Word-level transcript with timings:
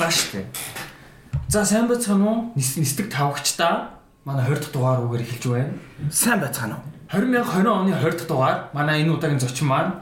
20 0.00 0.08
дугаар 0.08 0.08
нухлаа 0.08 0.10
штэ. 0.10 0.46
За 1.48 1.64
сайн 1.64 1.88
байцгаана 1.88 2.24
уу? 2.24 2.52
Нис 2.56 2.76
нисдэг 2.76 3.12
тавгч 3.12 3.56
та. 3.60 4.00
Манай 4.24 4.48
20 4.48 4.60
дахь 4.60 4.72
дугаар 4.72 5.04
үгээр 5.04 5.24
эхэлж 5.28 5.44
байна. 5.52 5.74
Сайн 6.10 6.40
байцгаана 6.40 6.80
уу? 6.80 6.88
2020 7.12 7.68
оны 7.68 7.92
20 7.92 8.16
дахь 8.16 8.28
дугаар 8.28 8.56
манай 8.72 9.02
энэ 9.02 9.12
удаагийн 9.12 9.40
зочин 9.40 9.68
маань 9.68 10.00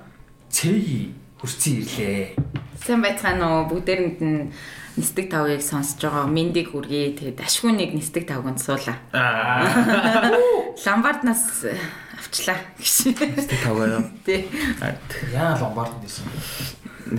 Цэги 0.51 1.15
хүрцэн 1.43 1.83
ирлээ. 1.83 2.39
Сайн 2.79 3.03
байцгаана 3.03 3.67
уу? 3.67 3.75
Бүгдээрэнд 3.75 4.21
нь 4.23 4.55
нисдэг 4.95 5.35
тавыг 5.35 5.63
сонсож 5.67 5.99
байгаа. 5.99 6.31
Мэндийг 6.31 6.71
хүргэе. 6.71 7.19
Тэгээд 7.19 7.43
ашгүй 7.43 7.75
нэг 7.75 7.91
нисдэг 7.99 8.31
тавганд 8.31 8.63
суулаа. 8.63 9.03
Аа. 9.11 9.67
Ламбарднаас 10.87 11.67
авчлаа 12.15 12.59
гэж. 12.79 13.19
Тэг 13.19 13.61
тавгаа 13.67 13.99
юу? 13.99 14.05
Тий. 14.23 14.47
Яа 15.35 15.59
ломбард 15.59 15.99
дэсэн. 16.07 16.23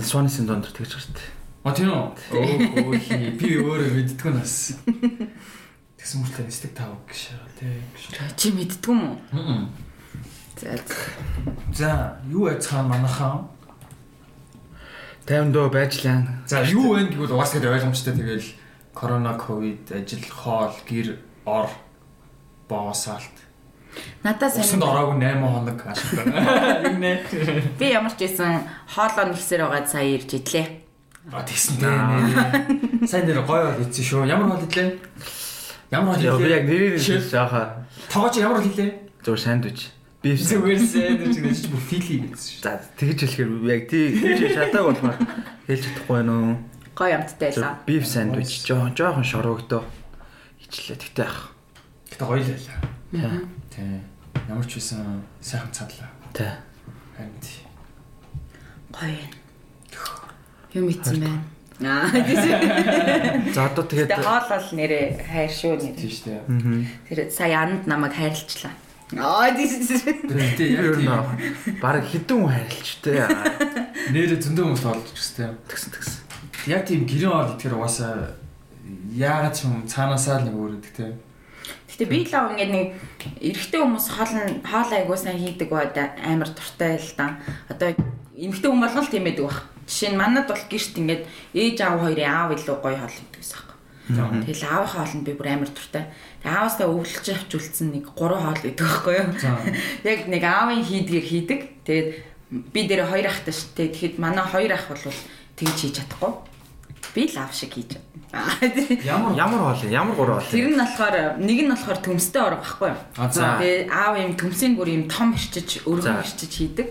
Сванисын 0.00 0.48
дондор 0.48 0.72
тэгж 0.72 0.96
гарт. 0.96 1.39
А 1.62 1.72
тийм 1.76 1.92
үү? 1.92 2.16
Оо 2.32 2.96
хи 2.96 3.36
би 3.36 3.60
өөрөө 3.60 3.92
мэддгүй 3.92 4.32
нас. 4.32 4.80
Тэгсэн 6.00 6.24
мөртлөө 6.24 6.46
нисдэг 6.48 6.72
тав 6.72 6.96
гэж 7.04 7.36
тий. 7.60 7.76
Чи 8.36 8.48
мэддгүй 8.56 8.96
юм 8.96 9.02
уу? 9.04 9.68
За. 10.56 10.72
За, 11.76 11.90
юу 12.32 12.48
айцхан 12.48 12.88
манайхан? 12.88 13.44
50 15.28 15.52
дөө 15.52 15.68
байжлаа. 15.68 16.40
За, 16.48 16.64
юу 16.64 16.96
вэ 16.96 17.12
гэвэл 17.12 17.36
угаасаа 17.36 17.60
ойлгомжтой 17.60 18.16
тэгэл 18.16 18.48
корона, 18.96 19.36
ковид, 19.36 19.84
ажил, 19.92 20.24
хоол, 20.32 20.72
гэр, 20.88 21.20
ор, 21.44 21.68
боосаалт. 22.68 23.36
Надаас 24.24 24.56
Усанд 24.56 24.80
сайн. 24.80 24.90
ороогүй 24.96 25.16
8 25.20 25.44
хоног 25.44 25.80
ашигтай. 25.86 26.24
Юу 26.88 26.98
нэ? 27.04 27.12
Би 27.76 27.92
ямар 27.92 28.16
ч 28.16 28.24
байсан 28.24 28.64
хоолоо 28.88 29.28
нэгсээр 29.28 29.68
байгаа 29.68 29.86
сая 29.86 30.08
ирж 30.14 30.30
идлээ. 30.40 30.89
А 31.28 31.44
тэгсэн 31.44 31.76
дээ 31.76 31.92
нэ. 31.92 33.04
Сайн 33.04 33.28
нэр 33.28 33.44
гоё 33.44 33.76
бол 33.76 33.82
ийцэн 33.84 34.00
шүү. 34.00 34.24
Ямар 34.24 34.56
хол 34.56 34.64
хэлээ? 34.64 34.96
Ямар 35.92 36.16
хол 36.16 36.40
би 36.40 36.48
яг 36.48 36.64
хэлээ? 36.64 36.96
нэрээр 36.96 36.96
хэлж 36.96 37.28
жааха. 37.28 37.84
Тоогооч 38.08 38.40
ямар 38.40 38.64
хол 38.64 38.72
хэлээ? 38.72 38.90
Зөв 39.20 39.36
сандвич. 39.36 39.92
Би 40.24 40.36
Зүгээр 40.36 40.80
сэндвич 40.80 41.36
гэж 41.44 41.60
бүр 41.72 41.80
фили 41.80 42.28
гэсэн 42.28 42.48
шүү. 42.56 42.64
За 42.64 42.80
тэгж 42.96 43.20
хэлэхээр 43.24 43.50
би 43.52 43.68
яг 43.68 43.82
тий 43.88 44.04
тэгж 44.16 44.52
шатааг 44.52 44.84
болохоор 44.96 45.16
хэлж 45.68 45.80
чадахгүй 45.80 46.16
байна 46.16 46.32
уу? 46.40 46.56
Гоё 46.96 47.14
амттай 47.20 47.48
байлаа. 47.56 47.72
Биф 47.88 48.04
сандвич 48.04 48.50
жоохон 48.64 48.92
жоохон 48.92 49.24
шорогдоо. 49.24 49.84
Ичлээ 50.60 51.00
тэгтээ 51.00 51.24
ах. 51.24 51.56
Гэтэ 52.12 52.24
гоё 52.24 52.40
л 52.40 52.52
байлаа. 52.52 53.44
Тий. 53.72 54.00
Ямар 54.48 54.66
ч 54.68 54.76
байсан 54.76 55.24
сайхан 55.40 55.72
цадлаа. 55.72 56.12
Тий. 56.36 56.52
Тий. 57.40 57.64
Гоё. 58.92 59.20
Юм 59.20 60.29
ицсэн 60.74 61.18
байна. 61.20 61.42
Аа 61.80 62.12
тийм. 62.12 63.54
За 63.56 63.66
одоо 63.72 63.84
тэгээд 63.88 64.12
Тэгээ 64.12 64.20
хоол 64.20 64.46
бол 64.52 64.68
нэрээ 64.76 65.04
хайр 65.24 65.50
шүү 65.50 65.74
нэр. 65.80 65.96
Тий 65.96 66.12
штэ. 66.12 66.44
Мгм. 66.44 66.84
Тэр 67.08 67.18
сая 67.32 67.56
анд 67.64 67.88
намайг 67.88 68.12
хайрлчлаа. 68.12 68.74
Аа 69.16 69.48
тийм. 69.56 69.80
Гэтэ 70.28 70.64
яг 70.76 70.84
Ер 70.84 70.96
нь 71.00 71.08
тийм 71.08 71.80
баг 71.80 72.04
хідэн 72.04 72.36
хүн 72.44 72.52
хайрлчтэй. 72.52 73.24
нэрэ 74.12 74.36
зөндөө 74.44 74.64
хүмүүс 74.68 74.84
тоолж 74.84 75.08
гэстэй. 75.08 75.48
Тэгсэн 75.72 75.90
тэгсэн. 75.96 76.20
Яг 76.68 76.82
тийм 76.84 77.08
гэрэн 77.08 77.32
орол 77.32 77.56
итгэр 77.56 77.74
угаасаа 77.80 78.36
яагаад 79.16 79.54
ч 79.56 79.64
юм 79.64 79.88
цаанаасаа 79.88 80.44
л 80.44 80.52
нэг 80.52 80.56
өөрөдөг 80.60 80.92
тий. 80.92 81.10
Гэтэ 81.96 82.04
би 82.12 82.28
л 82.28 82.34
аа 82.36 82.52
ингээд 82.52 82.72
нэг 82.76 82.86
эрэгтэй 83.40 83.80
хүмүүс 83.80 84.06
хоол 84.12 84.32
нь 84.36 84.60
хоол 84.62 84.90
айгуу 84.92 85.16
сайн 85.16 85.40
хийдэг 85.40 85.72
бод 85.72 85.96
амар 85.96 86.50
дуртай 86.52 87.00
л 87.00 87.12
да. 87.16 87.40
Одоо 87.72 87.96
эмэгтэй 88.36 88.68
хүн 88.68 88.84
болгол 88.84 89.08
тийм 89.08 89.24
байдаг 89.24 89.44
бах. 89.48 89.60
Жишээ 89.90 90.14
нь 90.14 90.20
манад 90.22 90.46
бол 90.46 90.62
гэрт 90.70 90.94
ингээд 90.94 91.22
ээж 91.50 91.76
аав 91.82 92.06
хоёрын 92.06 92.30
аав 92.30 92.54
илүү 92.54 92.76
гоё 92.78 92.94
хоол 92.94 93.10
хийдэг 93.10 93.42
гэсэн 93.42 93.70
юм. 94.14 94.46
Тэгэл 94.46 94.66
аавын 94.66 94.90
хоол 94.90 95.14
нь 95.18 95.26
би 95.26 95.32
бүр 95.34 95.48
амар 95.50 95.70
дуртай. 95.70 96.04
Тэгээ 96.42 96.54
ааваасаа 96.54 96.88
өвлөж 96.90 97.26
авч 97.30 97.50
үлдсэн 97.54 97.88
нэг 97.94 98.04
гурван 98.14 98.42
хоол 98.50 98.62
гэдэг 98.62 98.86
байхгүй 98.86 99.14
юу? 99.18 99.28
Яг 100.10 100.20
нэг 100.26 100.42
аавын 100.42 100.82
хийдгийг 100.82 101.26
хийдэг. 101.26 101.60
Тэгээд 101.86 102.08
би 102.50 102.80
дээр 102.86 103.06
хоёр 103.06 103.26
ахтай 103.30 103.54
шүү 103.54 103.70
дээ. 103.76 103.90
Тэгэхэд 103.94 104.16
манай 104.18 104.46
хоёр 104.46 104.72
ах 104.74 104.86
бол 104.90 105.06
тэгж 105.58 105.78
хийж 105.78 105.94
чадахгүй. 106.02 106.32
Би 107.14 107.22
л 107.30 107.38
аав 107.38 107.52
шиг 107.54 107.74
хийж 107.74 107.98
чадна. 107.98 108.10
Ямар 109.06 109.34
Ямар 109.42 109.60
хоол? 109.74 109.90
Ямар 109.90 110.14
гурав 110.18 110.42
хоол? 110.42 110.54
Тэр 110.54 110.70
нь 110.74 110.78
болохоор 110.78 111.38
нэг 111.38 111.58
нь 111.66 111.70
болохоор 111.70 111.98
төмстэй 112.02 112.42
орох 112.42 112.62
байхгүй 112.66 112.90
юу? 112.90 113.00
Тэгээ 113.14 113.90
аав 113.90 114.14
юм 114.18 114.34
төмсийн 114.34 114.74
бүр 114.74 114.90
юм 114.90 115.04
том 115.06 115.34
ирчиж, 115.34 115.86
өргөн 115.86 116.22
ирчиж 116.22 116.50
хийдэг. 116.50 116.86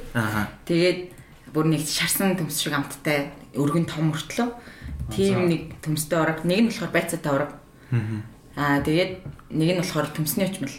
Тэгээд 0.68 1.19
бүр 1.60 1.68
нэг 1.76 1.84
шарсан 1.84 2.40
төмс 2.40 2.56
шиг 2.64 2.72
амттай 2.80 3.36
өргөн 3.60 3.84
том 3.84 4.16
өртлөө. 4.16 4.48
Тийм 5.12 5.52
нэг 5.52 5.76
төмстэй 5.84 6.16
орог, 6.16 6.48
нэг 6.48 6.60
нь 6.64 6.68
болохоор 6.72 6.96
байцаатай 6.96 7.32
орог. 7.36 7.52
Аа 8.56 8.80
тэгээд 8.80 9.12
нэг 9.52 9.70
нь 9.76 9.82
болохоор 9.84 10.08
төмсний 10.16 10.48
очмол. 10.48 10.72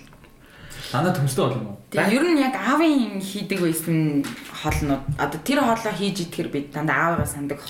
Дандаа 0.91 1.13
төмстэй 1.15 1.45
бол 1.45 1.55
юм 1.61 1.67
уу? 1.71 1.77
Тэгээ 1.93 2.15
ер 2.17 2.25
нь 2.33 2.41
яг 2.41 2.55
аавын 2.57 3.21
хийдэг 3.21 3.61
байсан 3.61 4.25
хоолнууд 4.63 5.03
одоо 5.19 5.39
тэр 5.45 5.61
хоолоо 5.63 5.93
хийж 5.95 6.17
идэхэр 6.31 6.49
би 6.51 6.59
дандаа 6.73 7.15
аавыгаа 7.21 7.29
сандаг. 7.29 7.61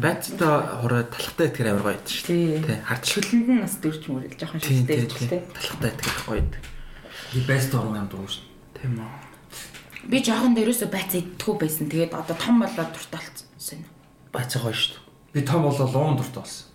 Байцтай 0.00 0.38
хураа 0.80 1.04
талхтай 1.10 1.48
итгэр 1.50 1.68
амар 1.74 1.82
гоё 1.82 1.96
байдаг 1.96 2.12
шүү 2.12 2.26
Тий. 2.28 2.60
дээ. 2.60 2.64
Тий. 2.64 2.78
Харж 2.86 3.04
Шүлэнд 3.10 3.48
нь 3.50 3.60
бас 3.64 3.74
дөрж 3.82 4.02
мөрөл 4.08 4.36
жоохон 4.38 4.60
гэж 4.60 4.68
тийм. 4.68 4.86
тий. 4.86 5.40
Талхтай 5.52 5.90
итгэр 5.90 6.16
гоё 6.28 6.38
байдаг. 6.40 6.62
Би 7.34 7.38
бест 7.48 7.72
орон 7.74 7.96
юм 7.98 8.08
дуу 8.08 8.24
шүү. 8.28 8.44
Тийм 8.78 8.92
үү. 9.00 9.29
Би 10.10 10.18
жоохон 10.18 10.58
дээрөөсөө 10.58 10.90
байц 10.90 11.14
идтгүү 11.14 11.54
байсан. 11.54 11.86
Тэгээд 11.86 12.18
одоо 12.18 12.34
том 12.34 12.58
болоод 12.58 12.90
дуртай 12.90 13.22
болсон. 13.22 13.86
Байцаа 14.34 14.62
гоё 14.66 14.74
шүү 14.74 15.10
Би 15.32 15.42
том 15.42 15.62
болоо 15.62 15.86
луун 15.86 16.16
дуртай 16.18 16.42
болсон. 16.42 16.66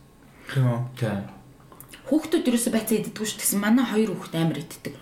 дээ. 0.47 0.53
Тийм 0.55 0.65
үү. 0.71 0.79
Тий. 0.95 1.11
Хүүхдүүд 2.07 2.47
ерөөсөө 2.47 2.71
байцаа 2.71 2.95
иддэггүй 3.03 3.27
шүү 3.27 3.39
гэсэн 3.43 3.59
манай 3.59 3.83
хоёр 3.83 4.15
хүүхд 4.15 4.35
амар 4.39 4.63
иддэг. 4.63 4.95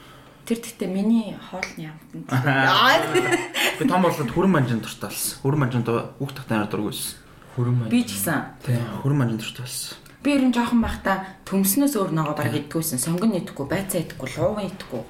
Тэр 0.50 0.58
гэхдээ 0.58 0.90
миний 0.90 1.38
хоолны 1.38 1.94
амтанд. 1.94 2.26
Би 3.78 3.84
том 3.86 4.02
болоод 4.02 4.32
хүрэн 4.34 4.50
манжин 4.50 4.82
дуртай 4.82 5.14
болсон. 5.14 5.38
Хүрэн 5.46 5.60
манжинд 5.62 5.88
хүүхд 6.18 6.36
тахтай 6.42 6.58
амар 6.58 6.72
дургүйсэн. 6.74 7.14
Хүрэн 7.54 7.76
маань. 7.78 7.92
Би 7.94 8.02
ч 8.02 8.18
гэсэн. 8.18 8.42
Тийм. 8.66 8.82
Хүрэн 9.06 9.18
манжин 9.22 9.38
дуртай 9.38 9.64
болсон. 9.70 9.94
Би 10.24 10.30
ер 10.34 10.44
нь 10.48 10.56
жоохон 10.56 10.82
байхдаа 10.82 11.18
төмснөөс 11.46 11.94
өөр 12.00 12.12
нөгөө 12.16 12.36
баг 12.40 12.56
иддгүйсэн. 12.56 12.98
Сонгон 12.98 13.36
иддэггүй, 13.38 13.68
байцаа 13.68 14.00
иддэггүй, 14.02 14.30
лууван 14.40 14.72
иддэггүй. 14.72 15.04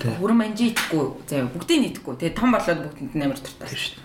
Хүрэн 0.00 0.36
манжи 0.36 0.64
иддэггүй. 0.72 1.04
Заяа 1.28 1.48
бүгдийг 1.48 1.78
нь 1.80 1.88
иддэггүй. 1.92 2.14
Тэгээ 2.20 2.36
том 2.36 2.50
болоод 2.52 2.80
бүгдэнд 2.84 3.14
нь 3.16 3.24
амар 3.24 3.40
дуртай. 3.40 3.68
Шүү 3.72 3.96
дээ. 3.96 4.04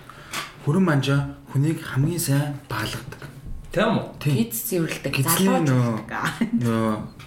Хүрэн 0.63 0.85
манжин 0.85 1.22
хүнийг 1.52 1.79
хамгийн 1.81 2.22
сайн 2.22 2.56
баалгадаг. 2.69 3.22
Тийм 3.72 3.97
үү? 3.97 4.07
Зэвэрлдэг. 4.51 5.12
Гизний 5.16 5.47
Залууж 5.47 5.68
нөө 5.68 7.22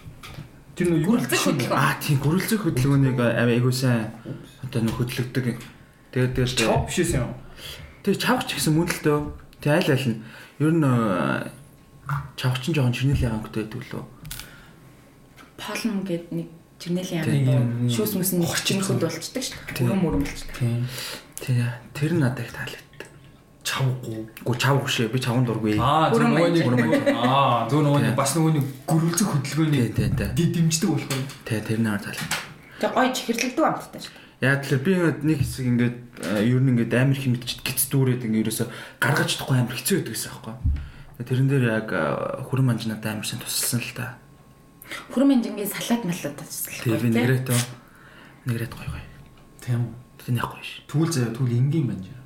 Тэр 0.75 0.91
нөө 0.91 1.07
юу 1.07 1.09
Гүрэлцэх 1.15 1.43
хөдөлгөөн. 1.47 1.79
аа 1.79 1.95
тийм 2.03 2.19
гүрэлзэх 2.19 2.61
хөдөлгөөнийг 2.67 3.19
айгуу 3.23 3.71
сайн 3.71 4.11
одоо 4.67 4.81
нөх 4.83 4.99
хөдлөгдөг. 4.99 5.63
Тэгээд 6.11 6.35
тэгээд 6.35 6.59
чоп 6.59 6.91
бишээс 6.91 7.15
юм. 7.15 7.31
тэг 8.03 8.19
чавч 8.19 8.59
гэсэн 8.59 8.75
мөн 8.75 8.91
л 8.91 9.01
дөө. 9.07 9.21
Тэг 9.63 9.71
аль 9.71 9.91
аль 9.95 10.07
нь 10.11 10.19
ер 10.59 10.73
нь 10.75 10.83
чавч 12.35 12.63
нь 12.67 12.75
жоохон 12.75 12.91
чирнэлийн 12.91 13.39
хангтай 13.39 13.71
байдаг 13.71 13.83
лөө. 13.87 14.05
Полн 15.63 16.03
гэд 16.03 16.27
нэг 16.35 16.51
юм. 17.49 17.85
юм. 17.85 17.89
Шүүс 17.89 18.13
мүс 18.19 18.33
нь 18.35 18.45
чимхүүд 18.45 19.01
болчдөг 19.01 19.43
шүү 19.45 19.59
дээ. 19.73 19.87
Бүрэн 19.87 20.01
мөрөн 20.03 20.23
болчдөг. 20.27 20.55
Тийм. 20.59 20.83
Тэг 21.41 21.57
тэр 21.95 22.13
надад 22.19 22.45
их 22.45 22.53
таалагддаг. 22.53 23.09
Чавгүй. 23.65 24.21
Гү 24.45 24.53
чав 24.61 24.77
гүшээ 24.85 25.09
би 25.09 25.19
чаван 25.25 25.47
дургүй. 25.49 25.81
Аа, 25.81 26.13
зөв 26.13 26.21
Хүрэн 26.21 26.37
нөгөө 26.37 26.51
нэг 26.53 26.67
манжин. 26.69 27.17
аа, 27.17 27.65
зөв 27.71 27.81
нөгөө 27.81 28.01
нэг 28.05 28.13
Тий. 28.13 28.21
бас 28.21 28.33
нөгөө 28.37 28.53
нэг 28.61 28.67
гөрөлцөх 28.85 29.29
хөдөлгөөний 29.33 29.81
Тий, 29.89 30.09
тий, 30.13 30.29
тий. 30.37 30.49
дэмждэг 30.53 30.89
болох 30.93 31.09
юм. 31.09 31.25
Тэг 31.49 31.65
тэр 31.65 31.81
надад 31.81 32.13
таалагддаг. 32.13 32.43
Тэгээ 32.85 32.93
гой 32.93 33.09
чихэрлэгдэг 33.17 33.65
амттай 33.65 34.01
шүү. 34.05 34.15
Яг 34.45 34.61
тэр 34.69 34.79
би 34.85 34.93
нэг 35.25 35.39
хэсэг 35.41 35.65
ингээд 35.65 35.97
э, 36.29 36.45
ер 36.45 36.61
нь 36.61 36.71
ингээд 36.77 36.93
амар 36.93 37.17
их 37.17 37.25
мэдчихэд 37.25 37.65
гиц 37.65 37.83
дүүрээд 37.89 38.27
ингээд 38.29 38.45
ерөөсө 38.45 38.65
гаргаж 39.01 39.29
чадахгүй 39.33 39.57
амар 39.57 39.77
хэцүү 39.81 39.97
байдаг 40.05 40.13
гэсэн 40.13 40.29
аахгүй. 40.37 40.55
Тэрэн 41.25 41.49
дээр 41.49 41.65
яг 41.73 41.89
э, 41.89 42.03
хүрэн 42.45 42.67
манж 42.69 42.85
надад 42.85 43.17
амар 43.17 43.25
сайн 43.25 43.41
тусалсан 43.41 43.81
л 43.81 43.97
та. 43.97 44.21
Хүрэн 45.13 45.29
мэнжингийн 45.29 45.71
салаад 45.71 46.03
малаад 46.05 46.35
таслах. 46.37 46.77
Тэгээ 46.85 47.03
би 47.03 47.09
нэгрээд 47.13 47.45
тоо 47.49 47.61
нэгрээд 48.47 48.73
гоё 48.77 48.91
гоё. 48.93 49.09
Тийм 49.61 49.81
үү. 49.85 50.05
Нэг 50.33 50.45
гоё 50.45 50.65
ш. 50.65 50.85
Түүл 50.89 51.09
заяа 51.13 51.33
түүл 51.37 51.53
энгийн 51.53 51.89
байна. 51.89 52.25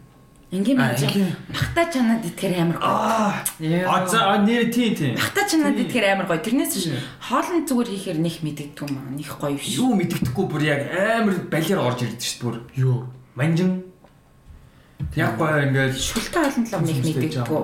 Мэнжин 0.48 0.80
ингийн. 0.80 1.36
багтаа 1.52 1.92
чанаад 1.92 2.24
итгэр 2.24 2.56
амар 2.56 2.78
гоё. 2.80 2.88
Аа. 2.88 3.44
А 3.84 4.06
за 4.08 4.38
нэр 4.40 4.72
тийм 4.72 4.96
тийм. 4.96 5.14
Багтаа 5.14 5.44
чанаад 5.44 5.76
итгэр 5.76 6.16
амар 6.16 6.24
гоё. 6.24 6.40
Тэрнээс 6.40 6.72
биш 6.72 6.88
хоолн 7.20 7.68
зүгээр 7.68 7.88
хийхээр 7.92 8.18
нэх 8.24 8.40
мэддэггүй 8.40 8.88
юм 8.88 8.96
аа. 8.96 9.12
Нэх 9.12 9.36
гоё 9.36 9.60
биш. 9.60 9.76
Юу 9.76 9.92
мэддэхгүй 9.92 10.46
бүр 10.48 10.62
яг 10.64 10.80
амар 10.88 11.36
балиар 11.52 11.84
орж 11.84 12.00
ирдэ 12.00 12.16
дээ 12.16 12.40
бүр. 12.40 12.56
Юу? 12.80 13.12
Манжин. 13.36 13.84
Яг 15.12 15.36
гоё 15.36 15.68
ингээл 15.68 15.92
Шүлтэй 15.92 16.40
хоолнд 16.40 16.68
л 16.72 16.80
нэх 16.80 17.00
мэддэггүй. 17.04 17.62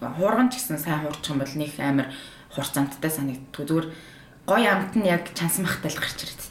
Хуурган 0.00 0.48
ч 0.48 0.56
гэсэн 0.56 0.80
сайн 0.80 1.04
хуурчих 1.04 1.36
юм 1.36 1.44
бол 1.44 1.52
нэх 1.52 1.74
амар 1.84 2.08
хурцамттай 2.48 3.12
санагддаг. 3.12 3.60
Зүгээр 3.60 3.86
гоё 4.46 4.68
амт 4.70 4.94
нь 4.98 5.06
яг 5.06 5.30
чансан 5.34 5.64
махтай 5.64 5.90
л 5.90 6.00
гарч 6.02 6.18
ирдэг. 6.26 6.42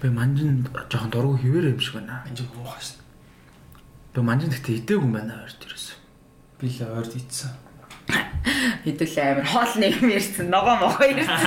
Би 0.00 0.08
манжин 0.08 0.68
жоохон 0.90 1.10
дургу 1.10 1.40
хിവэр 1.40 1.74
юм 1.74 1.80
шиг 1.80 1.98
байна. 1.98 2.22
манжин 2.26 2.46
муухай 2.54 2.82
шүү. 2.84 3.00
Би 4.14 4.20
манжин 4.20 4.50
гэхдээ 4.50 4.78
идээгүй 4.84 5.06
юм 5.08 5.14
байна 5.16 5.40
хоёр 5.40 5.56
төрөөс. 5.58 5.86
Би 6.60 6.66
л 6.68 6.78
ойрд 6.86 7.14
ийцсэн. 7.16 7.50
хэдүүлээ 8.84 9.26
амир 9.30 9.46
хоол 9.46 9.74
нэм 9.78 10.08
ярьсан 10.10 10.46
ногоо 10.50 10.76
могоо 10.80 11.06
ярьсан. 11.06 11.38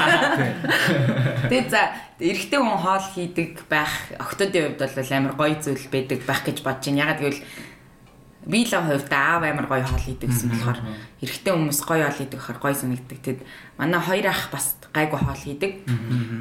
Тэгээд 1.49 1.69
за 1.69 1.81
эрэгтэй 2.21 2.59
хүн 2.59 2.79
хоол 2.79 3.05
хийдэг 3.13 3.51
байх 3.67 3.93
октодын 4.19 4.77
хувьд 4.77 4.79
бол 4.79 5.11
амир 5.17 5.33
гоё 5.35 5.55
зүйл 5.59 5.87
байдаг 5.89 6.19
байх 6.23 6.41
гэж 6.45 6.57
бодож 6.61 6.85
байна. 6.87 7.03
Ягаад 7.03 7.19
гэвэл 7.19 7.41
би 8.47 8.59
л 8.63 8.73
хувьд 8.73 9.11
аав 9.11 9.43
амир 9.43 9.67
гоё 9.67 9.83
хоол 9.83 10.05
хийдэг 10.05 10.29
гэсэн 10.29 10.49
болохоор 10.53 10.79
эрэгтэй 11.23 11.53
хүмүүс 11.53 11.79
гоё 11.83 12.03
хоол 12.07 12.19
хийдэг 12.21 12.37
болохоор 12.39 12.59
гоё 12.61 12.75
санагддаг. 12.77 13.19
Тэгэд 13.19 13.41
манай 13.79 14.01
хоёр 14.01 14.27
ах 14.29 14.51
бас 14.53 14.77
гайгүй 14.93 15.19
хоол 15.19 15.41
хийдэг. 15.41 15.71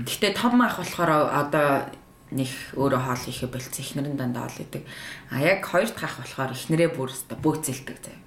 Гэхдээ 0.06 0.32
том 0.37 0.60
ах 0.60 0.78
болохоор 0.78 1.10
одоо 1.32 1.88
нэг 2.32 2.49
өөрөө 2.76 3.00
хоол 3.00 3.22
хийхэ 3.28 3.49
болцсон 3.52 3.84
эхнэрэн 3.84 4.16
дандаа 4.16 4.49
хоол 4.49 4.64
идэг. 4.64 4.82
А 5.28 5.40
яг 5.40 5.64
хоёр 5.64 5.88
дахь 5.93 6.08
ах 6.08 6.16
болохоор 6.20 6.52
эхнэрээ 6.56 6.90
бүр 6.96 7.12
өстө 7.12 7.37
бөөцөлдөг 7.37 7.99
заяа. 8.00 8.20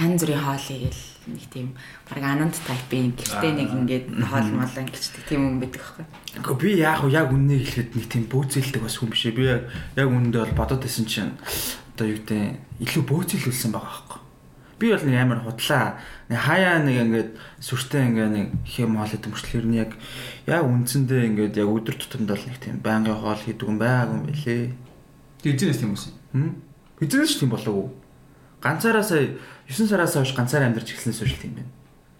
Янз 0.00 0.24
бүрийн 0.24 0.40
хоол 0.40 0.64
хийгээл 0.64 1.04
нэг 1.28 1.44
тийм 1.52 1.68
баг 2.08 2.22
ананд 2.24 2.56
тайпын 2.64 3.12
гэртээ 3.12 3.52
нэг 3.52 3.70
ингээд 3.76 4.06
хоол 4.24 4.48
мал 4.56 4.72
ингэждэг 4.72 5.22
тийм 5.28 5.40
юм 5.44 5.56
байдаг 5.60 5.80
байхгүй. 5.84 6.04
Гэхдээ 6.40 6.60
би 6.64 6.70
яг 6.80 7.00
яг 7.12 7.28
үннийг 7.28 7.62
хэлэхэд 7.68 7.90
нэг 7.92 8.06
тийм 8.08 8.24
бөөцөлдөг 8.32 8.82
бас 8.82 8.96
хүн 8.96 9.12
биш 9.12 9.24
ээ. 9.28 9.36
Би 9.36 9.44
яг 9.44 9.62
яг 10.00 10.08
үнэндээ 10.08 10.42
бол 10.48 10.58
бодоод 10.64 10.88
исэн 10.88 11.04
чинь 11.04 11.36
одоо 11.92 12.08
юу 12.08 12.16
гэдэг 12.24 12.40
илүү 12.88 13.02
бөөцөлүүлсэн 13.04 13.70
байгаа 13.76 13.92
байхгүй. 13.92 14.20
Би 14.82 14.90
бол 14.90 15.06
нэг 15.06 15.14
амар 15.14 15.40
худлаа. 15.46 16.02
Нэг 16.26 16.38
хаяа 16.42 16.82
нэг 16.82 16.96
ингээд 17.06 17.30
сүртэй 17.62 18.02
ингээд 18.10 18.32
нэг 18.34 18.46
хэм 18.66 18.98
хоол 18.98 19.14
идэм 19.14 19.30
мөрчлөөр 19.30 19.66
нь 19.70 19.78
яг 19.78 19.94
яг 20.50 20.66
үндсэндээ 20.66 21.22
ингээд 21.30 21.54
яг 21.62 21.70
өдөр 21.70 21.94
тутамд 22.02 22.34
бол 22.34 22.42
нэг 22.42 22.58
тийм 22.58 22.82
байнгын 22.82 23.14
хоол 23.14 23.38
хийдэг 23.38 23.62
юм 23.62 23.78
байгааг 23.78 24.10
юм 24.10 24.26
бэлээ. 24.26 24.74
Тэжээс 25.46 25.78
тийм 25.78 25.94
үсэн. 25.94 26.12
Хм? 26.34 26.50
Ч 26.98 27.38
тийм 27.38 27.54
болов 27.54 27.70
уу? 27.70 27.88
Ганцаараа 28.58 29.06
сая 29.06 29.38
9 29.70 29.86
сараас 29.86 30.18
хойш 30.18 30.34
ганцаараа 30.34 30.66
амьдарч 30.66 30.98
эхэлснээс 30.98 31.22
хойш 31.22 31.38
тийм 31.38 31.62
байна. 31.62 31.70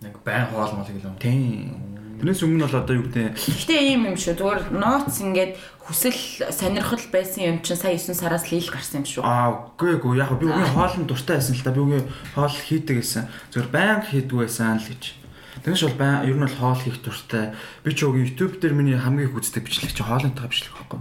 Нэг 0.06 0.14
байн 0.22 0.46
хоол 0.46 0.70
мол 0.78 0.86
гэлээ. 0.86 1.18
Тийм. 1.18 2.01
Тэрнээс 2.22 2.46
өмнө 2.46 2.70
бол 2.70 2.78
одоо 2.78 2.94
юу 3.02 3.10
гэдэг 3.10 3.34
Гэхдээ 3.34 3.82
ийм 3.82 4.06
юм 4.06 4.14
шүү. 4.14 4.38
Зүгээр 4.38 4.78
нууц 4.78 5.10
ингээд 5.26 5.58
хүсэл 5.82 6.54
сонирхол 6.54 7.02
байсан 7.10 7.42
юм 7.50 7.58
чинь 7.66 7.74
сая 7.74 7.98
9 7.98 8.14
сараас 8.14 8.46
л 8.46 8.62
ил 8.62 8.70
гарсан 8.70 9.02
юм 9.02 9.10
шүү. 9.10 9.26
Аа 9.26 9.74
үгүй 9.74 9.98
эгүй 9.98 10.22
яг 10.22 10.30
би 10.38 10.46
үгүй 10.46 10.70
хоолнд 10.70 11.10
дуртай 11.10 11.42
байсан 11.42 11.58
л 11.58 11.66
да 11.66 11.74
би 11.74 11.82
үгүй 11.82 12.00
хоол 12.38 12.54
хийдэг 12.54 13.02
гэсэн. 13.02 13.26
Зөвхөн 13.50 13.74
баян 13.74 14.06
хийдэг 14.06 14.38
байсан 14.38 14.78
л 14.78 14.86
гэж. 14.86 15.21
Тэгэж 15.62 15.94
бол 15.94 15.94
баян 15.94 16.26
ер 16.26 16.34
нь 16.34 16.42
бол 16.42 16.58
хоол 16.58 16.74
хийх 16.82 16.98
дуртай. 17.06 17.54
Би 17.86 17.94
ч 17.94 18.02
үгүй 18.02 18.26
YouTube 18.26 18.58
дээр 18.58 18.74
миний 18.74 18.98
хамгийн 18.98 19.30
их 19.30 19.38
үздэг 19.38 19.62
бичлэг 19.62 19.94
чи 19.94 20.02
хоолынтой 20.02 20.50
бичлэг 20.50 20.74
байхгүй. 20.74 20.98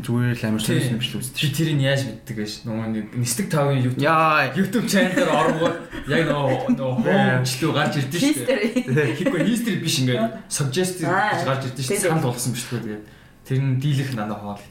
Зүгээр 0.00 0.32
л 0.32 0.46
амар 0.48 0.62
сонирхсан 0.64 0.96
бичлэг 0.96 1.20
үздэг. 1.20 1.36
Чи 1.36 1.52
тэрийг 1.52 1.84
яаж 1.84 2.08
мэддэг 2.08 2.36
вэ? 2.40 2.48
Нөгөө 2.64 2.86
нэг 2.96 3.06
нисдэг 3.20 3.46
тавын 3.52 3.84
YouTube 3.84 4.00
Яа. 4.00 4.48
YouTube 4.56 4.88
channel 4.88 5.12
дээр 5.12 5.28
оронгууд 5.28 5.76
яг 6.08 6.22
нөгөө 6.24 6.72
нөгөө 6.80 6.94
хоомчлуу 7.04 7.72
гарч 7.76 7.92
ирдэ 8.00 8.16
шүү 8.16 8.48
дээ. 8.88 9.12
Хийхгүй 9.20 9.40
history 9.44 9.76
биш 9.76 9.96
ингээд 10.00 10.24
suggested 10.48 11.04
гэж 11.04 11.44
гарч 11.44 11.62
ирдэ 11.68 11.82
шүү 11.84 11.92
дээ. 12.00 12.04
Санд 12.08 12.24
болгосон 12.24 12.56
бичлэг 12.56 12.80
тэгээд 12.80 13.04
тэр 13.44 13.60
нь 13.60 13.76
дийлэх 13.76 14.16
надад 14.16 14.40
хоол. 14.40 14.64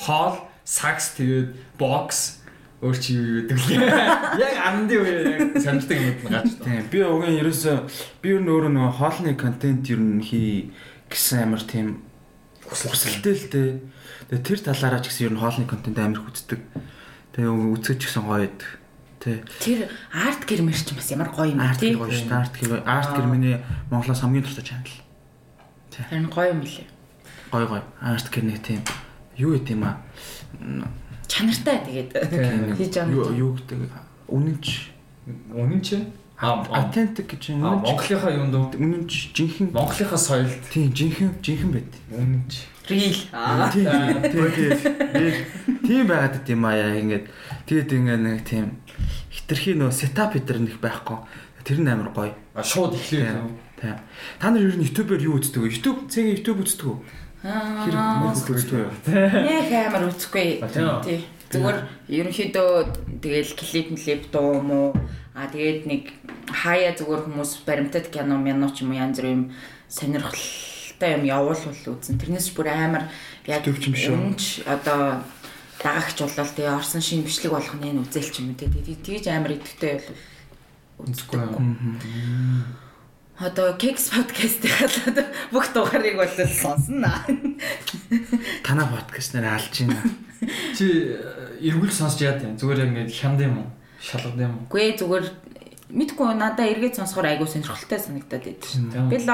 Хоол, 0.00 0.36
сакс 0.64 1.12
тэгээд 1.20 1.76
box 1.76 2.40
өөр 2.84 2.96
чи 3.00 3.16
юу 3.16 3.48
гэдэг 3.48 3.56
лээ. 3.56 3.88
Яг 4.36 4.56
андын 4.60 5.00
үе 5.00 5.12
яг 5.40 5.56
сандждаг 5.56 5.96
юм 5.96 6.12
ирдэ. 6.28 6.44
Тийм 6.60 6.84
би 6.92 6.98
угийн 7.00 7.40
ерөөсөө 7.40 7.76
би 8.20 8.28
ер 8.36 8.42
нь 8.44 8.50
өөрөө 8.52 8.72
нөгөө 8.76 8.92
хоолны 9.00 9.32
контент 9.32 9.88
ер 9.88 10.00
нь 10.00 10.20
хий 10.20 10.70
гэсэн 11.08 11.48
амар 11.48 11.64
тийм 11.64 12.04
хүсэлтэй 12.68 13.32
л 13.32 13.48
дээ. 13.48 13.70
Тэгээ 14.28 14.44
тэр 14.44 14.58
талаараа 14.60 15.00
ч 15.00 15.08
гэсэн 15.08 15.24
ер 15.30 15.34
нь 15.34 15.40
хоолны 15.40 15.64
контент 15.64 15.96
амар 15.96 16.20
их 16.20 16.28
үздэг. 16.28 16.60
Тэгээ 17.32 17.48
үзэж 17.48 17.96
ч 17.96 18.02
гэсэн 18.12 18.24
гоё 18.28 18.44
байдаг. 18.44 18.68
Тэ. 19.24 19.40
Тэр 19.58 19.80
арт 20.12 20.42
гэрмэр 20.44 20.76
ч 20.76 20.92
бас 20.92 21.08
ямар 21.10 21.32
гоё 21.32 21.56
юм 21.56 21.64
Арт 21.64 21.80
тий. 21.80 21.96
гэр 21.96 22.04
гоё 22.04 22.12
шүү 22.12 22.28
дээ. 22.28 22.36
Арт 22.44 22.54
гэр 22.60 22.72
арт 22.84 23.10
гэр 23.16 23.26
миний 23.32 23.56
Монголоос 23.88 24.20
хамгийн 24.20 24.44
дуртай 24.44 24.62
чанал. 24.68 25.00
Харин 25.96 26.28
гоё 26.28 26.52
юм 26.52 26.60
билээ. 26.60 26.86
Гоё 27.50 27.66
гоё. 27.72 27.82
Арт 28.04 28.28
гэр 28.28 28.44
нэг 28.44 28.60
тийм 28.60 28.84
юу 29.40 29.56
гэдэм 29.56 29.80
а 29.82 29.96
Чанартай 31.26 31.78
тэгээд 31.86 32.10
хийж 32.78 32.94
байгаа 32.96 33.12
юу 33.12 33.26
юм. 33.30 33.36
юу 33.36 33.50
гэдэг 33.54 33.78
үнэнч 34.30 34.66
Үнэн 35.26 35.82
чи 35.82 35.98
аа 36.38 36.62
authentic 36.70 37.26
гэж 37.26 37.58
аа, 37.58 37.82
үнэнч 37.82 37.86
Монголынхаа 37.90 38.30
юм 38.30 38.48
дөө 38.54 38.78
үнэнч 38.78 39.12
жинхэнэ 39.34 39.74
Монголынхаа 39.74 40.20
соёлд 40.20 40.62
тийм 40.70 40.94
жинхэнэ 40.94 41.42
жинхэнэ 41.42 41.72
байд. 41.74 41.92
үнэн 42.14 42.44
чи 42.46 42.62
Рил. 42.86 43.18
Тийм 43.74 44.22
тийм 44.30 44.46
тийм. 44.54 44.72
Тийм 45.82 46.06
байгаад 46.06 46.44
дим 46.46 46.62
аа 46.62 46.78
яа 46.78 46.94
ингээд 46.94 47.26
тэгээд 47.66 47.90
ингээд 47.90 48.22
нэг 48.22 48.38
тийм 48.46 48.78
хитрхи 49.34 49.74
нөө 49.74 49.90
сетап 49.90 50.38
хитэр 50.38 50.62
нэг 50.62 50.78
байхгүй. 50.78 51.18
Тэр 51.66 51.82
нь 51.82 51.90
амар 51.90 52.14
гоё. 52.14 52.30
а 52.54 52.62
шууд 52.62 52.94
эхлэв. 52.94 53.50
Тийм. 53.82 53.98
Та 54.38 54.50
нар 54.54 54.62
ер 54.62 54.78
нь 54.78 54.86
YouTube-ээр 54.86 55.26
юу 55.26 55.42
үздэг 55.42 55.66
вэ? 55.66 55.74
YouTube 55.74 56.06
цэгийн 56.06 56.38
YouTube 56.38 56.62
үздэг 56.62 56.86
үү? 56.86 56.98
Нэг 57.46 58.34
үздэг 58.50 58.74
үү? 58.74 58.90
Яг 59.46 59.70
амар 59.86 60.10
үзэхгүй. 60.10 60.66
Үү? 60.66 61.02
Тий. 61.06 61.20
Зүгээр 61.46 61.78
ерөнхийдөө 62.10 62.70
тэгэл 63.22 63.52
клип 63.54 63.88
клип 63.94 64.22
дуу 64.34 64.58
мó 64.58 64.90
а 65.30 65.46
тэгээд 65.46 65.86
нэг 65.86 66.02
хаяа 66.50 66.98
зүгээр 66.98 67.22
хүмүүс 67.30 67.62
баримтат 67.62 68.10
кино 68.10 68.34
мяно 68.34 68.66
ч 68.74 68.82
юм 68.82 68.90
уу 68.90 68.98
янз 68.98 69.22
бүр 69.22 69.30
юм 69.30 69.42
сонирхолтой 69.86 71.10
юм 71.14 71.22
явуулвал 71.22 71.94
үзэн. 71.94 72.18
Тэрнээс 72.18 72.50
ч 72.50 72.58
бүр 72.58 72.74
амар 72.74 73.06
яг 73.46 73.62
үнч 73.62 74.66
одоо 74.66 75.22
дагагч 75.78 76.18
болол 76.18 76.50
тэгээ 76.50 76.74
орсон 76.74 76.98
шин 76.98 77.22
бичлэг 77.22 77.54
болгоны 77.54 77.94
энэ 77.94 78.02
үзэлч 78.02 78.42
юм 78.42 78.58
те 78.58 78.66
тэгж 78.66 79.30
амар 79.30 79.54
идэвхтэй 79.54 80.02
бол 80.02 80.18
Үзэхгүй. 80.96 81.40
Одоо 83.36 83.76
Keks 83.76 84.16
podcast-ийн 84.16 85.12
одоо 85.12 85.28
бүх 85.52 85.68
дугаарыг 85.76 86.16
бол 86.16 86.32
сонсно. 86.48 87.12
Танаа 88.64 88.88
подкаст 88.88 89.36
нэр 89.36 89.44
алж 89.44 89.76
байна. 89.84 90.00
Чи 90.72 91.12
э, 91.12 91.60
эргүүл 91.60 91.92
сонсч 91.92 92.24
яа 92.24 92.40
тийм 92.40 92.56
зүгээр 92.56 92.88
ингээд 92.88 93.12
хямд 93.12 93.44
юм 93.44 93.60
уу? 93.60 93.68
Шалгад 94.00 94.40
юм 94.40 94.56
уу? 94.56 94.64
Гүй 94.72 94.88
ээ, 94.88 94.96
зүгээр 95.04 95.26
мэдгүй 95.92 96.32
надаа 96.32 96.64
эргээд 96.64 96.96
сонсохоор 96.96 97.36
айгуу 97.36 97.44
сонирхолтой 97.44 98.00
санагдаад 98.00 98.40
байдаг 98.40 98.64
шин. 98.72 98.88
Би 99.12 99.20
л 99.20 99.28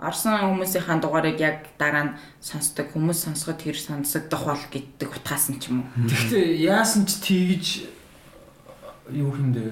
орсон 0.00 0.40
хүмүүсийнхаа 0.40 1.04
дугаарыг 1.04 1.36
яг 1.36 1.68
дараа 1.76 2.04
нь 2.08 2.16
сонсдог 2.40 2.96
хүмүүс 2.96 3.28
сонсоход 3.28 3.60
тэр 3.60 3.76
сонсогдох 3.76 4.48
бол 4.48 4.64
гэддэг 4.72 5.20
утгаасан 5.20 5.60
ч 5.60 5.68
юм 5.68 5.84
уу. 5.84 6.08
Гэхдээ 6.08 6.64
яасан 6.64 7.04
ч 7.04 7.20
тэгж 7.20 7.64
юу 9.12 9.36
хэмдэ? 9.36 9.68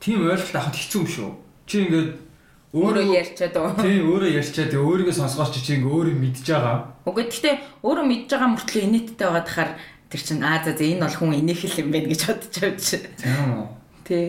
Тийм 0.00 0.24
ойлголт 0.24 0.56
авахд 0.56 0.80
хэцүү 0.80 1.00
юм 1.04 1.06
шүү. 1.06 1.30
Чи 1.68 1.84
ингээд 1.84 2.27
Өөрөө 2.68 3.04
ярьчаад 3.16 3.56
уу. 3.56 3.72
Тийм 3.80 4.12
өөрөө 4.12 4.30
ярьчаад 4.44 4.72
өөрийгөө 4.76 5.16
сонсгооч 5.16 5.56
чи 5.56 5.80
ингээд 5.80 5.88
өөрөө 5.88 6.16
мэдж 6.20 6.44
байгаа. 6.52 6.76
Үгүй 7.08 7.24
гэхдээ 7.24 7.54
өөрөө 7.80 8.04
мэдж 8.04 8.28
байгаа 8.28 8.50
мөртлөө 8.52 8.82
инээдтэй 8.84 9.24
байгаа 9.24 9.44
дахаар 9.48 9.70
тэр 10.12 10.20
чинь 10.20 10.44
аа 10.44 10.60
за 10.60 10.76
энэ 10.76 11.00
бол 11.00 11.16
хүн 11.16 11.40
инээх 11.40 11.80
юм 11.80 11.88
байна 11.88 12.12
гэж 12.12 12.20
бодож 12.28 12.56
авч. 12.60 12.88
Тийм 13.16 13.48
үү. 13.56 13.66
Тий. 14.04 14.26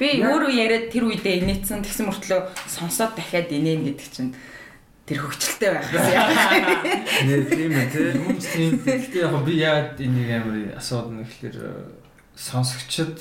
Би 0.00 0.24
өөрөө 0.24 0.52
яриад 0.56 0.88
тэр 0.88 1.04
үедээ 1.12 1.44
инээсэн 1.44 1.84
тэгсэн 1.84 2.08
мөртлөө 2.08 2.40
сонсоод 2.64 3.12
дахиад 3.12 3.52
инээн 3.52 3.92
гэдэг 3.92 4.08
чинь 4.08 4.32
тэр 5.04 5.20
хөвчлөлтэй 5.20 5.70
байх 5.76 5.88
юм. 5.92 6.00
Нэ 7.28 7.44
тийм 7.44 7.72
ээ 7.76 7.88
тий. 7.92 8.08
Юм 8.16 8.36
ч 8.40 8.44
тийм. 8.56 8.72
Гэхдээ 8.80 9.20
яг 9.20 9.36
би 9.44 9.52
яагаад 9.60 10.00
энийг 10.00 10.30
амар 10.32 10.56
асуудаг 10.80 11.12
нэг 11.12 11.28
ихлээр 11.28 11.56
сонсогчд 12.32 13.20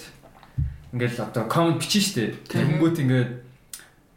ингээд 0.96 1.20
л 1.20 1.28
одоо 1.28 1.44
комент 1.52 1.84
бичэн 1.84 2.04
штэ. 2.08 2.40
Тэгэнгүүт 2.48 3.04
ингээд 3.04 3.32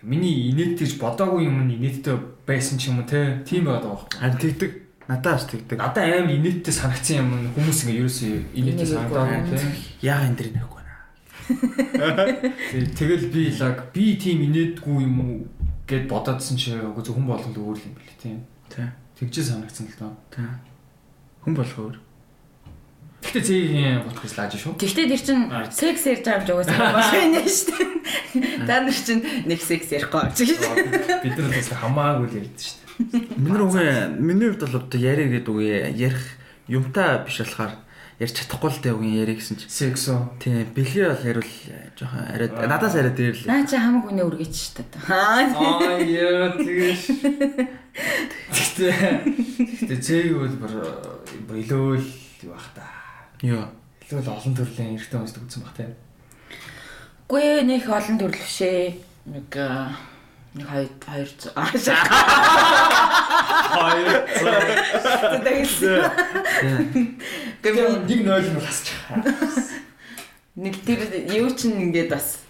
миний 0.02 0.50
инээд 0.50 0.78
гэж 0.82 0.98
бодоогүй 0.98 1.46
юм 1.46 1.66
инээдтэй 1.70 2.16
байсан 2.46 2.78
ч 2.78 2.90
юм 2.90 3.00
уу 3.02 3.06
те. 3.06 3.42
Тийм 3.46 3.64
байгаад 3.66 3.86
байгаа 3.86 3.96
байхгүй. 4.02 4.18
Харин 4.20 4.38
тэгдэг. 4.42 4.70
Надаас 5.08 5.44
тэгдэг. 5.50 5.78
Надад 5.78 6.04
амар 6.06 6.30
инээдтэй 6.34 6.74
санагдсан 6.74 7.16
юм 7.22 7.30
нь 7.38 7.48
хүмүүс 7.54 7.78
ингээд 7.86 8.00
ерөөсөө 8.02 8.34
инээдтэй 8.58 8.86
санагдаад 8.86 9.28
байна. 9.30 9.50
те. 9.50 9.66
Яа 10.02 10.20
энэ 10.26 10.36
дэр 10.38 10.48
нэхгүй 10.58 10.80
байна. 10.82 10.94
Тэг- 12.70 12.94
Тэгэл 12.98 13.26
би 13.34 13.42
лаг 13.58 13.78
би 13.92 14.04
тийм 14.16 14.38
инээдгүй 14.46 14.98
юм 15.02 15.16
уу 15.20 15.34
гэд 15.86 16.06
бодоодсэн 16.08 16.56
чи 16.56 16.74
үгүй 16.78 17.02
зөвхөн 17.02 17.26
болгол 17.26 17.56
өөр 17.74 17.78
юм 17.82 17.94
бэл 17.98 18.16
тийм. 18.22 18.38
Тий. 18.70 18.86
Тэгжээ 19.18 19.44
санагдсан 19.44 19.86
л 19.90 19.96
доо. 19.98 20.12
Хүн 21.44 21.54
болох 21.58 21.78
өөр. 21.78 21.96
Гэтэ 23.22 23.40
зээгийн 23.40 24.02
подкаст 24.02 24.36
лааж 24.36 24.52
шүү. 24.58 24.74
Гэхдээ 24.82 25.06
тэр 25.14 25.22
чин 25.22 25.40
секс 25.70 26.04
ярьж 26.10 26.26
байгаа 26.26 26.42
юм 26.42 26.46
жогоос 26.50 26.68
байна 26.74 27.40
шүү 27.46 27.78
дээ. 27.78 28.66
Та 28.66 28.82
нар 28.82 28.92
чин 28.98 29.22
нэг 29.46 29.60
секс 29.62 29.88
ярихгүй 29.94 30.20
авч 30.26 30.38
гэж. 30.42 30.58
Бид 31.22 31.34
нар 31.38 31.54
бас 31.54 31.70
хамаагүй 31.70 32.26
л 32.26 32.38
ярьдэн 32.42 32.58
шүү 32.58 32.76
дээ. 32.82 32.82
Миний 33.38 33.62
үгүй 33.62 33.86
миний 34.18 34.48
хувьд 34.50 34.62
бол 34.66 34.78
одоо 34.82 34.98
яриа 35.00 35.30
гэдэг 35.30 35.48
үгүй 35.54 35.70
ярих 35.96 36.22
юмтай 36.66 37.22
биш 37.24 37.38
болохоор 37.40 37.72
ярьж 38.20 38.34
чадахгүй 38.42 38.70
л 38.74 38.82
дээ 38.82 38.94
үгүй 38.94 39.10
яриа 39.22 39.36
гэсэн 39.38 39.56
чи. 39.58 39.66
Сексо. 39.70 40.34
Тийм 40.42 40.66
бэлгээ 40.74 41.06
бол 41.14 41.24
ярил 41.24 41.50
жоохон 41.94 42.26
арай 42.26 42.48
надаас 42.50 42.94
арай 42.98 43.14
дээр 43.14 43.38
л. 43.38 43.46
Наа 43.48 43.62
чи 43.66 43.78
хамаг 43.78 44.06
үнэ 44.12 44.22
үргэж 44.28 44.52
шүү 44.52 44.82
дээ. 44.82 45.02
Аа. 45.08 45.46
Аа 45.46 45.98
яа 46.04 46.52
тэгэж. 46.58 47.00
Гэтэ 48.50 48.86
гэтэ 49.88 49.96
зээг 49.98 50.36
бол 50.36 50.54
бүр 51.48 51.56
илүү 51.62 51.86
л 51.96 52.06
юу 52.46 52.52
бах 52.54 52.70
та. 52.76 53.01
Йоо. 53.42 53.66
Илүү 54.06 54.22
л 54.22 54.30
олон 54.38 54.54
төрлийн 54.54 54.94
эрэгтэй 54.94 55.18
хүмүүсд 55.18 55.42
үзсэн 55.42 55.62
бах 55.66 55.74
тийм. 55.74 55.92
Гүй 57.26 57.66
нэх 57.66 57.90
олон 57.90 58.18
төрөл 58.22 58.38
бишээ. 58.38 58.94
Нэг 59.26 59.50
нэг 60.54 60.66
хоёр 60.68 60.90
хоёр 61.02 61.28
Хоёр. 63.72 64.08
Гэвь 67.62 67.78
нэг 68.06 68.20
нойл 68.22 68.46
нь 68.52 68.62
хасчих. 68.62 69.00
нэг 70.54 70.74
тэр 70.84 71.00
юу 71.32 71.50
чинь 71.56 71.90
ингээд 71.90 72.12
бас 72.14 72.41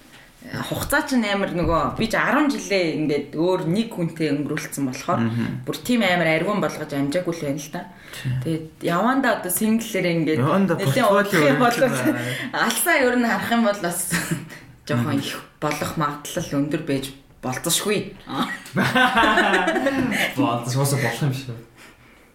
хугацаа 0.50 1.06
чинь 1.06 1.22
амар 1.24 1.54
нөгөө 1.54 1.94
би 1.96 2.10
ч 2.10 2.18
10 2.18 2.50
жилээ 2.50 2.98
ингээд 2.98 3.38
өөр 3.38 3.70
нэг 3.70 3.94
хүнтэй 3.94 4.34
өнгөрүүлсэн 4.36 4.84
болохоор 4.90 5.22
бүр 5.64 5.76
тийм 5.80 6.02
амар 6.02 6.26
аргуун 6.28 6.60
болгож 6.60 6.92
амжаагүй 6.92 7.32
л 7.32 7.44
байна 7.46 7.62
л 7.62 7.72
та. 7.72 7.88
Тэгээд 8.42 8.84
яванда 8.84 9.38
одоо 9.38 9.48
синглээр 9.48 10.06
ингээд 10.12 10.42
нэлээд 10.42 11.08
уулах 11.08 11.32
юм 11.32 11.56
бол 11.62 11.78
алсаа 12.52 13.00
ер 13.00 13.16
нь 13.16 13.24
харах 13.24 13.48
юм 13.54 13.64
бол 13.64 13.80
бас 13.80 14.12
жоохон 14.84 15.16
их 15.16 15.40
болох 15.62 15.92
магадлал 15.96 16.52
өндөр 16.58 16.82
байж 16.84 17.14
болцсошгүй. 17.40 18.12
Болцсоос 20.36 20.92
болох 21.00 21.22
юм 21.22 21.32
шиг. 21.32 21.56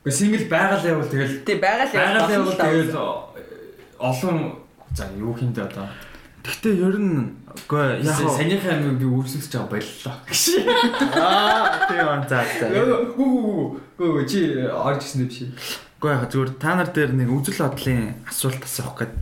Гэхдээ 0.01 0.15
сингл 0.15 0.49
байгалаа 0.49 0.95
бол 0.95 1.11
тэгэл 1.11 1.43
Тий 1.45 1.59
байгаль 1.59 1.91
байгалаа 1.91 2.39
бол 2.39 2.55
тэгэл 2.55 2.95
олон 3.99 4.63
за 4.95 5.11
юу 5.19 5.35
хийндэ 5.35 5.67
одоо 5.67 5.91
Гэхдээ 6.47 6.79
ер 6.79 6.95
нь 6.95 7.27
үгүй 7.65 8.05
яг 8.05 8.13
хаа 8.13 8.37
санийхаа 8.37 8.77
амиг 8.77 9.01
би 9.01 9.05
үргэлжлүүлж 9.09 9.53
байгаа 9.53 9.71
боллоо. 9.73 10.15
аа 11.17 11.87
тийм 11.89 12.07
аа 12.07 12.21
за 12.29 12.39
за. 12.45 12.67
Гүү 13.17 13.33
гүү 13.97 14.25
чи 14.29 14.41
орж 14.69 15.01
ирсэн 15.01 15.25
биш. 15.25 15.49
Үгүй 15.97 16.11
яг 16.13 16.29
зүгээр 16.29 16.51
та 16.61 16.77
нар 16.77 16.89
дээр 16.93 17.11
нэг 17.17 17.29
үзэл 17.33 17.65
бодлын 17.65 18.21
асуулт 18.29 18.61
асуух 18.61 18.93
гээд 19.01 19.13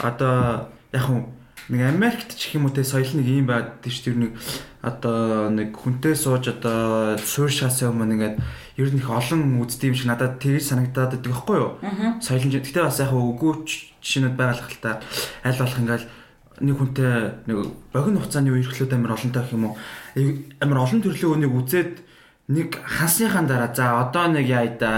одоо 0.00 0.72
яг 0.96 1.04
хуу 1.04 1.28
нэг 1.68 1.80
Америкт 1.84 2.32
ч 2.32 2.56
юм 2.56 2.64
уу 2.64 2.72
те 2.72 2.80
соёл 2.80 3.12
нэг 3.12 3.28
юм 3.28 3.44
байд 3.44 3.84
тийш 3.84 4.00
тэр 4.00 4.16
нэг 4.16 4.32
одоо 4.80 5.52
нэг 5.52 5.76
хүнтэй 5.76 6.16
сууж 6.16 6.48
одоо 6.48 7.20
сууршаас 7.20 7.84
өмнө 7.84 8.16
ингээд 8.16 8.36
ер 8.80 8.88
нь 8.88 9.02
их 9.02 9.10
олон 9.10 9.60
үздэг 9.60 9.92
юм 9.92 9.96
шиг 9.98 10.08
надад 10.08 10.40
тэгж 10.40 10.64
санагдаад 10.72 11.20
байдаг 11.20 11.28
байхгүй 11.28 11.56
юу? 11.60 11.76
Соёл 12.24 12.46
нь 12.48 12.54
гэхдээ 12.56 12.88
бас 12.88 13.04
яг 13.04 13.12
үгүй 13.12 13.68
жишээнүүд 14.00 14.36
байгалах 14.38 14.70
л 14.72 14.80
та 14.80 15.02
аль 15.44 15.60
болох 15.60 15.76
ингээд 15.82 16.04
нэг 16.60 16.76
хүнтэй 16.78 17.46
нэг 17.46 17.58
богино 17.92 18.20
хугацааны 18.20 18.50
үерхлүүд 18.52 18.92
амар 18.94 19.14
олонтой 19.14 19.42
гэх 19.42 19.54
юм 19.54 19.64
уу 19.70 19.74
амар 20.60 20.78
олон 20.84 21.00
төрлийн 21.02 21.32
үнийг 21.34 21.54
үзээд 21.54 21.94
нэг 22.48 22.80
хасныхаа 22.80 23.44
дараа 23.44 23.70
за 23.74 24.00
одоо 24.00 24.26
нэг 24.32 24.46
яа 24.48 24.66
да 24.80 24.92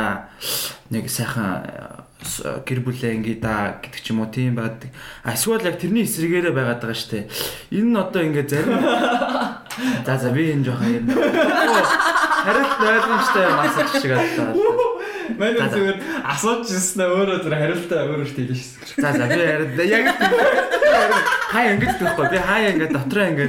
нэг 0.91 1.11
сайхан 1.11 1.67
э, 1.67 2.63
гэр 2.67 2.81
бүлээ 2.87 3.19
ингээ 3.19 3.39
да 3.43 3.79
гэдэг 3.83 4.01
ч 4.01 4.15
юм 4.15 4.23
уу 4.23 4.31
тийм 4.31 4.55
байдаг. 4.55 4.95
Эсвэл 5.27 5.67
яг 5.67 5.83
тэрний 5.83 6.07
эсрэгээрээ 6.07 6.55
байгаад 6.55 6.83
байгаа 6.83 6.95
штэ. 6.95 7.27
Энэ 7.75 7.91
нь 7.91 7.99
одоо 7.99 8.23
ингээ 8.23 8.47
зарим 8.47 8.79
За 10.07 10.19
за 10.19 10.31
би 10.31 10.53
энэ 10.53 10.65
жоохон 10.65 10.95
юм. 10.95 11.07
Хариулт 11.11 12.81
ойлгомжтой 12.81 13.47
масаж 13.55 13.89
шиг 14.03 14.13
байна. 14.15 14.55
Манай 15.39 15.69
зүгээр 15.71 15.99
асууж 16.27 16.67
ирсэн 16.71 17.07
өөрөө 17.07 17.39
зүр 17.45 17.55
хариултаа 17.55 18.01
өөрөө 18.09 18.27
хэлж 18.27 18.59
шээ. 18.59 19.03
За 19.03 19.13
за 19.15 19.27
би 19.31 19.85
яг 19.87 20.11
хаа 21.51 21.75
ингэж 21.75 21.93
тэгэхгүй 21.99 22.27
би 22.31 22.39
хаа 22.39 22.71
ингэ 22.71 22.87
дотроо 22.95 23.27
ингэ 23.27 23.47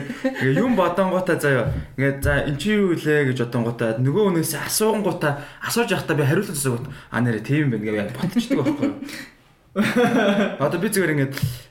юм 0.58 0.74
бодонгуудаа 0.76 1.38
заяа 1.38 1.70
ингэ 1.98 2.22
за 2.22 2.46
эн 2.50 2.58
чи 2.58 2.74
юу 2.74 2.94
илээ 2.98 3.30
гэж 3.30 3.46
бодонгуудаа 3.46 4.02
нөгөө 4.02 4.24
хүнээс 4.30 4.58
асуугангуудаа 4.58 5.34
асууж 5.62 5.94
явахдаа 5.94 6.18
би 6.18 6.26
хариулт 6.26 6.50
өгсөг 6.50 6.90
а 7.14 7.22
нэрэ 7.22 7.46
тийм 7.46 7.70
байна 7.70 7.86
гэж 7.86 8.18
ботчдөг 8.18 8.58
байхгүй 8.58 8.90
Одоо 9.72 10.80
би 10.82 10.88
зүгээр 10.90 11.14
ингэ 11.14 11.28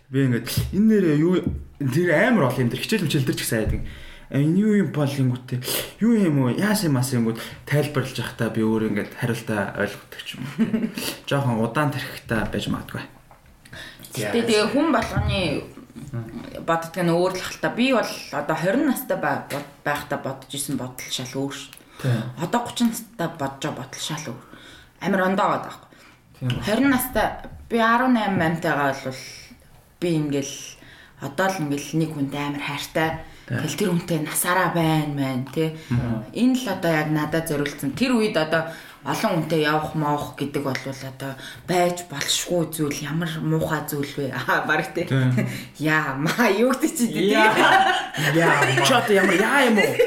би 0.09 0.19
ингэ 0.31 0.39
энэ 0.75 0.87
нэрээ 0.87 1.17
юу 1.19 1.43
тэр 1.83 2.11
амар 2.15 2.49
бол 2.49 2.63
юм 2.63 2.71
тэр 2.71 2.81
хичээл 2.81 3.05
мчэл 3.11 3.27
тэр 3.27 3.37
ч 3.37 3.43
гэсэн 3.43 3.59
айдаг 3.61 3.81
энэ 4.31 4.59
юу 4.59 4.73
юм 4.87 4.91
бол 4.95 5.11
ингэвтэй 5.11 5.59
юу 6.01 6.15
юм 6.15 6.37
уу 6.47 6.51
яасан 6.55 6.95
мас 6.95 7.13
юмгууд 7.13 7.39
тайлбарлаж 7.67 8.17
явахдаа 8.19 8.51
би 8.51 8.63
өөр 8.63 8.91
ингэ 8.91 9.19
хариултаа 9.19 9.75
ойлгодог 9.79 10.21
ч 10.23 10.39
юм 10.39 10.47
уу 10.47 10.91
жоохон 11.27 11.63
удаан 11.63 11.91
тархихтаа 11.91 12.47
байж 12.47 12.71
магадгүй 12.71 13.03
Гэтэ 14.11 14.43
тэгээ 14.43 14.75
хүн 14.75 14.91
болгоны 14.91 15.63
боддог 16.67 16.95
нь 16.99 17.15
өөр 17.15 17.33
л 17.39 17.43
хальта. 17.47 17.71
Би 17.71 17.95
бол 17.95 18.11
одоо 18.35 18.57
20 18.59 18.91
настай 18.91 19.19
байхдаа 19.87 20.19
бодож 20.19 20.51
исэн 20.51 20.75
бодол 20.75 21.11
шал 21.15 21.31
өөр 21.39 21.55
ш. 21.55 21.71
Одоо 22.43 22.67
30 22.67 22.91
настай 22.91 23.29
бодож 23.39 23.63
байгаа 23.63 23.79
бодол 23.87 24.03
шал 24.03 24.27
өөр. 24.35 24.43
Амар 25.07 25.23
ондоо 25.31 25.47
байгаа 25.47 25.63
байхгүй. 25.71 26.59
20 26.67 26.91
настай 26.91 27.27
би 27.71 27.79
18 27.79 28.19
амтайгаа 28.19 28.99
бол 28.99 29.23
би 30.03 30.09
ингээл 30.19 30.57
одоо 31.23 31.47
л 31.47 31.61
ингээл 31.63 31.91
нэг 32.03 32.11
хүнтэй 32.11 32.43
амар 32.43 32.65
хайртай. 32.67 33.11
Тэгэл 33.51 33.75
тэр 33.75 33.91
хүнтэй 33.91 34.23
насаараа 34.23 34.71
байна 34.71 35.11
мэн 35.11 35.43
тий. 35.51 35.75
Энэ 36.39 36.55
л 36.55 36.67
одоо 36.71 36.91
яг 36.95 37.11
надад 37.11 37.51
зориулсан. 37.51 37.99
Тэр 37.99 38.15
үед 38.15 38.39
одоо 38.39 38.71
олон 39.03 39.43
хүнтэй 39.43 39.67
явах 39.67 39.99
моох 39.99 40.39
гэдэг 40.39 40.63
бол 40.63 40.77
одоо 40.79 41.35
байж 41.67 42.07
болшгүй 42.07 42.71
зүйл 42.71 42.95
ямар 43.03 43.33
муухай 43.43 43.83
зүйл 43.91 44.07
вэ? 44.07 44.31
Аа 44.31 44.71
баг 44.71 44.95
тий. 44.95 45.11
Яа 45.83 46.15
маа 46.15 46.47
юу 46.47 46.71
гэдэг 46.71 46.95
чи 46.95 47.07
тий. 47.11 47.35
Яа 47.35 48.55
чот 48.87 49.11
ямар 49.11 49.35
яа 49.35 49.67
юм 49.67 49.83
уу? 49.83 49.99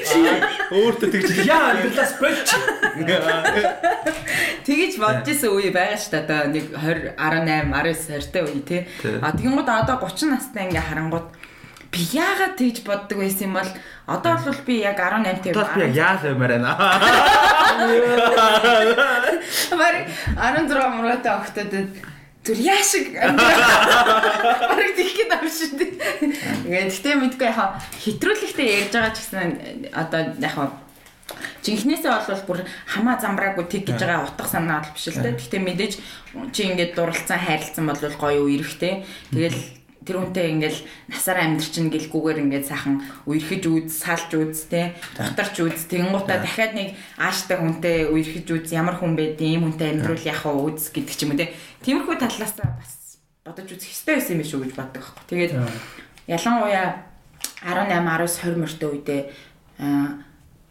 Өөртөө 0.80 1.10
тэгж 1.12 1.44
яа 1.44 1.84
глас 1.84 2.16
бэлч. 2.24 2.50
Тэгэж 4.64 4.94
бодож 5.04 5.28
исэн 5.28 5.52
үе 5.52 5.68
байгаа 5.76 6.00
шүү 6.00 6.16
дээ. 6.16 6.24
Одоо 6.24 6.42
нэг 6.48 6.66
20 6.72 7.20
18 7.20 7.76
19 7.76 8.08
20-тай 8.08 8.44
үе 8.48 8.62
тий. 8.64 8.82
А 9.20 9.36
тэгэнгүүт 9.36 9.68
одоо 9.68 10.00
30 10.00 10.32
настай 10.32 10.72
ингээ 10.72 10.88
харангууд 10.88 11.28
би 11.94 12.02
яагаад 12.18 12.58
тэгж 12.58 12.82
боддог 12.82 13.18
байсан 13.22 13.48
юм 13.48 13.54
бол 13.62 13.72
одоо 14.10 14.34
бол 14.42 14.62
би 14.66 14.82
яг 14.82 14.98
18 14.98 15.46
тийм 15.46 15.54
би 15.54 15.94
яах 15.94 16.26
юм 16.26 16.42
байна. 16.42 16.74
Мар 19.78 19.96
16 20.34 20.74
мөрөтэй 20.98 21.34
өгтөд 21.38 21.72
зүр 22.44 22.60
яашиг 22.60 23.14
бараг 23.16 24.92
тийх 24.98 25.14
гээд 25.16 25.32
авш 25.38 25.54
шүү 25.64 25.78
дээ. 25.80 25.92
Ингээд 26.68 26.92
гэтээ 26.92 27.16
мэдгүй 27.22 27.48
яхаа 27.48 27.80
хэтрүүлэгтэй 28.04 28.68
ярьж 28.84 28.92
байгаа 28.92 29.14
ч 29.16 29.18
гэсэн 29.24 29.50
одоо 29.96 30.22
яхаа 30.44 30.68
Жинхнээсээ 31.64 32.12
бол 32.12 32.44
бүр 32.44 32.60
хамаа 32.92 33.16
замбраагүй 33.24 33.64
тэг 33.72 33.88
гэж 33.88 34.04
байгаа 34.04 34.28
утга 34.28 34.44
санаа 34.44 34.84
бол 34.84 34.92
биш 34.92 35.08
л 35.08 35.24
дээ. 35.24 35.40
Гэхдээ 35.40 35.62
мэдээж 35.64 35.94
чи 36.52 36.62
ингээд 36.68 36.92
дурлцсан 37.00 37.40
хайрлцсан 37.40 37.88
бол 37.88 37.96
гоё 38.20 38.44
үерхтэй. 38.44 39.08
Тэгэл 39.32 39.83
тэр 40.04 40.20
хүнтэй 40.20 40.52
ингээл 40.54 40.80
насаараа 41.10 41.48
амьдрчин 41.48 41.88
гэлгүүгээр 41.90 42.42
ингээд 42.44 42.66
сайхан 42.68 42.96
үерхэж 43.28 43.64
үз, 43.72 43.92
салж 44.04 44.32
үз, 44.36 44.68
тэ 44.68 44.94
дутарч 45.16 45.56
үз. 45.64 45.88
Тэгэнгуутаа 45.88 46.44
дахиад 46.44 46.76
нэг 46.76 47.00
ааштай 47.18 47.58
хүнтэй 47.58 48.12
үерхэж 48.12 48.48
үз, 48.52 48.68
ямар 48.76 49.00
хүн 49.00 49.16
бэ, 49.16 49.40
ийм 49.40 49.68
хүнтэй 49.68 49.96
амьдруул 49.96 50.24
яах 50.28 50.44
вэ 50.44 50.76
үз 50.76 50.92
гэдэг 50.92 51.16
ч 51.16 51.24
юм 51.24 51.34
уу 51.34 51.40
тэ. 51.40 51.56
Тиймэрхүү 51.82 52.16
талаас 52.20 52.54
бас 52.60 53.20
бодож 53.44 53.68
үзэх 53.72 53.92
хэрэгтэй 53.92 54.16
байсан 54.20 54.36
юм 54.40 54.48
шүү 54.48 54.60
гэж 54.68 54.74
боддог 54.76 55.04
байхгүй. 55.04 55.24
Тэгээд 55.32 55.52
ялангуяа 56.32 56.88
18, 57.64 57.92
19, 57.92 58.40
20 58.44 58.64
мөртөө 58.64 58.90
үедээ 58.92 59.22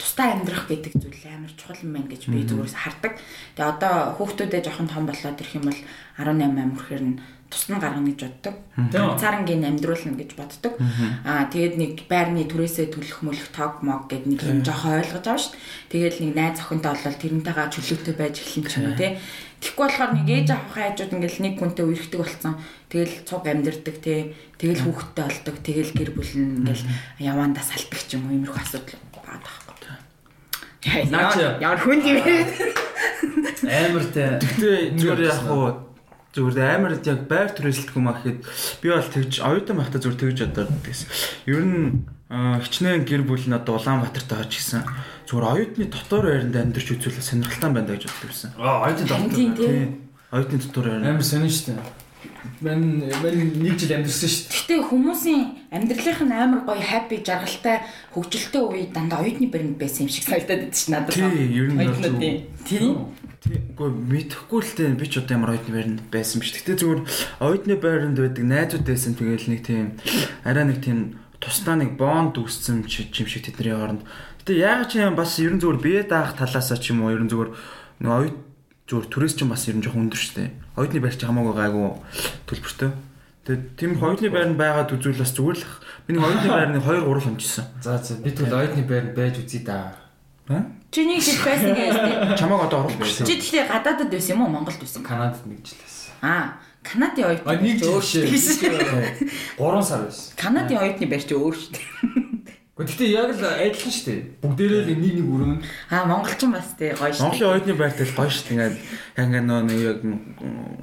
тустай 0.03 0.33
амьдрах 0.35 0.67
гэдэг 0.67 0.99
зүйл 0.99 1.25
амар 1.31 1.53
чухал 1.55 1.79
юм 1.85 1.95
байна 1.95 2.11
гэж 2.11 2.27
би 2.27 2.43
зүгээрс 2.43 2.75
хардаг. 2.75 3.21
Тэгээ 3.55 3.71
одоо 3.71 4.19
хүүхдүүдээ 4.19 4.63
жоохон 4.67 4.89
том 4.91 5.07
болоод 5.07 5.39
ирэх 5.39 5.55
юм 5.55 5.69
бол 5.71 5.81
18 6.19 6.43
амирхээр 6.43 7.05
нь 7.07 7.17
тусна 7.53 7.77
гаргана 7.77 8.09
гэж 8.09 8.21
боддог. 8.25 8.57
Цаарангийн 9.21 9.69
амьдруулна 9.69 10.17
гэж 10.17 10.31
боддог. 10.33 10.75
Аа 11.29 11.45
тэгээд 11.53 11.77
нэг 11.77 11.93
байрны 12.09 12.49
түрээсээ 12.49 12.89
төлөх 12.89 13.21
мөлөх 13.21 13.53
тог 13.53 13.85
мог 13.85 14.09
гэд 14.09 14.25
нэг 14.25 14.41
юм 14.41 14.65
жоохон 14.65 15.05
ойлгож 15.05 15.27
аваа 15.29 15.39
шүү. 15.45 15.55
Тэгээд 15.93 16.17
нэг 16.25 16.33
найз 16.33 16.59
охинтой 16.65 16.97
болол 16.97 17.21
тэрнтэйгээ 17.21 17.69
чөлөөтэй 17.69 18.15
байж 18.17 18.35
эхлэн 18.41 18.65
ч 18.65 18.73
юм 18.81 18.87
уу 18.89 18.97
те. 18.97 19.21
Тэгэхгүй 19.61 19.85
болохоор 19.87 20.13
нэг 20.17 20.29
ээж 20.33 20.49
авах 20.51 20.73
хайжууд 20.73 21.13
ингээл 21.13 21.45
нэг 21.45 21.55
хүнтэй 21.61 21.85
үерхдэг 21.87 22.19
болсон. 22.19 22.55
Тэгэл 22.89 23.15
цуг 23.29 23.45
амьдэрдэг 23.47 23.97
те. 24.01 24.35
Тэгэл 24.59 24.83
хүүхэдтэй 24.89 25.25
болдог. 25.29 25.57
Тэгэл 25.61 25.93
гэр 25.93 26.11
бүл 26.17 26.33
нь 26.35 26.67
ингээл 26.67 26.89
явандаа 27.21 27.63
салтдаг 27.63 28.01
ч 28.03 28.17
юм 28.17 28.27
уу 28.27 28.35
иймэрхүү 28.35 28.59
асуудал 28.59 28.99
байгаа 29.13 29.39
байхгүй. 29.39 29.73
Наач 30.83 31.39
ямар 31.63 31.79
хүн 31.79 32.01
юм 32.03 32.19
бэ? 32.27 32.35
Амар 33.71 34.05
те. 34.11 34.25
Тэгтээ 34.43 34.99
зүгээр 34.99 35.23
яг 35.31 35.41
хуу 35.47 35.92
зүгээр 36.33 36.77
амар 36.81 36.97
яг 36.97 37.21
байр 37.29 37.53
түрээсэлтгүй 37.53 38.01
маа 38.01 38.17
гэхэд 38.17 38.41
би 38.81 38.89
бол 38.89 39.05
тэгж 39.05 39.33
оюутан 39.45 39.77
байхдаа 39.77 40.01
зүгээр 40.01 40.21
тэгж 40.21 40.39
бодоод 40.49 40.73
гэсэн. 40.81 41.09
Ер 41.45 41.61
нь 41.61 42.09
хичнээн 42.33 43.05
гэр 43.05 43.23
бүл 43.29 43.45
нь 43.45 43.53
одоо 43.53 43.77
Улаанбаатарт 43.77 44.33
байгаа 44.33 44.49
ч 44.49 44.65
гэсэн 44.65 44.81
зүгээр 45.29 45.45
оюутны 45.53 45.85
дотор 45.93 46.25
байранд 46.25 46.57
амьдарч 46.57 46.89
үзүүлэх 46.97 47.21
сонирхолтой 47.21 47.71
байна 47.77 47.93
гэж 47.93 48.09
боддог 48.09 48.29
байсан. 48.33 48.51
Аа 48.57 48.89
оюутны 48.89 49.05
дотор. 49.05 49.77
Оюутны 50.33 50.59
дотор 50.65 50.85
байранд 50.89 51.09
амар 51.13 51.27
сонир 51.29 51.53
шүү 51.53 51.77
дээ. 51.77 52.01
Мэн 52.65 52.83
мэн 53.21 53.37
нэг 53.61 53.77
жил 53.77 53.93
амьдэрсэн 53.93 54.31
шүү 54.33 54.49
дээ. 54.49 54.57
Гэтэ 54.57 54.89
хүмүүсийн 54.89 55.43
амьдралынх 55.69 56.23
нь 56.25 56.33
амар 56.33 56.61
гоё 56.65 56.81
happy 56.81 57.21
жаргалтай 57.21 57.85
хөгжилтэй 58.17 58.63
үе 58.65 58.89
дандаа 58.89 59.21
оюутны 59.21 59.53
баримт 59.53 59.77
байсан 59.77 60.09
юм 60.09 60.13
шиг 60.17 60.25
санагдаад 60.25 60.73
байдаг 60.73 60.81
шүү 60.81 60.93
надад. 60.97 61.13
Тийм, 61.13 61.37
ер 61.53 61.69
нь 61.69 62.49
тийм. 62.65 63.13
Үгүй 63.43 63.91
мэдхгүй 63.91 64.61
л 64.63 64.73
дээ 64.79 64.95
би 64.95 65.07
ч 65.11 65.19
одоо 65.19 65.35
ямар 65.35 65.59
оюутны 65.59 65.75
байранд 65.75 66.01
байсан 66.15 66.39
биш. 66.39 66.55
Гэтэ 66.55 66.79
зүгээр 66.79 67.01
оюутны 67.43 67.75
байранд 67.75 68.15
байдаг 68.15 68.45
найзууд 68.47 68.87
байсан 68.87 69.19
тэгэл 69.19 69.51
нэг 69.51 69.61
тийм 69.67 69.99
арай 70.47 70.65
нэг 70.71 70.79
тийм 70.79 71.19
тусдаа 71.43 71.75
нэг 71.75 71.99
бонд 71.99 72.39
үүссэн 72.39 72.87
юм 72.87 73.27
шиг 73.27 73.43
тэдний 73.43 73.75
хооронд. 73.75 74.07
Гэтэ 74.47 74.63
яг 74.63 74.87
ч 74.87 75.03
юм 75.03 75.19
бас 75.19 75.43
ерэн 75.43 75.59
зүгээр 75.59 75.83
бие 75.83 76.03
даах 76.07 76.39
талаасаа 76.39 76.79
ч 76.79 76.95
юм 76.95 77.03
уу 77.03 77.11
ерэн 77.11 77.27
зүгээр 77.27 77.51
нэг 78.07 78.11
оюут 78.15 78.39
зүгээр 78.87 79.07
түрээс 79.11 79.35
ч 79.35 79.41
бас 79.51 79.67
ерэн 79.67 79.83
жоохон 79.83 80.07
өндөр 80.07 80.23
штэ. 80.23 80.55
Оюутны 80.79 81.03
байр 81.03 81.19
чи 81.19 81.27
хамаагүй 81.27 81.55
гайгүй 81.59 81.91
төлбөртэй. 82.47 82.91
Тэгээд 83.43 83.63
тийм 83.75 83.99
оюутны 83.99 84.31
байр 84.31 84.55
нь 84.55 84.59
байгаад 84.59 84.95
үзвэл 84.95 85.19
бас 85.19 85.35
зүгээр 85.35 85.59
л 85.59 85.67
би 86.07 86.11
нэг 86.15 86.23
оюутны 86.23 86.51
байр 86.51 86.71
нэг 86.71 86.83
2 86.87 87.11
3 87.11 87.27
хонжсэн. 87.27 87.67
За 87.83 87.99
за 87.99 88.23
би 88.23 88.31
тэгвэл 88.31 88.55
оюутны 88.55 88.87
байр 88.87 89.11
байж 89.19 89.43
үзье 89.43 89.67
да. 89.67 90.02
Чиний 90.93 91.21
жил 91.25 91.41
байсан 91.41 91.73
гэж 91.73 92.37
Чамаг 92.37 92.69
одоо 92.69 92.85
оруулах 92.85 93.09
Чи 93.09 93.41
тэгэхээр 93.41 93.69
гадаадд 93.73 94.13
байсан 94.13 94.37
юм 94.37 94.45
уу 94.45 94.53
Монголд 94.53 94.77
байсан? 94.77 95.01
Канадад 95.01 95.47
нэг 95.49 95.65
жил 95.65 95.81
байсан. 95.81 96.13
Аа, 96.21 96.61
Канадын 96.85 97.25
оюутны 97.33 97.57
нэг 97.65 97.81
жил 97.81 98.03
шүү. 98.03 98.29
3 98.29 99.83
сар 99.83 100.05
байсан. 100.05 100.37
Канадын 100.37 100.79
оюутны 100.85 101.07
байр 101.09 101.25
чи 101.25 101.33
өөр 101.33 101.57
шүү 101.57 101.73
дээ. 101.73 102.23
Гэхдээ 102.73 103.09
яг 103.15 103.31
л 103.33 103.45
адилхан 103.47 103.93
шүү 103.93 104.05
дээ. 104.11 104.21
Бүгдээрээ 104.43 104.83
л 104.83 104.89
нэг 104.91 105.15
нэг 105.17 105.27
өрөөнд. 105.29 105.63
Аа, 105.93 106.05
монголчин 106.09 106.51
бас 106.53 106.73
тий 106.77 106.91
гоё 106.93 107.13
шүү. 107.15 107.25
Монголын 107.25 107.53
оюутны 107.57 107.75
байртай 107.79 108.07
л 108.09 108.17
гоё 108.17 108.31
шүү. 108.33 108.49
Ингээд 108.53 108.77
яг 109.17 109.25
ингээд 109.29 109.47
нөө 109.47 109.61
нэг 109.69 109.81
яг 109.81 109.99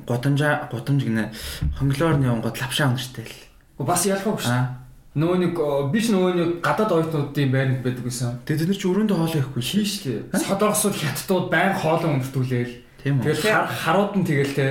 гудамжаа 0.08 0.54
гудамж 0.72 1.02
гинэ 1.04 1.34
хонглоор 1.78 2.18
нь 2.22 2.30
явгод 2.30 2.56
лавшаа 2.62 2.94
өнгөртэй 2.94 3.26
л. 3.26 3.38
Бас 3.84 4.06
ялгаагүй 4.06 4.42
шүү. 4.42 4.89
Нөгөө 5.18 5.38
нэг 5.42 5.54
биш 5.90 6.06
нөгөө 6.14 6.32
нэг 6.38 6.50
гадаад 6.62 6.92
оюутнуудын 6.94 7.50
байранд 7.50 7.82
байдаг 7.82 8.06
гэсэн. 8.06 8.46
Тэгээд 8.46 8.62
тэд 8.62 8.70
нар 8.70 8.78
чи 8.78 8.88
өрөөндөө 8.94 9.18
хоолоо 9.18 9.42
ихгүй 9.42 9.64
Шин 9.66 9.86
шүү 9.90 10.06
дээ. 10.06 10.38
Содоргосууд 10.46 10.96
хятадууд 11.02 11.46
байн 11.50 11.74
хоолоо 11.74 12.10
өмөртүүлээл. 12.14 12.74
Тийм 13.02 13.14
үү. 13.18 13.26
Тэгэл 13.26 13.42
хар- 13.50 13.70
харууд 13.74 14.14
нь 14.22 14.28
тэгэл 14.30 14.54
те 14.54 14.68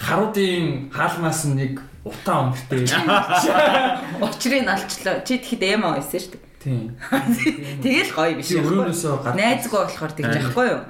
харуудын 0.00 0.88
хаалмаас 0.88 1.40
нь 1.44 1.56
нэг 1.60 1.72
утаа 2.08 2.48
өмөртэй. 2.48 2.88
Учрыг 4.24 4.62
нь 4.64 4.70
алчлаа. 4.72 5.20
Чи 5.28 5.36
тэгэхэд 5.44 5.62
эмо 5.76 5.92
байсан 6.00 6.20
шүү 6.24 6.32
дээ. 6.32 6.44
Тийм. 6.66 6.96
Тэгэл 7.84 8.10
гоё 8.16 8.32
биш 8.40 8.48
Би 8.48 8.58
юм. 8.58 8.64
өрөөнөөсөө 8.72 9.14
гад. 9.28 9.36
Найзгүй 9.36 9.80
болохоор 9.86 10.12
тэгж 10.16 10.34
яахгүй 10.40 10.66
юу? 10.72 10.80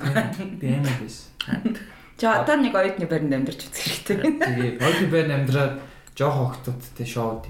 Би 0.62 0.66
аймаа 0.72 0.94
байсан. 1.02 1.74
Чи 2.16 2.24
одоо 2.24 2.56
нэг 2.56 2.72
оюутны 2.72 3.04
байранд 3.10 3.34
амьдарч 3.34 3.60
үзэх 3.66 3.84
хэрэгтэй. 4.08 4.16
Тэгээ 4.40 4.72
оюутны 4.80 5.08
байранд 5.12 5.34
амьдраад 5.42 5.74
жоох 6.16 6.54
хогтуудтай 6.56 7.04
шоу 7.04 7.42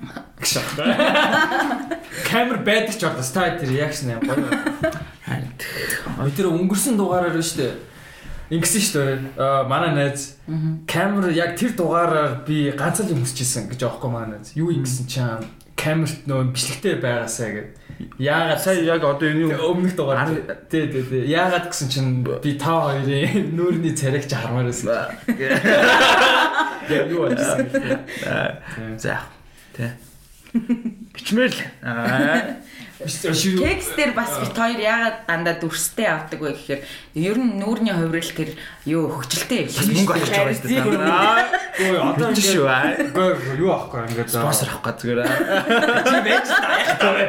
дий. 0.00 0.08
Гэсэн. 0.40 0.62
Камер 2.24 2.58
байдаг 2.64 2.96
ч 2.96 3.04
одоо 3.04 3.22
ста 3.22 3.56
тэр 3.56 3.70
реакшн 3.76 4.16
юм 4.16 4.24
гоё. 4.24 4.48
Ой 6.20 6.30
тэр 6.32 6.48
өнгөрсөн 6.48 6.96
дугаараар 6.96 7.36
нь 7.36 7.44
штэ. 7.44 7.76
Ингэсэн 8.50 8.82
штэ. 8.82 9.00
Аа 9.36 9.68
манай 9.68 9.92
найз 9.92 10.40
камер 10.88 11.30
яг 11.30 11.60
тэр 11.60 11.76
дугаараар 11.76 12.42
би 12.48 12.72
ганц 12.72 13.04
л 13.04 13.12
өмсчихсэн 13.12 13.68
гэж 13.68 13.84
аахгүй 13.84 14.10
манай 14.10 14.40
найз. 14.40 14.56
Юу 14.56 14.72
ингэсэн 14.72 15.06
чам 15.06 15.44
камерт 15.80 16.26
нөө 16.28 16.52
бичлэгтэй 16.52 17.00
байгаасаа 17.00 17.50
гэд. 17.56 17.68
Яагаад 18.20 18.60
Сая 18.60 18.80
яг 18.84 19.04
одоо 19.04 19.28
энэ 19.28 19.56
өмнөх 19.56 19.96
дугаар 19.96 20.28
тий 20.68 20.88
тий 20.88 21.04
тий 21.04 21.24
яагаад 21.28 21.68
гэсэн 21.72 21.88
чинь 21.88 22.24
би 22.24 22.56
та 22.56 22.88
хоёрын 22.88 23.52
нүүрний 23.56 23.96
царайг 23.96 24.28
ч 24.28 24.36
хармаар 24.36 24.68
байсан. 24.68 24.88
Яг 26.88 27.06
юу 27.12 27.28
гэхээ. 27.32 28.98
За. 29.00 29.20
Тэ. 29.80 29.96
Бичмээр 31.14 31.52
л. 31.54 31.60
Аа. 31.86 32.60
Шүү. 33.00 33.64
Текст 33.64 33.96
дээр 33.96 34.12
бас 34.12 34.28
бит 34.42 34.52
хоёр 34.52 34.76
яагаад 34.76 35.24
дандаа 35.24 35.56
дүрстэй 35.56 36.04
авдаг 36.04 36.36
вэ 36.36 36.52
гэхээр 36.52 36.84
ер 37.16 37.36
нь 37.40 37.56
нүүрний 37.56 37.96
хувирал 37.96 38.28
тэр 38.36 38.52
юу 38.84 39.08
хөгжилтэй 39.08 39.72
Бас 39.72 39.88
мөнгө 39.88 40.20
авч 40.20 40.28
байгаа 40.28 40.52
шүү 40.52 40.68
дээ. 40.68 41.00
Аа. 41.00 41.48
Ой 41.80 41.96
одоо 41.96 42.28
Мэдэн 42.28 42.44
шүү. 42.44 42.68
аа. 42.68 42.92
Үгүй 43.00 43.56
юу 43.56 43.72
аахгүй 43.72 44.04
ингээд 44.04 44.28
Спонсор 44.28 44.68
авах 44.68 44.84
гэж 44.84 44.96
зүгээр. 45.00 45.20
аа. 45.24 45.32
чи 46.04 46.18
байж 46.28 46.44
таа. 47.00 47.24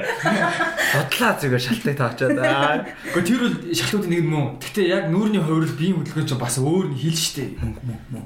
Бодлаа 0.92 1.32
зүгээр 1.40 1.64
шалтгаан 1.64 1.96
таачаад. 2.04 2.36
Аа. 2.36 2.84
Гэхдээ 3.16 3.32
тэр 3.32 3.40
бол 3.40 3.56
шалтгаудын 3.72 4.12
нэг 4.12 4.20
юм 4.28 4.36
уу? 4.36 4.48
Гэхдээ 4.60 4.86
яг 4.92 5.08
нүүрний 5.08 5.40
хувирал 5.40 5.72
биеийн 5.80 5.98
хөдөлгөөн 6.04 6.28
ч 6.28 6.32
бас 6.36 6.56
өөр 6.60 6.86
нь 6.92 7.00
хэл 7.00 7.16
штэ. 7.16 7.48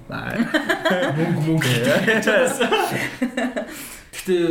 Аа. 0.09 0.33
Мөнгө 1.13 1.41
мөнгө. 1.45 1.69
Гэхдээ 4.15 4.47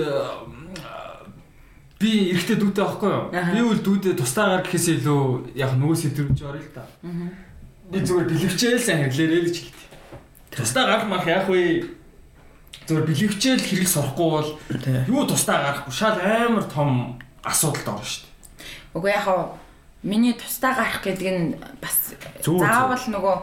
би 2.04 2.10
эрэхтэй 2.36 2.56
дүүтэй 2.60 2.84
байхгүй 2.84 3.08
юу? 3.08 3.24
Би 3.32 3.60
үл 3.64 3.80
дүүдээ 3.80 4.14
тустаагаар 4.20 4.62
гэхээс 4.68 5.00
илүү 5.00 5.56
яг 5.56 5.72
нөгөө 5.80 5.96
сэдвүүч 6.04 6.38
орё 6.44 6.60
л 6.60 6.74
та. 6.76 6.84
Би 7.88 7.98
зүгээр 8.04 8.28
бэлэвчээл 8.28 8.82
сайн 8.84 9.08
хэвлэрээ 9.08 9.40
л 9.48 9.52
ч 9.54 9.56
гэлээ. 9.64 9.88
Тустаа 10.52 10.84
гарах 10.84 11.08
мах 11.08 11.24
яах 11.24 11.48
вэ? 11.48 11.88
Зүгээр 12.84 13.08
бэлэвчээл 13.08 13.64
хэрэг 13.64 13.88
сурахгүй 13.88 14.28
бол 14.28 14.50
юу 15.08 15.24
тустаа 15.24 15.56
гарахгүй 15.64 15.94
шал 15.94 16.20
амар 16.20 16.68
том 16.68 17.16
асуудалд 17.40 17.88
орно 17.88 18.04
шүү 18.04 18.28
дээ. 18.28 19.00
Үгүй 19.00 19.10
яг 19.10 19.24
хаа 19.24 19.56
миний 20.04 20.36
тустаа 20.36 20.76
гарах 20.76 21.00
гэдэг 21.00 21.28
нь 21.32 21.56
бас 21.80 22.12
заавал 22.44 23.04
нөгөө 23.08 23.36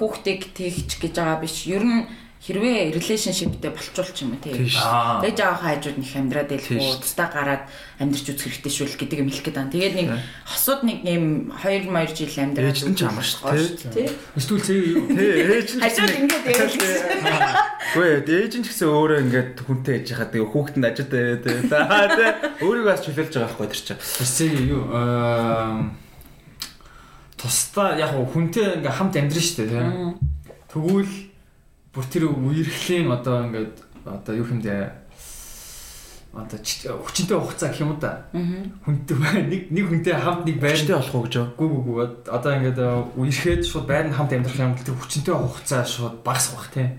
хүүхдийг 0.00 0.56
тэгч 0.56 0.96
гэж 0.96 1.12
байгаа 1.20 1.44
биш. 1.44 1.68
Ер 1.68 1.84
нь 1.84 2.08
хэрвээ 2.46 2.94
relationshipтэй 2.94 3.70
болчулч 3.74 4.22
юм 4.22 4.38
тий. 4.38 4.54
Тэгж 4.54 5.38
авах 5.42 5.66
хажууд 5.66 5.98
нэг 5.98 6.10
амьдраад 6.14 6.48
байлгүй 6.54 6.78
тустаа 7.02 7.26
гараад 7.26 7.62
амьдрч 7.98 8.26
үзэх 8.30 8.62
хэрэгтэй 8.62 8.72
шүү 8.72 8.86
л 8.86 8.98
гэдэг 9.02 9.18
юм 9.18 9.30
хэлэх 9.34 9.44
гээд 9.50 9.58
байна. 9.58 9.74
Тэгээд 9.74 9.94
нэг 9.98 10.08
хосууд 10.46 10.80
нэг 10.86 10.98
юм 11.02 11.26
2 11.58 11.90
2 11.90 12.14
жил 12.14 12.38
амьдраад 12.46 12.70
Ээж 12.70 12.86
нь 12.86 12.94
ч 12.94 13.02
амар 13.02 13.26
шүү, 13.26 13.42
дээ. 13.50 13.90
Тий. 13.90 14.08
Эсвэл 14.38 14.62
юу? 14.94 15.04
Тэ 15.10 15.24
ээж 15.42 15.70
нь 15.74 15.82
Хажууд 15.82 16.14
ингээд 16.22 16.44
яагаад 16.46 17.76
Үгүй 17.96 18.08
ээж 18.22 18.54
нь 18.60 18.64
ч 18.64 18.66
гэсэн 18.70 18.88
өөрөө 18.94 19.18
ингээд 19.26 19.54
хүнтэй 19.66 19.94
яж 20.00 20.08
хаад 20.14 20.30
тэгээ 20.30 20.50
хүүхдэнд 20.54 20.86
ажиутай 20.86 21.18
яриад 21.18 21.66
байгаа. 21.66 22.08
Тэ 22.14 22.26
өөрийгөө 22.62 22.92
бас 22.94 23.02
чөлөөлж 23.02 23.32
байгаа 23.34 23.50
байхгүй 23.50 23.68
тэр 23.74 23.82
чинь. 23.82 24.00
Цэг 24.00 24.54
юу? 24.70 24.84
Аа 24.94 26.06
тустаа 27.36 27.96
яг 28.00 28.12
хүнтэй 28.16 28.80
ингээ 28.80 28.94
хамт 28.96 29.16
амьдрын 29.16 29.44
шүү 29.44 29.56
дээ 29.60 29.70
тийм. 29.70 30.18
Тэгвэл 30.72 31.14
бүр 31.96 32.06
тэр 32.12 32.28
үерхлийн 32.28 33.08
одоо 33.08 33.48
ингээд 33.48 33.76
одоо 34.04 34.34
юу 34.36 34.44
хэмдэ 34.44 34.92
одоо 36.36 36.60
хүчинтэй 36.60 37.36
хугацаа 37.40 37.72
гэх 37.72 37.80
юм 37.80 37.96
да. 37.96 38.28
Хүнтэй 38.84 39.16
нэг 39.48 39.72
нэг 39.72 39.84
хүнтэй 39.88 40.12
хамт 40.12 40.44
нэг 40.44 40.60
байр 40.60 40.76
Баяртай 40.76 40.96
болох 41.00 41.14
уу 41.16 41.24
гэж? 41.24 41.34
Гүү 41.56 41.68
гүү 41.72 41.82
гүү 41.88 41.98
одоо 42.28 42.52
ингээд 42.60 42.80
үерхэд 43.16 43.64
шууд 43.64 43.88
байр 43.88 44.12
нь 44.12 44.16
хамт 44.16 44.36
амьдрах 44.36 44.60
юм 44.60 44.76
бол 44.76 44.84
тэр 44.84 45.00
хүчинтэй 45.00 45.32
хугацаа 45.32 45.82
шууд 45.88 46.20
багасах 46.20 46.60
бах 46.60 46.70
тийм. 46.76 46.92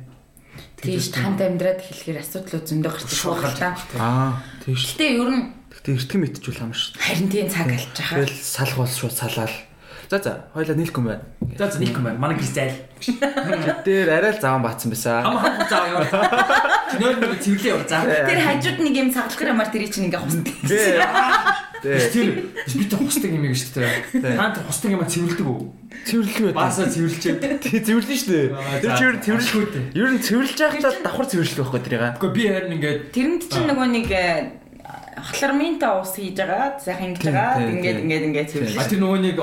тийш 0.82 1.14
хамт 1.14 1.42
амьдраад 1.46 1.86
эхлэхээр 1.86 2.18
асуудлууд 2.18 2.66
зөндөө 2.66 2.92
гарч 2.98 3.10
байгаа. 3.14 3.54
байгаа. 3.54 4.02
Аа 4.02 4.42
тийш. 4.66 4.98
Гэтэ 4.98 5.06
ер 5.22 5.30
нь 5.30 5.46
Гэтэ 5.78 5.90
эртгэн 5.94 6.22
мэдчихвэл 6.26 6.64
амар 6.66 6.78
шүү. 6.82 6.98
харин 6.98 7.30
тийм 7.30 7.48
цаг 7.54 7.70
алж 7.70 7.94
байгаа. 7.94 8.18
Тэгэл 8.26 8.42
салах 8.42 8.78
бол 8.82 8.90
шууд 8.90 9.14
салаал. 9.14 9.56
За 10.10 10.24
за 10.24 10.48
хоёлаа 10.56 10.76
нийлэхгүй 10.80 11.04
байна. 11.04 11.22
За 11.60 11.68
за 11.68 11.80
нэг 11.84 11.92
юм 11.92 12.04
байна. 12.08 12.20
Манай 12.20 12.38
гис 12.40 12.56
зайл. 12.56 12.72
Тэр 13.84 14.08
арай 14.08 14.32
л 14.32 14.40
заван 14.40 14.64
баатсан 14.64 14.92
байсан. 14.92 15.20
Хам 15.20 15.36
хам 15.36 15.68
заа 15.68 15.84
яа. 15.92 16.08
Нөр 16.96 17.16
нэг 17.20 17.44
цэвэрлээ 17.44 17.76
яа. 17.76 17.84
За. 17.84 18.08
Тэр 18.08 18.40
хажууд 18.40 18.80
нэг 18.88 18.96
юм 18.96 19.12
цаглахар 19.12 19.52
ямар 19.52 19.68
тэр 19.68 19.84
чинь 19.92 20.08
ингээ 20.08 20.24
хусдаг. 20.24 20.48
Тэр 21.84 22.32
би 22.72 22.84
тэр 22.88 23.00
хусдаг 23.04 23.32
юм 23.36 23.44
гэж 23.52 23.60
шүү 23.60 23.84
дээ. 23.84 24.32
Та 24.32 24.56
тэр 24.56 24.64
хусдаг 24.64 24.92
юм 24.96 25.04
цэвэрлдэг 25.04 25.44
үү? 25.44 25.60
Цэвэрлэх 26.08 26.40
үү? 26.40 26.54
Баасаа 26.56 26.88
цэвэрлчээ. 26.88 27.36
Тий 27.68 27.80
цэвэрлэн 27.84 28.18
шүү 28.18 28.32
дээ. 28.32 28.48
Тэр 28.80 28.92
чигээр 28.96 29.18
цэвэрлэх 29.28 29.56
үү 29.60 29.68
дээ. 29.76 29.86
Ер 29.92 30.10
нь 30.16 30.24
цэвэрлж 30.24 30.56
байхдаа 30.56 30.92
давхар 31.04 31.28
цэвэрлэх 31.28 31.60
байхгүй 31.68 31.82
тэрийг. 31.84 32.04
Гэхдээ 32.16 32.32
би 32.32 32.44
харин 32.48 32.76
ингээд 32.80 33.00
Тэрэнд 33.12 33.44
чинь 33.52 33.68
нөгөө 33.68 33.88
нэг 33.92 34.08
хлорминта 35.36 36.00
ус 36.00 36.16
хийж 36.16 36.38
байгаа. 36.40 36.80
Сайхан 36.80 37.12
ингэж 37.12 37.24
байгаа. 37.28 37.60
Ингээд 37.60 37.98
ингээд 38.08 38.24
ингээд 38.32 38.48
а 38.48 38.52
цэвэрлээ. 38.56 38.88
тэр 38.88 39.02
нөгөө 39.04 39.20
нэг 39.28 39.38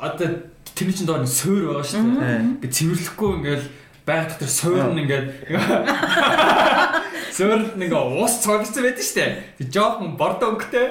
одоо 0.00 0.28
тэрний 0.74 0.96
чинь 0.96 1.06
доор 1.06 1.26
суур 1.28 1.68
байгаа 1.68 1.84
шүү 1.84 2.00
дээ. 2.16 2.40
Ингээд 2.64 2.72
цэвэрлэхгүй 2.72 3.30
ингээд 3.36 3.64
байг 4.08 4.32
дотор 4.32 4.48
суур 4.48 4.84
нь 4.88 5.00
ингээд 5.04 5.26
суур 7.36 7.60
нь 7.60 7.84
ингээд 7.84 8.08
уус 8.16 8.34
цогцсон 8.40 8.88
байдаг 8.88 9.04
шүү 9.04 9.16
дээ. 9.20 9.30
Тэг 9.60 9.68
жоохон 9.68 10.16
бордо 10.16 10.56
өнгөтэй. 10.56 10.88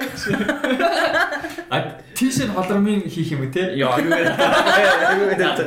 А 1.74 1.98
тийш 2.14 2.38
нь 2.46 2.54
холромын 2.54 3.02
хийх 3.10 3.34
юм 3.34 3.50
те? 3.50 3.74
Яа 3.74 3.98
юу 3.98 4.14
гэдэг. 4.14 5.58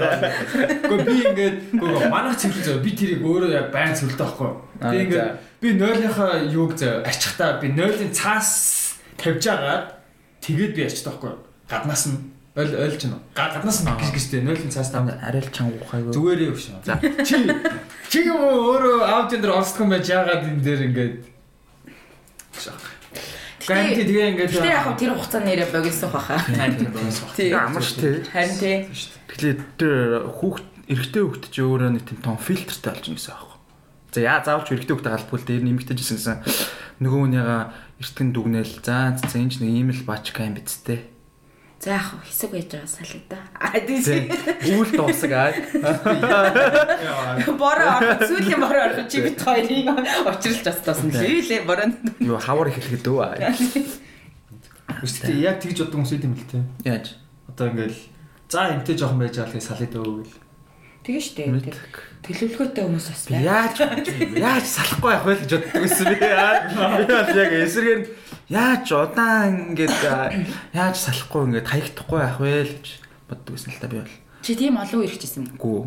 Гэхдээ 0.87 1.03
би 1.03 1.15
ингээд 1.27 1.57
гоо 1.83 2.07
манайх 2.07 2.39
цэвэрлэж 2.39 2.63
байгаа. 2.63 2.85
Би 2.87 2.91
тэрийг 2.95 3.21
өөрөө 3.27 3.51
яг 3.51 3.67
байн 3.75 3.91
цэвэрлдэг 3.91 4.23
байхгүй. 4.23 4.51
Би 4.79 4.97
ингээд 5.03 5.31
би 5.59 5.67
нойлынхаа 5.75 6.47
юуг 6.47 6.79
зөө 6.79 7.03
ачихтаа 7.03 7.59
би 7.59 7.67
нойлын 7.75 8.15
цаас 8.15 8.95
тавьж 9.19 9.43
агаад 9.51 9.99
тэгээд 10.39 10.75
би 10.79 10.81
ачдаг 10.87 11.19
байхгүй. 11.19 11.35
Гаднаас 11.67 12.07
нь 12.07 12.19
ойл 12.53 12.73
ойлж 12.77 13.01
байна. 13.01 13.19
Гаднаас 13.33 13.81
нь 13.81 13.89
гэж 13.89 14.09
гэжтэй 14.13 14.41
нойлын 14.45 14.69
цаас 14.69 14.93
тав. 14.93 15.09
Арай 15.09 15.41
л 15.41 15.49
чанга 15.49 15.81
ухайгүй. 15.81 16.13
Зүгээрээ 16.13 16.49
өгш. 16.53 16.65
За. 16.85 17.01
Чи 17.25 17.49
чи 18.13 18.17
юм 18.29 18.37
уу 18.45 18.77
өөрөө 18.77 18.97
аудион 19.09 19.41
дээр 19.41 19.57
орсдох 19.57 19.89
юм 19.89 19.93
байж 19.93 20.05
яагаад 20.05 20.45
энэ 20.45 20.61
дээр 20.61 20.81
ингээд 20.93 21.15
Ганти 23.63 24.03
тэгээ 24.03 24.27
ингээд 24.35 24.51
Гэтэ 24.53 24.69
яг 24.69 24.87
тэр 24.99 25.15
хугацаанд 25.15 25.47
нэрээ 25.47 25.71
богисон 25.71 26.11
баха. 26.11 26.37
Тий. 27.33 27.49
амар 27.55 27.81
ш 27.81 27.95
тий. 27.95 28.19
Харин 28.27 28.57
тий. 28.59 28.77
Тэгэхээр 29.31 29.57
тэр 29.79 29.95
хүүхд 30.27 30.67
эрэгтэй 30.91 31.23
хүүхд 31.23 31.43
чи 31.47 31.63
өөрөө 31.63 31.89
нэг 31.95 32.03
тийм 32.03 32.19
том 32.19 32.35
фильтртэй 32.35 32.91
болж 32.91 33.07
байгаа 33.07 33.15
гэсэн 33.15 33.33
аахгүй. 33.33 33.59
За 34.11 34.19
яа 34.19 34.43
заавалч 34.43 34.67
эрэгтэй 34.67 34.93
хүүхдэд 34.93 35.15
халбгүй 35.15 35.39
л 35.39 35.47
дээр 35.47 35.63
нэмэгтэйжсэн 35.63 36.17
гэсэн. 36.19 36.37
нөгөө 37.07 37.19
хүнийгаа 37.23 37.61
эртгэн 38.03 38.29
дүгнээл 38.35 38.75
за 38.83 39.15
за 39.15 39.35
энэ 39.39 39.51
ч 39.51 39.55
нэг 39.63 39.71
ийм 39.71 39.89
л 39.95 40.03
бачка 40.03 40.43
юм 40.43 40.59
биз 40.59 40.83
дээ. 40.83 41.12
За 41.83 41.99
яг 41.99 42.15
хэсэг 42.23 42.55
байж 42.55 42.71
байгаа 42.71 42.87
салаа 42.87 43.19
да. 43.27 43.37
А 43.59 43.75
тийм. 43.75 44.31
Үүл 44.71 44.91
дуусаг 44.95 45.31
аа. 45.35 45.51
Бороо 47.59 47.99
орох 47.99 48.23
сүүлийн 48.23 48.61
бороо 48.63 48.83
орох 48.87 49.11
чи 49.11 49.19
бит 49.19 49.43
хоёрыг 49.43 49.91
очролж 50.23 50.63
остоосон 50.63 51.11
л 51.11 51.19
лээ 51.19 51.67
бороо. 51.67 51.91
Юу 52.23 52.39
хавар 52.39 52.71
эхлэхэд 52.71 53.03
өө. 53.03 53.35
Үстэй 55.03 55.43
яг 55.43 55.59
тэгж 55.59 55.83
боддог 55.83 56.07
хүмүүс 56.07 56.23
юм 56.23 56.39
л 56.39 56.47
те. 56.47 56.63
Яаж? 56.87 57.19
Одоо 57.51 57.67
ингээл 57.75 57.99
за 58.47 58.71
эмтэй 58.79 58.95
жоохон 58.95 59.19
байж 59.19 59.35
байгаа 59.43 59.59
л 59.59 59.67
салаад 59.67 59.91
өө 59.99 60.23
гэл. 60.23 60.39
Тэгээ 61.03 61.19
штэ. 61.19 61.51
Төлөвлөгөөтэй 62.23 62.83
хүмүүс 62.87 63.07
бас 63.11 63.27
байна. 63.27 63.43
Яаж 63.43 63.75
яаж 64.39 64.65
салахгүй 64.71 65.11
явах 65.11 65.27
вэ 65.27 65.35
гэж 65.43 65.51
боддог 65.51 65.83
байсан 65.83 66.07
би. 66.07 66.15
Би 66.15 67.03
бол 67.11 67.35
яг 67.43 67.51
эсрэгээр 67.59 68.01
яаж 68.53 68.85
удаан 68.93 69.73
ингээд 69.73 69.97
яаж 70.77 70.95
салахгүй 71.01 71.41
ингээд 71.49 71.67
хаягдахгүй 71.73 72.19
явах 72.21 72.39
вэ 72.39 72.53
гэж 72.69 72.85
боддог 73.25 73.51
байсан 73.57 73.73
л 73.73 73.81
та 73.81 73.89
би 73.89 73.97
бол. 73.97 74.15
Чи 74.45 74.53
тийм 74.53 74.77
олон 74.77 75.01
ирчихсэн 75.01 75.49
юм. 75.49 75.57
Гүү. 75.57 75.81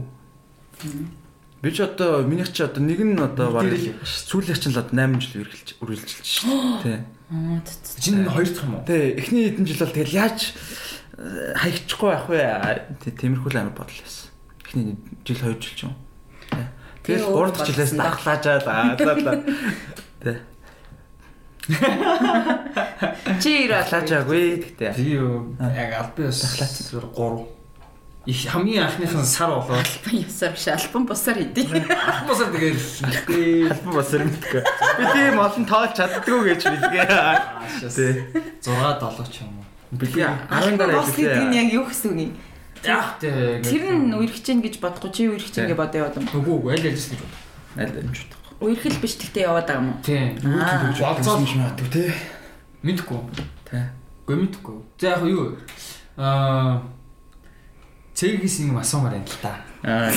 Би 1.62 1.70
ч 1.70 1.80
одоо 1.86 2.26
минийх 2.26 2.50
чи 2.50 2.66
одоо 2.66 2.82
нэг 2.82 3.00
нь 3.00 3.16
одоо 3.22 3.54
баг 3.54 3.70
сүүлийнх 4.02 4.58
чинь 4.58 4.74
л 4.74 4.82
одоо 4.82 4.92
8 4.92 5.22
жил 5.22 5.46
үргэлж 5.46 5.68
үргэлжилж 5.80 6.26
шүү 6.26 6.82
дээ. 6.82 7.00
Аа. 7.26 7.58
Чинь 7.98 8.22
хоёр 8.26 8.46
дахь 8.46 8.64
юм 8.66 8.74
уу? 8.78 8.86
Тий, 8.86 9.18
эхний 9.18 9.50
хэдэн 9.50 9.66
жил 9.66 9.82
бол 9.82 9.96
тэгэл 9.96 10.14
яаж 10.14 10.38
хаягдчихгүй 11.16 12.10
явах 12.12 12.28
вэ? 12.30 12.42
Тиймэрхүү 13.02 13.50
л 13.50 13.60
амар 13.62 13.74
бодол 13.74 13.98
байсан. 13.98 14.30
Эхний 14.62 14.94
жил 15.24 15.38
2 15.42 15.58
жил 15.58 15.74
ч 15.74 15.80
юм. 15.88 15.94
Тэгэл 17.02 17.30
3 17.34 17.50
дахь 17.56 17.66
жилээс 17.66 17.92
дахлаажаа 17.96 18.58
за. 18.60 18.74
Тий. 20.22 20.36
Чи 23.42 23.66
ирээ 23.66 23.82
дахлаажаагүй 23.82 24.42
гэхдээ. 24.62 24.92
Би 24.94 25.18
яг 25.18 25.90
албан 25.98 26.30
ёс 26.30 26.38
дахлаац 26.42 26.78
3 26.94 27.56
их 28.26 28.50
хамгийн 28.50 28.82
анхных 28.82 29.14
нь 29.14 29.24
сар 29.24 29.50
болоод 29.50 29.86
альбан 29.86 30.14
ёсоор 30.26 30.52
биш 30.54 30.66
альбан 30.66 31.06
бусаар 31.06 31.38
хийдэг. 31.38 31.66
Альбан 31.70 32.26
бусаар 32.26 32.50
тэгээд 32.50 33.70
альбан 33.70 33.94
бусаар 33.94 34.22
мэдгүй. 34.26 34.62
Би 34.98 35.04
тийм 35.14 35.38
олон 35.38 35.64
тоолж 35.66 35.92
чаддгүй 35.94 36.40
гэж 36.50 36.62
билгээ. 36.66 37.06
Тий. 37.94 38.12
6 38.66 38.98
7 38.98 39.30
ч 39.30 39.46
юм 39.46 39.54
уу. 39.54 39.66
Билгээ 39.94 40.26
10 40.50 40.74
дараа 40.74 41.06
хэлээ. 41.06 41.38
Энэ 41.38 41.54
яг 41.54 41.68
юу 41.70 41.86
гэсэн 41.86 42.10
үг 42.10 42.18
юм? 42.18 42.32
Яг. 42.82 43.18
Тэр 43.22 43.94
нь 43.94 44.10
үерхэж 44.10 44.42
гин 44.42 44.62
гэж 44.62 44.74
бодохгүй 44.82 45.10
чи 45.14 45.30
үерхэж 45.30 45.54
гин 45.62 45.70
гэж 45.70 45.78
яваад 45.94 46.18
юм. 46.18 46.26
Үгүй 46.34 46.54
үгүй 46.58 46.70
аль 46.74 46.82
аль 46.82 46.98
гэж 46.98 47.14
бодоо. 47.14 47.30
Аль 47.78 47.94
аль 47.94 48.10
бодох. 48.10 48.35
Үерхэл 48.60 48.98
биш 49.02 49.20
гэхдээ 49.20 49.44
яваад 49.44 49.66
байгаа 49.68 49.82
юм 49.84 49.90
уу? 49.92 50.00
Тий. 50.00 50.32
Болцоо 50.40 51.36
биш 51.44 51.54
магадгүй 51.60 51.88
тий. 51.92 52.10
Мэдгүй. 52.82 53.20
Тий. 53.68 53.84
Гүй 54.24 54.36
мэдгүй. 54.42 54.76
За 55.00 55.16
яг 55.16 55.22
юу 55.28 55.56
аа 56.16 56.82
Цэгээс 58.16 58.64
юм 58.64 58.80
асуумаар 58.80 59.20
байна 59.20 59.28
л 59.28 59.40
та. 59.44 59.60
Аа. 59.84 60.08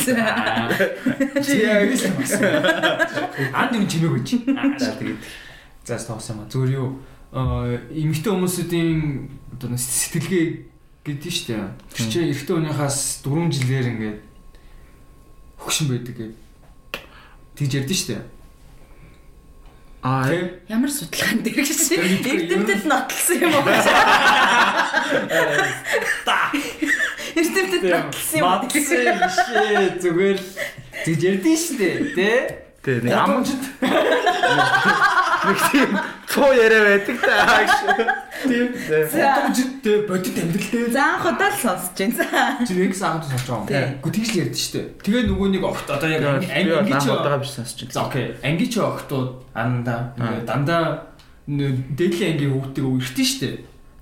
Чи 1.43 1.59
яг 1.67 1.91
юм 1.91 2.15
асуу. 2.23 2.47
Анд 3.51 3.75
юм 3.75 3.83
чимээг 3.91 4.15
үуч. 4.15 4.29
За 4.79 4.95
тэгээд 4.95 5.19
за 5.83 5.99
тоосон 5.99 6.39
юм. 6.39 6.47
Зүгээр 6.47 6.71
юу 6.79 6.95
эмэгтэй 7.91 8.31
хүмүүсийн 8.31 9.27
одоо 9.51 9.75
сэтгэлгээ 9.75 10.45
гэдэг 11.03 11.27
нь 11.27 11.35
шүү 11.35 11.47
дээ. 11.51 11.75
Тэр 11.91 12.07
чинь 12.07 12.31
эрэгтэй 12.31 12.55
хүнийхээс 12.55 12.99
4 13.27 13.51
жилээр 13.51 13.87
ингээд 13.91 14.19
хөгшин 15.59 15.87
байдаг 15.91 16.15
гэдэг. 16.15 16.48
Тэгж 17.59 17.75
ярьдэн 17.75 17.97
шүү 17.99 18.07
дээ. 18.15 18.23
Аа 19.99 20.31
ямар 20.71 20.87
судалгаан 20.87 21.43
дээр 21.43 21.59
гэж 21.59 21.91
эрдэмтэд 21.91 22.87
нотлсон 22.87 23.35
юм 23.43 23.51
уу? 23.51 23.67
Та 26.23 26.55
Эрдэмтэд 27.35 27.83
нотлсон 27.83 28.39
юм. 28.39 28.63
Шээ 28.71 29.99
зүгээр 29.99 30.39
л 30.39 30.47
тэгж 31.03 31.19
ярьдэн 31.19 31.57
шүү 31.59 31.75
дээ. 32.15 32.68
Тэ? 32.83 32.99
Тэ 32.99 33.07
нэг 33.07 33.13
амжид. 33.15 33.63
Нэг 33.79 35.59
тийм 35.71 35.91
цоо 36.27 36.51
яриа 36.53 36.81
байдаг 36.85 37.17
та. 37.19 37.35
Тийм. 38.43 38.71
Амжидтэй 39.19 39.97
бодит 40.07 40.37
амьдралтэй. 40.39 40.91
За 40.91 41.19
анх 41.19 41.25
удаа 41.27 41.49
л 41.51 41.59
сонсож 41.59 41.95
байна. 41.95 42.63
Чи 42.63 42.73
нэг 42.75 42.95
саад 42.95 43.23
сонсож 43.27 43.67
байгаа 43.67 43.93
юм. 43.93 43.99
Гэхдээ 43.99 44.15
тэгж 44.15 44.29
л 44.31 44.39
ярьдэн 44.43 44.59
шүү 44.59 44.73
дээ. 44.75 44.87
Тэгээ 45.03 45.23
нөгөө 45.27 45.47
нэг 45.59 45.63
огт 45.63 45.87
одоо 45.91 46.09
яг 46.09 46.23
анги 46.27 46.95
чи 47.03 47.09
удаага 47.11 47.41
биш 47.43 47.51
сонсож 47.55 47.79
байна. 47.83 47.95
За 47.95 48.01
окей. 48.07 48.25
Анги 48.43 48.65
чи 48.71 48.79
огтууд 48.79 49.29
андаа 49.51 50.15
дандаа 50.47 50.83
дээдлийн 51.47 52.31
ангийн 52.37 52.53
хүүхдийг 52.53 52.85
өртөн 52.85 53.27
шүү 53.27 53.41
дээ 53.43 53.55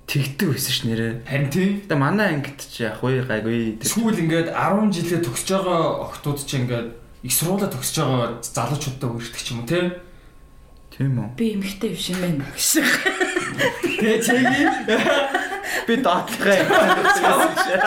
тэгдэг 0.07 0.47
байсан 0.55 0.71
ш 0.71 0.79
нэрээ. 0.87 1.13
Харин 1.27 1.49
тийм. 1.51 1.71
Гэтэ 1.83 1.95
манай 1.99 2.27
ангид 2.39 2.59
ч 2.63 2.87
яг 2.87 3.03
уу 3.03 3.11
гайгүй. 3.27 3.83
Сүүл 3.83 4.15
ингээд 4.15 4.55
10 4.55 4.95
жилээ 4.95 5.19
төгсөж 5.19 5.49
байгаа 5.51 6.07
охтууд 6.07 6.39
ч 6.47 6.51
ингээд 6.63 6.87
их 7.27 7.33
сургуулаа 7.35 7.67
төгсөж 7.67 7.97
байгаа 7.99 8.39
залуучуудаа 8.39 9.09
өртөг 9.19 9.43
ч 9.43 9.51
юм 9.51 9.59
уу 9.59 9.67
тийм. 9.67 9.87
Тийм 10.95 11.19
үү. 11.19 11.27
Би 11.35 11.45
эмхтэй 11.59 11.91
биш 11.91 12.07
юм 12.15 12.23
байна 12.23 12.47
гэж. 12.47 12.87
Тэгээ 13.99 14.19
чиги 14.23 14.63
би 15.87 15.93
доотлохаа. 15.99 16.55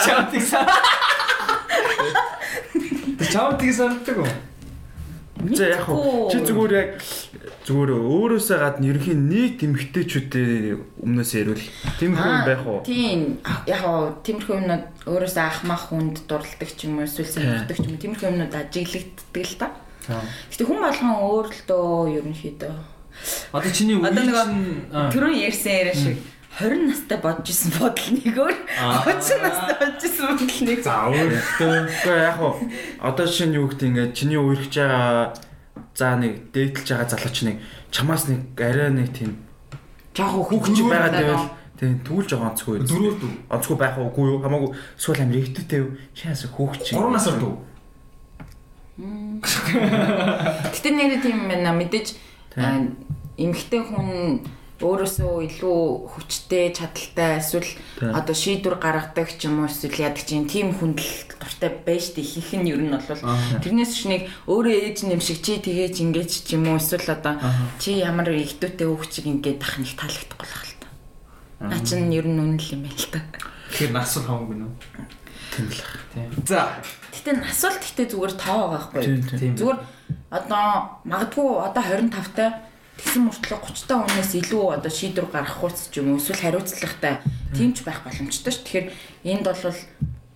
Чамтигсан. 0.04 0.64
Чамтигсан 3.32 3.90
гэдэг 4.04 4.16
үү? 4.20 4.49
За 5.40 5.64
яг 5.72 5.88
чи 6.28 6.38
зүгээр 6.44 6.72
яг 6.76 6.90
зүгээр 7.64 7.90
өөрөөсөө 7.96 8.58
гадна 8.60 8.90
ерөнхий 8.92 9.16
нийт 9.16 9.64
эмгтээчүүдээ 9.64 11.00
өмнөөс 11.00 11.32
ярил. 11.32 11.64
Тиймэрхүү 11.96 12.28
юм 12.28 12.44
байх 12.44 12.64
уу? 12.68 12.80
Тийм. 12.84 13.40
Яг 13.64 13.82
оо 13.88 14.20
тиймэрхүү 14.20 14.56
юмнууд 14.60 14.84
өөрөөсөө 15.08 15.44
ахмах 15.48 15.88
хүнд 15.88 16.28
дурладаг 16.28 16.70
ч 16.76 16.84
юм 16.84 17.00
уу 17.00 17.08
эсвэл 17.08 17.32
сонирхдаг 17.32 17.76
ч 17.80 17.84
юм 17.88 17.96
уу 17.96 18.02
тиймэрхүү 18.04 18.28
юмнууд 18.28 18.52
ажиглагддаг 18.52 19.44
л 19.48 19.56
та. 19.56 19.68
Гэтэ 20.52 20.64
хүн 20.68 20.80
болгон 20.84 21.12
өөр 21.24 21.46
л 21.48 21.62
дөө 21.64 22.20
ерөнхийдөө. 22.20 22.74
Одоо 23.56 23.70
чиний 23.72 23.96
үеийн 23.96 24.92
түрүүн 24.92 25.40
ярьсан 25.40 25.72
яриа 25.72 25.96
шиг 25.96 26.20
20 26.58 26.90
настай 26.90 27.18
бодож 27.22 27.46
исэн 27.46 27.70
бодол 27.78 28.10
нэг 28.10 28.34
өөр. 28.34 28.56
30 29.06 29.38
настай 29.38 29.74
бодож 29.78 30.02
исэн 30.02 30.24
бодол 30.34 30.58
нэг. 30.66 30.78
За 30.82 31.06
өөртөө 31.06 31.72
үгүй 31.86 32.16
яг 32.18 32.38
уу 32.42 32.54
одоо 32.98 33.26
шинэ 33.26 33.62
юу 33.62 33.70
гэдэг 33.70 33.86
ингээд 33.86 34.16
чиний 34.18 34.40
үерхэж 34.40 34.74
байгаа 34.82 35.34
за 35.94 36.16
нэг 36.18 36.50
дээдлж 36.50 36.88
байгаа 36.90 37.08
залууч 37.08 37.38
нэг 37.46 37.56
чамаас 37.94 38.26
нэг 38.26 38.58
арай 38.58 38.90
нэг 38.90 39.14
тийм 39.14 39.38
жоох 40.12 40.50
хүүхэн 40.50 40.74
ч 40.74 40.80
байгаа 40.82 41.12
гэвэл 41.14 41.48
тийм 41.78 41.96
түүл 42.04 42.26
жоо 42.26 42.42
онцгүй 42.50 42.82
дөрөв 42.82 43.16
дүү. 43.22 43.32
Онцгүй 43.48 43.76
байх 43.78 43.96
уугүй 43.96 44.26
юу? 44.34 44.42
Хамаагүй 44.42 44.74
эсвэл 44.98 45.22
амир 45.22 45.40
ихтэй 45.40 45.86
шаас 46.12 46.44
хүүхч 46.50 46.92
3 46.92 47.14
насар 47.14 47.38
дүү. 47.38 47.54
Гэтэ 50.74 50.90
нэр 50.92 51.22
тийм 51.24 51.48
байна. 51.48 51.72
Мэдээж 51.72 52.18
эмэгтэй 53.38 53.80
хүн 53.80 54.44
өөрөөсөө 54.80 55.32
илүү 55.44 55.80
хүчтэй 56.16 56.72
чадaltaй 56.72 57.36
эсвэл 57.36 57.68
одоо 58.00 58.32
шийдвэр 58.32 58.80
гаргадаг 58.80 59.28
ч 59.36 59.44
юм 59.44 59.60
уу 59.60 59.68
эсвэл 59.68 60.08
яадаг 60.08 60.24
чинь 60.24 60.48
тийм 60.48 60.72
хүндэл 60.72 61.36
дуртай 61.36 61.68
байж 61.84 62.16
тээ 62.16 62.24
ихэнх 62.24 62.64
нь 62.64 62.70
ер 62.72 62.80
нь 62.80 62.96
бол 62.96 63.04
тэрнээс 63.60 63.92
ч 63.92 64.08
нэг 64.08 64.22
өөрөө 64.48 64.74
ээж 64.88 64.98
нэм 65.04 65.20
шиг 65.20 65.44
чи 65.44 65.60
тгийж 65.60 66.00
ингэж 66.00 66.30
ч 66.48 66.56
юм 66.56 66.72
уу 66.72 66.80
эсвэл 66.80 67.12
одоо 67.12 67.36
чи 67.76 68.00
ямар 68.00 68.32
ихтүүтэй 68.32 68.88
хөвчиг 68.88 69.28
ингэж 69.28 69.60
ах 69.60 69.76
нэг 69.84 69.92
таалагдахгүй 70.00 70.48
л 70.48 70.56
хэл 70.64 70.76
та. 70.80 70.88
Наа 71.60 71.80
чин 71.84 72.08
ер 72.08 72.24
нь 72.24 72.40
үнэн 72.40 72.56
л 72.56 72.72
юм 72.72 72.88
байна 72.88 72.96
л 72.96 73.12
та. 73.12 73.20
Тэгэхээр 73.68 73.92
нас 73.92 74.16
бол 74.16 74.24
хамаагүй 74.32 74.56
нөө. 74.64 74.72
Тийм 75.52 75.66
л. 75.68 75.80
За. 76.48 76.72
Гэтэ 77.12 77.36
нас 77.36 77.60
бол 77.60 77.76
гэтэ 77.84 78.02
зүгээр 78.16 78.32
тоо 78.32 78.60
байгаа 78.72 78.88
байхгүй. 78.96 79.54
Зүгээр 79.60 79.78
одоо 80.32 80.64
магадгүй 81.04 81.48
одоо 81.68 81.84
25 81.84 82.32
таа 82.32 82.69
тэгсэн 83.00 83.24
мөртлөө 83.24 83.58
30 83.64 83.88
та 83.88 83.94
хүнээс 84.04 84.32
илүү 84.44 84.64
одоо 84.76 84.92
шийдвэр 84.92 85.26
гаргах 85.32 85.56
хуц 85.64 85.88
ч 85.88 86.04
юм 86.04 86.12
уу 86.12 86.20
эсвэл 86.20 86.36
хариуцлагатай 86.36 87.24
тимч 87.56 87.80
байх 87.80 88.04
боломжтой 88.04 88.52
ш. 88.52 88.60
Тэгэхээр 88.60 88.86
энд 89.24 89.44
бол 89.48 89.74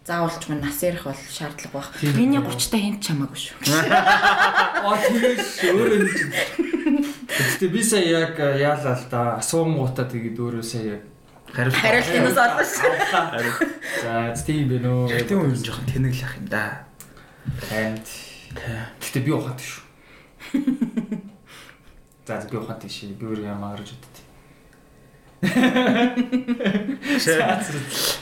заавалч 0.04 0.48
мань 0.48 0.60
нас 0.64 0.82
ярих 0.82 1.04
бол 1.04 1.16
шаардлага 1.16 1.72
баг. 1.72 1.88
Миний 2.16 2.40
30 2.40 2.70
та 2.72 2.76
хинт 2.80 3.00
чамаагүй 3.04 3.40
шүү. 3.40 3.56
Аа 4.84 4.96
тэгээс 5.00 5.64
өөрөө 5.64 6.00
нэг. 6.04 6.16
Гэтэ 7.28 7.66
би 7.72 7.80
сая 7.80 8.04
яг 8.04 8.36
яалаа 8.36 8.96
л 8.96 9.06
да 9.08 9.20
асуунгуудаа 9.40 10.04
тэгээд 10.08 10.36
өөрөө 10.40 10.64
сая 10.64 11.00
яг 11.00 11.02
хариулт 11.52 11.76
хариултнаас 11.80 12.36
олно 12.36 12.64
шүү. 12.68 12.92
За 14.04 14.12
тийм 14.44 14.68
бэ 14.68 14.78
нөө. 14.84 15.24
Тийм 15.24 15.40
үн 15.40 15.56
жоохон 15.56 15.88
тэнэглэх 15.88 16.36
юм 16.36 16.46
да. 16.52 16.84
Харин. 17.64 17.96
Гэтэ 19.00 19.24
би 19.24 19.32
ухаатай 19.32 19.64
шүү. 19.64 19.82
За 22.26 22.40
би 22.50 22.56
ухаатай 22.56 22.88
шээ. 22.88 23.16
Би 23.20 23.26
өөр 23.28 23.44
юм 23.44 23.60
гарч 23.60 23.92
удаа. 23.92 24.24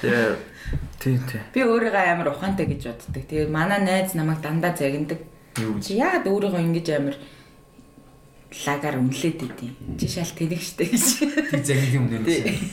Яа. 0.03 0.37
Тийм 0.99 1.23
тийм. 1.27 1.43
Би 1.55 1.63
өөрийгөө 1.63 2.05
амар 2.11 2.29
ухаантай 2.35 2.67
гэж 2.67 2.83
боддог. 2.91 3.23
Тэгээ 3.27 3.47
манай 3.51 3.79
найз 3.83 4.15
намайг 4.15 4.43
дандаа 4.43 4.75
загиндаг. 4.75 5.23
Гэж? 5.55 5.95
Яагаад 5.95 6.27
өөрийгөө 6.27 6.63
ингэж 6.67 6.89
амар 6.99 7.17
лагаар 8.67 8.97
үнэлээд 8.99 9.39
идэв. 9.43 9.71
Чи 9.99 10.07
шал 10.11 10.31
тэнэг 10.35 10.63
штэ 10.63 10.85
гэж. 10.91 11.07
Тэг 11.51 11.63
загнын 11.63 11.95
юм 11.95 12.07
нэр. 12.11 12.27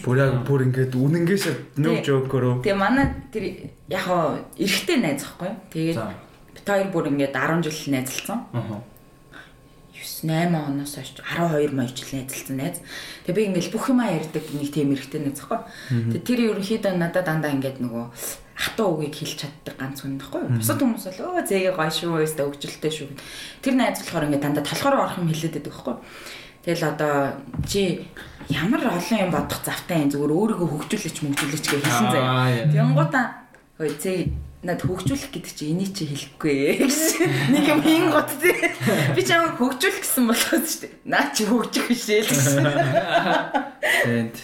Бүр 0.06 0.18
яг 0.22 0.34
бүр 0.46 0.66
ингээд 0.70 0.94
үнэнгээсээ 0.94 1.56
нөө 1.78 1.96
жокороо. 2.06 2.62
Тэгээ 2.66 2.78
манай 2.78 3.06
тэр 3.34 3.70
яг 3.90 4.04
хоо 4.06 4.42
эрэгтэй 4.58 4.98
найз 4.98 5.26
ахгүй. 5.26 5.52
Тэгээд 5.74 5.98
бит 6.58 6.68
хоёр 6.68 6.90
бүр 6.94 7.10
ингээд 7.14 7.34
10 7.34 7.66
жил 7.66 7.94
найзалсан. 7.94 8.40
Аа. 8.54 8.82
8 10.24 10.56
оноос 10.56 10.96
хойш 10.96 11.16
12 11.20 11.74
мая 11.74 11.88
жил 11.88 12.10
найзалсан 12.12 12.58
найз. 12.58 12.78
Тэгээ 13.26 13.38
би 13.38 13.48
ингээл 13.54 13.74
бүх 13.74 13.90
юма 13.90 14.10
ярьдаг 14.12 14.46
нэг 14.52 14.70
тийм 14.74 14.94
эрэгтэй 14.94 15.22
найз 15.24 15.40
ахгүй. 15.44 15.60
Тэгээ 15.90 16.28
тэр 16.28 16.40
ерөнхийдөө 16.54 16.94
надад 16.98 17.26
дандаа 17.28 17.52
ингээд 17.56 17.80
нөгөө 17.80 18.06
хатуу 18.60 19.00
үгийг 19.00 19.16
хэлж 19.16 19.40
чаддаг 19.40 19.76
ганц 19.80 20.04
хүн 20.04 20.20
байхгүй? 20.20 20.60
Бусад 20.60 20.84
хүмүүс 20.84 21.06
бол 21.16 21.40
өө 21.40 21.48
зээгээ 21.48 21.74
гоё 21.80 21.92
шүү, 21.96 22.20
өстө 22.28 22.44
өгжилтэй 22.52 22.92
шүү. 22.92 23.10
Тэр 23.64 23.74
найз 23.80 24.04
болохоор 24.04 24.28
ингээд 24.28 24.44
дандаа 24.44 24.68
толгоор 24.68 24.96
орох 25.08 25.20
юм 25.24 25.32
хэлээд 25.32 25.56
байдаг 25.64 25.72
байхгүй? 25.72 25.96
Тэгэл 26.68 26.84
одоо 26.92 27.16
чи 27.64 28.04
ямар 28.52 28.84
олон 28.84 29.20
юм 29.24 29.32
бодох 29.32 29.64
завтай 29.64 30.04
юм 30.04 30.12
зүгээр 30.12 30.60
өөрийгөө 30.60 30.68
хөгжүүлээч 30.76 31.18
мөгжүүлээч 31.24 31.66
гэж 31.72 31.84
хэлсэн 31.88 32.10
заяа. 32.12 32.68
Тэнгуудаа 32.68 33.26
хөөе 33.80 33.96
зээ 33.96 34.49
над 34.60 34.84
хөгжүүлэх 34.84 35.32
гэдэг 35.32 35.54
чи 35.56 35.72
энийг 35.72 35.96
чи 35.96 36.04
хэлэхгүй 36.04 36.84
гэж 36.84 36.98
нэг 37.56 37.64
юм 37.64 37.80
хин 37.80 38.12
гот 38.12 38.28
тий 38.44 38.60
би 39.16 39.22
ч 39.24 39.32
амаа 39.32 39.56
хөгжүүлэх 39.56 40.04
гэсэн 40.04 40.28
болохоос 40.28 40.68
шүү 40.68 40.82
дээ 40.84 40.94
наа 41.08 41.32
чи 41.32 41.48
хөгжих 41.48 41.88
бишээ 41.88 42.22
л 42.24 42.32
гэсэн 42.32 42.68
Тэнд. 43.80 44.36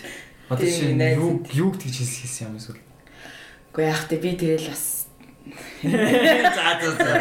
Одоо 0.47 0.63
чи 0.63 0.87
юу 0.95 1.43
юу 1.51 1.69
гэж 1.75 1.95
хэлсэн 1.99 2.47
юм 2.47 2.55
эсвэл 2.55 2.79
Гэхдээ 3.75 3.91
яг 3.91 4.03
тэ 4.07 4.23
би 4.23 4.31
тэгэл 4.39 4.71
бас 4.71 5.05
За 5.83 6.79
за 6.81 6.91
за. 6.95 7.11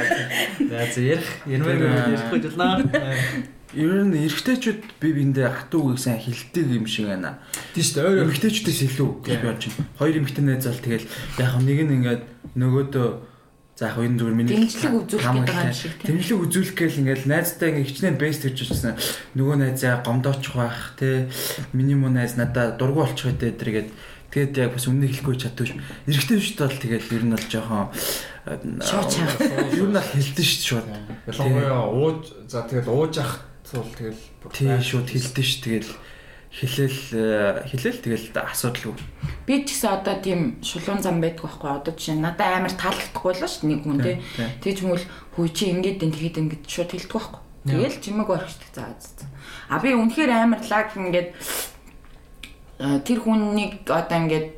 За 0.70 0.86
за 0.86 1.00
ярих 1.00 1.28
ярмаар 1.46 2.14
ярихгүй 2.14 2.40
жолноо. 2.40 2.80
Ер 3.74 4.06
нь 4.06 4.14
эрэгтэйчүүд 4.22 5.02
би 5.02 5.08
биндээ 5.18 5.50
хатуу 5.50 5.90
үгийг 5.90 5.98
сайн 5.98 6.22
хилдэг 6.22 6.70
юм 6.72 6.86
шиг 6.86 7.10
байна. 7.10 7.42
Тийм 7.74 7.84
шүү 7.84 7.94
дээ. 7.98 8.06
Өөр 8.06 8.22
Эмэгтэйчүүдээс 8.30 8.80
илүү 8.86 9.10
гэж 9.26 9.34
би 9.34 9.46
байна. 9.50 9.58
Хоёр 9.98 10.14
эмэгтэй 10.22 10.44
найзал 10.46 10.78
тэгэл 10.78 11.10
яг 11.42 11.52
нэг 11.58 11.78
нь 11.82 11.94
ингээд 11.98 12.22
нөгөөдөө 12.54 13.08
за 13.74 13.90
яг 13.90 13.98
энэ 13.98 14.18
зүгээр 14.22 14.38
миний 14.38 14.54
дэмжлэг 14.54 14.94
үзүүлэх 15.02 15.34
гэдэг 15.34 15.58
юм 15.66 15.74
шиг 15.74 15.92
тийм 15.98 16.08
Тэмжлэг 16.22 16.40
үзүүлэх 16.46 16.74
гээл 16.78 17.00
ингээл 17.02 17.26
найзтай 17.26 17.68
ингээ 17.74 17.88
хичнээн 17.90 18.18
бэст 18.22 18.42
гэж 18.46 18.56
хэлсэн. 18.70 18.94
Нөгөө 19.34 19.56
найзаа 19.58 19.98
гомдоочих 20.06 20.54
байх 20.54 20.94
те. 20.94 21.26
Миний 21.74 21.98
муу 21.98 22.14
найз 22.14 22.38
надаа 22.38 22.78
дургу 22.78 23.02
болчих 23.02 23.34
гэдэг 23.34 23.58
тэргээд 23.58 23.90
тэгээд 24.30 24.54
яг 24.62 24.70
бас 24.78 24.86
үннийг 24.86 25.18
хэлэхгүй 25.18 25.36
чаддгүй. 25.42 25.74
Эрэхтэй 26.06 26.38
шүү 26.38 26.54
дээ 26.54 26.66
бол 26.70 26.82
тэгээд 26.86 27.04
ер 27.18 27.24
нь 27.26 27.34
бол 27.34 27.46
жоохон 27.50 27.90
Шууд 28.44 29.08
чаах. 29.08 29.40
Ер 29.40 29.88
нь 29.88 29.96
бол 29.96 30.04
хэлдэж 30.04 30.48
шүү 30.54 30.84
шууд. 30.84 30.86
ялангуяа 31.26 31.82
ууж 31.88 32.20
за 32.46 32.62
тэгэл 32.68 32.92
ууж 32.92 33.14
ах 33.18 33.42
тул 33.64 33.88
тэгэл 33.96 34.20
Тий 34.52 34.68
шууд 34.84 35.08
хэлдэж 35.08 35.48
шүү 35.48 35.62
тэгэл 35.64 35.90
хэлэл 36.54 37.66
хэлэл 37.66 37.98
тэгэл 37.98 38.26
асуудалгүй. 38.38 38.94
би 39.46 39.54
ч 39.66 39.74
гэсэн 39.74 39.90
одоо 39.90 40.16
тийм 40.22 40.62
шулуун 40.62 41.02
зам 41.02 41.18
байдаг 41.18 41.50
байхгүй 41.50 41.70
одоо 41.70 41.92
жишээ 41.98 42.22
надад 42.22 42.62
амар 42.62 42.74
таалагдахгүй 42.78 43.32
л 43.34 43.42
шүү 43.42 43.66
нэг 43.66 43.80
хүн 43.82 43.98
тий 43.98 44.16
Тэгж 44.62 44.78
мөл 44.86 45.04
хүү 45.34 45.46
чи 45.50 45.74
ингээд 45.74 46.06
энэ 46.06 46.14
тэгэхэд 46.14 46.40
ингээд 46.42 46.64
шууд 46.70 46.90
хэлдэг 46.94 47.10
байхгүй 47.10 47.42
Тэгэл 47.64 47.96
чимэг 47.96 48.28
орхичдаг 48.28 48.68
заа 48.76 48.92
заа. 49.00 49.28
А 49.72 49.80
би 49.80 49.96
үнэхээр 49.96 50.30
амар 50.36 50.60
лаг 50.68 50.92
ингээд 50.92 51.32
э, 52.76 53.00
тэр 53.00 53.18
хүнийг 53.24 53.88
одоо 53.88 54.18
ингээд 54.20 54.48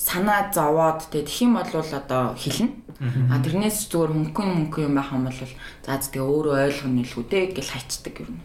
санаа 0.00 0.48
зовоод 0.48 1.04
тэг 1.12 1.28
тийм 1.28 1.52
бол 1.60 1.68
одоо 1.68 2.32
хэлнэ. 2.32 2.72
А 3.28 3.44
тэрнээс 3.44 3.92
зүгээр 3.92 4.32
хөнгөн 4.32 4.48
мөнгөн 4.72 4.84
юм 4.88 4.94
байх 4.96 5.12
юм 5.12 5.28
бол 5.28 5.36
за 5.36 6.00
тэгээ 6.00 6.24
өөрөө 6.24 6.56
ойлгоно 6.64 7.04
илүү 7.04 7.24
дээ 7.28 7.44
гэж 7.52 7.66
хайчдаг 7.76 8.16
юм. 8.24 8.40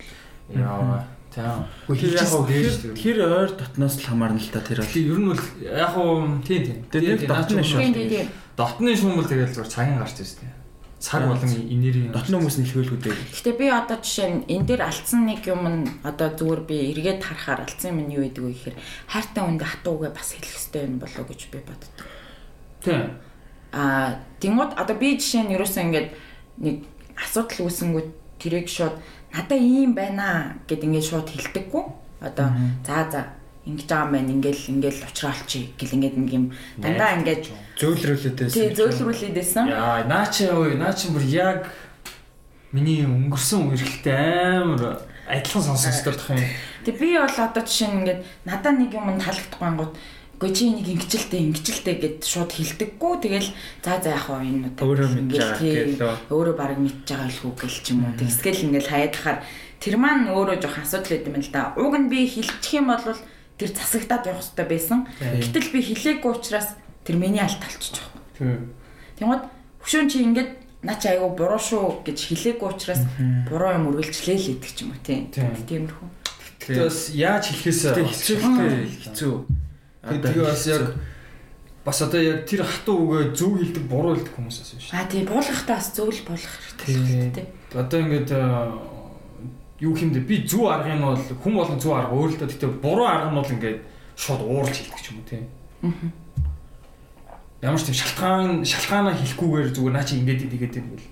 яа. 0.51 1.07
За. 1.35 1.67
Тэр 1.85 2.17
яг 2.17 2.25
хөө 2.25 2.97
тэр 2.97 3.17
ойр 3.21 3.51
дотноос 3.53 4.01
л 4.01 4.05
хамаарна 4.09 4.41
л 4.41 4.49
та 4.49 4.65
тэр 4.65 4.81
бол. 4.81 4.97
Ер 4.97 5.19
нь 5.21 5.29
бол 5.29 5.45
яг 5.61 5.93
уу 5.93 6.41
тийм 6.41 6.61
тийм. 6.65 6.79
Тэр 6.89 7.01
нэг 7.05 7.29
дотны 7.29 7.61
шүү. 7.61 7.79
Тийм 7.85 7.93
тийм. 7.93 8.27
Дотны 8.57 8.97
шуум 8.97 9.21
бол 9.21 9.29
тэгэл 9.29 9.53
зүгээр 9.53 9.69
цагийн 9.69 10.01
гарч 10.01 10.17
ирсэн 10.17 10.41
тийм. 10.41 10.57
Цаг 10.99 11.29
болон 11.29 11.47
энерги. 11.53 12.09
Дотны 12.09 12.41
хүмүүс 12.41 12.57
нэлхүүлгүүд 12.59 13.03
дээ. 13.05 13.17
Гэтэ 13.29 13.51
би 13.55 13.65
одоо 13.69 13.97
жишээ 14.01 14.27
нь 14.35 14.43
энэ 14.49 14.65
дээр 14.67 14.81
алдсан 14.89 15.21
нэг 15.29 15.45
юм 15.45 15.63
нь 15.63 15.85
одоо 16.03 16.33
зүгээр 16.33 16.61
би 16.65 16.77
эргээд 16.91 17.23
харахаар 17.23 17.63
алдсан 17.63 17.93
юм 17.93 18.09
нь 18.09 18.13
юу 18.17 18.25
гэдэг 18.25 18.43
вэ 18.43 18.51
гэхээр 18.51 18.77
хайртай 19.07 19.43
үндэ 19.47 19.63
хатуугээ 19.69 20.11
бас 20.11 20.33
хэлэх 20.33 20.49
хэрэгтэй 20.49 20.83
юм 20.89 20.97
болоо 20.99 21.23
гэж 21.23 21.41
би 21.53 21.59
боддог. 21.63 21.91
Тийм. 22.83 23.01
Аа 23.71 24.19
тэнгууд 24.43 24.75
одоо 24.75 24.95
би 24.99 25.15
жишээ 25.15 25.47
нь 25.47 25.55
ерөөсөө 25.55 25.83
ингээд 25.87 26.09
нэг 26.67 26.75
асуудал 27.15 27.69
үүсэнгүү 27.69 28.03
тэрийг 28.43 28.67
шууд 28.67 28.99
надаа 29.33 29.59
ийм 29.59 29.93
байна 29.93 30.57
гэд 30.67 30.83
ингээд 30.83 31.09
шууд 31.09 31.29
хэлдэггүй. 31.29 31.83
Одоо 32.19 32.47
за 32.85 33.07
за 33.11 33.21
ингэж 33.65 33.85
байгаа 33.85 34.05
юм 34.05 34.13
байна 34.13 34.31
ингээл 34.33 34.63
ингээл 34.73 35.03
уучраалчи 35.05 35.61
гэл 35.77 35.95
ингээд 35.95 36.15
нэг 36.17 36.29
юм 36.33 36.45
дандаа 36.77 37.17
ингээд 37.19 37.43
Зөөлрүүлээд 37.77 38.35
тий 38.49 38.71
байсан. 38.71 38.75
зөөлрүүлээд 38.75 39.35
байсан. 39.37 39.65
Яа, 39.69 40.03
наа 40.09 40.25
чи 40.27 40.49
ой, 40.49 40.75
наа 40.75 40.93
чи 40.93 41.13
бүр 41.13 41.25
яг 41.27 41.69
миний 42.71 43.05
өнгөрсөн 43.05 43.69
үерхэлтэй 43.69 44.63
амар 44.63 45.05
адилхан 45.29 45.63
сонсогдох 45.63 46.33
юм. 46.33 46.41
Тэг 46.85 46.95
би 46.97 47.17
бол 47.17 47.29
одоо 47.29 47.63
жишээ 47.63 47.87
нь 47.89 47.97
ингээд 48.01 48.21
надаа 48.45 48.73
нэг 48.73 48.91
юм 48.93 49.19
таалагдахгүй 49.21 49.67
ангууд 49.67 49.93
Гэхдээ 50.39 50.55
чи 50.55 50.63
энийг 50.71 50.87
ингэжилтэй 50.95 51.39
ингэжилтэй 51.51 51.95
гэд 51.99 52.17
шууд 52.23 52.51
хилдэггүй 52.55 53.13
тэгэл 53.27 53.49
за 53.83 53.99
за 53.99 54.15
яг 54.15 54.23
хоо 54.23 54.39
энэ 54.39 54.71
Өөрөө 54.79 55.09
мэдж 55.19 55.35
байгаа 55.35 55.59
гэлөө. 55.59 56.15
өөрөө 56.31 56.55
баг 56.55 56.79
мэдж 56.79 57.03
байгаа 57.11 57.27
илхүү 57.27 57.51
гэл 57.59 57.79
ч 57.83 57.87
юм 57.91 58.07
уу 58.07 58.15
тэгсгээл 58.15 58.65
ингээл 58.71 58.87
хаяадахаар 58.87 59.37
тэр 59.83 59.95
маань 59.99 60.31
өөрөө 60.31 60.57
жоох 60.63 60.79
асуудал 60.79 61.27
юм 61.27 61.35
л 61.43 61.51
да. 61.51 61.75
Уг 61.75 61.93
нь 61.99 62.07
би 62.07 62.23
хилчих 62.23 62.71
юм 62.71 62.87
бол 62.87 63.03
тэр 63.59 63.69
засагдаад 63.75 64.31
явах 64.31 64.47
хэрэгтэй 64.47 64.67
байсан. 64.71 64.99
Гэтэл 65.19 65.71
би 65.75 65.79
хилээгүй 65.83 66.31
учраас 66.31 66.71
тэр 67.03 67.15
миний 67.19 67.43
алт 67.43 67.59
талчих 67.59 67.99
жоох. 67.99 68.15
Тийм. 68.39 68.71
Тэгмээд 69.19 69.43
хөшөөн 69.83 70.07
чи 70.07 70.23
ингээд 70.23 70.51
наа 70.87 70.95
чи 70.95 71.11
айгу 71.11 71.35
буруу 71.35 71.59
шүү 71.59 72.07
гэж 72.07 72.15
хэлээгүй 72.31 72.67
учраас 72.71 73.03
буруу 73.51 73.75
юм 73.75 73.91
үргэлжлэе 73.91 74.39
л 74.39 74.51
идэг 74.55 74.71
ч 74.71 74.87
юм 74.87 74.95
уу 74.95 75.03
тий. 75.03 75.27
Тийм. 75.35 75.51
Тиймэрхүү. 75.67 76.07
Тэгтээ 76.63 76.87
бас 76.87 76.99
яаж 77.11 77.43
хэлэхээс 77.51 77.81
хичээлтэй 77.91 78.87
хэцүү. 79.03 79.35
Тэгээ 80.03 80.43
бас 80.47 80.63
яг 80.67 80.95
бас 81.83 82.01
одоо 82.01 82.21
яг 82.21 82.45
тэр 82.47 82.63
хатуу 82.63 82.95
үгээ 83.03 83.35
зөв 83.35 83.59
хэлдэг 83.59 83.83
буруу 83.89 84.15
хэлдэг 84.15 84.35
хүмүүс 84.35 84.57
бас 84.63 84.71
биш. 84.77 84.89
А 84.95 85.03
тий 85.09 85.23
буулгахтаа 85.27 85.75
бас 85.75 85.91
зөвл 85.91 86.19
буулгах 86.23 86.55
Тий. 86.79 86.95
хэрэгтэй. 86.95 87.45
Одоо 87.75 87.99
ингээд 87.99 88.31
юу 89.79 89.93
хэмдэ 89.95 90.19
би 90.23 90.43
зөв 90.47 90.67
арга 90.71 90.95
нь 90.95 91.03
бол 91.03 91.19
хүн 91.19 91.53
болгон 91.55 91.79
зөв 91.79 91.95
арга 91.95 92.15
өөр 92.15 92.31
л 92.31 92.39
доо 92.39 92.47
гэхдээ 92.47 92.71
буруу 92.83 93.07
арга 93.07 93.31
нь 93.31 93.39
бол 93.39 93.51
ингээд 93.51 93.79
шууд 94.15 94.41
уурж 94.43 94.75
хэлдэг 94.75 94.99
ч 95.03 95.07
юм 95.11 95.19
уу 95.19 95.27
тий. 95.27 95.43
Ямар 97.59 97.79
ч 97.79 97.91
тийм 97.91 97.95
шалтгаан 97.99 98.63
шалтгаанаа 98.63 99.15
хэлэхгүйгээр 99.19 99.71
зүгээр 99.75 99.95
наа 99.95 100.03
чи 100.07 100.15
ингээд 100.19 100.47
идэгээд 100.47 100.79
юм 100.79 100.87
бэл. 100.95 101.07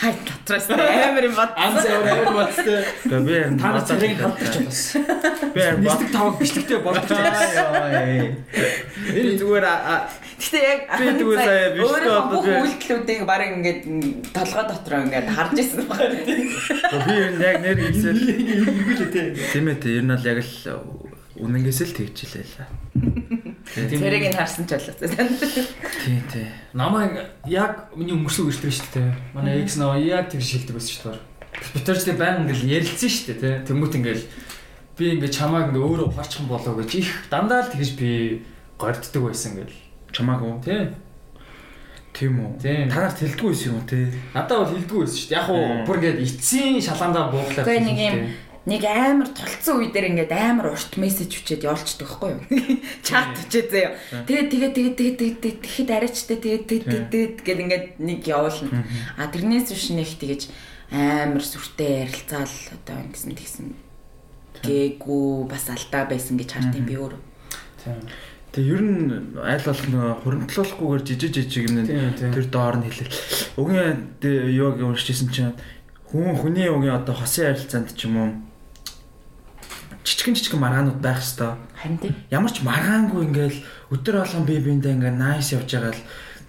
Хай 0.00 0.14
татраас 0.24 0.66
амар 0.70 1.24
юм 1.28 1.34
бат. 1.36 1.52
Анз 1.56 1.84
амар 1.84 2.32
баттай. 2.32 2.84
Тэгээ 3.04 3.20
би 3.26 3.32
харин 3.42 3.58
Та 3.60 3.68
нар 3.70 3.82
хадчих 3.82 4.50
ч 4.52 4.56
бас. 4.64 4.80
би 5.54 5.60
харин 5.60 5.80
Нисдэг 5.84 6.08
тавг 6.12 6.34
бичлэгтэй 6.40 6.78
болгож 6.82 7.08
байгаа. 7.12 8.32
Энэ 9.12 9.36
зүгээр 9.38 9.66
Гэтэ 10.42 10.58
яг 10.58 10.80
Би 10.98 11.06
тэгвэл 11.22 11.38
сая 11.38 11.70
биш 11.70 11.86
би- 11.86 12.50
үйлдэлүүдийг 12.66 13.22
баг 13.30 13.40
ингээд 13.46 13.80
толгой 14.34 14.64
дотроо 14.66 15.00
ингээд 15.06 15.28
харж 15.30 15.54
ирсэн 15.60 15.84
байна. 15.86 16.18
би 16.18 17.44
яг 17.46 17.56
нэр 17.62 17.78
хэлсэл 17.78 18.20
Эргүүлээ 18.26 19.08
тий. 19.12 19.26
тийм 19.54 19.66
ээ 19.70 19.78
тийм 19.78 19.94
ер 19.94 20.02
нь 20.02 20.10
бол 20.10 20.26
яг 20.26 20.38
л 20.42 20.50
үнэнгээс 21.38 21.80
л 21.86 21.94
тэгж 21.94 22.16
хэлээ 22.26 22.46
л. 22.48 22.58
Тэрийг 23.70 24.32
нь 24.32 24.36
харсан 24.36 24.66
ч 24.66 24.74
болоо. 24.74 24.94
Тий, 24.98 26.18
тий. 26.32 26.46
Намайг 26.74 27.14
яг 27.46 27.94
миний 27.94 28.14
өнгөрсөн 28.16 28.50
үргэлжлэв 28.50 28.74
шүү 28.74 28.90
дээ. 28.94 29.10
Манай 29.34 29.62
экс 29.62 29.78
нөө 29.78 30.02
яг 30.02 30.28
тэр 30.34 30.42
шилдэг 30.42 30.74
байсан 30.74 30.92
шүү 30.92 31.04
дээ. 31.14 31.22
Битэр 31.76 31.98
ч 31.98 32.04
баян 32.18 32.42
ингээл 32.44 32.82
ярилцсан 32.82 33.10
шүү 33.10 33.24
дээ 33.30 33.38
тий. 33.38 33.54
Тэнгүүт 33.70 33.94
ингээл 34.02 34.24
би 34.98 35.04
ингээд 35.14 35.36
чамааг 35.36 35.70
ингээ 35.70 35.86
өөрөө 35.86 36.08
юм 36.10 36.46
болоо 36.50 36.74
гэж 36.82 36.90
их 36.98 37.10
дандаа 37.30 37.64
л 37.64 37.72
тэгж 37.72 37.90
би 37.96 38.10
горддөг 38.76 39.22
байсан 39.22 39.54
ингээл. 39.56 39.78
Чамаагүй. 40.12 40.52
Тий. 40.66 40.82
Тийм 42.12 42.32
үү. 42.44 42.50
Тийм. 42.60 42.88
Та 42.92 43.08
нарт 43.08 43.18
хэлдэггүй 43.24 43.50
байсан 43.52 43.68
юм 43.72 43.78
уу 43.80 43.88
тий? 43.88 44.04
Надад 44.36 44.58
бол 44.58 44.72
хэлдэггүй 44.76 45.00
байсан 45.00 45.16
шүү 45.16 45.28
дээ. 45.32 45.38
Яг 45.40 45.48
уу 45.48 45.64
бүр 45.88 45.96
ингээд 46.02 46.20
эцсийн 46.20 46.76
шалаандаа 46.84 47.24
бууглаад. 47.32 47.64
Гэхдээ 47.64 47.80
нэг 47.88 47.98
юм 48.04 48.16
нэг 48.62 48.82
амар 48.86 49.28
толцсон 49.34 49.82
үе 49.82 49.90
дээр 49.90 50.14
ингээд 50.14 50.30
амар 50.30 50.70
урт 50.70 50.94
мессеж 50.94 51.34
өчөөд 51.34 51.66
явуулчихдаг 51.66 52.06
байхгүй 52.06 52.30
юу? 52.30 52.42
Чат 53.06 53.34
өчөө 53.42 53.64
заяа. 53.66 53.98
Тэгээд 54.22 54.48
тэгээд 54.54 54.74
тэгээд 54.78 54.96
тэгээд 55.02 55.18
тэгээд 55.18 55.60
тэгэхэд 55.66 55.90
арайчтай 55.90 56.38
тэгээд 56.38 56.64
тэгээд 56.70 57.08
тэгээд 57.10 57.34
гэд 57.42 57.58
ингээд 57.58 57.86
нэг 57.98 58.20
явуулна. 58.22 58.86
А 59.18 59.26
тэрнээс 59.26 59.74
биш 59.74 59.90
нэг 59.90 60.14
тэгэж 60.14 60.42
амар 60.94 61.42
сүртэй 61.42 62.06
ярилцаал 62.06 62.54
одоо 62.78 62.96
ингэсэн 63.02 63.34
тэгсэн 63.34 63.66
гээгүй 64.62 65.50
бас 65.50 65.66
алдаа 65.66 66.06
байсан 66.06 66.38
гэж 66.38 66.54
хардсан 66.54 66.86
би 66.86 66.94
өөрөө. 66.94 67.20
Тийм. 67.82 67.98
Тэгээ 68.52 68.74
ер 68.76 68.82
нь 68.84 69.02
аль 69.40 69.64
болох 69.64 69.86
нөгөө 69.90 70.14
хуримтлуулахгүйгээр 70.22 71.02
жижиг 71.02 71.32
жижиг 71.34 71.66
юм 71.66 71.82
тэр 72.20 72.46
доор 72.52 72.76
нь 72.78 72.86
хэлээ. 72.86 73.10
Угийн 73.56 74.12
юуг 74.20 74.76
уншижсэн 74.84 75.32
чинь 75.32 75.56
хүн 76.12 76.36
хүний 76.36 76.68
үгийн 76.68 77.00
одоо 77.00 77.16
хосын 77.16 77.56
харилцаанд 77.56 77.96
ч 77.96 78.04
юм 78.06 78.16
уу 78.20 78.30
жижигэн 80.02 80.34
жижигэн 80.34 80.60
маргаанууд 80.62 81.00
байх 81.02 81.22
хэвээр. 81.22 81.58
Харин 81.78 81.98
тийм. 81.98 82.14
Ямар 82.30 82.50
ч 82.50 82.62
маргаангүй 82.66 83.22
ингээл 83.30 83.58
өдөр 83.94 84.14
болгон 84.22 84.44
бие 84.46 84.60
биендээ 84.60 84.94
ингээ 84.98 85.14
найс 85.14 85.54
явж 85.54 85.70
байгаа 85.70 85.94
л 85.94 86.02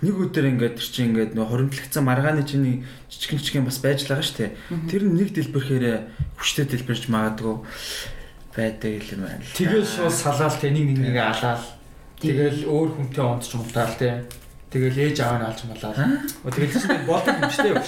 нэг 0.04 0.16
өдөр 0.20 0.46
ингээд 0.52 0.76
тэр 0.82 0.90
чинь 0.90 1.08
ингээд 1.14 1.32
нөө 1.38 1.48
хоримтлагдсан 1.48 2.04
маргааны 2.04 2.44
чинь 2.44 2.84
жижигэн 3.08 3.40
жижигэн 3.40 3.68
бас 3.70 3.80
байж 3.80 4.04
л 4.04 4.12
байгаа 4.12 4.26
шүү 4.26 4.38
дээ. 4.42 4.52
Тэр 4.90 5.04
нь 5.08 5.16
нэг 5.16 5.30
дэлбэрхээр 5.32 5.86
хүчтэй 6.36 6.66
дэлбэрч 6.68 7.04
магадгүй 7.08 7.56
байдаг 8.58 9.02
юм 9.14 9.22
байна. 9.24 9.46
Тэгэл 9.56 9.88
шууд 9.88 10.12
салаал 10.12 10.58
те 10.60 10.74
нэг 10.74 10.86
нэг 10.92 11.00
нэг 11.00 11.18
алаал. 11.22 11.64
Тэгэл 12.20 12.68
өөр 12.68 12.90
хүнтэй 13.00 13.24
унтч 13.24 13.54
мунтаал 13.56 13.96
те. 13.96 14.28
Тэгэл 14.74 15.14
ээж 15.14 15.18
аав 15.22 15.38
нь 15.40 15.48
алж 15.48 15.62
малаа. 15.70 15.94
Тэгэл 16.52 16.74
чинь 16.74 17.06
болдог 17.08 17.38
юм 17.40 17.52
шүү 17.54 17.66
дээ. 17.72 17.86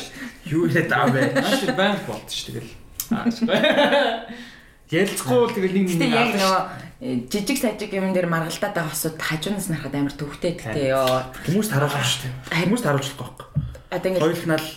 Юу 0.53 0.69
яриад 0.69 0.93
аа 0.93 1.09
бэ? 1.09 1.41
Маш 1.41 1.65
их 1.65 1.75
банк 1.75 1.99
болд 2.05 2.29
ш 2.29 2.47
тэгэл. 2.47 2.71
Ярилцахгүй 4.93 5.49
тэгэл 5.57 5.75
нэг 5.81 5.87
нэг 5.97 6.11
яг 6.13 6.31
нөгөө 6.37 6.61
э, 7.01 7.25
жижиг 7.25 7.57
сажиг 7.57 7.89
юм 7.97 8.13
дээр 8.13 8.29
маргалдаад 8.29 8.77
байгаа 8.77 8.93
хосууд 8.93 9.17
хажуунаас 9.17 9.65
нарахад 9.65 9.97
амар 9.97 10.13
төвхтэй 10.13 10.53
гэдэгтэй 10.61 10.93
ёо. 10.93 11.25
Хүмүүст 11.49 11.73
харуулах 11.73 12.05
шүү 12.05 12.29
дээ. 12.29 12.69
Хүмүүст 12.69 12.85
харуулах 12.85 13.17
байхгүй. 13.17 13.47
Одоо 13.89 14.09
ингэ 14.13 14.21
Хоёулнал 14.21 14.67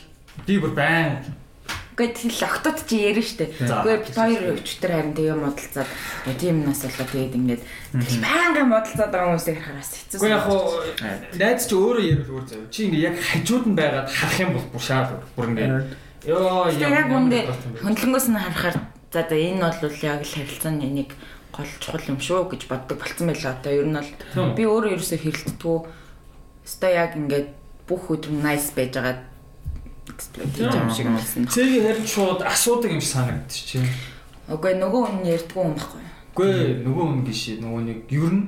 би 0.49 0.55
бүр 0.57 0.73
байн. 0.73 1.21
Гэхдээ 1.93 2.15
тэл 2.15 2.47
октод 2.47 2.79
чи 2.89 2.97
ярина 3.05 3.27
штэ. 3.27 3.53
Гэхдээ 3.53 3.99
бид 4.01 4.17
хоёр 4.17 4.43
өчтөр 4.57 4.93
харин 4.97 5.13
тэгээ 5.13 5.37
модалцаад 5.37 5.91
тийм 6.41 6.57
нас 6.65 6.81
болоо 6.89 7.07
тэгээд 7.11 7.37
ингээд 7.37 7.63
тэгэл 7.93 8.23
байнга 8.25 8.63
модалцаад 8.65 9.11
байгаа 9.13 9.29
хүмүүсийг 9.35 9.59
харахаар 9.61 9.83
бас 9.83 9.93
хэцүү. 9.93 10.19
Гэхдээ 10.23 10.37
яг 10.39 10.45
хуу 10.49 10.63
найз 11.37 11.63
чи 11.69 11.75
өөрөө 11.75 12.05
ярил 12.07 12.33
өөр 12.33 12.45
зав. 12.49 12.61
Чи 12.73 12.81
ингээ 12.87 13.07
яг 13.13 13.17
хажууд 13.19 13.67
нь 13.67 13.77
байгаад 13.77 14.09
харах 14.09 14.41
юм 14.41 14.51
бол 14.57 14.67
бүр 14.73 14.85
шаа 14.89 15.03
бүр 15.35 15.49
ингээ. 15.53 15.69
Йоо 16.23 16.71
Тэгээ 16.71 16.97
яг 17.03 17.11
үндэ 17.11 17.39
хөндлөнгөөс 17.83 18.27
нь 18.31 18.41
харахаар 18.47 18.77
за 19.13 19.25
за 19.29 19.37
энэ 19.37 19.73
бол 19.81 19.97
яг 20.03 20.21
л 20.23 20.35
харилцааны 20.37 20.89
нэг 20.89 21.11
гол 21.53 21.71
чухал 21.81 22.09
юм 22.09 22.21
шүү 22.21 22.51
гэж 22.53 22.63
боддог 22.69 22.99
болцсон 22.99 23.27
байлаа. 23.29 23.57
Одоо 23.57 23.73
ер 23.73 23.87
нь 23.89 23.97
бол 23.99 24.55
би 24.55 24.63
өөрөө 24.69 24.95
ерөөсөө 24.97 25.19
хэрэлдэггүй. 25.25 25.79
Өстой 26.69 26.93
яг 26.93 27.17
ингээд 27.17 27.49
бүх 27.89 28.13
өдөр 28.13 28.33
nice 28.37 28.71
байж 28.77 28.93
байгаа 28.95 29.17
эксплойт 30.13 30.53
хийж 30.53 30.69
байгаа 30.69 30.85
юм 30.85 30.93
шиг 30.93 31.09
болсон. 31.09 31.43
Цэгийн 31.49 31.85
харин 31.89 32.07
шууд 32.07 32.41
асуудаг 32.45 32.91
юм 32.93 33.01
шиг 33.01 33.13
санагдчих 33.17 33.65
чи. 33.65 33.79
Үгүй 34.49 34.75
нөгөө 34.77 35.03
хүн 35.09 35.25
ярьдгүй 35.25 35.63
юм 35.65 35.75
баггүй. 35.77 36.03
Үгүй 36.37 36.53
нөгөө 36.85 37.05
хүн 37.09 37.23
гişи 37.25 37.53
нөгөө 37.65 37.83
нэг 37.89 37.99
ер 38.13 38.33
нь 38.33 38.45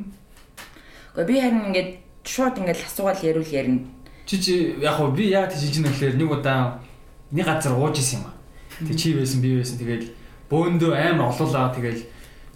Үгүй 1.16 1.25
би 1.27 1.40
харин 1.40 1.64
ингээд 1.73 1.90
шууд 2.25 2.55
ингээд 2.61 2.85
асуугаал 2.85 3.25
ярил 3.25 3.49
ярина. 3.49 3.88
чи 4.31 4.38
чи 4.38 4.55
яг 4.81 4.94
хуу 4.94 5.11
би 5.11 5.27
яг 5.31 5.51
тийж 5.51 5.66
ижин 5.66 5.85
гэхлээр 5.90 6.14
нэг 6.14 6.31
удаа 6.31 6.79
нэг 7.33 7.46
газар 7.46 7.75
ууж 7.75 7.99
исэн 7.99 8.23
юм 8.23 8.31
а. 8.31 8.33
Тэг 8.87 8.96
чи 8.96 9.14
байсан 9.18 9.42
би 9.42 9.59
байсан 9.59 9.79
тэгэл 9.79 10.07
бөөндөө 10.51 10.93
амар 10.99 11.31
олоолаа 11.31 11.71
тэгэл 11.71 12.03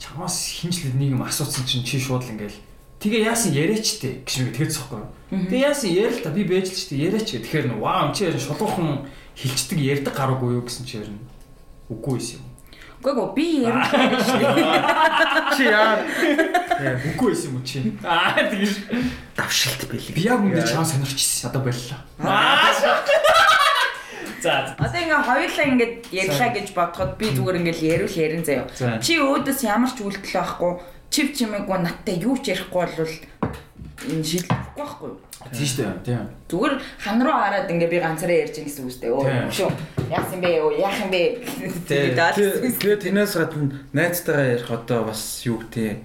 чамаас 0.02 0.50
хинжлээд 0.58 0.98
нэг 0.98 1.14
юм 1.14 1.22
асуусан 1.22 1.64
чинь 1.64 1.86
чи 1.86 2.02
шууд 2.02 2.26
л 2.26 2.34
ингээл 2.34 2.58
тэгээ 2.98 3.30
яасан 3.30 3.54
яриач 3.54 4.02
те 4.02 4.20
гэж 4.26 4.36
би 4.42 4.52
тэгээд 4.52 4.74
цохгүй. 4.74 5.02
Тэгээ 5.30 5.66
яасан 5.70 5.90
ярил 5.94 6.18
та 6.18 6.30
би 6.34 6.42
бэж 6.42 6.66
л 6.68 6.74
ч 6.74 6.82
те 6.90 6.94
яриач 6.98 7.28
гэх. 7.30 7.46
Тэгэхээр 7.46 7.78
вау 7.78 8.10
чи 8.10 8.26
ярин 8.26 8.42
шулуухан 8.42 9.06
хилчдэг 9.38 9.78
ярьдаг 9.78 10.14
гараагүй 10.16 10.58
юу 10.58 10.66
гэсэн 10.66 10.84
чи 10.88 10.98
ярин 10.98 11.22
үгүй 11.86 12.18
юм. 12.18 12.42
Үгүй 13.04 13.12
гоо 13.14 13.28
би 13.36 13.46
ярих 13.62 13.86
чи 15.54 15.68
яа 15.68 16.02
Үгүй 17.14 17.30
байсан 17.30 17.48
юм 17.52 17.56
уу 17.60 17.64
чи? 17.64 17.78
Аа 18.02 18.34
тэгэж 18.34 18.72
давшилт 19.36 19.86
бэлэг. 19.86 20.14
би 20.16 20.22
яг 20.24 20.40
үндэ 20.40 20.64
чам 20.66 20.84
сонирчсэн 20.84 21.52
одоо 21.52 21.62
боллоо. 21.62 22.00
За 24.44 24.76
Одоо 24.76 25.00
ингээ 25.00 25.24
хоёулаа 25.24 25.66
ингээд 25.72 25.94
ярьлаа 26.12 26.50
гэж 26.52 26.68
бодоход 26.76 27.16
би 27.16 27.32
зүгээр 27.32 27.58
ингээл 27.64 27.88
ярил 27.96 28.12
ярин 28.12 28.44
заяа. 28.44 28.68
За. 28.76 29.00
Чи 29.00 29.16
өөдөөс 29.16 29.60
ямар 29.64 29.88
ч 29.88 30.04
үйлдэл 30.04 30.36
байхгүй, 30.36 30.72
чив 31.08 31.26
чимээгүй 31.32 31.78
надтай 31.80 32.20
юу 32.20 32.36
ч 32.36 32.52
ярихгүй 32.52 32.84
бол 32.92 33.14
энэ 34.04 34.20
шийдлэхгүй 34.28 34.84
байхгүй 34.84 35.08
юу? 35.08 35.18
тийм 35.48 35.64
шүү 35.64 35.80
дээ. 35.80 36.04
Тийм. 36.04 36.28
Зүгээр 36.48 36.74
хан 37.00 37.18
руу 37.24 37.36
хараад 37.40 37.72
ингээ 37.72 37.88
би 37.88 37.98
ганцаараа 38.04 38.38
ярьж 38.44 38.56
ин 38.60 38.66
гэсэн 38.68 38.84
үстэй. 38.88 39.10
Өө 39.12 39.48
шүү. 39.48 39.70
Яасан 40.12 40.40
бэ? 40.40 40.50
Өө 40.60 40.72
яах 40.76 40.98
юм 41.04 41.10
бэ? 41.12 41.22
Тийм. 41.88 42.12
Тэгээ 42.80 43.00
тэрнээс 43.00 43.34
гадна 43.36 43.80
найзтайгаа 43.92 44.52
ярих 44.60 44.70
одоо 44.70 45.00
бас 45.08 45.40
юу 45.44 45.60
гэдэг 45.60 46.04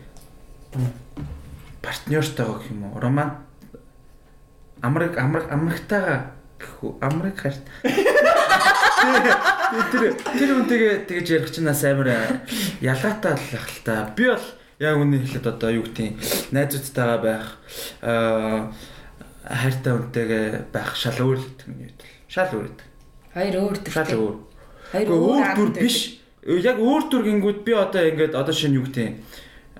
партнёртойгоо 1.83 2.55
гэх 2.59 2.71
юм 2.71 2.87
уу? 2.87 2.99
Роман 2.99 3.43
Америк 4.81 5.17
Америк 5.19 5.51
Америктайгаа 5.51 6.38
гэх 6.59 6.83
үү? 6.83 6.91
Америк 7.01 7.37
харт. 7.39 7.63
Тэр 9.89 10.13
тэр 10.15 10.49
үнтэйгээ 10.59 10.93
тэгэж 11.07 11.27
ярих 11.31 11.51
чинь 11.55 11.65
нас 11.65 11.81
амар 11.87 12.43
ялгаатай 12.83 13.33
л 13.33 13.55
ах 13.55 13.67
л 13.71 13.79
та. 13.87 14.11
Би 14.13 14.27
бол 14.27 14.45
яг 14.79 14.95
үнэ 14.99 15.23
хэлээд 15.23 15.47
одоо 15.47 15.71
юу 15.71 15.87
гэдэг 15.87 16.19
найзуудтайгаа 16.51 17.19
байх 17.23 17.47
аа 18.03 18.75
хайртай 19.47 19.93
үнтэйгээ 19.95 20.45
байх 20.71 20.93
шал 20.99 21.17
өөр 21.19 21.39
л 21.39 21.47
гэдэг 21.47 21.67
юм 21.67 21.79
уу? 21.79 21.95
Шал 22.27 22.51
өөр 22.53 22.67
гэдэг. 22.67 22.87
Хоёр 23.33 23.55
өөр 23.55 23.75
Шал 23.87 24.05
төртэй. 24.05 24.19
өөр. 24.19 24.35
Хоёр 24.91 25.07
өөр 25.09 25.45
төр 25.55 25.69
биш. 25.79 25.97
Яг 26.43 26.77
өөр 26.79 27.03
төр 27.09 27.23
гингүүд 27.25 27.59
би 27.63 27.71
одоо 27.73 28.03
ингээд 28.03 28.33
одоо 28.35 28.53
шинэ 28.53 28.77
юу 28.77 28.85
гэдэг 28.87 29.15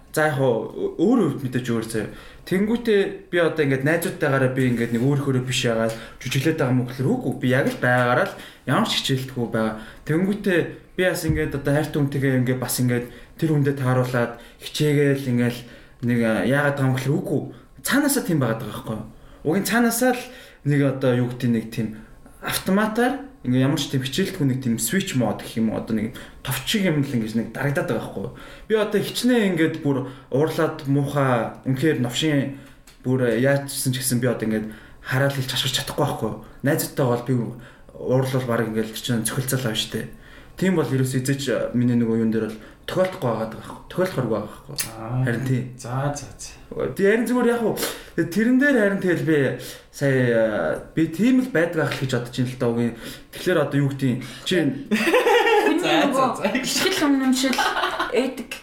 За 0.10 0.26
яг 0.34 0.42
өөр 0.42 1.20
өвд 1.38 1.44
мэдээж 1.46 1.68
өөр 1.70 1.86
заяа. 1.86 2.10
Тэнгүүтээ 2.50 3.30
би 3.30 3.38
одоо 3.38 3.62
ингээд 3.62 3.86
найзуудтайгаараа 3.86 4.52
би 4.58 4.74
ингээд 4.74 4.98
нэг 4.98 5.06
өөрөөрөө 5.06 5.46
биш 5.46 5.70
ягаад 5.70 5.94
жүжиглээд 6.18 6.58
байгаа 6.58 6.74
юм 6.74 6.82
гэхэлэр 6.90 7.14
үгүй 7.14 7.34
би 7.38 7.48
яг 7.54 7.70
л 7.70 7.78
байгаараа 7.78 8.26
л 8.26 8.40
ямар 8.66 8.90
ч 8.90 8.98
хичээлдэггүй 8.98 9.48
байгаа. 9.54 9.78
Тэнгүүтээ 10.10 10.60
би 10.98 11.04
бас 11.06 11.22
ингээд 11.30 11.54
одоо 11.62 11.74
хайртай 11.78 12.00
хүнтэйгээ 12.02 12.40
ингээд 12.42 12.58
бас 12.58 12.76
ингээд 12.82 13.06
тэр 13.38 13.50
хүндээ 13.54 13.76
тааруулаад 13.78 14.34
хичээгээл 14.66 15.30
ингээд 15.30 15.58
нэг 16.10 16.20
яагаад 16.50 16.74
байгаа 16.74 16.90
юм 16.90 16.96
гэхэлэр 16.98 17.20
үгүй. 17.22 17.42
Цаанаасаа 17.86 18.24
тийм 18.26 18.40
байгаад 18.42 18.62
байгаа 18.66 18.74
байхгүй 18.74 18.98
юу? 18.98 19.06
Угийн 19.46 19.70
цаанаасаа 19.70 20.12
л 20.18 20.24
нэг 20.66 20.80
одоо 20.90 21.12
юу 21.22 21.30
гэдэг 21.30 21.50
нэг 21.54 21.66
тийм 21.70 21.88
автоматар 22.42 23.29
ингээ 23.44 23.64
ямар 23.64 23.80
ч 23.80 23.88
тийм 23.88 24.04
хичээлтгүй 24.04 24.46
нэг 24.48 24.60
тийм 24.60 24.76
switch 24.76 25.16
mode 25.16 25.40
гэх 25.40 25.64
юм 25.64 25.72
одоо 25.72 25.96
нэг 25.96 26.18
товчиг 26.44 26.84
юм 26.84 27.00
л 27.00 27.08
ингэж 27.08 27.34
нэг 27.40 27.48
дарагдаад 27.56 27.88
байгаа 27.88 28.04
байхгүй 28.04 28.24
юу. 28.28 28.36
Би 28.68 28.74
одоо 28.76 29.00
хичнээн 29.00 29.56
ингээд 29.56 29.76
бүр 29.80 30.12
уурлаад 30.28 30.84
муухай 30.92 31.56
үнэхээр 31.64 32.04
новшин 32.04 32.60
бүр 33.00 33.40
яачсан 33.40 33.96
ч 33.96 34.04
гэсэн 34.04 34.20
би 34.20 34.28
одоо 34.28 34.44
ингээд 34.44 34.68
хараал 35.00 35.32
хэлж 35.32 35.52
хашгирч 35.56 35.76
чадахгүй 35.80 36.04
байхгүй 36.04 36.28
юу. 36.28 36.44
Найзуудтай 36.68 37.06
бол 37.08 37.24
би 37.24 37.34
уурлал 37.96 38.44
баг 38.44 38.68
ингээд 38.68 38.92
чинь 38.92 39.24
цохилцал 39.24 39.72
авна 39.72 39.80
штэ. 39.80 40.12
Тийм 40.60 40.76
бол 40.76 40.92
ерөөс 40.92 41.16
эзэж 41.16 41.72
миний 41.72 41.96
нөгөө 41.96 42.20
юун 42.20 42.32
дээр 42.36 42.52
бол 42.52 42.60
тохиолдохгүй 42.90 43.30
байгаа 43.30 43.50
байхгүй. 43.54 43.78
Тохиолдохоргүй 43.94 44.34
байгаа 44.34 44.50
байхгүй. 44.50 44.76
Харин 45.26 45.46
тийм. 45.46 45.66
За 45.78 46.10
за 46.18 46.26
за. 46.34 46.50
Тэг 46.98 47.06
харин 47.06 47.28
зүгээр 47.30 47.52
яг 47.54 47.62
уу 47.62 47.76
тэрэн 48.18 48.58
дээр 48.58 48.78
харин 48.82 49.02
тэгэл 49.06 49.30
би 49.30 49.38
сая 49.94 50.82
би 50.98 51.04
тийм 51.14 51.46
л 51.46 51.54
байдаг 51.54 51.86
ах 51.86 51.94
л 51.94 52.02
гэж 52.02 52.12
бодож 52.18 52.36
ин 52.42 52.50
л 52.50 52.58
даа 52.58 52.70
үгүй. 52.74 52.90
Тэгэхээр 53.30 53.60
одоо 53.62 53.78
юу 53.78 53.90
гэдгийг 53.94 54.26
чи 54.44 54.56
За, 55.80 56.12
за, 56.12 56.36
за. 56.36 56.44
ихтгэл 56.60 57.08
үнэмшил 57.08 57.56
этик 58.12 58.60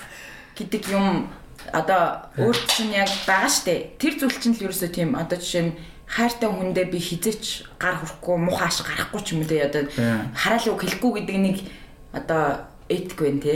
гэдэг 0.58 0.84
юм 0.92 1.30
одоо 1.72 2.28
өөрт 2.36 2.66
чинь 2.68 2.92
яг 2.92 3.08
байгаа 3.24 3.48
штэ. 3.48 3.96
Тэр 3.96 4.20
зүйл 4.20 4.36
чинь 4.36 4.52
л 4.58 4.64
ерөөсөө 4.68 4.90
тийм 4.92 5.16
одоо 5.16 5.38
жишээ 5.40 5.64
нь 5.70 5.72
хайртай 6.06 6.50
хүндээ 6.50 6.86
би 6.92 6.98
хизээч 7.00 7.66
гар 7.80 7.98
хүрхгүй 7.98 8.36
муухааш 8.46 8.84
гарахгүй 8.84 9.20
ч 9.24 9.32
юм 9.34 9.42
уу 9.42 9.48
те 9.48 9.64
одоо 9.64 9.88
Тийм. 9.90 10.28
хараал 10.36 10.70
үг 10.76 10.80
хэлэхгүй 10.84 11.12
гэдэг 11.24 11.38
нэг 11.40 11.56
одоо 12.12 12.68
этик 12.88 13.18
байна 13.18 13.40
те. 13.42 13.54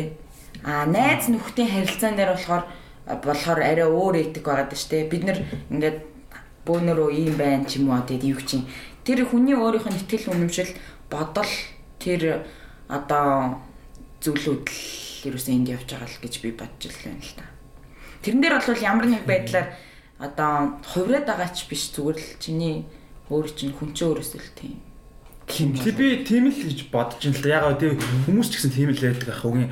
А 0.64 0.84
найз 0.84 1.28
нөхдийн 1.28 1.70
харилцаан 1.70 2.16
дээр 2.16 2.36
болохоор 2.36 2.64
болохоор 3.06 3.60
арай 3.60 3.88
өөр 3.88 4.16
этик 4.20 4.44
даа 4.44 4.68
штэ. 4.70 5.08
Бид 5.08 5.24
нэр 5.24 5.38
ингээд 5.72 5.98
бөөнөрөө 6.66 7.10
ийм 7.16 7.34
байна 7.40 7.64
ч 7.64 7.80
юм 7.80 7.90
уу 7.90 8.04
тэгээд 8.04 8.28
юу 8.28 8.40
чинь 8.44 8.68
тэр 9.04 9.24
хүний 9.24 9.56
өөрийнх 9.56 9.88
нь 9.88 9.98
ихтгэл 9.98 10.36
үнэмшил 10.36 10.72
бодол 11.08 11.48
тэр 11.98 12.44
одоо 12.88 13.58
зүйлүүд 14.20 14.64
л 14.68 15.32
ерөөсөө 15.32 15.52
энд 15.56 15.68
явж 15.72 15.88
байгаа 15.88 16.08
л 16.08 16.20
гэж 16.20 16.34
би 16.44 16.50
бодож 16.52 16.92
байна 17.00 17.24
л 17.24 17.34
та. 17.40 17.44
Тэрэн 18.20 18.40
дээр 18.44 18.54
бол 18.60 18.84
ямар 18.84 19.06
нэг 19.08 19.24
байдлаар 19.24 19.68
одоо 20.20 20.76
хувраад 20.84 21.24
байгаа 21.24 21.48
ч 21.56 21.64
биш 21.64 21.88
зүгээр 21.96 22.18
л 22.20 22.30
чиний 22.36 22.84
өөр 23.32 23.48
чинь 23.56 23.72
хүн 23.72 23.96
чинь 23.96 24.12
өөрөөсөө 24.12 24.40
л 24.44 24.52
тийм. 24.60 24.89
Тийм 25.50 25.74
би 25.74 26.24
тийм 26.24 26.46
л 26.48 26.54
гэж 26.54 26.88
бодож 26.94 27.22
ин 27.26 27.34
л 27.34 27.42
да. 27.42 27.48
Ягаад 27.58 27.78
тийм 27.82 27.98
хүмүүс 28.30 28.48
ч 28.48 28.54
гэсэн 28.62 28.72
тийм 28.72 28.90
л 28.94 29.02
байдаг 29.02 29.28
ах 29.34 29.44
үгүй. 29.44 29.66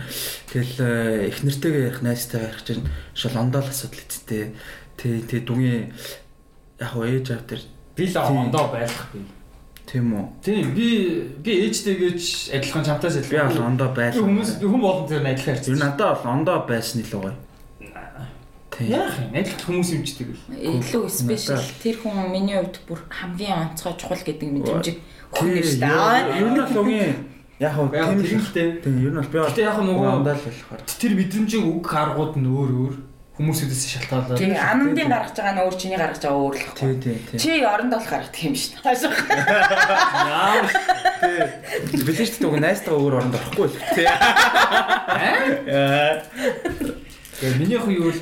Тэгэл 0.51 0.77
э, 0.83 1.29
их 1.31 1.39
нэртэйгээ 1.47 1.85
ярих 1.89 2.03
найзтайгаа 2.03 2.51
ярих 2.51 2.65
чинь 2.67 2.85
шал 3.15 3.39
ондоол 3.39 3.67
асуудал 3.71 4.03
эцтэй. 4.03 4.53
Тэ 4.99 5.23
тэ 5.25 5.47
дүнгийн 5.47 5.95
яг 6.83 6.93
уу 6.99 7.07
ээж 7.07 7.27
аав 7.39 7.47
тэр 7.47 7.63
Би 7.97 8.07
л 8.07 8.17
ондоо 8.19 8.71
байлах 8.71 9.11
би. 9.15 9.23
тийм 9.89 10.13
үү. 10.15 10.25
Тийм 10.45 10.67
би 10.75 10.87
би 11.43 11.53
ээжтэйгээж 11.67 12.53
адилхан 12.55 12.85
чамтаас 12.85 13.17
Би 13.27 13.35
бол 13.39 13.47
адилхан. 13.51 13.67
ондоо 13.75 13.91
байлаа. 13.95 14.21
хүмүүс 14.23 14.51
хүн 14.63 14.83
болгон 14.83 15.07
тэр 15.09 15.23
адилхан 15.27 15.55
нь 15.55 15.59
харьцаж. 15.59 15.79
надад 15.79 16.23
бол 16.23 16.33
ондоо 16.35 16.59
байсан 16.69 17.01
илүү 17.03 17.21
гоё. 17.23 17.35
Тийм. 18.79 18.95
Яах 18.95 19.17
юм? 19.19 19.35
Адилхан 19.35 19.65
хүмүүс 19.75 19.91
юм 19.97 20.03
чдэг 20.07 20.29
л. 20.31 20.43
Илүү 20.55 21.03
спешиал 21.11 21.67
тэр 21.83 21.97
хүн 21.99 22.31
миний 22.31 22.55
хувьд 22.63 22.79
бүр 22.87 23.01
хамгийн 23.11 23.75
онцгой 23.75 23.95
чухал 23.99 24.23
гэдэг 24.23 24.49
мэдрэмжийг 24.55 24.99
хүн 25.33 25.49
Тийм, 25.49 25.57
нэртэй. 25.59 25.89
Ер 26.39 26.49
нь 26.49 26.61
л 26.63 26.79
үгийн 26.79 27.15
Яг 27.59 27.75
хөө 27.75 27.91
тийм 28.23 28.39
л 28.39 28.55
дээ. 28.55 28.71
Тийм 28.87 28.97
ер 29.03 29.11
нь 29.13 29.19
бол 29.19 29.33
би 29.35 29.39
Гэтэ 29.43 29.67
яг 29.67 29.83
нөгөө 29.83 30.23
ундаа 30.23 30.39
л 30.39 30.47
болохоор. 30.47 30.79
тэр 30.87 31.13
мэдрэмжийн 31.19 31.67
үг 31.67 31.91
аргууд 31.91 32.39
нь 32.39 32.47
өөр 32.47 32.71
өөр 32.71 32.95
хүмүүсээс 33.39 33.83
шалтгаалаад. 33.99 34.39
Тийм 34.39 34.55
анандын 34.55 35.11
гаргаж 35.11 35.35
байгаа 35.39 35.55
нь 35.55 35.63
өөр 35.67 35.75
чиний 35.79 35.99
гаргаж 35.99 36.23
байгаа 36.23 36.39
өөр 36.39 36.55
л 36.55 36.59
Тий, 36.59 36.67
хэвгүй. 36.71 36.95
тий, 37.03 37.17
тий. 37.35 37.39
Чи 37.39 37.51
орондоо 37.67 37.99
л 37.99 38.07
гаргадаг 38.11 38.43
юм 38.47 38.55
шүү 38.55 38.71
дээ. 38.75 38.83
Хаашаа. 38.83 39.11
Яа. 40.27 40.67
Тий. 41.23 41.39
Билэж 42.07 42.31
ч 42.31 42.33
үгүй 42.43 42.59
найстаа 42.63 42.95
өөр 42.99 43.15
оронд 43.19 43.35
орохгүй 43.39 43.67
л. 43.71 43.75
Тий. 43.95 44.07
Аа. 44.07 46.19
Тэгээ 47.39 47.59
миний 47.63 47.79
хөө 47.79 47.95
юу 47.95 48.11
л 48.11 48.19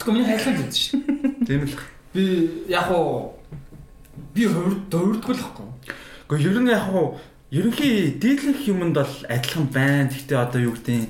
Тэгвэл 0.00 0.12
миний 0.12 0.24
гэдэг 0.28 0.40
шүү 0.44 0.56
дээ. 0.56 0.72
Тийм 1.44 1.60
л. 1.68 1.76
Би 2.16 2.24
яг 2.72 2.88
уу 2.88 3.33
би 4.34 4.46
хэвгүй. 5.38 5.68
Гэхдээ 6.28 6.50
ер 6.50 6.58
нь 6.60 6.70
яг 6.72 6.88
хуу 6.88 7.18
ерөнхий 7.50 8.18
дийлэнх 8.18 8.62
юмд 8.66 8.94
бол 8.98 9.14
адилхан 9.28 9.66
байна. 9.70 10.10
Гэхдээ 10.10 10.38
одоо 10.38 10.60
юу 10.60 10.74
гэдэг 10.74 11.08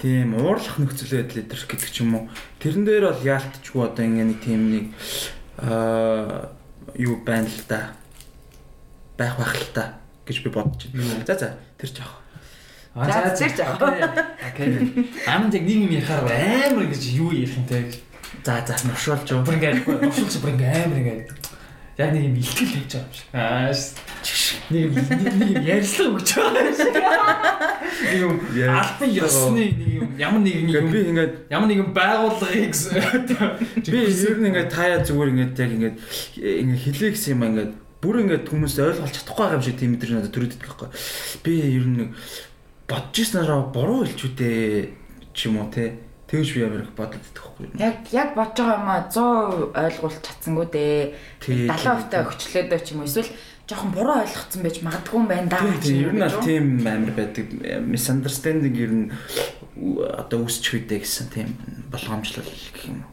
тийм 0.00 0.34
уурлах 0.34 0.78
нөхцөл 0.78 1.22
байдал 1.22 1.42
идэрх 1.44 1.66
гэдэг 1.70 1.90
ч 1.90 2.02
юм 2.02 2.14
уу. 2.18 2.24
Тэрэн 2.58 2.84
дээр 2.84 3.14
бол 3.14 3.22
яалтчгүй 3.22 3.82
одоо 3.84 4.04
ингэ 4.04 4.24
нэг 4.24 4.38
тийм 4.42 4.60
нэг 4.72 4.84
аа 5.62 6.50
юу 6.98 7.22
байна 7.22 7.46
л 7.46 7.62
да. 7.68 7.94
байх 9.18 9.38
байх 9.38 9.54
л 9.54 9.70
та 9.74 9.98
гэж 10.26 10.42
би 10.42 10.50
бодож 10.50 10.90
байна. 10.90 11.24
За 11.26 11.34
за 11.38 11.48
тэр 11.78 11.90
ч 11.90 11.98
яах. 12.02 12.18
За, 12.94 13.30
тэр 13.30 13.52
ч 13.54 13.58
яах. 13.62 13.78
Окей. 14.42 15.06
Амд 15.26 15.54
яг 15.54 15.62
нэг 15.62 15.78
юм 15.78 15.92
ярихаар 15.94 16.26
амар 16.26 16.90
гэж 16.90 17.02
юу 17.14 17.30
ярих 17.30 17.54
юм 17.54 17.66
те. 17.70 17.86
За 18.42 18.64
за 18.66 18.74
нуршуулж. 18.82 19.30
Бүр 19.46 19.56
ингээд 19.56 19.86
нуршуулж 19.86 20.34
бүр 20.42 20.52
ингээд 20.58 20.74
амар 20.84 20.98
ингээд 20.98 21.28
яг 21.98 22.10
нэг 22.12 22.22
юм 22.26 22.36
илтгэл 22.40 22.72
хийж 22.74 22.92
байгаа 22.94 23.06
юм 23.06 23.14
шиг. 23.14 23.26
Аа 23.34 23.72
ш- 23.72 24.58
нэг 24.70 24.82
юм- 24.88 24.94
нэг 24.94 25.48
юм 25.54 25.62
ярьслаг 25.62 26.08
өгч 26.18 26.30
байгаа 26.34 26.62
юм 26.64 26.74
шиг. 26.74 26.94
Нэг 28.04 28.18
юм 28.24 28.34
албан 28.74 29.10
ёсны 29.14 29.62
нэг 29.78 29.90
юм 30.02 30.08
ямар 30.18 30.40
нэг 30.42 30.54
Ингээд 30.64 30.90
би 30.90 30.98
юм 30.98 31.10
ингээд 31.14 31.32
ямар 31.54 31.68
нэг 31.70 31.78
юм 31.84 31.90
байгууллагыг 31.94 32.74
би 33.86 33.98
ер 34.02 34.36
нь 34.40 34.46
ингээд 34.50 34.70
таяа 34.74 34.98
зүгээр 35.06 35.30
ингээд 35.34 35.54
яг 35.60 35.70
ингээд 35.76 35.96
ингээд 36.40 36.82
хэлээ 36.82 37.10
гэсэн 37.14 37.32
юм 37.38 37.42
ингээд 37.48 37.72
бүр 38.02 38.16
ингээд 38.26 38.44
хүмүүс 38.50 38.74
ойлгуулж 38.82 39.14
чадахгүй 39.14 39.42
байгаа 39.44 39.56
юм 39.58 39.64
шиг 39.64 39.76
тийм 39.78 39.90
мэдрэмж 39.94 40.14
надад 40.18 40.34
төрөд 40.34 40.54
идэх 40.58 40.68
байхгүй. 40.76 40.88
Би 41.46 41.52
ер 41.78 41.86
нь 41.88 41.96
нэг 42.04 42.08
бодож 42.90 43.16
ирсэнараа 43.16 43.60
буруу 43.72 44.04
хэлчүүдээ 44.04 44.88
ч 45.32 45.38
юм 45.48 45.56
уу 45.62 45.70
те. 45.72 45.96
Тэгж 46.24 46.54
би 46.56 46.60
ямар 46.64 46.80
их 46.80 46.92
бодод 46.96 47.20
идэх 47.20 47.44
байхгүй. 47.52 47.68
Яг 47.76 48.08
яг 48.10 48.32
бодож 48.32 48.64
байгаа 48.64 48.80
юм 48.80 48.88
а 48.88 49.04
100% 49.12 49.76
ойлгуулж 49.76 50.18
чадсангүй 50.24 50.66
дээ. 50.72 51.14
Тий, 51.44 51.68
70% 51.68 52.08
та 52.08 52.24
өгчлөөдөө 52.24 52.80
ч 52.80 52.88
юм 52.96 53.04
уу 53.04 53.08
эсвэл 53.08 53.28
жоохон 53.68 53.92
буруу 53.92 54.16
ойлгоцсон 54.24 54.64
байж 54.64 54.80
магадгүй 54.80 55.18
юм 55.20 55.28
байна 55.28 55.48
да. 55.52 55.60
Тийм 55.60 55.84
тийм 55.84 56.00
ер 56.00 56.14
нь 56.16 56.24
аль 56.24 56.40
тийм 56.40 56.64
амар 56.80 57.12
байдаг 57.12 57.46
misunderstanding 57.84 58.76
ер 58.80 58.92
нь 58.96 59.06
одоо 60.16 60.48
үүсч 60.48 60.64
үедээ 60.72 61.04
гэсэн 61.04 61.28
тийм 61.28 61.48
болгоомжлол 61.92 62.48
гэх 62.48 62.88
юм 62.88 63.04
уу. 63.04 63.12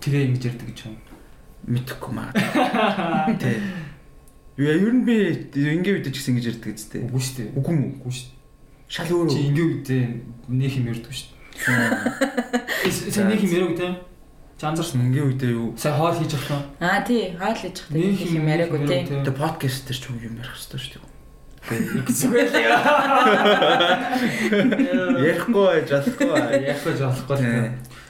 Тэгээ 0.00 0.24
ингэж 0.32 0.44
ярьдаг 0.48 0.68
гэж 0.72 0.80
юм. 0.88 0.96
Мэдхгүй 1.68 2.12
маа. 2.16 2.32
Тий. 3.36 3.60
Яа 4.56 4.80
ер 4.80 4.92
нь 4.96 5.04
би 5.04 5.44
ингээ 5.52 6.00
үдэж 6.00 6.16
гэсэн 6.16 6.40
ингэж 6.40 6.56
ярьдаг 6.56 6.72
гэжтэй. 6.72 7.04
Үгүй 7.04 7.20
шүү 7.20 7.36
дээ. 7.36 7.48
Үгүй 7.52 7.74
мүү? 7.76 7.90
Үгүй 8.00 8.12
шүү. 8.16 8.28
Шал 8.88 9.12
өөр 9.12 9.28
Чи 9.28 9.38
үү? 9.38 9.48
ингээ 9.52 9.68
үдээ 9.76 10.02
нэг 10.56 10.72
юм 10.80 10.88
ярьдаг 10.88 11.12
шүү 11.12 11.39
Сайн 11.60 13.28
нэг 13.28 13.44
юм 13.44 13.52
яриаг 13.52 14.10
анзаарсан 14.60 15.00
уу? 15.00 15.08
Ингээ 15.08 15.24
үедээ 15.24 15.52
юу? 15.56 15.72
Сайн 15.76 15.96
хоол 15.96 16.16
хийж 16.16 16.36
авах 16.36 16.52
нь. 16.52 16.84
Аа 16.84 17.00
тий, 17.04 17.32
хаал 17.36 17.56
хийж 17.56 17.76
Нэг 17.88 18.16
хахдаг 18.16 18.36
юм 18.36 18.48
яриаггүй 18.48 18.80
тий. 18.84 19.00
Тэгээ 19.08 19.40
подкаст 19.40 19.88
дээр 19.88 19.98
ч 20.00 20.04
юм 20.08 20.36
ярих 20.36 20.52
хэрэгтэй 20.52 20.80
шүү 20.80 21.00
дээ. 21.00 21.08
Зүгээр 21.60 22.48
л 22.48 22.56
яа. 22.60 22.80
Ярихгүй 25.28 25.64
байж 25.64 25.88
болохгүй. 25.92 26.28
Гэж 26.64 27.00
болохгүй. 27.04 27.36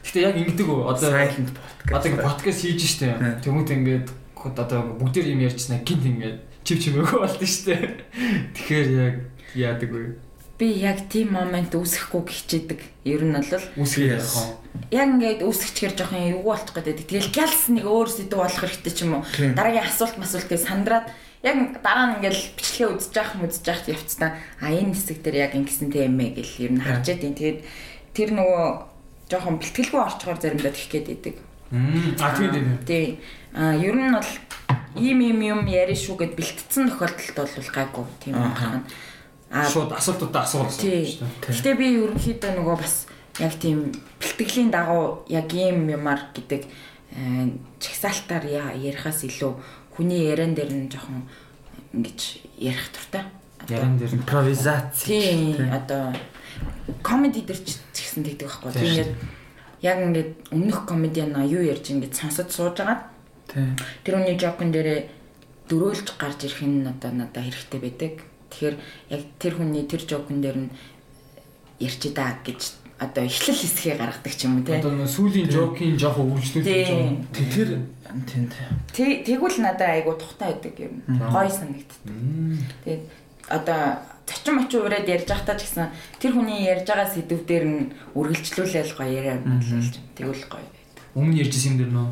Гэтэ 0.01 0.19
яг 0.23 0.37
ингэдэг 0.39 0.69
үү? 0.71 0.81
Одоо 0.87 1.11
Silent 1.11 1.51
podcast. 1.55 1.95
одоо 1.99 2.11
подкаст 2.25 2.61
хийж 2.63 2.83
штэ. 2.99 3.15
Тэмүүт 3.43 3.71
ингээд 3.75 4.07
одоо 4.39 4.81
бүгдээр 4.97 5.35
юм 5.35 5.45
ярьчихсан 5.45 5.83
гинт 5.85 6.07
ингээд 6.07 6.39
чив 6.65 6.79
чимээгөө 6.83 7.19
болд 7.27 7.43
штэ. 7.43 7.75
Тэгэхээр 8.55 8.89
яг 8.91 9.15
яадаг 9.55 9.91
вэ? 9.91 10.30
Би 10.61 10.69
яг 10.77 11.09
тийм 11.09 11.33
момент 11.33 11.73
үүсэхгүй 11.73 12.21
хичээдэг. 12.29 12.81
Ер 13.09 13.25
нь 13.25 13.33
бол 13.33 13.49
Yes. 13.49 13.97
яах 13.97 14.29
вэ? 14.29 14.61
яг 14.93 15.09
ингээд 15.17 15.41
үүсгэчихэр 15.41 15.95
жоохон 15.97 16.21
эвгүй 16.37 16.45
болчих 16.45 16.75
гэдэг. 16.77 17.09
Тэгэл 17.09 17.33
гялс 17.33 17.63
нэг 17.73 17.85
өөр 17.89 18.09
сэдв 18.13 18.37
болох 18.37 18.61
хэрэгтэй 18.61 18.93
ч 18.93 18.99
юм 19.09 19.13
уу. 19.19 19.25
Дараагийн 19.57 19.89
асуулт 19.89 20.17
масуултыг 20.21 20.61
сандраад 20.61 21.07
яг 21.41 21.57
дараа 21.81 22.07
нь 22.13 22.15
ингээл 22.21 22.55
бичлэгээ 22.61 22.93
үзэж 22.93 23.15
явах 23.17 23.41
үзэж 23.41 23.65
явах 23.73 23.89
явцдаа 23.89 24.31
а 24.61 24.69
энэ 24.69 24.93
хэсэг 24.93 25.19
дээр 25.25 25.37
яг 25.49 25.53
ингэсэн 25.57 25.89
тийм 25.89 26.21
ээ 26.21 26.31
гэл 26.37 26.55
ер 26.69 26.73
нь 26.77 26.85
харж 26.85 27.05
ядیں۔ 27.09 27.33
Тэгээд 27.33 27.61
тэр 28.13 28.31
нөгөө 28.37 28.67
жоохон 29.31 29.57
бэлтгэлгүй 29.63 30.01
орчгоор 30.05 30.39
заримдаа 30.43 30.73
тэгэх 30.75 30.91
гээд 30.93 31.09
идэг. 31.09 31.37
А 32.21 32.35
тийм 32.37 32.51
тийм. 32.53 32.67
Тий. 32.85 33.07
А 33.55 33.73
ер 33.79 33.95
нь 33.97 34.13
бол 34.13 34.31
ийм 34.99 35.19
ийм 35.23 35.41
юм 35.41 35.61
яриа 35.71 35.95
шүү 35.97 36.19
гэд 36.19 36.35
бэлтцсэн 36.35 36.91
тохиолдолд 36.91 37.55
бол 37.57 37.71
гайгүй 37.71 38.05
тийм 38.19 38.35
байна. 38.37 38.83
Шууд 39.51 39.91
асуултуудаа 39.91 40.47
асуулт 40.47 40.71
шүү 40.71 40.87
дээ. 40.87 41.19
Гэхдээ 41.43 41.75
би 41.75 41.87
ерөнхийдөө 41.99 42.53
нөгөө 42.55 42.77
бас 42.79 43.11
яг 43.43 43.59
тийм 43.59 43.91
бэлтгэлийн 44.23 44.71
дагуу 44.71 45.27
яг 45.27 45.51
ийм 45.51 45.91
юмар 45.91 46.31
гэдэг 46.31 46.71
э, 46.71 47.51
чагсаалтаар 47.83 48.47
ярихаас 48.79 49.27
илүү 49.27 49.53
хүний 49.91 50.31
яриан 50.31 50.55
дээр 50.55 50.71
нь 50.71 50.87
жоохон 50.87 51.27
ингэж 51.91 52.47
ярих 52.63 52.95
туртай. 52.95 53.27
Яран 53.67 53.99
дээр. 53.99 54.15
импровизац. 54.23 55.03
Тийм 55.03 55.59
одоо 55.67 56.15
комеди 57.03 57.43
дээр 57.43 57.59
ч 57.59 57.83
гэсэн 57.91 58.23
тэгдэг 58.23 58.47
байхгүй. 58.47 58.71
Тийм. 58.71 58.87
Тэгээд 58.87 59.13
яг 59.83 59.99
ингээд 59.99 60.31
өмнөх 60.55 60.87
комедиан 60.87 61.35
а 61.35 61.43
юу 61.43 61.67
ярьж 61.67 61.91
ингээд 61.91 62.15
сонсож 62.15 62.55
сууж 62.55 62.79
байгаа. 62.79 63.11
Тэр 63.51 64.15
хүний 64.15 64.39
жокон 64.39 64.71
дээрээ 64.71 65.11
дөрөөлж 65.67 66.15
гарч 66.15 66.47
ирэх 66.47 66.63
нь 66.63 66.87
одоо 66.87 67.11
надад 67.11 67.43
хэрэгтэй 67.51 67.81
байдаг. 67.83 68.15
Тэгэхээр 68.51 68.77
яг 69.15 69.23
тэр 69.39 69.55
хүний 69.57 69.85
тэр 69.87 70.03
жокон 70.05 70.43
дээр 70.43 70.59
нь 70.67 70.71
ярьч 71.81 72.03
даа 72.13 72.37
гэж 72.45 72.61
одоо 73.01 73.25
эхлэл 73.25 73.57
хэсгээ 73.57 73.97
гаргадаг 73.97 74.35
ч 74.37 74.45
юм 74.45 74.61
уу 74.61 74.69
Одоо 74.69 74.93
нөө 74.93 75.09
сүүлийн 75.09 75.49
жокийн 75.49 75.97
жоох 75.97 76.21
өвлжлүүд 76.21 76.67
гэж 76.69 76.89
байна. 76.93 77.25
Тэр 77.33 77.69
тийм 78.29 78.45
тийм. 78.53 78.71
Тэ- 78.93 79.21
Тэгвэл 79.25 79.59
надад 79.65 79.89
айгу 79.89 80.13
тухтай 80.21 80.53
байдаг 80.53 80.77
юм. 80.77 81.01
Гой 81.09 81.49
санагддаг. 81.49 81.97
Тэгээд 82.85 83.03
одоо 83.49 83.81
зочин 84.29 84.55
мочин 84.61 84.85
ураад 84.85 85.09
ярьж 85.09 85.25
байхдаа 85.33 85.57
ч 85.57 85.65
гэсэн 85.65 85.89
тэр 86.21 86.33
хүний 86.37 86.69
ярьж 86.69 86.85
байгаа 86.85 87.09
сэдв 87.09 87.41
дээр 87.49 87.65
нь 87.65 87.89
үргэлжлүүлээл 88.13 88.93
гоё 88.99 89.09
яриа 89.09 89.41
хэлж 89.41 89.95
тэгвэл 90.15 90.45
гоё 90.53 90.61
байдаг. 90.61 90.79
Өмнө 91.17 91.41
ярьжсэн 91.41 91.73
юм 91.73 91.77
дэр 91.81 91.91
нөө. 91.91 92.09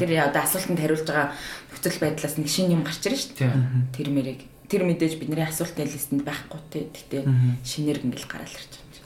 Тэр 0.00 0.10
одоо 0.24 0.40
асуултанд 0.42 0.80
хариулж 0.80 1.04
байгаа 1.04 1.28
нөхцөл 1.70 2.00
байдлаас 2.00 2.34
нэг 2.40 2.48
шин 2.48 2.72
юм 2.72 2.82
гарч 2.82 3.02
ирж 3.06 3.20
шүү 3.28 3.44
дээ. 3.44 3.52
Тэр 3.94 4.08
мэрийг 4.10 4.40
тэр 4.68 4.84
мэдээж 4.84 5.16
бидний 5.16 5.42
асуултын 5.42 5.88
листэнд 5.88 6.22
байхгүй 6.22 6.60
те. 6.70 6.86
Гэхдээ 6.92 7.22
шинээр 7.64 8.04
ингээл 8.04 8.28
гараал 8.28 8.52
ирж 8.52 8.72
байна. 8.76 9.02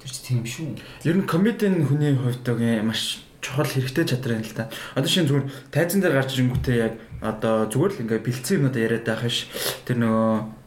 Тэр 0.00 0.10
чи 0.10 0.20
тийм 0.24 0.42
шүү. 0.42 0.80
Ер 1.04 1.16
нь 1.20 1.28
комедийн 1.28 1.84
хүний 1.84 2.16
хувьд 2.16 2.48
маш 2.82 3.22
чухал 3.40 3.68
хэрэгтэй 3.68 4.04
чадвар 4.04 4.40
юм 4.40 4.44
л 4.44 4.56
та. 4.56 4.72
Одоо 4.96 5.08
шинэ 5.08 5.28
зүгээр 5.28 5.46
тайзан 5.70 6.00
дээр 6.02 6.16
гарч 6.18 6.30
ирэнгүүтээ 6.34 6.76
яг 6.76 6.94
одоо 7.22 7.70
зүгээр 7.70 7.92
л 7.94 8.02
ингээ 8.02 8.24
бэлдсэн 8.26 8.56
юмудаа 8.58 8.82
яриад 8.82 9.06
байх 9.06 9.22
ш. 9.30 9.46
Тэр 9.86 10.02
нөгөө 10.02 10.58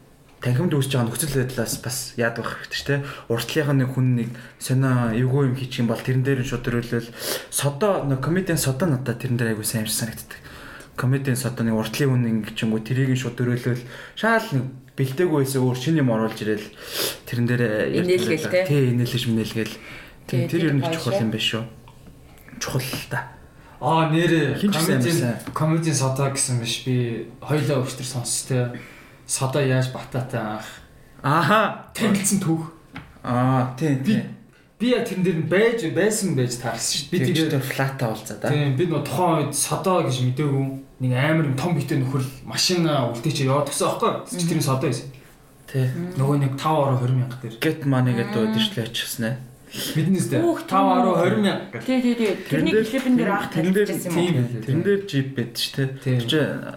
танхимд 0.42 0.74
үүсэж 0.74 0.92
байгаа 0.98 1.06
нөхцөл 1.06 1.38
байдлаас 1.38 1.74
бас 1.78 1.96
яад 2.18 2.36
байх 2.42 2.50
хэрэгтэй 2.66 2.80
ч 2.80 2.82
тийм. 2.82 3.06
Уртлынхаа 3.30 3.76
нэг 3.78 3.90
хүн 3.94 4.08
нэг 4.18 4.30
сонио 4.58 5.14
эвгүй 5.14 5.42
юм 5.52 5.56
хийчих 5.56 5.86
юм 5.86 5.88
бол 5.92 6.02
тэрэн 6.02 6.26
дээр 6.26 6.42
нь 6.42 6.48
шууд 6.50 6.66
төрөлөл 6.66 7.08
содо 7.52 8.02
нөгөө 8.10 8.24
комедийн 8.26 8.58
содо 8.58 8.90
надад 8.90 9.22
тэрэн 9.22 9.38
дээр 9.38 9.54
айгуу 9.54 9.62
сайн 9.62 9.86
санагддаг. 9.86 10.41
Комедийн 10.96 11.36
содо 11.36 11.64
нэг 11.64 11.74
уртлын 11.74 12.10
хүн 12.12 12.28
ингэ 12.44 12.52
ч 12.56 12.64
юм 12.68 12.76
уу 12.76 12.84
тэрийг 12.84 13.12
нь 13.12 13.20
шууд 13.20 13.36
төрөлөл 13.36 13.80
шаал 14.16 14.44
нэг 14.52 14.64
бэлдээгүй 14.96 15.38
байсан 15.44 15.64
өөр 15.64 15.78
шинэ 15.80 16.00
юм 16.04 16.12
оруулж 16.12 16.38
ирэл 16.44 16.68
тэрэн 17.24 17.46
дээр 17.48 17.62
те? 18.52 18.64
тий 18.68 18.92
инээлж 18.92 19.24
минээлгээл 19.28 19.74
Тий, 20.26 20.46
тэр 20.48 20.70
ер 20.70 20.74
нь 20.78 20.82
чухал 20.82 21.18
юм 21.18 21.34
байна 21.34 21.42
шүү. 21.42 21.64
Чухал 22.62 22.84
л 22.84 23.06
та. 23.10 23.34
Аа 23.82 24.06
сайн 24.06 25.02
комедийн 25.02 25.34
комедийн 25.52 25.96
содо 25.96 26.30
гэсэн 26.30 26.62
биш 26.62 26.86
би 26.86 27.26
хоёлаа 27.42 27.82
өвчтөр 27.82 28.06
сонстой. 28.06 28.78
Содо 29.26 29.58
яаж 29.58 29.90
бататай 29.90 30.40
анх 30.40 30.68
Ааха. 31.22 31.90
танилцсан 31.94 32.38
түүх. 32.38 32.70
Аа 33.26 33.74
тий 33.74 33.98
тий. 34.06 34.22
Би 34.82 34.90
яг 34.90 35.06
тэрэн 35.06 35.22
дээр 35.22 35.38
нь 35.38 35.46
байж 35.46 35.80
байсан 35.94 36.34
байж 36.34 36.58
таарсан 36.58 37.06
шүү. 37.06 37.10
Би 37.14 37.18
тэгээд 37.22 37.62
флата 37.62 38.10
болцоо 38.10 38.36
да. 38.42 38.50
Тийм 38.50 38.74
би 38.74 38.90
нөө 38.90 39.06
тухайн 39.06 39.46
үед 39.46 39.54
содо 39.54 40.02
гэж 40.02 40.16
мэдээгүй 40.26 40.64
нэг 41.06 41.12
амар 41.14 41.46
юм 41.46 41.54
том 41.54 41.78
битэй 41.78 42.02
нөхөр 42.02 42.26
машина 42.42 43.14
үлдээч 43.14 43.46
яваад 43.46 43.70
гисэн 43.70 43.86
аахгүй. 43.86 44.12
Чи 44.26 44.46
тэрний 44.50 44.66
содо 44.66 44.90
байсан. 44.90 45.06
Тий. 45.70 45.86
Нөгөө 46.18 46.36
нэг 46.42 46.52
5 46.58 46.66
ороо 46.66 46.98
20 46.98 47.14
мянга 47.14 47.38
дээр. 47.38 47.54
Get 47.62 47.86
money 47.86 48.12
гэдэг 48.18 48.42
өдөрчлөө 48.42 48.84
ачсан 48.90 49.24
ээ. 49.30 49.36
Бидний 49.72 50.20
үстэй 50.20 50.36
5 50.42 50.68
10 50.68 51.16
20 51.16 51.40
мянга. 51.40 51.78
Тий, 51.80 51.98
тий, 52.04 52.14
тий. 52.18 52.36
Тэрний 52.44 52.76
клипэн 52.84 53.16
дээр 53.16 53.30
анх 53.32 53.48
танилцсан 53.54 54.12
юм 54.12 54.36
уу? 54.36 54.60
тэрэн 54.66 54.82
дээр 54.84 55.00
жип 55.08 55.28
байд 55.32 55.56
ш 55.56 55.72
тэ. 55.72 55.96
Тэр 55.96 56.28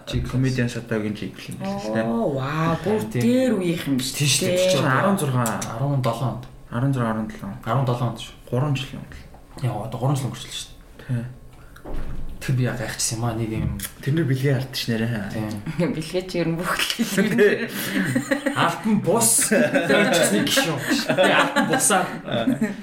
чи 0.08 0.16
комедиан 0.24 0.72
шатагийн 0.72 1.12
жип 1.12 1.36
юм 1.44 1.60
тэ. 1.60 2.00
Оо, 2.08 2.40
вау, 2.40 2.72
бүр 2.80 3.04
дээр 3.12 3.52
үеийнх 3.60 3.84
юм 3.84 4.00
биш 4.00 4.16
тий. 4.16 4.48
дээ. 4.48 4.80
16 4.80 5.28
17 5.28 6.24
онд. 6.24 6.55
16 6.70 6.98
17 6.98 7.30
17 7.64 8.02
онд 8.08 8.18
шүү. 8.20 8.34
3 8.50 8.76
жил 8.76 8.98
юм 8.98 9.04
бол. 9.06 9.20
Яа 9.62 9.76
одоо 9.86 9.98
3 10.00 10.16
жил 10.16 10.28
өнгөрчлөө 10.30 10.54
шүү. 10.56 10.70
Тий. 11.06 11.24
Тэр 12.46 12.54
би 12.54 12.62
яг 12.62 12.78
гайхчихсан 12.78 13.18
юм 13.18 13.24
аа 13.26 13.34
нэг 13.34 13.50
юм. 13.58 13.74
Тэрнэр 14.06 14.22
бэлгээ 14.30 14.54
алдчих 14.54 14.86
нэрэ. 14.86 15.34
Тийм. 15.34 15.90
Бэлгээ 15.98 16.22
чи 16.30 16.38
ер 16.38 16.46
нь 16.46 16.54
бүх 16.54 16.78
клипэн. 16.78 17.66
Алтан 18.54 19.02
бус 19.02 19.50
гişүн. 19.50 20.78
Би 21.10 21.32
алтан 21.34 21.66
бусаа. 21.66 22.06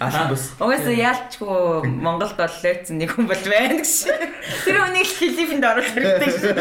Алтан 0.04 0.28
бус. 0.28 0.52
Угаасаа 0.60 0.92
яалчгүй 0.92 1.88
Монголд 1.88 2.36
бол 2.36 2.52
лээцэн 2.60 3.00
нэг 3.00 3.16
хүн 3.16 3.32
бол 3.32 3.40
байна 3.48 3.80
гэж. 3.80 3.94
Тэр 4.68 4.84
үнийг 4.84 5.08
клипэнд 5.16 5.64
оруулах 5.64 5.96
хэрэгтэй 5.96 6.32
шүү. 6.44 6.60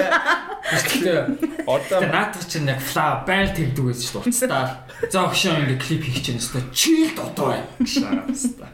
Гэхдээ 0.62 1.18
одоо 1.66 2.00
наадах 2.06 2.46
чинь 2.46 2.70
яг 2.70 2.78
фла 2.78 3.26
байл 3.26 3.50
тэгдэг 3.50 3.82
байсан 3.82 4.06
шүү 4.06 4.22
дээ 4.22 4.30
уцтаа. 4.30 4.86
За 5.10 5.26
өгшөө 5.26 5.58
ингээ 5.58 5.82
клип 5.82 6.06
хийх 6.06 6.22
чинь 6.22 6.38
өстой 6.38 6.62
чийл 6.70 7.10
додоо 7.18 7.50
байна 7.50 7.66
гэж 7.82 7.98
хараастаа. 7.98 8.70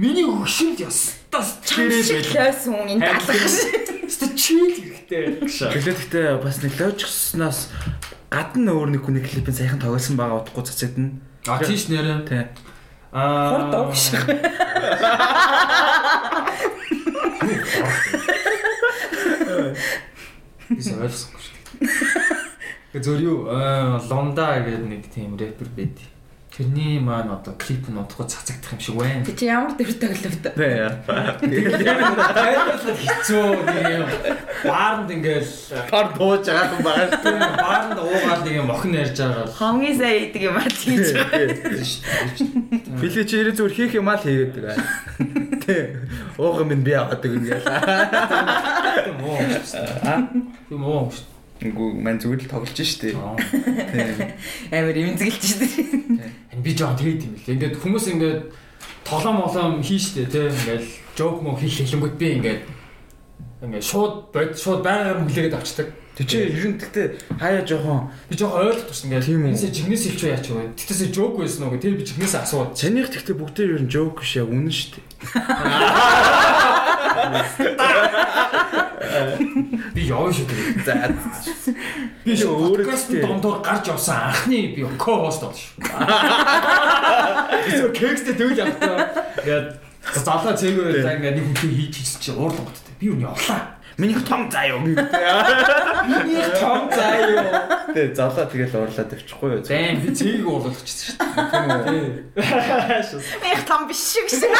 Миний 0.00 0.24
өгшөнд 0.24 0.80
ёстой 1.38 1.88
Чамшиг 1.90 2.34
лойс 2.34 2.60
хүн 2.66 2.88
энэ 2.96 3.04
далах 3.04 3.44
шиг. 3.48 3.84
өстой 4.06 4.30
чийл 4.38 4.72
хэрэгтэй. 4.76 5.46
Тэглээ 5.46 5.94
гэхдээ 5.94 6.28
бас 6.42 6.56
нэг 6.62 6.74
логикснаас 6.80 7.60
гадна 8.30 8.70
өөр 8.74 8.88
нэг 8.96 9.02
хүний 9.04 9.22
клипэн 9.22 9.54
сайхан 9.54 9.80
тоглосон 9.82 10.16
байгаа 10.16 10.42
удахгүй 10.42 10.64
цацагдана. 10.66 11.20
А 11.46 11.58
тийш 11.62 11.86
нэрэ. 11.92 12.26
Тий. 12.26 12.44
Аа. 13.12 13.50
Хурд 13.54 13.74
ог 13.74 13.94
шиг. 13.94 14.24
Бис 20.66 20.88
ойлгосонгүй 20.90 21.40
шүү 21.42 21.54
дээ. 22.94 23.02
Зөв 23.04 23.20
юу 23.20 23.46
аа, 23.52 24.00
Лонда 24.08 24.58
гэдэг 24.64 24.88
нэг 24.88 25.02
тийм 25.12 25.36
рэпер 25.38 25.68
байд. 25.76 25.96
Тэрний 26.56 26.96
маань 27.04 27.28
одоо 27.28 27.52
клип 27.60 27.84
нь 27.92 28.00
удахгүй 28.00 28.24
цацагдах 28.32 28.72
юм 28.72 28.80
шиг 28.80 28.96
байна. 28.96 29.20
Тэг 29.28 29.36
чи 29.36 29.44
ямар 29.44 29.76
төр 29.76 29.92
тогловд. 29.92 30.40
Тий. 30.56 31.68
Тайлбарлаад 31.84 32.96
хэцүү 32.96 33.44
нэг 33.60 33.84
юм. 33.92 34.08
Баарнд 34.64 35.12
ингээл 35.12 35.52
Пар 35.92 36.16
дууж 36.16 36.48
байгаа 36.48 36.72
юм 36.72 36.80
байна. 36.80 37.12
тийм 37.20 37.36
баарнд 37.60 38.00
уугаад 38.00 38.40
нэг 38.48 38.54
юм 38.56 38.72
охин 38.72 38.96
ярьж 38.96 39.20
байгаа 39.20 39.52
Хамгийн 39.52 39.96
сайн 40.00 40.32
идэг 40.32 40.42
юм 40.48 40.56
аа 40.56 40.64
тийж. 40.72 41.12
Билээ 43.04 43.28
чи 43.28 43.36
ирээ 43.36 43.52
зүгээр 43.52 43.76
хийх 43.76 43.92
юм 44.00 44.08
аа 44.08 44.16
л 44.16 44.24
хийгээд 44.24 44.56
байгаа. 44.56 44.80
Тий. 45.60 45.92
Уух 46.40 46.64
юм 46.64 46.72
би 46.80 46.96
аваад 46.96 47.20
өгнө 47.20 47.52
гээл. 47.52 47.68
тийм 49.04 49.20
уу. 49.28 49.44
Тийм 50.72 50.84
уу. 50.88 51.12
Үгүй 51.72 51.88
мань 51.98 52.20
зүгээр 52.20 52.42
л 52.46 52.52
тоглож 52.52 52.78
штэ. 52.78 53.10
Тий. 53.10 53.16
Амар 54.70 54.96
имзгэлж 54.96 55.42
шүү. 55.42 56.62
Би 56.62 56.70
жоо 56.76 56.94
тэгээд 56.94 57.26
юм 57.26 57.34
л. 57.34 57.50
Ингээд 57.56 57.76
хүмүүс 57.82 58.06
ингээд 58.14 58.40
тоглоом 59.06 59.42
молоом 59.42 59.82
хийштэй 59.82 60.26
те 60.26 60.50
ингээл 60.50 60.88
жоок 61.16 61.42
мо 61.42 61.54
хийх 61.56 61.78
хэлэнгүүт 61.82 62.16
би 62.18 62.28
ингээд 62.40 62.62
ингээд 63.66 63.84
шууд 63.86 64.34
бод 64.34 64.52
шууд 64.58 64.80
байгаар 64.82 65.22
хүлээгээд 65.22 65.56
авчдаг. 65.56 65.88
Тэг 66.16 66.32
чи 66.32 66.48
ер 66.48 66.64
нь 66.72 66.80
гэхдээ 66.80 67.36
хаяа 67.36 67.60
жоохон 67.60 68.08
Би 68.32 68.40
жоохон 68.40 68.72
ойлгох 68.72 68.88
тус 68.88 69.04
ингээд 69.04 69.52
энэсээ 69.52 69.68
жигнэс 69.68 70.16
хэлч 70.16 70.22
яач 70.24 70.48
вэ? 70.48 70.72
Тэгтээсээ 70.72 71.12
жоок 71.12 71.44
байсан 71.44 71.68
уу 71.68 71.76
гэ 71.76 71.84
тэр 71.84 72.00
би 72.00 72.08
жигнэс 72.08 72.40
асууд. 72.40 72.72
Санийх 72.72 73.12
гэхдээ 73.12 73.36
бүгдээр 73.36 73.76
ер 73.76 73.84
нь 73.84 73.92
жоок 73.92 74.24
биш 74.24 74.40
яг 74.40 74.48
үнэн 74.48 74.72
шүү 74.72 74.96
дээ. 74.96 75.04
Би 79.92 80.00
явна 80.08 80.32
шүү 80.32 80.48
дээ. 80.48 80.88
За 80.88 80.92
Би 82.24 82.32
өөрөө 82.32 82.88
өөрөө 82.88 83.20
дондор 83.20 83.60
гарч 83.60 83.92
явсан 83.92 84.32
анхны 84.32 84.72
би 84.72 84.88
ко-хост 84.96 85.44
бол 85.44 85.52
шүү. 85.52 85.84
Эсвэл 87.68 87.92
кекстэй 87.92 88.34
тэгвэл 88.40 88.56
явтаа. 88.56 89.04
Тэгээд 89.44 89.68
залгаа 90.24 90.56
цэгээр 90.56 91.04
за 91.04 91.12
ингээд 91.12 91.36
нэг 91.36 91.44
хүн 91.60 91.76
хийж 91.76 91.94
хийсэн 92.00 92.20
чи 92.24 92.30
уурлан 92.32 92.64
готтой. 92.64 92.96
Би 92.96 93.12
юу 93.12 93.20
явлаа. 93.20 93.75
Миний 93.98 94.14
том 94.28 94.50
заа 94.50 94.68
юу. 94.68 94.80
Миний 94.80 96.44
том 96.60 96.90
заа 96.92 97.16
юу. 97.16 97.40
Тэг 97.96 98.12
залаа 98.12 98.44
тэгэл 98.44 98.76
уурлаад 98.76 99.08
авчихгүй 99.08 99.50
юу. 99.56 99.64
Зэн 99.64 100.04
би 100.04 100.12
цэгийг 100.12 100.44
уурлуулчихсан 100.44 101.16
шүү 101.16 101.16
дээ. 101.16 102.28
Тийм 102.36 102.44
үү. 103.16 103.56
Их 103.56 103.64
том 103.64 103.88
биш 103.88 103.96
шиг 103.96 104.28
шиг. 104.28 104.52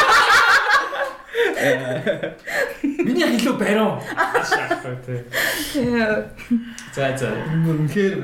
Миний 2.80 3.28
хэлөө 3.36 3.60
бариу. 3.60 4.00
За 6.96 7.12
за. 7.12 7.28
Үнэхээр 7.28 8.14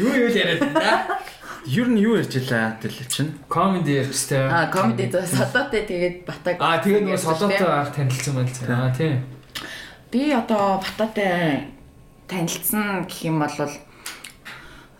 юу 0.00 0.10
юу 0.16 0.28
яриад 0.32 0.64
байна 0.64 0.80
да. 0.80 1.20
Ер 1.68 1.92
нь 1.92 2.00
юу 2.00 2.16
ярьж 2.16 2.40
илаа 2.40 2.80
тэл 2.80 2.96
чинь. 3.04 3.36
Комеди 3.52 4.00
ярьжтэй. 4.00 4.48
Аа, 4.48 4.72
комеди 4.72 5.12
зөө 5.12 5.28
содотой 5.28 5.84
тэгээд 5.84 6.24
батаг. 6.24 6.56
Аа 6.56 6.80
тэгээд 6.80 7.04
нөгөө 7.06 7.20
солотой 7.20 7.68
анх 7.68 7.92
танилцсан 7.92 8.34
байна 8.34 8.48
л 8.48 8.72
Аа 8.72 8.96
тийм. 8.96 9.20
Би 10.12 10.30
одоо 10.36 10.78
бататай 10.78 11.72
танилцсан 12.28 13.08
гэх 13.08 13.24
юм 13.24 13.40
бол 13.40 13.56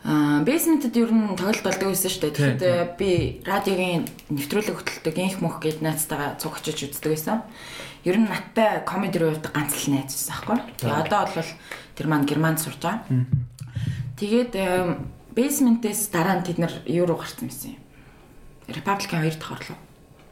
Аа, 0.02 0.42
basement-д 0.42 0.98
ер 0.98 1.14
нь 1.14 1.38
тоглолт 1.38 1.62
болдог 1.62 1.94
байсан 1.94 2.10
шүү 2.10 2.34
дээ. 2.34 2.58
Тэгэхэд 2.58 2.98
би 2.98 3.38
радиогийн 3.46 4.02
нэвтрүүлэг 4.34 4.74
хөтэлдэг 4.74 5.14
инх 5.14 5.38
мөх 5.38 5.62
гээд 5.62 5.78
найзтайгаа 5.78 6.42
цуг 6.42 6.58
очиж 6.58 6.90
үздэг 6.90 7.14
байсан. 7.14 7.46
Ер 8.02 8.18
нь 8.18 8.26
надтай 8.26 8.82
комеди 8.82 9.22
руу 9.22 9.30
явдаг 9.30 9.54
ганц 9.54 9.78
л 9.78 9.94
найз 9.94 10.10
байсан 10.10 10.34
байхгүй. 10.42 10.58
Тэгээ 10.82 11.02
одоо 11.06 11.22
бол 11.30 11.50
тэр 11.94 12.06
маань 12.10 12.26
германд 12.26 12.58
сурж 12.58 12.82
байгаа. 12.82 13.06
Тэгээд 14.18 14.52
эм, 14.58 15.06
basement-ээс 15.38 16.10
дараа 16.10 16.42
нь 16.42 16.46
тэд 16.50 16.58
нар 16.58 16.74
юу 16.82 17.06
руу 17.06 17.22
гарсан 17.22 17.46
юм. 17.46 17.78
Republican 18.66 19.22
2 19.22 19.38
дахь 19.38 19.54
орлоо. 19.54 19.78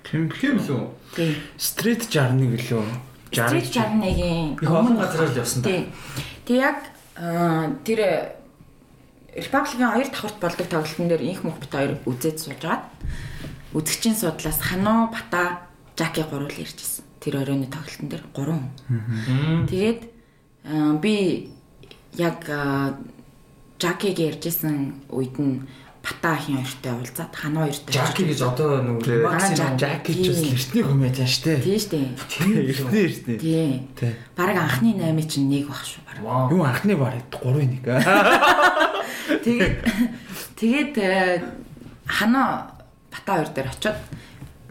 Тийм 0.02 0.34
Тийм 0.34 0.58
лүү. 0.58 0.82
Тийм. 1.14 1.38
Street 1.54 2.10
61 2.10 2.58
гэлөө. 2.58 3.09
Street 3.30 3.70
61-ийн 3.70 4.56
Би 4.58 4.66
олон 4.66 4.96
газар 4.98 5.26
л 5.30 5.38
явсан. 5.38 5.62
Тийм. 5.62 5.92
Тэг 6.44 6.56
яг 6.56 6.78
тэр 7.86 8.34
Republican 9.30 9.94
2 9.94 10.10
давхарт 10.10 10.38
болдог 10.42 10.66
тоглолтын 10.66 11.08
дээр 11.08 11.22
инх 11.22 11.44
мөх 11.46 11.62
бит 11.62 11.70
хоёр 11.70 11.94
үзээд 12.06 12.38
сууж 12.42 12.62
агаад 12.66 12.84
үзэгчийн 13.74 14.16
судлаас 14.18 14.58
Хано 14.58 15.10
Бата 15.14 15.62
Жаки 15.94 16.26
гурвал 16.26 16.50
ирж 16.50 16.74
ирсэн. 16.74 17.04
Тэр 17.22 17.38
оройны 17.38 17.70
тоглолтын 17.70 18.08
дээр 18.10 18.24
гурван. 18.34 18.74
Тэгээд 19.70 20.10
аа, 20.66 20.98
би 20.98 21.52
яг 22.18 22.42
Жакиг 23.80 24.18
ярьжсэн 24.18 25.06
үед 25.08 25.38
нь 25.38 25.64
Бата 26.10 26.34
ахын 26.34 26.58
хоёртой 26.58 26.92
уулзаад 26.98 27.32
Хано 27.38 27.70
хоёртой. 27.70 27.94
Жаки 27.94 28.22
гэж 28.26 28.40
одоо 28.42 28.82
нөгөө 28.82 29.22
Манай 29.22 29.54
Максим 29.54 29.78
Жаки. 29.78 30.10
Ч 30.10 30.26
бас 30.34 30.42
эртний 30.42 30.82
комедиан 30.82 31.30
штэ. 31.30 31.62
Тийм 31.62 31.78
шүү 31.78 31.90
дээ. 31.94 32.06
Эртний 32.66 33.04
эртний. 33.06 33.38
Тийм. 33.38 33.86
Тий. 33.94 34.12
Бараг 34.34 34.58
анхны 34.58 34.90
8 34.98 35.30
чинь 35.30 35.46
нэг 35.46 35.70
баг 35.70 35.86
шүү 35.86 36.02
бараг. 36.02 36.50
Юу 36.50 36.66
анхны 36.66 36.98
баг 36.98 37.14
3-1. 37.30 37.86
Тэгээд 39.44 39.76
тэгээд 40.58 40.94
э, 40.98 41.38
хана 42.06 42.74
бата 43.10 43.30
хоёр 43.30 43.48
дээр 43.54 43.70
очиод 43.70 43.98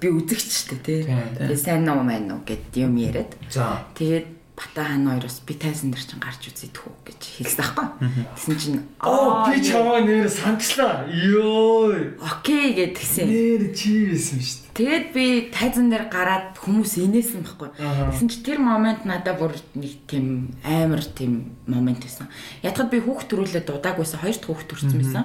би 0.04 0.08
үзэгчтэй 0.12 0.80
тий. 0.84 1.00
Тийм. 1.08 1.24
Тэгээд 1.40 1.64
сайн 1.64 1.88
нуу 1.88 2.04
маань 2.04 2.28
уу 2.36 2.44
гэд 2.44 2.76
юм 2.76 3.00
яриад. 3.00 3.32
За. 3.48 3.88
Тэгээд 3.96 4.39
бата 4.60 4.84
хана 4.84 5.16
хоёроос 5.16 5.40
би 5.48 5.56
тайсан 5.56 5.96
дээр 5.96 6.04
чинь 6.04 6.20
гарч 6.20 6.44
үзэдэх 6.52 6.84
үү 6.84 6.96
гэж 7.08 7.22
хэлсэн 7.40 7.64
байхгүй. 7.64 7.88
Тэсэн 8.36 8.56
чинь 8.60 8.80
Оо 9.00 9.48
би 9.48 9.56
чамаа 9.64 10.04
нэр 10.04 10.28
санагчлаа. 10.28 11.08
Йоо. 11.08 12.20
окей 12.20 12.76
гэдгсэн. 12.76 13.24
Нэр 13.32 13.72
чи 13.72 14.12
байсан 14.12 14.44
шүү 14.44 14.60
дээ. 14.60 14.76
Тэгээд 14.76 15.08
би 15.16 15.26
тайзан 15.56 15.88
дээр 15.88 16.12
гараад 16.12 16.60
хүмүүс 16.60 17.00
инээсэн 17.00 17.48
байхгүй. 17.48 17.72
Тэгсэн 17.80 18.28
чи 18.28 18.38
тэр 18.44 18.60
момент 18.60 19.08
надад 19.08 19.40
бүр 19.40 19.56
нэг 19.80 19.96
тийм 20.12 20.52
амар 20.68 21.08
тийм 21.08 21.56
момент 21.64 22.04
байсан. 22.04 22.28
Ятгад 22.60 22.92
би 22.92 23.00
хүүхд 23.00 23.32
төрүүлээд 23.32 23.64
дуудаагүйсэн 23.64 24.20
хоёр 24.20 24.36
дахь 24.36 24.44
хүүхд 24.52 24.68
төрсэн 24.76 25.00
байсан. 25.00 25.24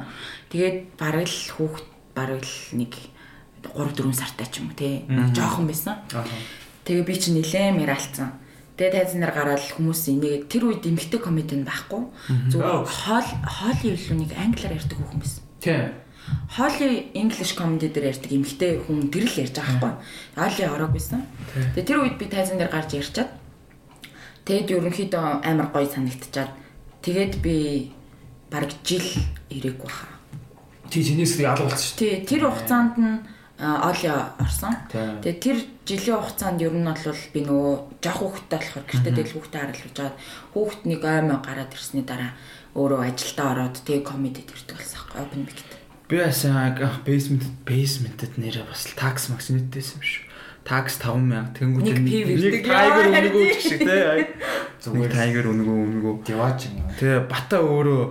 Тэгээд 0.55 0.95
бараг 0.95 1.27
л 1.27 1.51
хүүхд 1.59 1.87
бараг 2.15 2.43
л 2.47 2.55
нэг 2.79 2.95
3 3.67 3.99
4 3.99 4.15
сартай 4.15 4.47
ч 4.47 4.63
юм 4.63 4.71
уу 4.71 4.79
тий. 4.79 5.03
Жохон 5.35 5.67
байсан. 5.67 5.99
Тэгээ 6.87 7.03
би 7.03 7.15
чи 7.19 7.35
нилээн 7.35 7.75
мэралцсан. 7.83 8.44
Тэгээ 8.75 8.93
тайзан 8.95 9.21
дээр 9.23 9.35
гараад 9.35 9.63
хүмүүс 9.71 10.03
инээгээд 10.11 10.45
тэр 10.51 10.63
үед 10.67 10.83
эмгтэй 10.83 11.21
комедиан 11.23 11.63
байхгүй. 11.63 12.03
Зүгээр 12.51 12.83
хоол 12.83 13.29
хоолын 13.47 13.95
илүү 13.95 14.17
нэг 14.19 14.31
англиар 14.35 14.75
ярьдаг 14.75 14.99
хүүхэн 14.99 15.21
байсан. 15.23 15.43
Тийм. 15.63 15.85
Холли 16.57 17.11
English 17.15 17.55
comedy 17.55 17.89
дээр 17.93 18.11
ярьдаг 18.11 18.31
эмэгтэй 18.35 18.83
хүн 18.83 19.15
тэр 19.15 19.25
л 19.31 19.39
ярьж 19.39 19.55
байгаа 19.55 19.79
байхгүй. 19.79 19.95
Холли 20.35 20.65
ороог 20.67 20.91
байсан. 20.91 21.21
Тэгээ 21.55 21.87
тэр 21.87 21.99
үед 22.03 22.17
би 22.19 22.27
тайзан 22.27 22.59
дээр 22.59 22.73
гарч 22.75 22.91
ярьчаад 22.99 23.31
тэгэд 24.43 24.75
ерөнхийдөө 24.75 25.25
амар 25.47 25.69
гоё 25.71 25.89
санагдчихад 25.89 26.51
тэгээд 27.05 27.33
би 27.41 27.93
бараг 28.51 28.73
жил 28.83 29.07
ирээгүй 29.55 29.91
хаа. 29.91 30.11
Ти 30.91 30.99
чинээс 30.99 31.41
ялгуулсан 31.41 31.79
шүү. 31.79 31.99
Тий 32.01 32.13
тэр 32.27 32.51
хугацаанд 32.51 32.97
нь 32.99 33.23
Оли 33.59 34.11
орсон. 34.43 34.75
Тэгээ 34.91 35.39
тэр 35.39 35.57
жилийн 35.85 36.17
хугацаанд 36.17 36.65
ер 36.65 36.73
нь 36.73 36.89
бол 36.89 37.23
би 37.33 37.41
нөгөө 37.45 37.75
жоох 38.01 38.19
хүүхдтэй 38.25 38.59
болохоор 38.59 38.87
гэртээ 38.89 39.13
дээл 39.15 39.35
хүүхдээ 39.37 39.61
харуулж 39.61 39.93
жаад 39.93 40.17
хүүхд 40.57 40.81
нэг 40.89 41.03
аймаа 41.05 41.39
гараад 41.45 41.77
ирсний 41.77 42.05
дараа 42.09 42.33
өөрөө 42.73 43.01
ажилдаа 43.05 43.49
ороод 43.53 43.77
тэгээ 43.85 44.09
комедид 44.09 44.49
ирдэг 44.49 44.77
болсон 44.81 45.01
байхгүй 45.05 45.21
open 45.21 45.41
mic-д. 45.45 45.71
Би 46.09 46.17
асаа 46.25 46.73
basement 47.05 47.45
basement-д 47.69 48.33
нэрээ 48.41 48.65
бас 48.65 48.89
такс 48.97 49.29
макс 49.29 49.53
нэттэйсэн 49.53 50.01
юм 50.01 50.05
шүү. 50.09 50.25
Такс 50.65 50.97
5000 50.97 51.53
тэнгууд 51.53 51.85
нэг 51.85 52.65
тайгер 52.65 53.07
өнгөө 53.13 53.45
гэх 53.53 53.61
шиг 53.61 53.81
те. 53.85 54.33
Зүгээр 54.81 55.13
тайгер 55.13 55.47
өнгөө 55.53 55.77
өнгөө. 55.85 56.15
Яваач 56.33 56.61
юм. 56.73 56.89
Тэгээ 56.97 57.29
бата 57.29 57.61
өөрөө 57.61 58.03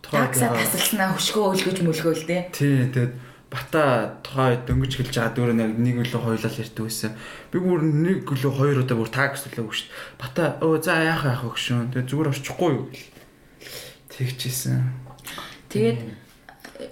такса 0.00 0.48
тасалснаа 0.48 1.12
хөшгөө 1.12 1.44
өлгөж 1.52 1.78
мөлгөөл 1.84 2.24
те. 2.24 2.48
Тий, 2.56 2.88
тэгээд 2.88 3.12
бата 3.52 4.16
тохой 4.24 4.56
дөнгөж 4.64 4.96
хэлж 4.96 5.12
байгаа 5.12 5.36
дөрөв 5.36 5.56
нэг 5.60 5.76
нэг 5.76 5.96
өлөө 6.08 6.20
хоёлал 6.24 6.56
ярьдаг 6.56 6.84
байсан. 6.88 7.12
Би 7.52 7.60
бүр 7.60 7.84
нэг 7.84 8.24
өлөө 8.24 8.52
хоёр 8.56 8.80
удаа 8.80 8.96
бүр 8.96 9.12
такс 9.12 9.44
төлөөг 9.44 9.76
шүү 9.76 9.92
дээ. 9.92 10.16
Бата 10.16 10.42
өө 10.64 10.80
за 10.80 10.96
яах 10.96 11.28
яах 11.28 11.44
вэ 11.44 11.52
гүшүүн. 11.52 11.92
Тэгээ 11.92 12.08
зүгээр 12.08 12.32
очихгүй 12.32 12.70
юу. 12.72 12.88
Тэгчихсэн. 14.08 14.80
Тэгээд 15.68 16.00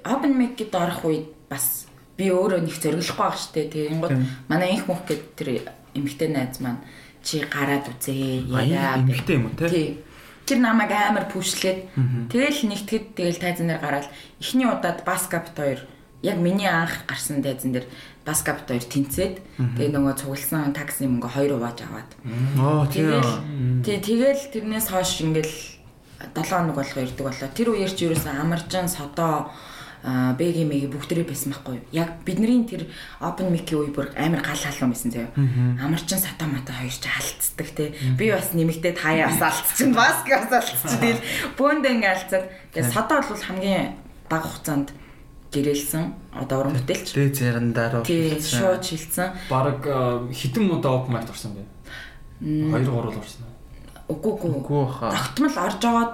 open 0.04 0.32
mic-д 0.36 0.68
орох 0.76 1.00
үед 1.08 1.32
бас 1.48 1.88
би 2.20 2.28
өөрөө 2.28 2.60
нэг 2.60 2.76
зориглохгүй 2.76 3.24
байх 3.24 3.40
штэ. 3.40 3.72
Тэгээд 3.72 3.96
гот 4.04 4.12
манай 4.52 4.76
инх 4.76 4.84
мөх 4.84 5.08
гэд 5.08 5.22
тэр 5.40 5.48
эмгтэй 5.96 6.28
найз 6.28 6.60
маань 6.60 6.84
чи 7.24 7.40
гараад 7.40 7.88
үзээ 7.88 8.44
яа. 8.52 9.00
Эмгтэй 9.00 9.40
юм 9.40 9.48
уу 9.48 9.56
те? 9.56 9.96
Тэр 10.44 10.60
намайг 10.60 10.92
амар 10.92 11.24
пүүшлээд 11.32 11.88
тэгэл 12.28 12.68
нэгтгэд 12.68 13.04
тэгэл 13.16 13.40
тайзан 13.40 13.72
дээр 13.72 13.80
гараад 13.80 14.06
эхний 14.42 14.68
удаад 14.68 15.06
баскапт 15.08 15.56
хоёр 15.56 15.80
яг 16.22 16.36
миний 16.36 16.68
анх 16.68 17.06
гарсан 17.08 17.40
дайзан 17.40 17.72
дээр 17.72 17.86
баскапт 18.24 18.68
хоёр 18.68 18.84
тэнцээд 18.84 19.40
тэгээ 19.56 19.92
нөгөө 19.96 20.14
цугласан 20.20 20.76
такси 20.76 21.08
мөнгө 21.08 21.28
хоёр 21.32 21.56
хувааж 21.56 21.78
аваад. 21.88 22.10
Аа 22.60 22.84
тийм. 22.92 23.80
Тий 23.80 23.96
тэгэл 23.96 24.52
тэрнээс 24.52 24.92
хойш 24.92 25.24
ингээл 25.24 25.54
7 26.36 26.44
хоног 26.44 26.76
болгоо 26.76 27.00
ирдэг 27.00 27.24
болоо. 27.24 27.48
Тэр 27.56 27.72
үеэр 27.72 27.92
ч 27.96 28.04
ерөөсөн 28.04 28.36
амаржан 28.36 28.92
содоо 28.92 29.48
бэги 30.36 30.64
мэги 30.68 30.88
бүгдрээ 30.92 31.24
байсан 31.24 31.52
байхгүй 31.52 31.80
юу? 31.80 31.84
Яг 31.92 32.20
бидний 32.24 32.64
тэр 32.68 32.88
open 33.20 33.52
mic-ийн 33.52 33.84
үе 33.84 33.92
бүр 33.92 34.12
амар 34.16 34.44
гал 34.44 34.56
халуун 34.56 34.92
байсан 34.92 35.12
заяа. 35.12 35.32
Амарчин 35.80 36.20
сата 36.20 36.44
мата 36.44 36.72
хоёр 36.72 36.92
ч 36.92 37.04
алдцдаг 37.04 37.68
те. 37.72 37.92
Би 38.16 38.32
бас 38.32 38.52
нэмэгдээд 38.52 38.96
хаяа 38.96 39.28
бас 39.28 39.40
алдчихсан. 39.44 39.92
Баск 39.92 40.24
бас 40.24 40.52
алдчихсан. 40.52 41.00
Тэгэл 41.00 41.24
бөөндөө 41.60 41.92
ингээ 42.00 42.12
алдцаад. 42.16 42.44
Тэгээ 42.72 42.92
сата 42.92 43.20
бол 43.20 43.44
хамгийн 43.44 43.96
бага 44.28 44.48
хугацаанд 44.48 44.88
гэрэлсэн 45.50 46.04
одоо 46.34 46.62
уран 46.62 46.78
бүтээлч. 46.78 47.14
Дээд 47.14 47.34
зэрэндаар 47.34 48.06
тий 48.06 48.38
шууд 48.38 48.82
шилцсэн. 48.86 49.34
Бараг 49.50 49.82
хитэн 50.30 50.70
удаа 50.70 51.02
open 51.02 51.18
mic 51.18 51.26
орсон 51.26 51.58
бэ? 51.58 51.66
2 52.40 52.70
3 52.70 52.86
л 52.86 53.18
орсон. 53.18 53.44
Үгүй 54.06 54.32
үгүй. 54.38 54.50
Үгүй 54.62 54.84
хаа. 54.86 55.10
Тогтмол 55.10 55.56
орж 55.58 55.82
агаад 55.82 56.12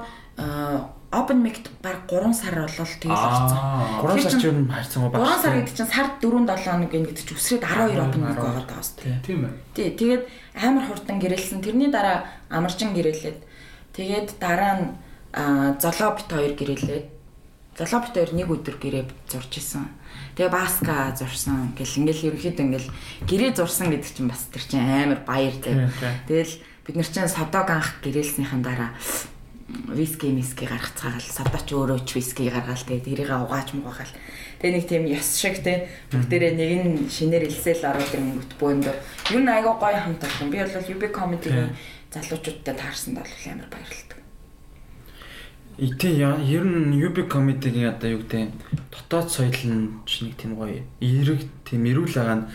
open 1.13 1.39
mic 1.45 1.61
баг 1.85 2.09
3 2.09 2.33
сар 2.33 2.55
болол 2.65 2.93
тэгэл 2.97 3.13
орсон. 3.13 3.61
3 4.09 4.25
сар 4.25 4.41
ч 4.41 4.45
юм 4.49 4.69
хайрцан 4.73 5.05
уу 5.05 5.11
баг. 5.13 5.21
3 5.21 5.43
сар 5.45 5.55
гэдэг 5.61 5.75
чинь 5.77 5.93
сард 5.93 6.13
4 6.21 6.33
7 6.49 6.73
хоног 6.73 6.91
гэдэг 6.91 7.17
чинь 7.17 7.37
өсрээд 7.37 7.65
12 7.65 8.05
open 8.09 8.21
mic 8.25 8.37
байгаа 8.41 8.65
даа 8.65 8.81
бас. 8.81 8.91
Тийм 8.97 9.45
ээ. 9.45 9.53
Тий 9.77 9.89
тэгээд 9.93 10.23
амар 10.65 10.85
хурдан 10.89 11.17
гэрэлсэн. 11.21 11.61
Тэрний 11.61 11.93
дараа 11.93 12.25
амарчин 12.49 12.97
гэрэлээд 12.97 13.39
тэгээд 13.93 14.29
дараа 14.41 14.75
нь 14.81 14.87
золоо 15.81 16.17
бит 16.17 16.29
хоёр 16.33 16.53
гэрэлээд 16.57 17.16
Хоёр 17.77 18.33
нэг 18.33 18.49
өдөр 18.49 18.77
гэрээ 18.81 19.05
зурж 19.29 19.53
исэн. 19.61 19.93
Тэгээ 20.37 20.49
баска 20.49 21.13
зурсан 21.13 21.77
гэл 21.77 22.01
ингээл 22.01 22.33
ерөнхийдөө 22.33 22.65
ингээл 22.65 22.91
гэрээ 23.29 23.53
зурсан 23.53 23.93
гэдэг 23.93 24.13
чинь 24.17 24.33
бас 24.33 24.49
тэр 24.49 24.65
чинь 24.65 24.81
амар 24.81 25.21
баяр 25.29 25.53
зав. 25.61 25.93
Тэгэл 26.25 26.57
бид 26.89 26.97
нар 26.97 27.09
чинь 27.09 27.29
содог 27.29 27.69
анх 27.69 28.01
гэрээлснийхэн 28.01 28.63
дараа 28.65 28.97
виски 29.93 30.31
миски 30.31 30.65
гаргацгаагаал 30.65 31.21
содоч 31.21 31.69
өөрөө 31.75 32.07
ч 32.07 32.17
виски 32.17 32.47
гаргаал 32.47 32.81
тэгээ 32.87 33.03
тэрийг 33.03 33.31
угааж 33.35 33.75
муугаал. 33.75 34.15
Тэгээ 34.63 34.73
нэг 34.79 34.85
тийм 34.87 35.05
ёс 35.11 35.29
шиг 35.37 35.59
те 35.61 35.91
бүгдээрээ 36.15 36.53
нэг 36.55 36.71
нь 36.87 37.11
шинээр 37.11 37.51
илсэл 37.51 37.83
ороод 37.83 38.15
ирэнгүүт 38.15 38.53
бөөндө. 38.63 38.93
Юу 39.35 39.43
нэг 39.43 39.67
айгаа 39.67 39.75
гоё 39.75 39.99
хамт 39.99 40.23
болсон. 40.23 40.49
Би 40.55 40.63
бол 40.63 40.71
UB 40.71 41.03
comedy-ийн 41.11 41.75
залуучуудтай 42.15 42.75
таарсанд 42.79 43.19
бол 43.19 43.35
амар 43.51 43.67
баярлалаа. 43.67 44.06
Итэ 45.77 46.09
ер 46.09 46.65
нь 46.65 46.97
UB 46.97 47.29
comedy-гийн 47.29 47.93
одоо 47.93 48.17
юу 48.17 48.25
гэдэг 48.25 48.49
дотоод 48.89 49.29
соёл 49.29 49.61
нь 49.69 50.01
ч 50.09 50.25
нэг 50.25 50.41
тийм 50.41 50.57
гоё 50.57 50.81
эерэг 51.05 51.45
тийм 51.69 51.85
эрүүл 51.85 52.17
байгаа 52.17 52.37
нь 52.41 52.49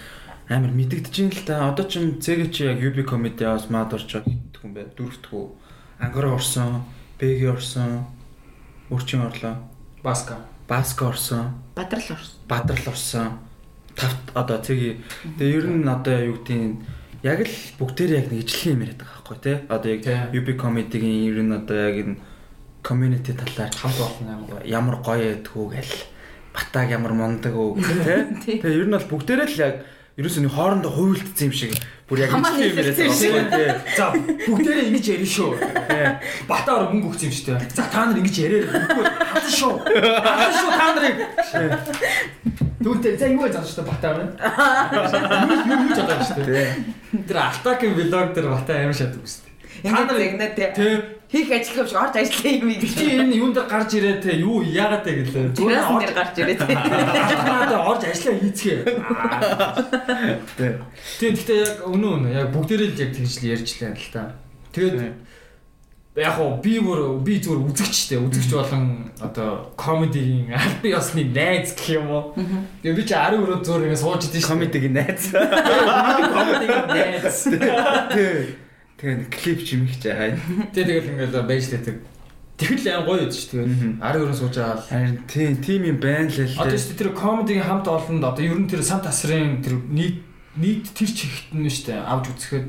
амар 0.49 0.73
мэдэгдэж 0.73 1.15
юм 1.21 1.29
л 1.29 1.45
та. 1.45 1.69
Одоо 1.69 1.85
ч 1.85 2.01
цэг 2.17 2.49
чи 2.49 2.65
яг 2.65 2.81
UB 2.81 3.05
comedy-аас 3.05 3.69
маад 3.69 3.93
орж 3.93 4.09
байгаа 4.09 4.25
гэдэг 4.25 4.61
юм 4.65 4.73
байна. 4.73 4.89
Дөрөвтгөө 4.97 5.43
ангара 6.01 6.33
орсон, 6.33 6.81
бэги 7.21 7.45
орсон, 7.45 8.09
өрчин 8.89 9.21
орлоо. 9.21 9.69
Баска. 10.01 10.41
Баска 10.65 11.13
орсон. 11.13 11.61
Бадрал 11.77 12.17
орсон. 12.17 12.41
Бадрал 12.49 12.87
орсон. 12.89 13.37
Тавт 13.93 14.33
одоо 14.33 14.57
цэгийн. 14.65 14.97
Тэгээ 15.37 15.57
ер 15.61 15.67
нь 15.69 15.85
одоо 15.85 16.17
юу 16.25 16.41
гэдэг 16.41 16.73
яг 17.21 17.45
л 17.45 17.55
бүгдээр 17.77 18.11
яг 18.17 18.25
нэг 18.33 18.49
ижлэх 18.49 18.73
юм 18.73 18.81
яриад 18.81 18.97
байгаа 18.97 19.13
байхгүй 19.21 19.37
тий. 19.45 19.57
Одоо 19.69 19.89
яг 19.93 20.33
UB 20.33 20.47
comedy-гийн 20.57 21.29
ер 21.29 21.37
нь 21.45 21.53
одоо 21.53 21.77
яг 21.77 21.95
энэ 22.01 22.30
community 22.83 23.33
талаар 23.33 23.71
хамт 23.75 23.99
олон 24.01 24.61
ямар 24.65 24.97
гоё 25.05 25.37
байдгүү 25.37 25.65
гэл 25.75 25.93
батаг 26.53 26.89
ямар 26.89 27.13
мундаг 27.13 27.55
уу 27.55 27.77
тий. 28.45 28.59
Тэгээ 28.59 28.81
ер 28.83 28.87
нь 28.89 28.95
бол 28.95 29.09
бүгдээрээ 29.15 29.47
л 29.47 29.61
яг 29.61 29.75
ерөөсөө 30.19 30.43
нэг 30.43 30.51
хоорондоо 30.51 30.91
хуйлдсан 30.91 31.47
юм 31.47 31.55
шиг 31.55 31.71
бүр 32.09 32.19
яг 32.25 32.35
ингэ 32.35 32.51
юм 32.67 32.75
яриад 32.75 32.97
байгаа 32.99 33.47
тий. 33.55 33.69
За 33.95 34.05
бүгдээрээ 34.11 34.87
ингэж 34.91 35.05
ярина 35.15 35.31
шүү. 35.31 35.51
Батаар 36.49 36.91
мөнгө 36.91 37.07
өгсөн 37.15 37.29
юм 37.31 37.35
шүү 37.37 37.47
дээ. 37.55 37.71
За 37.71 37.83
та 37.87 38.05
нар 38.09 38.19
ингэж 38.19 38.37
яриа. 38.43 38.67
Хатан 39.31 39.53
шүү. 39.55 39.73
Хатан 39.87 40.53
шүү 40.59 40.71
та 40.75 40.87
нарыг. 40.97 41.17
Түүнтэй 42.81 43.13
за 43.15 43.31
юу 43.31 43.45
яаж 43.47 43.71
шүү 43.71 43.85
батаа 43.87 44.11
байна. 44.19 44.33
Юу 45.69 45.85
юу 45.85 45.95
одоо 45.95 46.19
шүү 46.19 46.43
дээ. 46.49 46.69
Тэр 47.29 47.37
алтагийн 47.39 47.95
влог 47.95 48.35
дээр 48.35 48.47
батаа 48.51 48.75
амар 48.83 48.97
шат 48.97 49.15
үстэй. 49.15 49.53
Та 49.87 50.03
нар 50.03 50.19
яг 50.19 50.35
нэ 50.35 50.47
тий 50.57 51.20
хийх 51.31 51.47
ажил 51.51 51.87
шиг 51.87 51.95
орж 51.95 52.15
ажиллах 52.19 52.45
юм 52.45 52.69
ийм. 52.75 52.81
Чи 52.83 53.05
энэ 53.15 53.35
юун 53.39 53.53
дээр 53.55 53.67
гарч 53.71 53.91
ирээ 53.95 54.19
те 54.19 54.35
юу 54.43 54.59
яагаад 54.61 55.03
те 55.07 55.11
гэлээ. 55.23 55.55
Зүгээр 55.55 55.87
орж 55.87 56.11
гарч 56.11 56.35
ирээ 56.43 56.57
те. 56.59 56.75
Надад 56.75 57.87
орж 57.87 58.03
ажиллаа 58.03 58.35
хийцгээ. 58.35 58.79
Тийм 61.19 61.31
гэхдээ 61.35 61.59
яг 61.63 61.75
өнөө 61.87 62.11
өнөө 62.19 62.31
яг 62.35 62.47
бүгдээрээ 62.51 62.89
л 62.91 62.99
яг 62.99 63.11
тэгж 63.15 63.33
л 63.39 63.47
ярьжлаа 63.47 63.91
л 63.95 64.11
та. 64.11 64.23
Тэгээд 64.75 64.99
яг 66.19 66.35
хоо 66.35 66.59
би 66.59 66.75
бүр 66.83 67.23
би 67.23 67.39
зүгээр 67.39 67.63
үзэгчтэй 67.71 68.19
үзэгч 68.19 68.51
болон 68.51 69.07
одоо 69.23 69.71
комедигийн 69.79 70.51
аль 70.51 70.83
би 70.83 70.91
осны 70.91 71.23
найз 71.31 71.71
гэх 71.71 72.03
юм 72.03 72.11
уу. 72.11 72.35
Тэгээ 72.83 72.97
би 72.99 73.03
чи 73.07 73.15
10 73.15 73.39
өрөө 73.39 73.63
зөөр 73.63 73.87
ингэ 73.87 73.95
сууж 73.95 74.27
шүү. 74.27 74.43
Комедигийн 74.43 74.99
найз. 74.99 75.31
Комедигийн 75.31 76.87
найз. 76.91 77.47
Тэг. 79.01 79.25
Тэгээ 79.25 79.33
клип 79.33 79.59
чимэх 79.65 79.97
ч 79.97 80.13
хай. 80.13 80.37
Тэ 80.69 80.85
тэгэл 80.85 81.11
ингээл 81.17 81.41
байж 81.49 81.65
лээдэг. 81.73 81.97
Тэгэл 82.61 82.85
аян 82.93 83.05
гоё 83.09 83.25
үз 83.25 83.49
шүү 83.49 83.65
тэгээд 83.65 83.97
10 83.97 84.21
өрөө 84.21 84.37
сууж 84.37 84.53
байгаа. 84.61 84.85
Харин 84.85 85.17
тийм 85.25 85.57
тийм 85.65 85.81
юм 85.89 85.97
байна 85.97 86.29
л 86.29 86.45
л. 86.45 86.61
Одоо 86.61 86.77
шүү 86.77 86.93
тэр 86.93 87.09
комедигийн 87.17 87.65
хамт 87.65 87.89
олонд 87.89 88.21
одоо 88.21 88.43
ер 88.45 88.53
нь 88.61 88.69
тэр 88.69 88.85
сан 88.85 89.01
тасрын 89.01 89.65
тэр 89.65 89.81
нийт 89.89 90.21
нийт 90.53 90.93
тэр 90.93 91.09
чигт 91.09 91.49
нь 91.57 91.65
шүү 91.65 91.89
дээ 91.89 92.05
авч 92.05 92.29
үзэхэд 92.29 92.67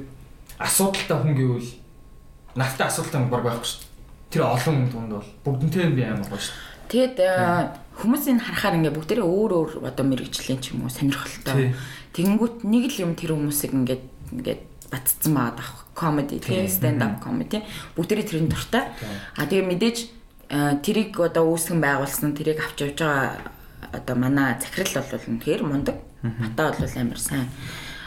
асуудалтай 0.57 1.16
хүн 1.20 1.37
гэвэл 1.37 1.70
нафтай 2.57 2.89
асуудалтай 2.89 3.20
хүн 3.20 3.28
баг 3.28 3.45
байхгүй 3.45 3.68
шүү. 3.68 3.85
Тэр 4.33 4.43
олон 4.49 4.89
хүн 4.89 4.89
дунд 4.89 5.12
бол 5.20 5.28
бүгднтэй 5.45 5.85
нь 5.93 5.97
би 6.01 6.09
амар 6.09 6.24
гоё 6.24 6.41
шүү. 6.41 6.57
Тэгэд 6.89 7.20
хүмүүсийн 8.01 8.41
харахаар 8.41 8.80
ингээ 8.80 8.97
бүгдээрээ 8.97 9.28
өөр 9.28 9.53
өөр 9.53 9.70
одоо 9.85 10.05
мэрэгжлийн 10.09 10.64
ч 10.64 10.72
юм 10.72 10.89
уу 10.89 10.93
сонирхолтой. 10.93 11.76
Тэгэнгүүт 12.16 12.64
нэг 12.64 12.85
л 12.89 13.03
юм 13.05 13.12
тэр 13.12 13.37
хүмүүсийг 13.37 13.76
ингээд 13.76 14.05
ингээд 14.33 14.72
батцсан 14.93 15.32
байгаа 15.34 15.57
даа 15.57 15.70
comedy 15.97 16.36
тийм 16.40 16.68
stand 16.68 17.01
up 17.01 17.24
comedy 17.24 17.64
бүгдээрээ 17.97 18.28
тэрний 18.28 18.51
дуртай. 18.53 18.84
А 19.36 19.49
тэгээ 19.49 19.66
мэдээж 19.72 19.99
тэрийг 20.84 21.16
одоо 21.16 21.49
үүсгэн 21.53 21.80
байгуулсан 21.80 22.36
тэрийг 22.36 22.61
авч 22.61 22.78
явж 22.84 23.01
байгаа 23.01 23.40
одоо 23.93 24.16
манай 24.16 24.61
захирал 24.61 25.05
бол 25.09 25.28
үнэхээр 25.32 25.62
мундаг. 25.64 25.97
Бата 26.22 26.76
бол 26.76 26.97
амар 27.01 27.20
сайн. 27.20 27.49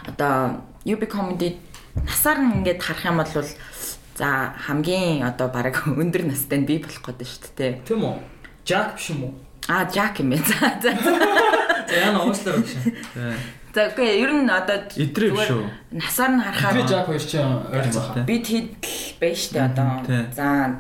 Одоо 0.05 0.61
UB 0.85 1.01
comedy 1.09 1.57
насаар 2.05 2.39
нь 2.41 2.61
ингээд 2.61 2.81
харах 2.81 3.05
юм 3.05 3.17
бол 3.17 3.29
за 4.15 4.53
хамгийн 4.65 5.25
одоо 5.25 5.49
баг 5.49 5.75
өндөр 6.01 6.29
настай 6.29 6.61
нь 6.61 6.69
би 6.69 6.77
болох 6.77 7.01
гэдэг 7.01 7.27
шүү 7.27 7.53
дээ. 7.57 7.73
Тийм 7.85 8.05
үү? 8.05 8.15
Жак 8.65 8.95
биш 8.95 9.09
юм 9.09 9.29
уу? 9.29 9.33
Аа, 9.67 9.89
Жак 9.89 10.21
юм 10.21 10.29
байна. 10.33 10.45
За 10.53 10.69
за. 10.81 10.91
За 11.89 11.95
яна 11.97 12.19
уушлаа 12.25 12.61
гэж. 12.61 12.69
За 13.75 13.91
үгүй 13.91 14.07
ер 14.23 14.31
нь 14.31 14.47
одоо 14.47 14.87
идрээ 14.95 15.35
үү? 15.35 15.67
Насаар 15.99 16.31
нь 16.31 16.43
харахаар 16.47 16.75
би 16.79 16.83
жаг 16.87 17.03
хоёр 17.11 17.19
чинь 17.19 17.43
байна. 17.43 18.23
Бид 18.23 18.47
хэд 18.47 18.71
байж 19.19 19.51
штэ 19.51 19.67
одоо. 19.67 19.99
За 20.31 20.79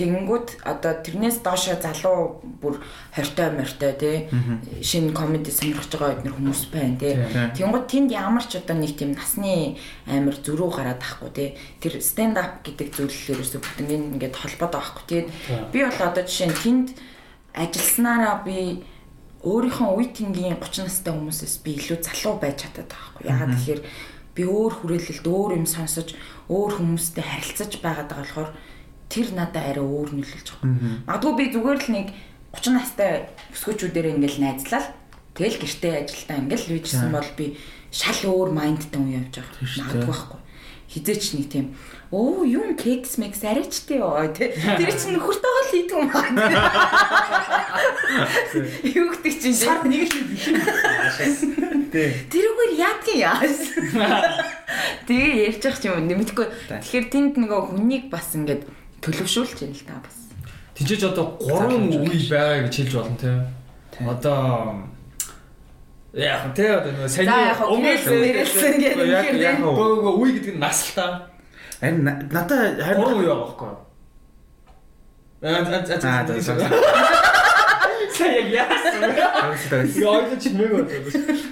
Тэгэнгүүт 0.00 0.64
одоо 0.64 0.96
тэрнээс 1.04 1.44
доошо 1.44 1.76
залуу 1.76 2.40
бүр 2.62 2.80
хортой 3.12 3.52
мортой 3.52 3.92
тий 4.00 4.16
шинэ 4.80 5.12
комеди 5.12 5.52
сонирхож 5.52 5.92
байгаа 5.92 6.16
эднэр 6.16 6.36
хүмүүс 6.40 6.62
байна 6.72 6.96
тий. 6.96 7.20
Тэгэнгүүт 7.58 7.86
тэнд 7.90 8.08
ямар 8.16 8.44
ч 8.48 8.56
одоо 8.56 8.80
нэг 8.80 8.96
тийм 8.96 9.12
насны 9.12 9.76
амар 10.08 10.40
зөрүү 10.40 10.68
гараад 10.72 11.04
ахгүй 11.04 11.30
тий. 11.36 11.48
Тэр 11.84 12.00
stand 12.00 12.40
up 12.40 12.64
гэдэг 12.64 12.96
зүйл 12.96 13.12
ерөөсө 13.12 13.60
бүтэн 13.60 14.16
ингээд 14.16 14.40
холбоод 14.40 14.72
байгаа 14.72 14.88
хгүй 14.88 15.04
тий. 15.04 15.22
Би 15.68 15.84
бол 15.84 16.00
одоо 16.00 16.24
жишээ 16.24 16.48
нь 16.48 16.56
тэнд 16.64 16.86
ажилласнараа 17.52 18.40
би 18.40 18.80
өөрийнхөө 19.40 19.88
үе 19.96 20.06
тэнгийн 20.12 20.60
30 20.60 20.84
настай 20.84 21.12
хүмүүсээс 21.16 21.54
би 21.64 21.80
илүү 21.80 21.98
залуу 22.04 22.36
байж 22.36 22.68
чадаад 22.68 22.92
байгаа 22.92 23.08
хгүй. 23.16 23.24
Яагаад 23.24 23.52
тэгэхээр 23.56 23.82
би 24.36 24.42
өөр 24.44 24.72
хүрээлэлд 24.84 25.26
өөр 25.26 25.50
юм 25.56 25.66
сонсож 25.66 26.08
өөр 26.52 26.72
хүмүүстэй 26.76 27.24
харилцаж 27.24 27.72
байгаа 27.80 28.06
болохоор 28.12 28.50
тэр 29.08 29.28
надад 29.32 29.64
арай 29.64 29.84
өөр 29.84 30.08
нөлөөлж 30.12 30.48
байгаа. 30.60 30.76
Магадгүй 31.08 31.34
би 31.40 31.44
зүгээр 31.56 31.78
л 31.80 31.88
нэг 31.88 32.06
30 32.52 32.76
настай 32.76 33.10
өсгөөчүүдээр 33.56 34.06
ингээл 34.20 34.38
найзлал 34.44 34.86
тэгэл 35.34 35.60
гэртээ 35.62 35.94
ажилдаа 36.04 36.36
ингээл 36.36 36.72
үйжсэн 36.76 37.10
бол 37.10 37.30
би 37.34 37.46
шал 37.90 38.20
өөр 38.28 38.50
майндтай 38.54 38.98
хүн 39.00 39.16
явж 39.24 39.34
байгаа. 39.40 39.56
Магадгүй 39.64 40.04
байхгүй. 40.04 40.40
Хизээч 40.90 41.24
нэг 41.38 41.46
тийм 41.50 41.66
оо 42.10 42.42
юм 42.42 42.74
кекс 42.74 43.18
мекс 43.18 43.42
арайчтэй 43.46 44.02
ёо 44.02 44.26
тий. 44.34 44.50
Тэр 44.78 44.90
чинь 44.98 45.14
нөхөртөөгөө 45.14 45.62
л 45.62 45.70
хийдэг 45.70 45.94
юм 45.94 46.10
байна. 46.10 46.42
Юу 48.82 49.06
гэдэг 49.14 49.34
чинь 49.38 49.54
сар 49.54 49.86
нэг 49.86 50.10
л 50.10 50.18
юм. 50.18 50.28
Тэрүүгээр 51.94 52.72
яадгийн 52.82 53.20
яас. 53.22 53.62
Тэгээ 55.06 55.54
ярьж 55.54 55.62
байгаа 55.62 55.78
ч 55.78 55.86
юм 55.86 56.02
нэмэхгүй. 56.10 56.46
Тэгэхээр 56.82 57.06
тэнд 57.14 57.34
нөгөө 57.38 57.60
хүнийг 57.78 58.10
бас 58.10 58.34
ингээд 58.34 58.66
төлөвшүүлж 59.06 59.62
байна 59.62 59.78
л 59.78 59.86
та 59.86 60.02
бас. 60.02 60.18
Тинчээж 60.74 61.14
одоо 61.14 61.38
3 61.38 61.94
үе 61.94 62.26
байгаа 62.26 62.66
гэж 62.66 62.74
хэлж 62.74 62.92
болно 62.98 63.18
те. 63.22 63.30
Одоо 64.02 64.90
Яг 66.10 66.50
тэ 66.58 66.74
одоо 66.74 66.90
нөгөө 66.90 67.06
сайн 67.06 67.30
өмнөөсөн 67.54 68.82
гэдэг 68.82 68.98
яг 69.14 69.30
яг 69.38 69.56
гоо 69.62 70.18
үе 70.18 70.42
гэдэг 70.42 70.58
нь 70.58 70.62
нас 70.62 70.90
л 70.90 70.98
та. 70.98 71.29
Харин 71.80 72.04
надаа 72.04 72.76
харин 72.76 73.00
3 73.00 73.16
үе 73.16 73.26
байгаа 73.26 73.40
байхгүй. 73.48 73.72
Аа 75.40 75.64
за. 76.40 76.54
Сайн 78.12 78.32
яг 78.36 78.48
яасан. 78.52 79.00
Яа 79.96 80.36
ч 80.36 80.52
мэг 80.52 80.70
байна. 80.76 80.92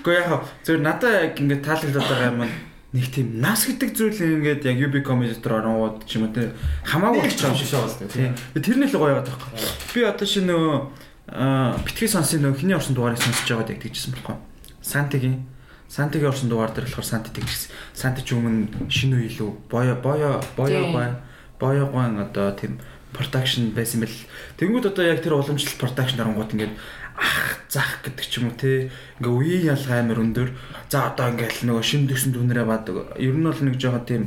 Гэхдээ 0.05 0.21
яг 0.21 0.45
зөв 0.65 0.77
надаа 0.85 1.13
яг 1.25 1.41
ингээд 1.41 1.65
таалагдаад 1.65 2.09
байгаа 2.13 2.29
юм 2.29 2.45
нэг 2.93 3.07
тийм 3.13 3.41
нас 3.41 3.65
гэдэг 3.65 3.91
зүйл 3.97 4.21
ингээд 4.21 4.69
яг 4.69 4.77
UB 4.77 5.01
comedy 5.01 5.33
дээр 5.33 5.65
оронгууд 5.65 6.05
ч 6.05 6.21
юм 6.21 6.29
уу 6.29 6.33
те 6.37 6.53
хамаагүй 6.85 7.25
болчих 7.25 7.49
юм 7.49 7.57
шиг 7.57 7.73
шээ. 7.73 8.09
Тийм. 8.13 8.33
Тэрний 8.53 8.89
л 8.89 8.97
гоё 9.01 9.17
яваад 9.17 9.29
байгаа. 9.33 9.57
Би 9.97 10.01
одоо 10.05 10.29
шинэ 10.29 10.53
нөгөө 10.53 11.85
битгий 11.85 12.09
сонсын 12.09 12.45
нөгөө 12.45 12.61
хиний 12.61 12.77
орсон 12.77 12.97
дугаарыг 12.97 13.21
сонсож 13.21 13.49
байгаад 13.49 13.73
яг 13.77 13.81
тэгжсэн 13.85 14.13
байхгүй. 14.17 14.37
Сантигийн 14.81 15.45
Сантигийн 15.89 16.29
орсон 16.29 16.53
дугаар 16.53 16.73
дээр 16.77 16.85
болохоор 16.85 17.09
Санти 17.09 17.33
тэгжсэн. 17.33 17.73
Санти 17.97 18.21
ч 18.21 18.37
өмнө 18.37 18.69
шинэ 18.93 19.25
үе 19.25 19.33
илүү 19.33 19.51
боё 19.73 19.97
боё 19.97 20.37
боё 20.53 20.93
гой 20.93 21.09
боё 21.57 21.85
гой 21.89 22.07
одоо 22.21 22.53
тийм 22.53 22.77
production 23.17 23.73
байсан 23.73 24.05
бэл. 24.05 24.13
Тэнгүүд 24.61 24.93
одоо 24.93 25.05
яг 25.09 25.25
тэр 25.25 25.41
уламжлалт 25.41 25.81
production 25.81 26.21
оронгууд 26.21 26.53
ингээд 26.53 26.77
ах 27.17 27.65
зах 27.73 28.05
гэдэг 28.05 28.27
ч 28.29 28.39
юм 28.39 28.53
уу 28.53 28.57
те. 28.61 28.93
Ингээ 29.19 29.33
үеийн 29.33 29.69
ялгаа 29.73 29.99
амар 30.05 30.21
өндөр. 30.21 30.49
За 30.93 31.09
одоо 31.09 31.33
ингээл 31.33 31.73
нөгөө 31.73 31.85
шин 31.85 32.05
төсөн 32.05 32.37
дүнрээ 32.37 32.69
бадаг. 32.69 33.17
Ер 33.17 33.33
нь 33.33 33.49
бол 33.49 33.59
нэг 33.65 33.81
жоохон 33.81 34.05
тийм 34.05 34.23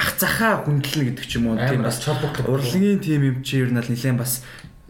ах 0.00 0.10
захаа 0.16 0.64
хүндлэнэ 0.64 1.12
гэдэг 1.12 1.26
ч 1.28 1.36
юм 1.36 1.52
уу. 1.52 1.60
Тийм 1.60 1.84
бас 1.84 2.00
урлагийн 2.02 3.04
тим 3.04 3.20
юм 3.20 3.44
чи 3.44 3.60
ер 3.60 3.68
нь 3.68 3.76
л 3.76 3.84
нэлээд 3.84 4.16
бас 4.16 4.42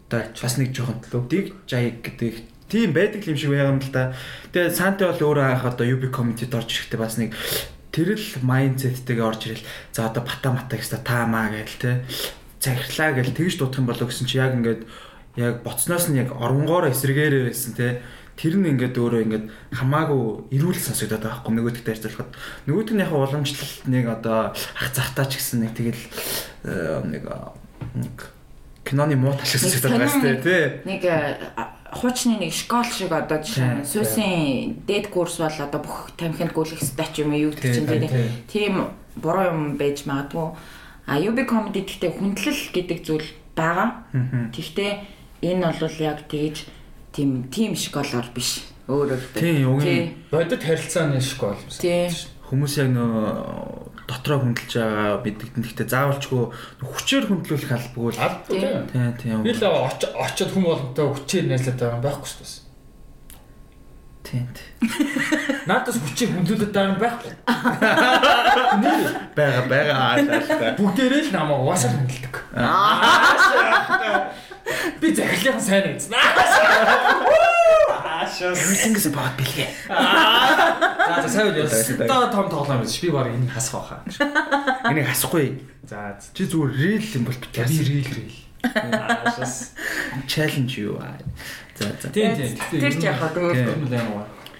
одоо 0.07 0.23
бас 0.23 0.55
нэг 0.55 0.71
жоохон 0.71 1.03
дэг 1.27 1.53
жай 1.67 1.99
гэдэг 1.99 2.56
тийм 2.69 2.93
байдаг 2.93 3.23
юм 3.27 3.37
шиг 3.39 3.51
байгаа 3.51 3.73
юм 3.73 3.81
л 3.81 3.91
да. 3.91 4.13
Тэгээ 4.51 4.75
санте 4.75 5.07
бол 5.07 5.23
өөрөө 5.31 5.45
анх 5.47 5.65
одоо 5.65 5.85
UB 5.87 6.11
community-д 6.11 6.53
орж 6.53 6.69
ирэхдээ 6.71 6.99
бас 6.99 7.15
нэг 7.17 7.31
тэр 7.91 8.13
л 8.13 8.29
майндсеттэйгээ 8.43 9.25
орж 9.25 9.41
ирэл 9.47 9.65
за 9.95 10.05
одоо 10.05 10.21
бата 10.21 10.51
мата 10.53 10.77
гэсэн 10.77 11.01
та 11.01 11.25
маа 11.25 11.49
гээл 11.49 11.81
те 11.81 11.91
захирлаа 12.61 13.17
гэл 13.17 13.33
тэгж 13.33 13.57
дуудах 13.57 13.79
юм 13.81 13.87
болоо 13.89 14.07
гэсэн 14.07 14.27
чи 14.27 14.37
яг 14.37 14.53
ингээд 14.53 14.85
яг 15.37 15.63
боцноос 15.63 16.09
нь 16.11 16.19
яг 16.21 16.33
оронгоор 16.35 16.91
эсрэгээрээ 16.91 17.49
байсан 17.49 17.73
те 17.73 18.01
тэр 18.37 18.53
нь 18.61 18.69
ингээд 18.77 18.97
өөрөө 19.01 19.21
ингээд 19.25 19.45
хамаагүй 19.73 20.53
эрүүл 20.53 20.77
сонсогдоод 20.77 21.25
байгаа 21.25 21.41
байхгүй 21.41 21.53
нөгөөдөгтэй 21.57 21.93
харьцуулахад 21.97 22.31
нөгөөд 22.69 22.89
нь 22.93 23.01
яг 23.01 23.11
уламжлалт 23.13 23.81
нэг 23.89 24.05
одоо 24.13 24.39
ах 24.53 24.89
захтаа 24.93 25.25
ч 25.25 25.41
гэсэн 25.41 25.65
нэг 25.65 25.73
тэгэл 25.73 26.03
э, 26.69 27.01
нэг 27.01 27.23
нэг 27.97 28.15
киноны 28.85 29.17
муу 29.17 29.33
тал 29.33 29.49
шиг 29.49 29.65
сонсогдоод 29.65 29.97
байгаа 29.97 30.13
сте 30.13 30.29
тий 30.45 30.61
нэг 30.85 31.01
э, 31.01 31.17
хуучны 31.93 32.39
нэг 32.41 32.53
школ 32.53 32.83
шиг 32.83 33.11
одоо 33.11 33.39
жишээ 33.39 33.81
нь 33.81 33.87
сүүсийн 33.87 34.83
дээд 34.87 35.11
курс 35.13 35.39
бол 35.39 35.53
одоо 35.53 35.79
бүх 35.79 36.11
тамхинд 36.19 36.51
гүйлэх 36.51 36.83
стач 36.83 37.21
юм 37.21 37.31
юу 37.31 37.51
гэдэг 37.55 37.73
чинь 37.73 38.47
тийм 38.51 38.91
буруу 39.15 39.45
юм 39.51 39.61
байж 39.79 40.03
магадгүй 40.03 40.51
а 41.07 41.15
UB 41.15 41.47
comedy 41.47 41.87
гэхдээ 41.87 42.11
хүндлэл 42.19 42.63
гэдэг 42.75 42.99
зүйл 43.07 43.29
байгаа. 43.55 44.03
Гэхдээ 44.51 44.91
энэ 45.47 45.71
бол 45.79 45.97
яг 46.03 46.27
тэгж 46.27 46.67
тийм 47.15 47.47
тим 47.47 47.71
школоор 47.79 48.27
биш. 48.35 48.67
Өөрөөр 48.91 49.23
тийм 49.31 49.71
угийн 49.71 50.19
бодит 50.31 50.67
харилцааны 50.67 51.23
школ. 51.23 51.55
Тийм. 51.79 52.11
Хүмүүс 52.51 52.73
яг 52.83 52.91
нөө 52.91 53.96
дотроо 54.07 54.39
хөндлөж 54.39 54.71
байгаа 54.71 55.19
бидэгтэн 55.19 55.63
гэхдээ 55.67 55.87
заавалчгүй 55.91 56.43
хүчээр 56.79 57.27
хөндлөх 57.27 57.71
албагүй 57.75 58.11
л 58.15 58.19
тийм 58.47 59.11
тийм. 59.19 59.43
Би 59.43 59.51
л 59.51 59.67
очиод 59.67 60.51
хүм 60.55 60.63
боломжтой 60.63 61.07
хүчээр 61.11 61.45
найзлаад 61.51 61.77
байгаа 61.79 61.97
юм 61.99 62.05
байхгүй 62.07 62.29
шүү 62.31 62.39
дээ. 62.39 62.67
Тийм. 64.27 64.47
Наадас 65.67 65.99
хүчээр 65.99 66.31
хөндлөлөд 66.35 66.71
байгаа 66.71 66.91
юм 66.91 66.99
байхгүй. 67.03 67.31
Бага 69.35 69.61
бага 69.71 69.93
аа. 69.95 70.15
Бүгдээрээ 70.79 71.23
л 71.27 71.35
намайг 71.35 71.63
угаасаа 71.63 71.91
хөндлөдөг. 71.95 72.35
Аа. 72.55 74.31
Би 75.01 75.13
захирлынхан 75.15 75.61
сайн 75.61 75.95
гэсэн. 75.95 76.13
Аашаа. 78.17 78.51
Everything-с 78.53 79.07
бод 79.13 79.33
бэлгээ. 79.37 79.69
За 79.87 81.21
за 81.23 81.29
сайн 81.29 81.47
үйл 81.53 81.63
ястаа 81.63 82.27
том 82.31 82.49
тоглоом 82.49 82.81
биш. 82.83 82.99
Би 82.99 83.09
баг 83.09 83.31
энийг 83.31 83.51
хасах 83.51 83.87
байхаа. 83.87 84.91
Энийг 84.91 85.07
хасахгүй. 85.07 85.61
За 85.87 86.17
чи 86.33 86.43
зүгээр 86.43 86.73
real 86.75 87.05
юм 87.15 87.23
бол. 87.25 87.37
Би 87.37 87.61
real 87.63 88.09
real. 88.11 88.35
Аашаас 88.67 89.71
challenge 90.27 90.75
юу 90.81 90.99
аа. 90.99 91.15
За 91.75 91.87
за. 92.01 92.09
Тийм 92.09 92.35
тийм. 92.35 92.57
Тэр 92.71 92.93
ч 92.93 93.03
яг 93.07 93.21
хаа 93.21 93.31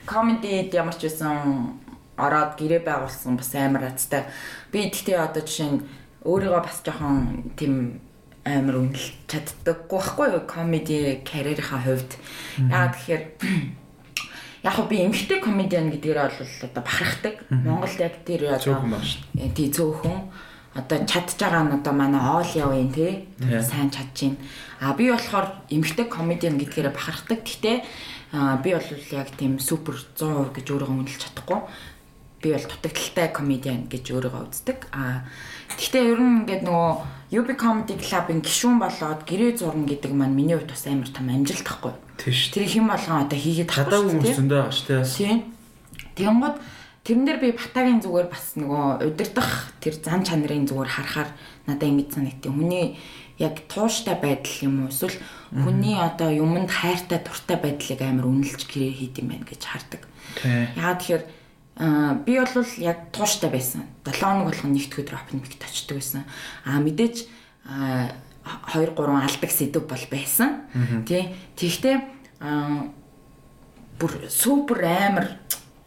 комедид 0.07 0.71
ямар 0.71 0.95
ч 0.95 1.11
байсан 1.11 1.75
ороод 2.15 2.55
гэрээ 2.55 2.81
байгуулсан 2.87 3.35
бас 3.35 3.51
амар 3.53 3.91
азтай. 3.91 4.23
Би 4.71 4.87
тэгтээ 4.87 5.19
одоо 5.19 5.43
жишээ 5.43 5.69
нь 5.75 5.83
өөрийгөө 6.23 6.61
бас 6.63 6.79
жоохон 6.81 7.51
тийм 7.59 7.99
амар 8.47 8.79
үнэлж 8.79 9.27
чаддаггүй 9.27 9.99
байхгүй 9.99 10.27
юу 10.31 10.43
комеди 10.47 11.19
карьерийнхаа 11.27 11.81
хувьд. 11.83 12.11
Яагаад 12.57 12.95
тэгэхээр 12.95 13.23
яг 14.67 14.77
би 14.87 14.97
эмгтэй 15.03 15.39
комедиан 15.43 15.91
гэдгээр 15.91 16.19
бол 16.23 16.39
одоо 16.63 16.83
бахархдаг. 16.83 17.35
Монголд 17.51 17.99
яг 17.99 18.15
тэр 18.23 18.55
одоо 18.55 18.79
тий 19.51 19.67
цөөхөн 19.67 20.17
одоо 20.79 20.97
чадж 21.03 21.35
байгаа 21.35 21.63
нь 21.67 21.75
одоо 21.75 21.93
манай 21.93 22.23
оол 22.23 22.51
явын 22.55 22.91
тий 22.95 23.27
сайн 23.61 23.91
чадж 23.91 24.15
байна. 24.15 24.39
А 24.79 24.93
би 24.95 25.11
болохоор 25.11 25.67
эмгтэй 25.69 26.07
комедиан 26.07 26.55
гэдгээрээ 26.57 26.95
бахархдаг. 26.95 27.43
Гэхдээ 27.43 27.77
би 28.63 28.69
бол 28.71 28.89
яг 29.11 29.29
тийм 29.35 29.59
супер 29.59 29.99
100% 30.15 30.55
гэж 30.55 30.65
өөрийгөө 30.71 30.95
үнэлж 31.03 31.19
чадахгүй. 31.19 31.59
Би 32.41 32.53
бол 32.53 32.65
дутагдaltaй 32.65 33.27
комедиан 33.33 33.89
гэж 33.91 34.05
өөрийгөө 34.13 34.43
үздэг. 34.47 34.79
А 34.93 35.25
Гэхдээ 35.77 36.03
ер 36.15 36.21
нь 36.23 36.47
ингээд 36.47 36.63
нөгөө 36.63 36.91
UB 37.27 37.49
Comedy 37.59 37.99
Club-ын 37.99 38.39
гишүүн 38.39 38.79
болоод 38.79 39.27
гэрээ 39.27 39.59
зурна 39.59 39.83
гэдэг 39.83 40.15
маань 40.15 40.31
миний 40.31 40.55
хувьд 40.55 40.71
бас 40.71 40.87
амар 40.87 41.11
том 41.11 41.27
амжилт 41.27 41.67
тахгүй. 41.67 41.91
Тийш. 42.15 42.55
Тэр 42.55 42.63
хэм 42.63 42.87
болгон 42.87 43.27
одоо 43.27 43.35
хийгээд 43.35 43.67
хадаагүй 43.67 44.11
хүмүүс 44.15 44.37
зөндөө 44.39 44.59
байгаа 44.63 44.71
шүү 44.71 44.87
дээ. 44.87 45.03
Тийм. 45.11 45.39
Тэгэнгუთ 46.15 46.57
тэрэн 47.03 47.25
дээр 47.27 47.39
би 47.43 47.49
батагийн 47.51 47.99
зүгээр 47.99 48.27
бас 48.31 48.45
нөгөө 48.55 49.11
удирдах 49.11 49.51
тэр 49.83 49.95
зан 49.99 50.23
чанарын 50.23 50.71
зүгээр 50.71 50.87
харахаар 50.87 51.29
надад 51.67 51.87
ингэж 51.91 52.09
санагдтыг. 52.15 52.51
Хүний 52.55 52.95
яг 53.43 53.55
тууштай 53.67 54.15
байдал 54.15 54.57
юм 54.63 54.87
уу 54.87 54.89
эсвэл 54.89 55.19
хүний 55.51 55.99
одоо 55.99 56.31
юмд 56.31 56.71
хайртай 56.71 57.19
дуртай 57.21 57.59
байдлыг 57.59 58.01
амар 58.07 58.25
үнэлж 58.25 58.65
гэрээ 58.71 58.93
хийд 59.03 59.15
юм 59.19 59.27
байна 59.35 59.45
гэж 59.45 59.61
хардаг. 59.67 60.01
Яагаад 60.79 60.99
тэгэхээр 61.03 61.23
Аа 61.77 62.17
би 62.25 62.39
бол 62.39 62.65
яг 62.81 63.11
тууштай 63.13 63.49
байсан. 63.49 63.85
7 64.05 64.17
хоног 64.21 64.49
болгон 64.49 64.73
нэгд 64.73 64.97
өдөр 64.97 65.17
mic 65.33 65.61
очдөг 65.61 65.97
байсан. 66.01 66.23
Аа 66.65 66.81
мэдээж 66.81 67.29
2 68.73 68.97
3 68.97 68.97
алдаг 68.97 69.51
сэдв 69.51 69.85
бол 69.85 70.05
байсан. 70.09 70.65
Тий. 71.05 71.35
Тэгвэл 71.55 72.01
бүр 73.99 74.11
супер 74.29 74.85
амар 74.85 75.37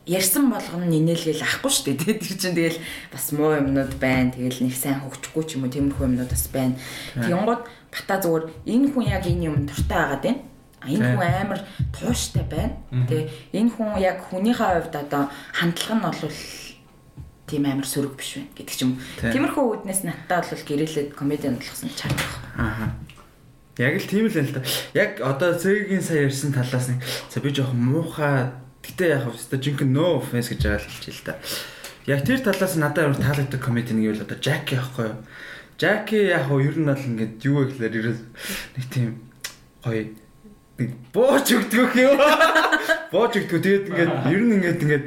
ярьсан 0.07 0.51
болгоно 0.51 0.87
нинээлгээл 0.87 1.43
ахгүй 1.47 1.71
шүү 1.71 1.95
дээ. 1.95 2.19
Тэр 2.19 2.39
чинь 2.39 2.55
тэгэл 2.59 2.79
бас 3.13 3.31
муу 3.31 3.55
юмнууд 3.55 3.95
байна. 4.03 4.35
Тэгэл 4.35 4.67
нэг 4.67 4.75
сайн 4.75 4.99
хөгжихгүй 5.03 5.45
ч 5.47 5.55
юм 5.55 5.67
уу 5.67 5.75
тиймэрхүү 5.75 6.07
юмнууд 6.07 6.31
бас 6.31 6.47
байна. 6.51 6.75
Тэгэнгუთ 7.15 7.63
бата 7.67 8.15
зүгээр 8.19 8.45
энэ 8.67 8.87
хүн 8.91 9.07
яг 9.07 9.25
энэ 9.27 9.47
юм 9.47 9.57
дуртай 9.67 9.99
байгаад 9.99 10.23
байна. 10.27 10.43
Энэ 10.89 11.17
хүн 11.17 11.21
амар 11.21 11.61
тууштай 11.93 12.45
байна. 12.49 12.77
Тэ 13.09 13.29
энэ 13.53 13.71
хүн 13.75 14.01
яг 14.01 14.25
хүнийхээ 14.33 14.71
хувьд 14.81 14.97
одоо 14.97 15.29
хандлага 15.53 15.95
нь 15.97 16.05
бол 16.05 16.37
тийм 17.51 17.65
амар 17.67 17.85
сөрөг 17.85 18.15
биш 18.17 18.41
байна 18.41 18.55
гэдэг 18.57 18.77
ч 18.79 18.81
юм. 18.87 18.97
Тиймэрхүү 19.21 19.65
үүднээс 19.85 20.03
надтай 20.07 20.41
бол 20.41 20.65
гэрээлээд 20.65 21.11
комедиан 21.19 21.59
болгосон 21.59 21.91
чарах. 21.93 22.41
Аа. 22.57 22.95
Яг 23.77 23.99
л 23.99 24.07
тийм 24.07 24.31
л 24.31 24.37
л 24.39 24.55
да. 24.55 24.63
Яг 24.95 25.21
одоо 25.21 25.59
цэгийн 25.59 26.01
сая 26.01 26.31
ярьсан 26.31 26.55
талаас 26.55 26.89
нэг 26.89 27.03
за 27.03 27.41
би 27.43 27.51
жоохон 27.51 27.81
муухай 27.81 28.55
гэтээ 28.87 29.09
яг 29.19 29.29
хэвчээ 29.29 29.61
жинхэнэ 29.61 29.93
no 29.93 30.23
offense 30.23 30.49
гэж 30.49 30.61
байгаа 30.65 30.81
л 30.81 30.89
хэлчихэ 30.89 31.17
л 31.17 31.27
да. 31.27 31.35
Яг 32.07 32.21
тэр 32.25 32.41
талаас 32.41 32.75
надад 32.81 33.05
амар 33.05 33.19
таалагддаг 33.19 33.61
комеди 33.61 33.93
нэг 33.93 34.17
л 34.17 34.25
одоо 34.25 34.39
Жаки 34.39 34.79
байхгүй 34.79 35.05
юу? 35.11 35.19
Жаки 35.81 36.19
яг 36.29 36.49
хөө 36.49 36.61
ер 36.65 36.77
нь 36.77 36.89
бол 36.89 37.09
ингээд 37.09 37.35
юу 37.45 37.65
гэхлээр 37.67 37.99
ерөөс 38.01 38.21
нэг 38.77 38.85
тийм 38.93 39.09
гоё 39.85 40.13
бууж 41.15 41.47
өгдөг 41.57 41.93
юм. 41.99 42.19
Бууж 43.13 43.33
өгдөг. 43.37 43.61
Тэгээд 43.61 43.85
ингээд 43.91 44.13
ер 44.33 44.43
нь 44.45 44.55
ингээд 44.59 44.81
ингээд 44.85 45.05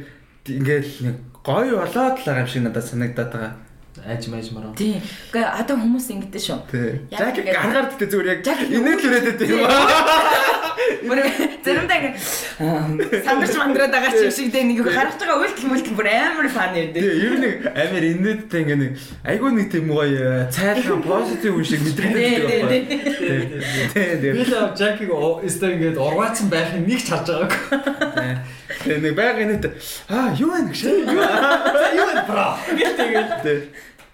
ингээд 0.48 0.88
нэг 1.08 1.16
гоё 1.44 1.82
болоод 1.82 2.16
л 2.22 2.28
юм 2.44 2.48
шиг 2.48 2.64
надад 2.64 2.86
санагдаад 2.86 3.32
байгаа. 3.34 3.54
Айж 4.02 4.26
маяж 4.28 4.50
мараа. 4.50 4.74
Тийм. 4.74 4.98
Гэхдээ 5.30 5.46
одоо 5.62 5.78
хүмүүс 5.78 6.08
ингэдэж 6.10 6.44
шүү. 6.50 6.60
Яг 7.14 7.38
гаргаар 7.46 7.94
дэтэ 7.94 8.10
зүгээр 8.10 8.30
яг 8.42 8.60
инээд 8.74 9.00
л 9.00 9.06
үрээд 9.06 9.26
байдаг 9.30 9.50
юм 9.54 9.62
аа. 9.70 10.64
Бүр 11.08 11.20
заримдаа 11.62 11.98
ингэ 12.02 13.22
сандарч 13.22 13.54
мандраад 13.60 13.94
байгаа 13.94 14.12
ч 14.18 14.26
юм 14.26 14.34
шиг 14.34 14.50
дээ 14.50 14.66
нэг 14.66 14.82
харах 14.82 15.16
байгаа 15.22 15.38
үйлдэл 15.46 15.70
мүлдэл 15.70 15.98
бүр 16.00 16.10
амар 16.10 16.50
фан 16.50 16.74
юм 16.74 16.90
дээ. 16.90 17.04
Тийм 17.06 17.22
ер 17.22 17.36
нь 17.38 17.48
амар 17.70 18.04
инээдтэй 18.04 18.62
ингээ 18.66 18.80
нэг 18.82 18.92
айгүй 19.22 19.52
нэг 19.54 19.68
тийм 19.70 19.86
гоё 19.94 20.50
цайлхан 20.50 21.02
позитив 21.06 21.54
үн 21.54 21.66
шиг 21.68 21.82
мэдрэгддэг 21.86 22.44
байхгүй. 22.50 22.82
Тийм 23.94 24.16
тийм. 24.26 24.34
Би 24.34 24.44
л 24.44 24.56
Жакиг 24.74 25.10
өстө 25.14 25.72
ингээд 25.78 26.02
ургаацсан 26.02 26.48
байхын 26.50 26.84
нэг 26.90 27.00
ч 27.00 27.14
харж 27.14 27.28
байгаагүй. 27.30 28.63
Тэгээ 28.84 29.00
нэг 29.00 29.16
байга 29.16 29.42
инээд 29.44 29.66
аа 30.12 30.36
юу 30.36 30.52
вэ 30.52 30.70
гэж 30.70 30.80
юу 30.84 31.16
юу 31.16 32.06
вэ 32.08 32.16
бро. 32.28 32.48
Тэгээд 32.68 33.72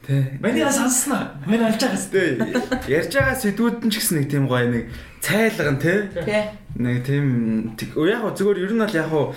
Тэ. 0.10 0.40
Миний 0.40 0.66
санснаа. 0.72 1.36
Миний 1.46 1.66
алж 1.66 1.78
байгаас. 1.78 2.08
Тэ. 2.10 2.40
Ярьж 2.88 3.14
байгаа 3.14 3.36
сэдвүүд 3.36 3.84
нь 3.86 3.92
ч 3.92 4.00
гэсэн 4.00 4.16
нэг 4.24 4.28
тийм 4.32 4.48
гоё 4.50 4.66
нэг 4.66 4.90
цайлган 5.22 5.78
тий. 5.78 6.08
Нэг 6.80 7.06
тийм 7.06 7.76
яг 7.78 8.22
гоо 8.24 8.34
зүгээр 8.34 8.64
ер 8.64 8.74
нь 8.74 8.82
бол 8.82 8.96
яг 8.96 9.10
гоо 9.12 9.36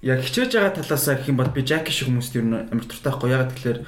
яг 0.00 0.24
хичээж 0.24 0.56
байгаа 0.56 0.72
талаасаа 0.78 1.20
гэх 1.20 1.28
юм 1.34 1.42
бол 1.42 1.52
би 1.52 1.66
Жаки 1.66 1.92
шиг 1.92 2.08
хүмүүст 2.08 2.38
ер 2.38 2.46
нь 2.48 2.54
амар 2.54 2.86
туртай 2.88 3.12
байхгүй. 3.12 3.28
Яг 3.28 3.52
тэгэхээр 3.52 3.78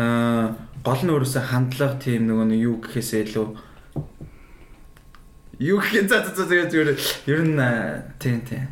аа 0.00 0.56
гол 0.82 1.00
нь 1.04 1.12
өөрөөсөө 1.14 1.42
хандлага 1.52 2.00
тийм 2.02 2.26
нөгөө 2.26 2.46
нэг 2.50 2.60
юу 2.64 2.76
гэхээсээ 2.82 3.28
илүү 3.28 3.46
юу 5.62 5.78
гэх 5.78 6.08
за 6.10 6.26
за 6.26 6.42
за 6.48 6.54
ер 7.28 7.40
нь 7.44 7.60
тийм 8.18 8.40
тийм 8.42 8.66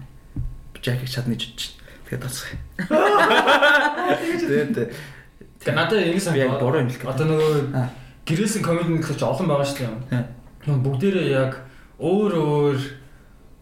Жаки 0.83 1.07
чадны 1.07 1.39
жиж. 1.39 1.78
Тэгээд 2.11 2.22
тасах. 2.22 2.51
Тэгээд 2.91 4.91
Тэгээ 5.62 5.78
надад 5.78 6.03
ингэ 6.03 6.18
сан 6.18 6.35
яг 6.35 6.59
буруу 6.59 6.83
юм 6.83 6.91
л. 6.91 7.07
Одоо 7.07 7.26
нөгөө 7.30 7.55
гэрээсэн 8.26 8.66
комеди 8.66 8.99
гэхэлж 8.99 9.22
олон 9.22 9.47
байгаа 9.47 9.66
шүү 9.70 9.87
дээ. 10.11 10.26
Бүгдээрээ 10.66 11.28
яг 11.30 11.62
өөр 12.03 12.33
өөр 12.35 12.78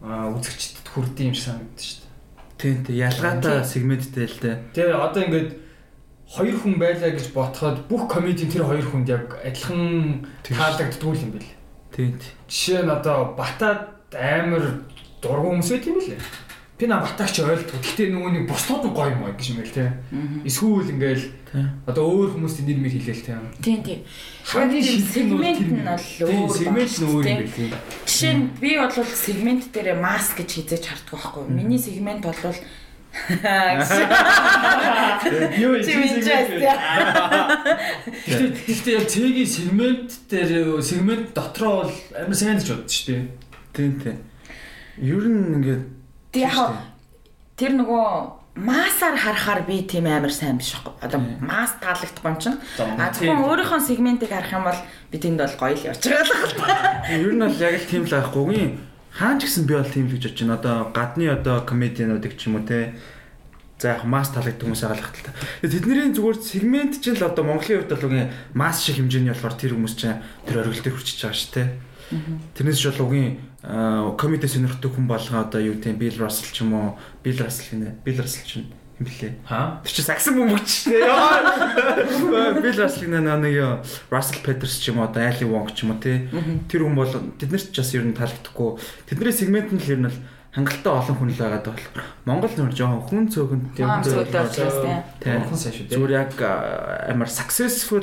үзэгчдэд 0.00 0.88
хүрдэм 0.88 1.28
юм 1.28 1.36
шиг 1.36 1.44
санагдаж 1.44 1.84
шүү 1.84 2.00
дээ. 2.00 2.08
Тийм 2.56 2.76
тийм 2.88 2.96
ялгаатай 3.04 3.56
сегменттэй 3.68 4.26
л 4.32 4.40
дээ. 4.40 4.56
Тэгээ 4.72 4.96
одоо 4.96 5.20
ингээд 5.28 5.50
хоёр 6.24 6.56
хүн 6.56 6.74
байлаа 6.80 7.12
гэж 7.12 7.26
ботход 7.36 7.84
бүх 7.84 8.08
комедийн 8.08 8.48
тэр 8.48 8.64
хоёр 8.64 8.86
хүнд 8.88 9.12
яг 9.12 9.36
адилхан 9.44 10.24
таалагддгүй 10.40 11.20
юм 11.20 11.36
бэл. 11.36 11.52
Тийм. 11.92 12.16
Жишээ 12.48 12.88
нь 12.88 12.94
одоо 12.96 13.36
Батад 13.36 14.08
амар 14.16 14.88
дургуун 15.20 15.60
хүмүүс 15.60 15.68
байт 15.68 15.84
юм 15.84 16.00
лээ. 16.00 16.48
Би 16.80 16.88
на 16.88 17.04
Батагч 17.04 17.44
ойлдгүй. 17.44 17.76
Гэтэ 17.76 18.08
нөгөө 18.08 18.40
нэг 18.40 18.48
бусдууд 18.48 18.88
нь 18.88 18.96
гоё 18.96 19.12
юм 19.12 19.28
аа 19.28 19.36
гэж 19.36 19.52
юм 19.52 19.60
байл 19.60 19.68
те. 19.68 20.00
Эсвэл 20.48 20.96
ингээл 20.96 21.28
одоо 21.84 22.08
өөр 22.08 22.40
хүмүүст 22.40 22.64
нэр 22.64 22.80
мэр 22.80 22.96
хэлээл 22.96 23.20
те. 23.20 23.36
Тийм 23.60 23.84
тийм. 23.84 24.00
Хамгийн 24.48 24.80
сегмент 24.80 25.60
нь 25.60 25.84
бол 25.84 26.00
өөр. 26.00 26.56
Сегмент 26.56 26.96
нь 26.96 27.04
өөр 27.04 27.28
юм 27.28 27.44
байл 27.44 27.52
те. 27.52 27.76
Жишээ 28.08 28.32
нь 28.32 28.56
би 28.56 28.80
бол 28.80 28.96
сегмент 28.96 29.68
дээр 29.76 30.00
маск 30.00 30.40
гэж 30.40 30.56
хизээж 30.56 30.88
харддаг 30.88 31.20
байхгүй. 31.20 31.52
Миний 31.52 31.76
сегмент 31.76 32.24
бол 32.24 32.32
Юу 35.60 35.76
юм 35.76 35.84
сегмент. 35.84 36.24
Гэхдээ 38.24 38.96
яг 38.96 39.04
цэгийн 39.04 39.44
сегмент 39.44 40.16
дээр 40.32 40.80
сегмент 40.80 41.36
дотроо 41.36 41.84
бол 41.84 41.92
амар 42.16 42.32
сайн 42.32 42.56
гэж 42.56 42.72
боддоо 42.72 42.88
шүү 42.88 43.04
дээ. 43.12 43.28
Тийм 43.76 44.00
тийм. 44.00 44.16
Ер 44.96 45.28
нь 45.28 45.60
ингээд 45.60 45.99
Тэг 46.30 46.46
яг 46.46 46.56
тэр 47.58 47.74
нөгөө 47.76 48.06
масаар 48.56 49.16
харахаар 49.16 49.62
би 49.66 49.82
тийм 49.86 50.06
амар 50.06 50.32
сайн 50.32 50.58
биш 50.58 50.74
байхгүй. 50.74 50.94
Одоо 51.02 51.20
мас 51.40 51.74
таалагдахгүй 51.80 52.30
юм 52.30 52.38
чинь. 52.38 52.58
А 52.78 53.10
зөвхөн 53.14 53.46
өөрийнхөө 53.46 53.80
сегментийг 53.80 54.30
харах 54.30 54.52
юм 54.52 54.64
бол 54.66 54.80
би 55.10 55.16
тэнд 55.18 55.38
бол 55.40 55.56
гоё 55.58 55.74
л 55.74 55.86
явж 55.90 56.02
байгаа 56.06 56.46
л 56.46 56.58
байна. 56.58 57.02
Ер 57.10 57.32
нь 57.34 57.42
бол 57.42 57.58
яг 57.62 57.74
л 57.78 57.90
тийм 57.90 58.04
л 58.04 58.14
байхгүйгийн 58.14 58.70
хаан 59.14 59.38
ч 59.38 59.46
гэсэн 59.46 59.64
би 59.66 59.74
бол 59.74 59.90
тийм 59.90 60.06
л 60.06 60.14
гэж 60.14 60.22
бодож 60.26 60.40
байна. 60.42 60.58
Одоо 60.58 60.76
гадны 60.90 61.26
одоо 61.30 61.56
комедиануудыг 61.62 62.34
ч 62.38 62.50
юм 62.50 62.58
уу 62.58 62.66
те 62.66 62.94
За 63.80 63.96
яг 63.96 64.04
масс 64.04 64.28
таалагддаг 64.28 64.68
хүмүүс 64.68 64.84
байгаа 64.84 64.98
л 65.00 65.06
хаталта. 65.08 65.32
Тэдний 65.64 66.12
зүгээр 66.12 66.36
сегмент 66.36 67.00
чинь 67.00 67.16
л 67.16 67.24
одоо 67.24 67.48
Монголын 67.48 67.80
хувьд 67.80 67.96
бол 67.96 68.06
үгүй 68.12 68.28
масс 68.52 68.84
шиг 68.84 69.00
хэмжээний 69.00 69.32
болохоор 69.32 69.56
тэр 69.56 69.72
хүмүүс 69.72 69.94
чинь 69.96 70.20
тэр 70.44 70.60
оргил 70.60 70.84
дээр 70.84 70.96
хүрчиж 71.00 71.16
байгаа 71.24 71.40
шүү, 71.40 71.52
тэ. 71.56 71.64
Тэрнээс 72.54 72.78
ч 72.78 72.90
бол 72.90 73.06
үгүй 73.06 73.38
комеди 74.18 74.48
сонирхдаг 74.48 74.90
хүн 74.90 75.06
болгоо 75.06 75.46
одоо 75.46 75.60
юу 75.60 75.78
гэдэг 75.78 75.96
Билл 76.00 76.18
Рассел 76.26 76.50
ч 76.50 76.64
юм 76.64 76.74
уу 76.74 76.98
Билл 77.22 77.38
Рассел 77.44 77.78
гинэ. 77.78 78.00
Билл 78.02 78.20
Рассел 78.24 78.46
чинь 78.48 78.72
юм 78.98 79.06
блэ? 79.06 79.36
Аа. 79.46 79.84
Тэр 79.84 79.92
чинь 79.94 80.08
саксан 80.08 80.34
бөмбөгч 80.34 80.90
шүү 80.90 80.96
дээ. 80.96 82.62
Билл 82.64 82.80
Рассел 82.80 83.06
гинэ 83.06 83.20
нэг 83.20 83.54
юу 83.54 83.72
Russell 84.10 84.42
Peters 84.42 84.80
ч 84.80 84.90
юм 84.90 84.98
уу 84.98 85.06
одоо 85.06 85.22
Али 85.22 85.44
Wong 85.44 85.70
ч 85.70 85.84
юм 85.84 85.94
уу 85.94 86.00
тий. 86.00 86.26
Тэр 86.66 86.88
хүн 86.88 86.96
бол 86.98 87.12
тэднэрт 87.12 87.70
ч 87.70 87.78
бас 87.78 87.92
ер 87.94 88.04
нь 88.08 88.16
таалагдахгүй. 88.16 88.80
Тэдний 89.06 89.34
сегмент 89.36 89.70
нь 89.70 89.78
л 89.78 89.92
ер 89.92 90.00
нь 90.02 90.10
хангалттай 90.50 90.90
олон 90.90 91.14
хүн 91.14 91.30
л 91.30 91.38
байгаад 91.38 91.62
болохоор 91.62 92.06
Монгол 92.26 92.54
нөр 92.58 92.74
жоохон 92.74 93.06
хүн 93.06 93.24
цөөхөн 93.30 93.62
тийм 93.70 93.86
тийм 94.02 95.46
зүгээр 95.94 96.10
яг 96.10 96.34
амар 97.06 97.30
successful 97.30 98.02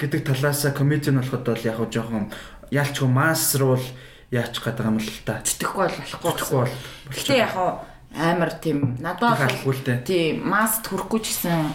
гэдэг 0.00 0.24
талаасаа 0.24 0.72
комедиан 0.72 1.20
болоход 1.20 1.44
бол 1.44 1.68
яг 1.68 1.76
жоохон 1.92 2.32
яалчгүй 2.70 3.08
массруул 3.08 3.84
яачих 4.30 4.64
гээд 4.64 4.78
байгаа 4.78 4.92
юм 4.92 5.00
л 5.00 5.10
та. 5.24 5.40
Тэтгэхгүй 5.42 5.82
бол 5.86 5.98
болохгүй 6.22 6.58
бол. 6.66 6.74
Гэтэ 7.14 7.34
яг 7.38 7.54
амар 8.16 8.50
тийм 8.58 8.96
надад 8.98 9.52
бол 9.64 9.80
тийм 10.06 10.40
масс 10.48 10.80
төрөхгүй 10.82 11.20
ч 11.20 11.36
гэсэн 11.36 11.68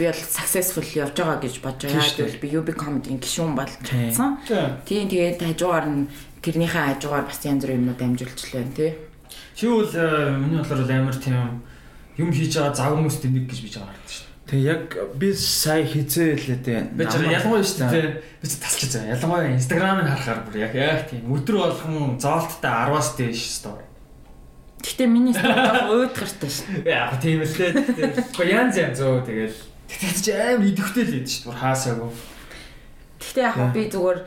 би 0.00 0.04
бол 0.08 0.22
successful 0.24 0.86
явж 0.86 1.14
байгаа 1.14 1.38
гэж 1.42 1.54
бодож 1.60 1.92
байгаа. 1.92 2.16
Тэгвэл 2.16 2.42
би 2.42 2.48
UB 2.56 2.68
comedy-ийн 2.72 3.20
гишүүн 3.20 3.54
болж 3.54 3.76
чадсан. 3.84 4.40
Тийм 4.88 5.06
тэгээд 5.12 5.44
хажуугаар 5.44 5.86
нь 5.86 6.08
тэрнийхээ 6.40 6.96
хажуугаар 6.96 7.26
бас 7.28 7.44
янз 7.44 7.62
бүрийн 7.62 7.80
юмнууд 7.84 8.00
амжуулж 8.00 8.40
байна 8.50 8.72
тий. 8.72 8.90
Чи 9.54 9.68
бол 9.68 9.92
миний 10.40 10.58
бодлоор 10.64 10.90
амар 10.90 11.16
тийм 11.20 11.60
юм 12.16 12.32
хийж 12.32 12.56
байгаа 12.56 12.72
зав 12.72 12.96
хүмүүст 12.96 13.28
нэг 13.28 13.44
гэж 13.50 13.60
биж 13.60 13.74
байгаа 13.76 13.94
шүү 14.08 14.24
дээ. 14.24 14.25
Тэг 14.46 14.60
яг 14.62 14.94
би 15.18 15.34
сая 15.34 15.82
хизээ 15.82 16.38
лээ 16.38 16.58
тий. 16.62 16.78
Би 16.94 17.02
ч 17.02 17.18
ялангуяа 17.18 17.66
шүү 17.66 17.90
дээ. 17.90 18.22
Би 18.38 18.46
ч 18.46 18.54
тасч 18.62 18.86
байгаа. 18.86 19.18
Ялангуяа 19.18 19.58
Instagram-ыг 19.58 20.06
харахаар 20.06 20.40
бүр 20.46 20.56
яг 20.62 20.74
яг 20.78 21.10
тийм 21.10 21.26
өдөр 21.34 21.56
болгон 21.66 22.14
зоолттой 22.22 22.70
10-аас 22.70 23.18
дээш 23.18 23.42
стори. 23.58 23.82
Гэтэ 24.86 25.10
миний 25.10 25.34
стори 25.34 25.50
өөдгөртэй 25.90 26.46
шүү. 26.46 26.86
Яг 26.86 27.18
тийм 27.18 27.42
л 27.42 27.54
дээ. 27.58 27.74
Гэхдээ 28.22 28.54
янз 28.54 28.78
янз 28.78 29.02
зөө 29.02 29.26
тэгэл. 29.26 29.58
Тэгтээ 29.90 30.14
чи 30.14 30.30
амар 30.30 30.70
идэвхтэй 30.70 31.04
л 31.10 31.16
идэв 31.18 31.32
шүү. 31.34 31.50
Бүр 31.50 31.58
хаасаагүй. 31.58 32.10
Гэтэ 33.18 33.40
яг 33.42 33.56
би 33.74 33.82
зүгээр 33.90 34.18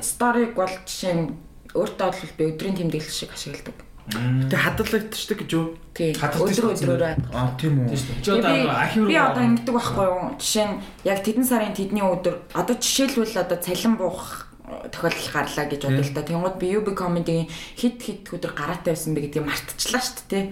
сториг 0.00 0.56
бол 0.56 0.74
жишээ 0.88 1.12
нь 1.12 1.36
өөртөө 1.76 2.08
бол 2.08 2.32
би 2.40 2.44
өдрийн 2.56 2.76
тэмдэглэл 2.76 3.12
шиг 3.12 3.36
ашигладаг. 3.36 3.76
Тэ 4.10 4.56
хадгалагдчихдаг 4.58 5.38
гэж 5.46 5.50
юу? 5.54 5.78
Тийм. 5.94 6.14
Өдөр 6.18 6.66
өдрөөрөө. 6.74 7.14
Аа 7.30 7.54
тийм 7.54 7.86
үү. 7.86 7.94
Чи 7.94 8.30
одоо 8.34 8.70
ахиу 8.74 9.06
Би 9.06 9.16
одоо 9.16 9.42
ингэдэг 9.46 9.74
байхгүй 9.74 10.06
юу? 10.06 10.34
Жишээ 10.38 10.66
нь 10.66 10.74
яг 11.06 11.18
тэдэн 11.22 11.46
сарын 11.46 11.74
тэдний 11.76 12.02
өдөр 12.02 12.42
одоо 12.54 12.74
жишээлбэл 12.74 13.42
одоо 13.42 13.58
цалин 13.62 13.94
буух 13.94 14.50
тохиолдол 14.90 15.30
гарлаа 15.34 15.66
гэж 15.66 15.82
бодлоо 15.82 16.04
л 16.06 16.14
да. 16.14 16.22
Тэнгууд 16.22 16.56
би 16.58 16.66
UB 16.74 16.94
comedy-гийн 16.94 17.48
хит 17.74 17.98
хит 18.02 18.30
өдөр 18.30 18.54
гараатай 18.54 18.94
байсан 18.94 19.14
бэ 19.14 19.26
гэдгийг 19.26 19.46
мартчихлаа 19.46 20.02
шүү 20.02 20.26
дээ. 20.30 20.44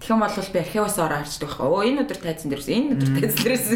Тэгэх 0.00 0.16
бол 0.16 0.52
би 0.52 0.58
архиваас 0.64 0.98
ороо 0.98 1.20
харчдаг 1.20 1.48
байхгүй. 1.52 1.68
Өө 1.68 1.84
энэ 1.84 2.00
өдөр 2.08 2.18
тайзан 2.24 2.48
дээрээс 2.48 2.70
энэ 2.72 2.92
өдөр 2.96 3.10
тайзан 3.20 3.40
дээрээс. 3.44 3.68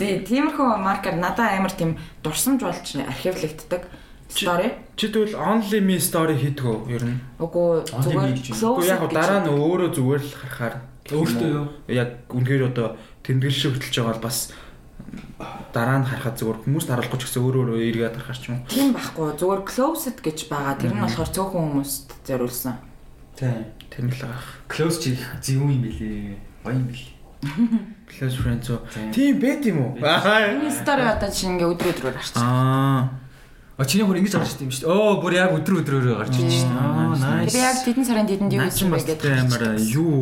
Тий, 0.00 0.12
тиймэрхүү 0.24 0.68
маркер 0.80 1.16
надад 1.20 1.52
амар 1.52 1.74
тийм 1.76 2.00
дурсамж 2.24 2.64
болж 2.64 2.86
архивлагддаг 2.96 3.82
story. 4.34 4.68
Чи 4.98 5.06
тэгвэл 5.14 5.38
only 5.38 5.78
me 5.78 5.96
story 6.02 6.34
хийдэг 6.34 6.66
үү 6.66 6.90
ер 6.90 7.04
нь? 7.06 7.18
Үгүй 7.38 7.86
зүгээр 7.86 8.34
Үгүй 8.34 8.86
яг 8.90 9.02
дараа 9.14 9.40
нь 9.46 9.50
өөрөө 9.54 9.90
зүгээр 9.94 10.22
л 10.26 10.34
харахаар 10.42 10.74
Өөртөө 11.04 11.50
юу? 11.52 11.68
Яг 11.92 12.32
үнээр 12.32 12.72
одоо 12.72 12.96
тэмдэглэл 13.20 13.52
шиг 13.52 13.76
хөтлж 13.76 13.92
байгаа 14.00 14.16
бол 14.16 14.24
бас 14.24 14.38
дараа 15.76 16.00
нь 16.00 16.08
харахад 16.08 16.40
зүгээр 16.40 16.58
хүмүүст 16.64 16.88
харуулахгүй 16.88 17.18
ч 17.20 17.24
гэсэн 17.28 17.42
өөрөө 17.44 17.60
өөрөө 17.60 17.88
эргээд 17.92 18.16
харахаар 18.16 18.40
ч 18.40 18.44
юм 18.48 18.56
уу. 18.56 18.68
Тийм 18.72 18.88
байхгүй. 18.96 19.26
Зүгээр 19.36 19.62
closed 19.68 20.18
гэж 20.24 20.38
байгаа. 20.48 20.80
Тэр 20.80 20.92
нь 20.96 21.04
болохоор 21.04 21.28
цөөхөн 21.28 21.64
хүмүүст 21.76 22.06
зориулсан. 22.24 22.76
Тийм. 23.36 23.68
Тийм 23.92 24.06
л 24.08 24.16
байгаа. 24.16 24.48
Close 24.72 24.96
чи 25.04 25.10
зөв 25.44 25.60
юм 25.60 25.84
билээ. 25.84 26.40
Юм 26.72 26.84
билээ. 26.88 27.12
Close 28.08 28.36
friends? 28.40 28.72
Тийм 29.12 29.36
байт 29.36 29.60
юм 29.68 29.78
уу? 29.84 29.92
Энэ 30.00 30.72
story 30.72 31.04
одоо 31.04 31.28
чинь 31.28 31.60
ингээ 31.60 31.68
өдөр 31.68 31.88
өдрөөр 31.92 32.16
гарч. 32.16 32.32
Аа. 32.40 33.12
А 33.74 33.84
чиний 33.84 34.06
хөр 34.06 34.22
ингэж 34.22 34.34
гарч 34.38 34.54
ирсэн 34.54 34.66
юм 34.66 34.72
шүү 34.74 34.86
дээ. 34.86 34.94
Оо, 34.94 35.18
бүр 35.18 35.34
яг 35.34 35.50
өдөр 35.50 35.82
өдрөөрөө 35.82 36.16
гарч 36.22 36.34
ирж 36.38 36.62
шүү 36.62 36.70
дээ. 36.70 36.78
Аа, 36.78 37.42
nice. 37.42 37.50
Тэр 37.50 37.64
яг 37.66 37.78
тэдэн 37.82 38.06
сарын 38.06 38.28
тэдэнд 38.30 38.54
юу 38.54 38.62
хийсэн 38.70 38.90
бэ 38.94 38.98
гэдэг. 39.02 39.32
амар 39.34 39.64
юу 39.82 40.18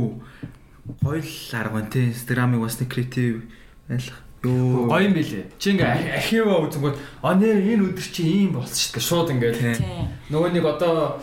хоёул 1.04 1.32
арга 1.52 1.80
тий 1.92 2.04
Инстаграмыг 2.08 2.60
бас 2.64 2.80
нэг 2.80 2.88
креатив 2.88 3.44
байлах. 3.92 4.18
Юу 4.42 4.88
Гоё 4.88 5.04
юм 5.04 5.12
билээ. 5.12 5.44
Чи 5.60 5.76
ингээ 5.76 6.16
архива 6.16 6.64
үзэнгүүт 6.64 6.96
а 7.22 7.34
нэр 7.36 7.60
энэ 7.60 7.84
өдөр 7.92 8.08
чи 8.08 8.22
ийм 8.24 8.56
болсон 8.56 8.72
шүү 8.72 8.92
дээ. 8.96 9.04
Шууд 9.04 9.28
ингээ 9.36 9.52
Тийм. 9.52 10.08
нөгөө 10.32 10.50
нэг 10.56 10.64
одоо 10.64 11.20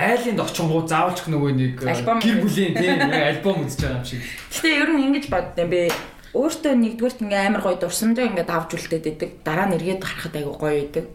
айлынд 0.00 0.40
очингуу 0.40 0.88
заавалч 0.88 1.28
нөгөө 1.28 1.50
нэг 1.60 1.74
э, 1.84 1.92
гэр 2.24 2.40
бүлийн 2.40 2.72
тийм 2.72 2.98
альбом 3.04 3.68
үзэж 3.68 3.84
байгаа 3.84 4.00
юм 4.00 4.08
шиг. 4.08 4.24
Гэтэ 4.48 4.68
ер 4.80 4.90
нь 4.96 5.04
ингэж 5.12 5.24
боддоо 5.28 5.66
би 5.68 5.92
өөртөө 6.34 6.74
нэгдүгээрт 6.78 7.20
ингээ 7.26 7.42
амар 7.50 7.62
гоё 7.66 7.76
дурсамжаа 7.80 8.26
ингээд 8.30 8.50
авч 8.50 8.70
үлдээд 8.78 9.04
байдаг. 9.06 9.30
Дараа 9.42 9.66
нь 9.66 9.76
эргээд 9.76 10.04
харахад 10.06 10.34
айгүй 10.38 10.54
гоё 10.54 10.74
байдаг. 10.78 11.06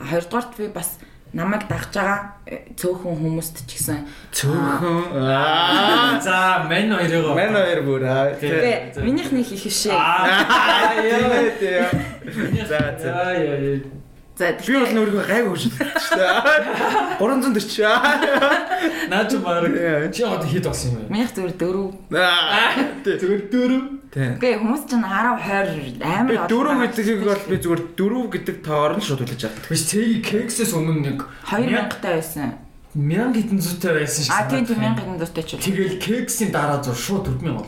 А 0.00 0.04
хоёрдугаарт 0.10 0.52
би 0.58 0.66
бас 0.68 0.98
намайг 1.34 1.66
дагж 1.66 1.90
байгаа 1.94 2.18
э, 2.46 2.70
цөөхөн 2.78 3.18
хүмүүст 3.18 3.66
ч 3.66 3.74
гэсэн 3.74 4.06
цөөхөн 4.30 5.18
аа 5.18 6.22
за 6.22 6.62
мен 6.70 6.94
хоёроо 6.94 7.34
мен 7.34 7.50
хоёр 7.58 7.80
бүр 7.82 8.02
аа 8.06 8.38
тэгээ 8.38 9.02
минийх 9.02 9.34
нэг 9.34 9.50
их 9.50 9.66
шээ 9.66 9.98
аа 9.98 10.94
яа 11.02 11.42
яа 11.58 11.90
за 12.70 12.78
за 13.02 13.14
За 14.34 14.50
би 14.50 14.74
бол 14.74 14.90
нөргөө 14.90 15.30
гайг 15.30 15.46
хөвж 15.46 15.78
байна. 15.78 16.42
340. 17.22 17.86
Наач 19.06 19.30
баг. 19.38 19.70
Чи 20.10 20.26
одоо 20.26 20.42
хэд 20.50 20.66
болсон 20.66 20.90
юм 20.90 21.06
бэ? 21.06 21.22
1004. 21.22 21.94
Зүгээр 23.06 23.42
4. 23.46 24.03
Тэгээ 24.14 24.62
хүмүүс 24.62 24.82
чинь 24.86 25.02
10 25.02 25.42
20 25.42 25.98
амар 26.06 26.46
одоо. 26.46 26.50
Дөрөв 26.54 26.78
гэдгийг 26.86 27.22
бол 27.26 27.44
би 27.50 27.56
зүгээр 27.58 27.82
дөрөв 27.98 28.26
гэдэг 28.30 28.56
тоор 28.62 28.94
нь 28.94 29.02
шууд 29.02 29.26
хүлээж 29.26 29.42
авдаг. 29.50 29.66
Биш 29.66 29.82
цэгийг 29.90 30.22
кексээс 30.22 30.70
өмнө 30.70 31.02
нэг 31.02 31.18
2000 31.50 31.98
таа 31.98 32.22
байсан. 32.22 32.54
1700-тэй 32.94 33.92
байсан 33.98 34.22
шүү 34.22 34.30
дээ. 34.30 34.38
А 34.38 34.46
тийм 34.46 34.64
тийм 34.70 34.78
1700-тэй 35.18 35.42
ч 35.42 35.50
үгүй. 35.58 35.66
Тэгэл 35.66 35.98
кексийн 35.98 36.50
дараа 36.54 36.78
зур 36.78 36.94
шууд 36.94 37.26
4000 37.26 37.58
бол. 37.58 37.66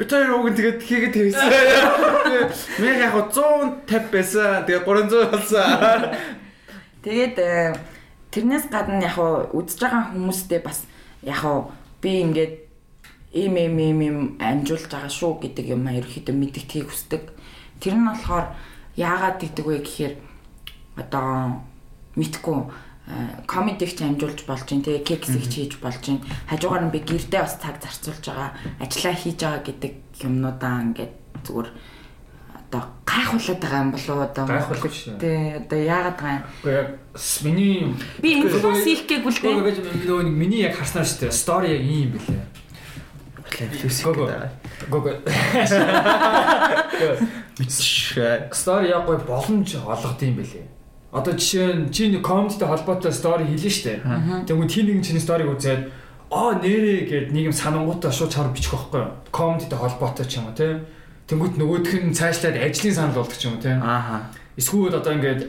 Би 0.00 0.04
тэр 0.08 0.32
ууг 0.32 0.48
нь 0.48 0.56
тэгээд 0.56 0.80
хийгээд 0.88 1.16
хэвсэн. 1.20 1.52
Мэг 2.80 2.96
яг 3.04 3.14
150 3.28 4.08
байсан. 4.08 4.64
Тэгээд 4.64 4.88
300 4.88 5.28
болсон. 5.36 5.68
Тэгээд 7.04 7.36
э, 7.44 7.76
тэрнээс 8.32 8.72
гадна 8.72 9.04
яг 9.04 9.20
удаж 9.52 9.76
байгаа 9.76 10.16
хүмүүстэй 10.16 10.64
бас 10.64 10.88
яг 11.20 11.44
би 12.00 12.24
ингээд 12.24 12.67
ийм 13.32 13.54
ийм 13.56 13.76
ийм 13.78 14.00
ийм 14.00 14.18
амжуулж 14.40 14.88
байгаа 14.88 15.12
шүү 15.12 15.32
гэдэг 15.42 15.66
юм 15.74 15.84
ерөөхдөө 15.84 16.34
мэдгэхийг 16.34 16.88
хүсдэг. 16.88 17.22
Тэр 17.80 17.94
нь 18.00 18.08
болохоор 18.08 18.46
яагаад 18.96 19.36
гэдэг 19.40 19.64
вэ 19.68 19.76
гэхээр 19.84 20.14
одоо 20.96 21.62
мэдгүй 22.16 22.58
комедиг 23.46 23.92
ч 23.96 24.02
амжуулж 24.04 24.44
болж 24.48 24.64
байна 24.68 24.84
те 24.84 24.98
кексиг 25.04 25.44
ч 25.48 25.54
хийж 25.64 25.72
болж 25.80 26.00
байна 26.00 26.24
хажуугаар 26.48 26.84
нь 26.88 26.92
би 26.92 27.00
гэрдээ 27.04 27.40
бас 27.40 27.56
цаг 27.56 27.76
зарцуулж 27.80 28.24
байгаа 28.24 28.50
ажиллаа 28.80 29.16
хийж 29.16 29.38
байгаа 29.40 29.62
гэдэг 29.64 29.92
юмнуудаа 30.24 30.74
ингээд 30.88 31.14
зүгээр 31.44 31.68
одоо 32.68 32.82
гайхуулаад 33.08 33.60
байгаа 33.64 33.80
юм 33.80 33.92
болов 33.92 34.08
уу 34.12 34.24
одоо 34.28 34.44
Гайхуулах 34.44 34.84
биш. 34.84 35.08
Тэ 35.16 35.56
одоо 35.64 35.78
яагаад 35.80 36.16
байгаа 36.20 36.36
юм 36.36 37.44
миний 37.44 37.96
би 38.20 38.28
инфлюенс 38.44 38.84
хийх 38.84 39.08
гээгүй 39.08 39.32
л 39.32 39.40
гэж 39.40 39.76
нөгөө 40.04 40.28
миний 40.28 40.68
яг 40.68 40.76
харснаар 40.76 41.08
шүү 41.08 41.32
дээ. 41.32 41.32
Стори 41.32 41.72
яг 41.72 41.84
ийм 41.88 42.12
юм 42.20 42.24
билээ. 43.50 44.04
Гого. 44.04 44.28
Гого. 44.90 45.12
Мэдшээ. 47.58 48.50
Стори 48.52 48.88
яг 48.88 49.06
гой 49.06 49.18
боломж 49.18 49.74
олгод 49.76 50.22
юм 50.22 50.36
билээ. 50.36 50.66
Одоо 51.12 51.32
жишээ 51.32 51.72
нь 51.74 51.90
чи 51.90 52.12
нэг 52.12 52.22
комедтэй 52.22 52.68
холбоотой 52.68 53.12
стори 53.12 53.44
хийлээ 53.48 54.04
дээ. 54.04 54.44
Тэгвэл 54.44 54.68
тийм 54.68 54.86
нэгэн 54.92 55.04
чиний 55.04 55.22
сториг 55.24 55.48
үзээд 55.48 55.88
аа 56.28 56.60
нэрээ 56.60 57.08
гэд 57.08 57.32
нэг 57.32 57.48
юм 57.48 57.56
санангуудаа 57.56 58.12
шууд 58.12 58.28
чар 58.28 58.52
бичих 58.52 58.76
юу? 58.76 59.16
Комедтэй 59.32 59.78
холбоотой 59.78 60.28
ч 60.28 60.36
юм 60.36 60.52
уу 60.52 60.56
тий. 60.56 60.84
Тэнгүүт 61.32 61.56
нөгөөх 61.56 61.92
нь 62.04 62.12
цаашлаад 62.12 62.60
ажлын 62.60 62.92
санал 62.92 63.24
болдог 63.24 63.40
ч 63.40 63.48
юм 63.48 63.56
уу 63.56 63.64
тий. 63.64 63.72
Ааха. 63.72 64.28
Эсвэл 64.60 64.92
одоо 64.92 65.16
ингээд 65.16 65.48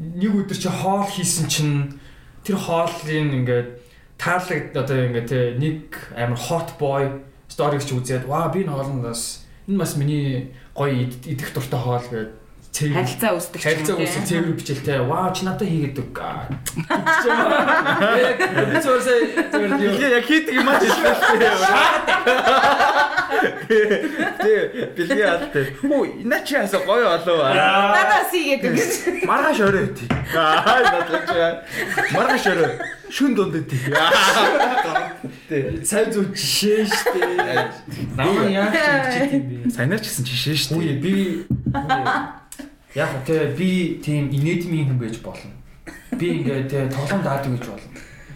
нэг 0.00 0.32
өдөр 0.32 0.56
чи 0.56 0.68
хоол 0.72 1.04
хийсэн 1.04 1.46
чинь 1.52 2.00
тэр 2.40 2.56
хоолын 2.56 3.44
ингээд 3.44 3.68
таалагд 4.16 4.72
одоо 4.72 4.96
ингээд 5.04 5.28
те 5.28 5.40
нэг 5.60 5.92
амар 6.16 6.40
hot 6.40 6.80
boy 6.80 7.20
чи 7.86 7.94
үзээд 7.94 8.24
ваа 8.26 8.48
би 8.52 8.62
энэ 8.64 8.72
хоолноос 8.72 9.46
энэ 9.68 9.78
бас 9.78 9.96
миний 9.96 10.52
гоё 10.74 10.92
ид- 11.06 11.26
идэх 11.26 11.54
дуртай 11.54 11.80
хоол 11.80 12.02
гэдэг 12.10 12.32
харилцаа 12.74 13.38
үүсдэг 13.38 13.60
ч 13.62 13.64
юм 13.70 13.86
харилцаа 13.86 13.96
тий. 14.02 14.26
цэвэр 14.26 14.54
бичэлтэй 14.58 14.98
ваа 15.06 15.30
чи 15.30 15.46
надад 15.46 15.68
хийгээд 15.70 15.98
өг 16.02 16.18
аа. 16.18 16.50
Яг 18.18 18.38
би 18.42 18.78
зөвсөө 18.82 19.46
Тэгээ 19.54 20.10
яг 20.18 20.24
хийдэг 20.26 20.54
юм 20.58 20.66
аа 20.66 20.82
хэлсэн. 20.82 21.14
Тэ 24.42 24.90
бэлгээ 24.98 25.28
алтай. 25.30 25.64
Хөө 25.78 26.26
чи 26.42 26.54
ясаа 26.58 26.82
гоё 26.88 27.06
болов 27.14 27.38
аа. 27.46 27.54
надаас 27.94 28.34
хийгээд 28.34 28.62
гэж 28.66 29.22
Маргааш 29.22 29.60
орой 29.62 29.84
үти. 29.94 30.04
Аа 30.34 30.82
надлаа. 30.82 31.62
Маргааш 32.10 32.46
орой. 32.50 32.72
Шүн 33.14 33.38
донд 33.38 33.54
үти. 33.54 33.78
Тэ. 35.46 35.78
цай 35.86 36.10
зүг 36.10 36.34
жишээ 36.34 36.90
штэ. 36.90 37.22
Намаа 38.18 38.48
яах 38.50 38.72
гэж 38.74 39.14
юм 39.30 39.42
бэ? 39.46 39.70
Санаач 39.70 40.02
гэсэн 40.02 40.24
жишээ 40.26 40.56
шүү 40.58 40.80
дээ. 40.82 40.98
би 40.98 41.14
яг 42.94 43.10
тэ 43.26 43.54
би 43.58 43.98
тийм 44.02 44.30
инээдмийн 44.30 44.88
хүн 44.94 44.98
байж 44.98 45.18
болно. 45.22 45.50
Би 46.18 46.26
ингээд 46.38 46.70
тэ 46.70 46.88
тоглоом 46.94 47.22
даадаг 47.22 47.50
гэж 47.58 47.64
болно. 47.66 47.90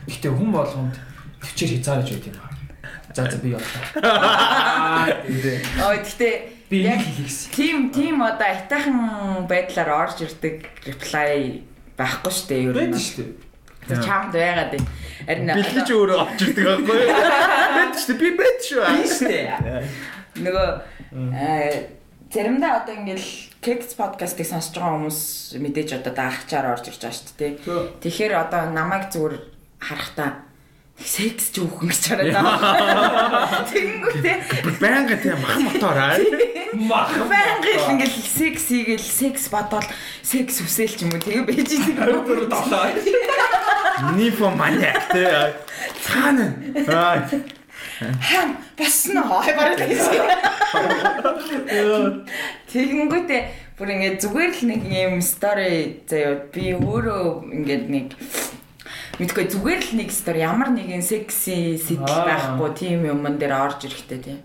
Гэхдээ 0.07 0.33
хүн 0.35 0.51
болгонд 0.53 0.95
төвчээр 1.43 1.71
хязгаарч 1.79 2.09
байт 2.11 2.27
юм 2.27 2.37
байна. 2.39 2.57
За 3.15 3.23
за 3.31 3.39
би 3.39 3.55
явлаа. 3.55 3.83
Ой 5.89 5.97
гэхдээ 6.03 6.35
Би 6.69 6.85
яг 6.85 7.01
энийг 7.01 7.17
хийх 7.17 7.27
гэсэн. 7.33 7.51
тим 7.57 7.77
тим 7.91 8.21
одоо 8.23 8.45
айтайхан 8.45 9.47
байдлаар 9.49 9.91
орж 10.05 10.21
ирдэг 10.21 10.69
reply 10.85 11.63
байхгүй 11.97 12.33
шүү 12.35 12.47
дээ 12.53 12.61
ер 12.61 12.75
нь. 12.77 12.77
Байдаг 12.77 13.01
шүү 13.01 13.17
дээ. 13.25 13.33
Тэр 13.89 13.99
чамд 14.05 14.33
байгаад 14.37 14.71
байна. 14.77 14.89
Харин 15.25 15.49
Бэлгэж 15.57 15.89
өөрөө 15.97 16.19
авч 16.21 16.41
ирдэг 16.45 16.65
байхгүй 16.69 16.97
юу? 17.01 17.09
Бэт 17.73 17.95
шүү 17.97 18.13
дээ. 18.13 18.21
Би 18.21 18.29
бэт 18.37 18.59
шүү. 18.69 18.85
шүү 19.09 19.29
дээ. 19.33 19.49
нөгөө 20.45 20.69
аа 21.33 21.73
заримдаа 22.29 22.73
одоо 22.85 22.95
ингээл 23.01 23.29
Kex 23.59 23.99
podcast-ыг 23.99 24.47
сонсож 24.47 24.79
байгаа 24.79 24.95
хүмүүс 24.95 25.21
мэдээж 25.59 25.91
одоо 25.99 26.13
даахчаар 26.15 26.79
орж 26.79 26.95
ирж 26.95 27.03
байгаа 27.03 27.19
шүү 27.19 27.35
дээ. 27.39 27.53
Тэгэхээр 28.07 28.35
одоо 28.39 28.63
намайг 28.71 29.11
зүгээр 29.11 29.35
харахтаа 29.83 30.47
секс 31.03 31.51
ч 31.55 31.63
үхэн 31.63 31.91
гэж 31.91 32.03
хараад. 32.11 32.39
Тэгэнгүүтээ 33.71 34.37
Байнга 34.83 35.17
тийм 35.19 35.39
мах 35.43 35.59
мотор 35.59 35.99
аа. 35.99 36.19
Мах. 36.75 37.11
байнгын 37.27 37.79
л 37.83 37.91
ингээл 37.99 38.19
секс 38.23 38.71
хийгээл 38.71 39.03
секс 39.03 39.51
бодвол 39.51 39.87
секс 40.23 40.63
үсэл 40.63 40.95
ч 40.95 41.07
юм 41.07 41.15
уу 41.15 41.23
тэгээ 41.23 41.47
байж 41.47 41.71
Өөр 41.99 42.47
долоо. 42.51 42.95
Нифо 44.19 44.51
маниак 44.55 45.11
тий. 45.11 45.27
Цаана. 46.03 46.55
Аа. 46.87 47.27
Хаан 47.99 48.51
басна 48.79 49.23
хай 49.27 49.53
бараг 49.59 49.79
гэсэн. 49.83 50.23
Тэгэнгүүтээ 52.73 53.43
бүр 53.79 53.89
ингээд 53.95 54.19
зүгээр 54.23 54.51
л 54.55 54.63
нэг 54.71 54.83
юм 54.87 55.19
стори 55.23 56.03
заяа 56.07 56.47
би 56.51 56.75
өөрөө 56.75 57.25
ингээд 57.59 57.85
нэг 57.91 58.07
мэдгүй 59.19 59.45
зүгээр 59.51 59.81
л 59.83 59.93
нэг 60.03 60.11
стори 60.15 60.43
ямар 60.47 60.71
нэгэн 60.75 61.03
секси 61.03 61.79
сэтэл 61.79 62.07
Аа. 62.07 62.27
байхгүй 62.55 62.71
тийм 62.79 63.07
юмн 63.07 63.39
дээр 63.39 63.55
орж 63.55 63.87
ирэхтэй 63.87 64.19
тийм 64.23 64.41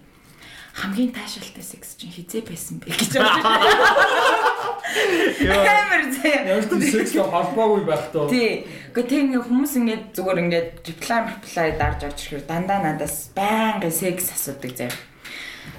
хамгийн 0.73 1.13
таашаалтай 1.13 1.61
секс 1.61 1.93
чинь 1.93 2.09
хизээ 2.09 2.41
байсан 2.49 2.81
бэ 2.81 2.89
гэж 2.89 3.13
бодож 3.21 3.45
байна. 3.45 4.42
Амар 4.83 6.03
заяа. 6.11 6.59
Яг 6.59 6.67
ч 6.67 6.91
секс 6.91 7.15
холбоогүй 7.15 7.83
байх 7.87 8.11
тоо. 8.11 8.27
Тий. 8.27 8.67
Гэхдээ 8.91 9.07
тийм 9.07 9.25
нэг 9.31 9.47
хүмүүс 9.47 9.73
ингээд 9.79 10.03
зүгээр 10.11 10.41
ингээд 10.43 10.69
reply 10.91 11.19
reply 11.31 11.67
дарж 11.79 11.99
орж 12.03 12.19
ирэхээр 12.19 12.43
дандаа 12.45 12.79
надаас 12.83 13.31
байнгын 13.31 13.93
секс 13.95 14.35
асуудаг 14.35 14.75
заяа. 14.75 14.95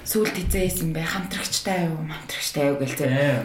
Сүүлд 0.05 0.35
хизээсэн 0.37 0.89
бэ? 0.93 1.05
Хамтрагчтай 1.05 1.89
юу? 1.89 2.01
Хамтрагчтай 2.09 2.63
юу 2.73 2.77
гэлцээ. 2.81 3.09
Ээ. 3.09 3.41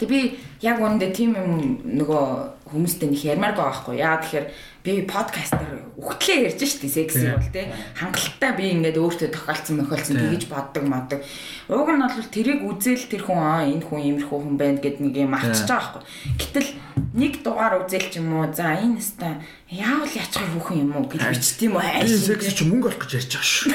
Тэг 0.00 0.08
би 0.08 0.20
яг 0.64 0.80
үүндээ 0.80 1.10
тийм 1.12 1.36
юм 1.36 1.52
нөгөө 1.84 2.24
хүмүүстэй 2.72 3.08
нэг 3.12 3.20
ярмаар 3.24 3.54
байгаа 3.54 3.72
байхгүй. 3.72 3.96
Яа 4.00 4.18
тэгэхээр 4.20 4.46
би 4.84 5.00
подкастер 5.08 5.80
үхтлээ 5.96 6.52
ярьж 6.52 6.60
штий 6.60 6.92
секси 6.92 7.32
бол 7.32 7.48
тий. 7.48 7.72
Хангалттай 7.96 8.52
би 8.52 8.68
ингээд 8.76 9.00
өөртөө 9.00 9.32
тохиолдсон 9.32 9.80
мохиолцсон 9.80 10.20
тэгэж 10.20 10.44
боддог 10.52 10.84
моддаг 10.84 11.24
уг 11.72 11.88
нь 11.88 12.04
бол 12.04 12.28
тэрийг 12.28 12.60
үзэл 12.68 13.08
тэр 13.08 13.24
хүн 13.24 13.40
аа 13.40 13.64
энэ 13.64 13.80
хүн 13.80 14.04
иймэрхүү 14.04 14.38
хүн 14.44 14.60
байна 14.60 14.84
гэд 14.84 15.00
нэг 15.00 15.16
юм 15.16 15.32
мартчихж 15.32 15.72
байгаа 15.72 16.04
байхгүй. 16.04 16.36
Гэтэл 16.36 16.68
нэг 17.16 17.32
дугаар 17.40 17.80
үзэл 17.80 18.08
ч 18.12 18.20
юм 18.20 18.28
уу 18.36 18.52
за 18.52 18.76
энэ 18.76 19.00
хэвээр 19.00 19.38
яавал 19.72 20.12
яачхай 20.20 20.48
хүүхэн 20.52 20.80
юм 20.84 20.92
уу 21.00 21.08
гэж 21.08 21.22
бичт 21.32 21.60
юм 21.64 21.80
уу? 21.80 21.80
хайш 21.80 22.12
секси 22.12 22.52
чи 22.52 22.64
мөнгө 22.68 22.92
олох 22.92 23.00
гэж 23.08 23.12
ярьж 23.24 23.32
байгаа 23.40 23.48
шүү. 23.56 23.72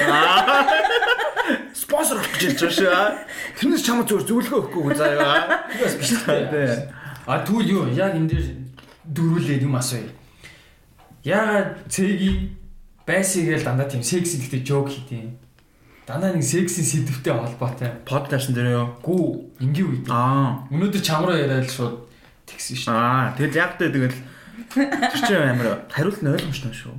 Спонсор 1.82 2.22
олох 2.22 2.38
гэж 2.38 2.54
ярьж 2.54 2.62
байгаа 2.86 3.18
шүү 3.18 3.58
тэрнээс 3.58 3.82
чамд 3.82 4.06
зөв 4.06 4.22
зөвлөгөө 4.30 4.62
өгөхгүй 4.62 4.94
заяа. 4.94 5.66
Бас 5.74 5.94
биш. 5.98 6.14
Тий 6.22 6.86
а 7.26 7.42
түүл 7.46 7.66
юу 7.66 7.82
яг 7.94 8.14
энэ 8.14 8.30
дээр 8.30 8.46
дөрүүлээд 9.10 9.66
юм 9.66 9.74
асууя 9.74 10.19
Яагаад 11.24 11.84
цэгийн 11.92 12.56
байсигээл 13.04 13.64
дандаа 13.64 13.88
тийм 13.88 14.00
секси 14.00 14.40
гэдэг 14.40 14.62
жок 14.64 14.88
хийдэм. 14.88 15.36
Дандаа 16.08 16.32
нэг 16.32 16.44
секси 16.44 16.80
сэдвтэй 16.80 17.36
холбоотой. 17.36 17.92
Подкаст 18.08 18.56
дээр 18.56 18.72
юу? 18.72 18.88
Гүү, 19.04 19.60
энгийн 19.60 19.88
үед. 19.92 20.08
Аа. 20.08 20.64
Өнөөдөр 20.72 21.02
чамраа 21.04 21.36
яриад 21.36 21.68
шууд 21.68 22.08
тэгсэн 22.48 22.76
шүү. 22.80 22.88
Аа, 22.96 23.36
тэгэл 23.36 23.60
яг 23.60 23.76
тэ 23.76 23.92
тэгэл 23.92 24.16
тэр 24.72 25.20
чинь 25.28 25.44
амар 25.44 25.84
хариулт 25.92 26.24
нь 26.24 26.32
ойлгомжтой 26.32 26.72
шүү. 26.72 26.96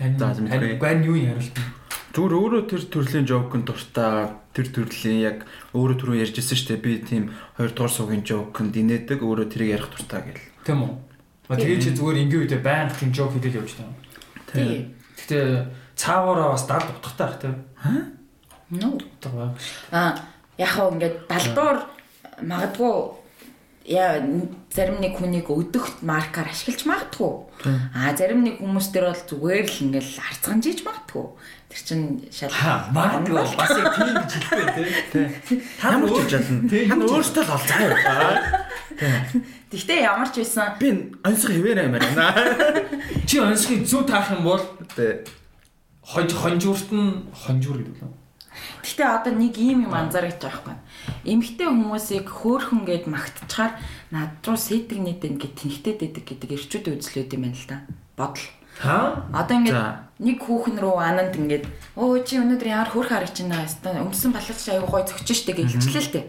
Тань 0.00 0.16
гань 0.16 1.04
юу 1.04 1.16
хариулт 1.20 1.52
нь? 1.52 1.70
Зүгээр 2.12 2.36
өөрөө 2.36 2.62
тэр 2.68 2.82
төрлийн 2.92 3.28
жокын 3.28 3.64
дуртай 3.64 4.32
тэр 4.52 4.68
төрлийн 4.68 5.20
яг 5.20 5.38
өөрөө 5.72 5.96
түрүү 5.96 6.20
ярьжсэн 6.24 6.56
шүү 6.56 6.68
дээ. 6.76 6.84
Би 6.84 6.92
тийм 7.04 7.32
хоёр 7.56 7.72
дугаар 7.72 7.92
суугийн 7.92 8.24
жоконд 8.24 8.76
инээдэг 8.76 9.24
өөрөө 9.24 9.48
тэрийг 9.48 9.80
ярих 9.80 9.88
дуртай 9.88 10.20
гэл. 10.20 10.44
Тийм 10.64 10.84
үү? 10.84 11.11
Тэгээ 11.56 11.82
чи 11.82 11.90
зүгээр 11.92 12.22
ингийн 12.24 12.42
үедээ 12.46 12.62
байнга 12.62 12.96
тийм 12.96 13.10
жок 13.12 13.32
хийдэл 13.36 13.60
явж 13.60 13.76
таа. 13.76 13.92
Тийм. 14.52 14.94
Гэтэ 15.18 15.66
цаагаараа 15.96 16.52
бас 16.54 16.64
дал 16.66 16.84
утгатай 16.84 17.26
байх 17.26 17.38
тийм. 17.40 17.56
Аа? 17.82 18.02
Нуу. 18.72 19.00
Аа 19.92 20.16
яг 20.56 20.70
хөө 20.72 20.92
ингээд 20.96 21.16
далдуур 21.28 21.78
магадгүй 22.40 22.96
яа 23.84 24.22
зарим 24.70 25.02
нэг 25.02 25.18
хүнийг 25.18 25.50
өдөгт 25.50 26.06
маркаар 26.06 26.48
ашиглаж 26.54 26.86
магадгүй. 26.86 27.32
Аа 27.98 28.14
зарим 28.14 28.46
нэг 28.46 28.62
хүмүүс 28.62 28.94
төр 28.94 29.10
бол 29.10 29.22
зүгээр 29.26 29.66
л 29.66 29.82
ингээл 29.90 30.22
арцганж 30.22 30.64
иж 30.70 30.80
магадгүй. 30.86 31.26
Тэр 31.66 31.80
чин 31.82 32.00
шал 32.30 32.54
магадгүй 32.94 33.42
бас 33.58 33.74
яг 33.74 33.90
тийм 33.98 34.14
гэж 34.22 34.32
хэлдэг 34.38 34.70
тий. 35.10 35.26
Та 35.82 35.98
нар 35.98 36.14
ч 36.14 36.30
чадна. 36.30 36.62
Та 36.70 36.94
өөртөө 36.94 37.42
л 37.42 37.54
ол 37.58 37.64
Тэгтээ 39.72 40.04
ямар 40.04 40.28
ч 40.28 40.44
байсан 40.44 40.76
би 40.76 41.16
онцгой 41.24 41.56
хэвээр 41.56 41.80
аймаар 41.88 42.04
байна. 42.12 42.28
Чи 43.28 43.40
онцгой 43.40 43.88
зүг 43.88 44.04
таах 44.04 44.28
юм 44.36 44.44
бол 44.44 44.60
хонж 46.04 46.30
хонжуурт 46.36 46.92
нь 46.92 47.24
хонжуур 47.32 47.80
гэдэг 47.80 48.04
үү? 48.04 48.12
Гэтэ 48.84 49.04
одоо 49.08 49.32
нэг 49.32 49.56
ийм 49.56 49.88
юм 49.88 49.94
анзаарч 49.96 50.44
байгаа 50.44 50.60
байхгүй. 50.60 50.76
Эмэгтэй 51.24 51.68
хүмүүсийг 51.72 52.28
хөөхөн 52.28 52.84
гэд 52.84 53.04
магтчихаар 53.08 53.80
над 54.12 54.44
руу 54.44 54.60
сэтгнэд 54.60 55.24
энэ 55.24 55.40
гэд 55.40 55.54
тэнхтэй 55.56 55.94
дэдэг 55.96 56.24
гэдэг 56.28 56.50
эрчүүд 56.52 56.92
үзлүүд 56.92 57.32
юм 57.32 57.48
байна 57.48 57.56
л 57.56 57.68
да. 57.70 57.78
Бодол. 58.12 58.44
Аа. 58.82 59.22
Одоо 59.32 59.56
ингээд 59.62 60.02
нэг 60.22 60.38
хүүхэн 60.38 60.78
рүү 60.78 60.96
ананд 61.02 61.34
ингээд 61.34 61.66
өө 61.98 62.22
чи 62.22 62.38
өнөөдөр 62.38 62.68
ямар 62.70 62.90
хөрх 62.94 63.10
харагч 63.10 63.42
байна 63.42 63.66
хэвээр 63.66 64.06
өмсөн 64.06 64.30
балгач 64.30 64.62
аюу 64.70 64.86
гой 64.86 65.02
зөгч 65.02 65.28
штэ 65.34 65.52
гэж 65.58 65.68
хэлчихлээ 65.82 66.02
л 66.02 66.14
тээ. 66.14 66.24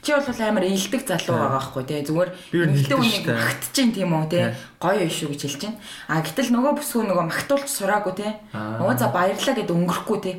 Чи 0.00 0.10
бол 0.16 0.40
амар 0.40 0.64
илдэг 0.64 1.02
залуу 1.04 1.36
байгаа 1.36 1.52
байхгүй 1.60 1.84
тий. 1.84 2.00
Зүгээр 2.08 2.30
нэгтэй 2.72 2.96
үнийг 2.96 3.26
магтчихин 3.28 3.92
тийм 3.92 4.12
үү 4.16 4.26
тий. 4.32 4.44
Гоё 4.80 5.04
юм 5.04 5.12
шүү 5.12 5.28
гэж 5.36 5.40
хэлж 5.44 5.58
чинь. 5.60 5.76
А 6.08 6.24
гэтэл 6.24 6.52
нөгөө 6.56 6.72
бүсгүй 6.80 7.04
нөгөө 7.04 7.26
магтуулж 7.28 7.68
сураагүй 7.68 8.14
тий. 8.16 8.32
Өө 8.56 8.94
за 8.96 9.12
баярлаа 9.12 9.54
гэд 9.56 9.68
өнгөрөхгүй 9.68 10.18
тий. 10.24 10.36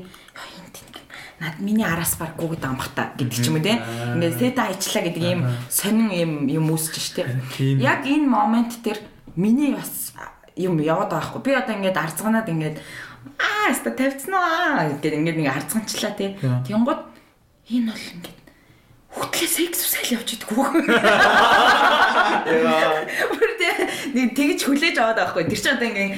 Над 1.38 1.62
миний 1.62 1.86
араас 1.86 2.18
барггүй 2.18 2.58
гэдэг 2.58 2.66
амхта 2.66 3.14
гэдэг 3.14 3.30
ч 3.30 3.46
юм 3.46 3.62
уу 3.62 3.66
те. 3.66 3.78
Ингээд 3.78 4.42
сэта 4.42 4.74
айчлаа 4.74 5.06
гэдэг 5.06 5.22
ийм 5.22 5.46
сонин 5.70 6.10
юм 6.10 6.32
юм 6.50 6.66
үүсэж 6.74 6.98
штэ. 6.98 7.30
Яг 7.78 8.10
энэ 8.10 8.26
момент 8.26 8.82
тэр 8.82 8.98
миний 9.38 9.78
бас 9.78 10.18
юм 10.58 10.82
яваад 10.82 11.14
байгаа 11.14 11.30
хгүй. 11.30 11.42
Би 11.46 11.54
одоо 11.54 11.74
ингээд 11.78 11.98
арцганаад 11.98 12.48
ингээд 12.50 12.78
аа 13.38 13.70
яста 13.70 13.92
тавьцсан 13.94 14.34
уу 14.34 14.98
гэдэг 14.98 15.14
ингээд 15.22 15.38
нэг 15.38 15.50
арцганчлаа 15.54 16.14
тий. 16.18 16.36
Тэнгууд 16.42 17.02
энэ 17.70 17.92
бол 17.94 18.06
ингээд 18.18 18.38
хөтлөө 19.18 19.50
секс 19.50 19.80
үсэл 19.86 20.14
явж 20.18 20.30
идэггүй. 20.38 20.66
Яа. 22.66 23.06
Нэг 24.14 24.30
тэгж 24.38 24.60
хүлээж 24.66 24.98
аваад 24.98 25.18
байгаа 25.18 25.32
хгүй. 25.34 25.44
Тэр 25.50 25.60
чинь 25.62 25.76
одоо 25.76 25.88
ингээд 25.90 26.14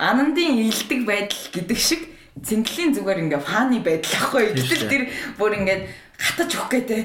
анандын 0.00 0.60
илдэг 0.68 1.00
байдал 1.04 1.44
гэдэг 1.52 1.78
шиг 1.78 2.02
зингэлийн 2.40 2.92
зүгээр 2.96 3.22
ингээ 3.26 3.40
фаны 3.40 3.80
байдал 3.80 4.14
ахгүй. 4.20 4.52
Гэтэл 4.52 4.90
тэр 4.90 5.02
бүр 5.40 5.56
ингээд 5.60 5.82
гатаж 6.16 6.50
өгөх 6.56 6.70
гэдэг 6.72 7.00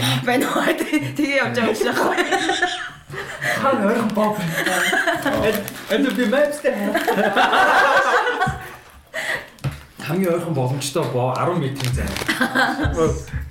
пop 0.00 0.20
байна 0.24 0.46
уу 0.48 0.72
тэгээ 0.72 1.40
явж 1.44 1.54
байгаа 1.56 1.70
юм 1.70 1.76
шиг 1.76 1.90
ахгүй. 1.92 2.16
Хаан 3.60 3.86
ойрхон 3.86 4.10
боб. 4.14 4.36
Энэ 5.90 6.10
би 6.16 6.24
мэпстэй. 6.26 6.74
Хамгийн 10.04 10.34
ойрхон 10.34 10.54
боломжтой 10.54 11.04
боо 11.12 11.34
10 11.34 11.56
м-ийн 11.56 11.76
зай. 11.94 12.08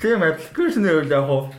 Тийм 0.01 0.23
аппликейшн 0.23 0.85
үйл 0.85 1.11
яг 1.11 1.25
хоо 1.27 1.51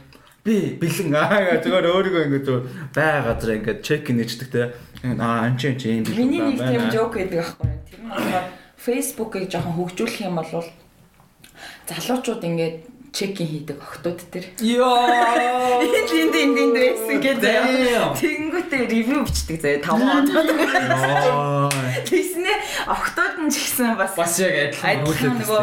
би 0.45 0.77
бэлэн 0.81 1.15
аа 1.15 1.61
зүгээр 1.61 1.87
өөрийгөө 1.93 2.25
ингэ 2.25 2.41
зөв 2.49 2.65
бай 2.97 3.21
газар 3.21 3.61
ингэ 3.61 3.85
чек 3.85 4.09
нээждэг 4.09 4.49
те 4.49 4.63
аа 5.05 5.45
ан 5.45 5.61
чи 5.61 5.77
чи 5.77 6.01
юм 6.01 6.05
бэлэн 6.09 6.17
миний 6.17 6.41
нэг 6.41 6.57
тийм 6.57 6.89
жок 6.89 7.13
гэдэг 7.13 7.41
аахгүй 7.45 7.69
нь 7.69 8.09
болохоор 8.09 8.47
фейсбુકийг 8.81 9.53
жоохон 9.53 9.77
хөгжүүлэх 9.77 10.25
юм 10.25 10.41
бол 10.41 10.65
залуучууд 11.89 12.41
ингээд 12.49 12.77
чекин 13.13 13.47
хийдэг 13.47 13.79
охтууд 13.83 14.21
тэр. 14.31 14.45
Йоо. 14.63 14.95
Энд 15.83 16.11
энд 16.11 16.35
энд 16.35 16.57
энд 16.63 16.77
байсан 16.79 17.19
гэдэг. 17.19 18.19
Тэнгүүтээ 18.19 18.83
ревю 18.87 19.27
бичдэг 19.27 19.59
заяа 19.59 19.83
5 19.83 20.31
хоног. 20.31 20.47
Тэснэ 22.07 22.53
охтууд 22.87 23.35
нь 23.47 23.51
ч 23.51 23.67
гэсэн 23.67 23.99
бас 23.99 24.15
бас 24.15 24.39
яг 24.39 24.75
адилхан 24.79 25.43
нөгөө 25.43 25.63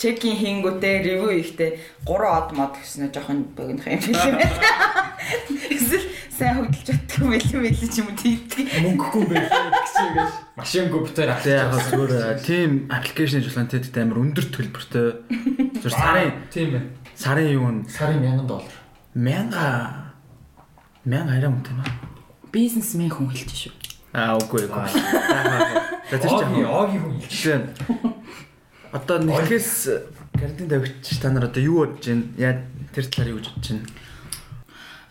чекин 0.00 0.36
хийнгүүтээ 0.36 0.94
ревю 1.04 1.28
ихтэй 1.36 1.76
3 2.08 2.16
од 2.24 2.48
мод 2.56 2.72
гэснээр 2.80 3.12
жоохон 3.12 3.44
богинох 3.56 3.86
юм 3.86 4.00
шиг. 4.00 4.16
Эсвэл 5.76 6.03
сайн 6.34 6.54
хөдөлж 6.58 6.82
чаддаг 6.82 7.22
мэлэн 7.30 7.60
мэлэн 7.62 7.90
ч 7.90 7.96
юм 8.02 8.10
уу 8.10 8.18
тийдэг. 8.18 8.66
Мөнгөгүй 8.82 9.24
байх 9.30 9.46
юм 9.54 9.70
гэж. 9.70 10.30
Машин 10.58 10.90
компьютер 10.90 11.30
авах. 11.30 11.46
Яг 11.46 11.70
зүгээр 11.78 12.38
тийм 12.42 12.70
аппликейшн 12.90 13.38
ажиллагаан 13.38 13.70
тэд 13.70 13.94
амар 14.02 14.18
өндөр 14.18 14.46
төлбөртэй. 14.50 15.06
Зүгээр 15.78 15.94
сарын 15.94 16.32
тийм 16.50 16.70
ээ. 16.74 16.84
Сарын 17.14 17.48
юу 17.54 17.70
вэ? 17.70 17.86
Сарын 17.86 18.18
1000 18.18 18.50
доллар. 18.50 18.74
1000 19.14 19.54
1000 21.06 21.30
арай 21.30 21.50
мөнгө 21.54 21.70
юм 21.70 21.80
аа. 21.86 21.94
Бизнесмен 22.50 23.10
хүн 23.14 23.30
хэлж 23.30 23.54
шүү. 23.54 23.74
Аа 24.10 24.34
үгүй 24.42 24.66
үгүй. 24.66 24.90
За 26.10 26.16
тэр 26.18 26.30
чинь 26.34 26.66
оги 26.66 26.98
хүн 26.98 27.14
хэлж 27.22 27.30
шүү. 27.30 27.62
Одоо 28.90 29.22
нэгээс 29.22 29.70
карантин 30.34 30.70
тавьчих 30.70 31.18
та 31.22 31.30
нар 31.30 31.46
одоо 31.46 31.62
юу 31.62 31.86
бодож 31.86 32.06
байна? 32.06 32.26
Яа 32.38 32.62
тэр 32.94 33.06
талаар 33.06 33.30
юу 33.34 33.38
гэж 33.38 33.54
бодож 33.54 33.70
байна? 33.70 33.86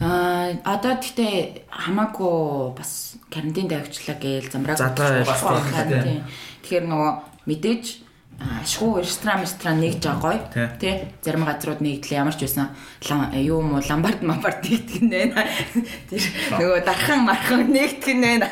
Аа 0.03 0.51
одоо 0.67 0.99
гэхдээ 0.99 1.63
хамаагүй 1.71 2.75
бас 2.75 3.15
карантин 3.31 3.71
давчлаа 3.71 4.19
гээл 4.19 4.51
замраг 4.51 4.75
байна. 4.75 6.27
Тэгэхээр 6.59 6.85
нөгөө 6.91 7.11
мэдээж 7.47 8.03
ашгүй 8.63 8.99
ресторан 8.99 9.41
ресторан 9.47 9.79
нэгж 9.79 10.03
байгаа 10.03 10.19
гоё 10.19 10.39
тий. 10.79 11.07
Зарим 11.23 11.47
газрууд 11.47 11.79
нэгдлээ 11.79 12.19
ямар 12.19 12.35
ч 12.35 12.43
байсан 12.43 12.75
юу 13.31 13.63
юм 13.63 13.79
уу 13.79 13.83
ламбард 13.83 14.19
мамбард 14.27 14.59
нэгтгэн 14.67 15.07
байна 15.07 15.47
тэр 16.11 16.23
нөгөө 16.59 16.79
дархан 16.83 17.23
мархан 17.23 17.71
нэгтгэн 17.71 18.19
байна 18.19 18.47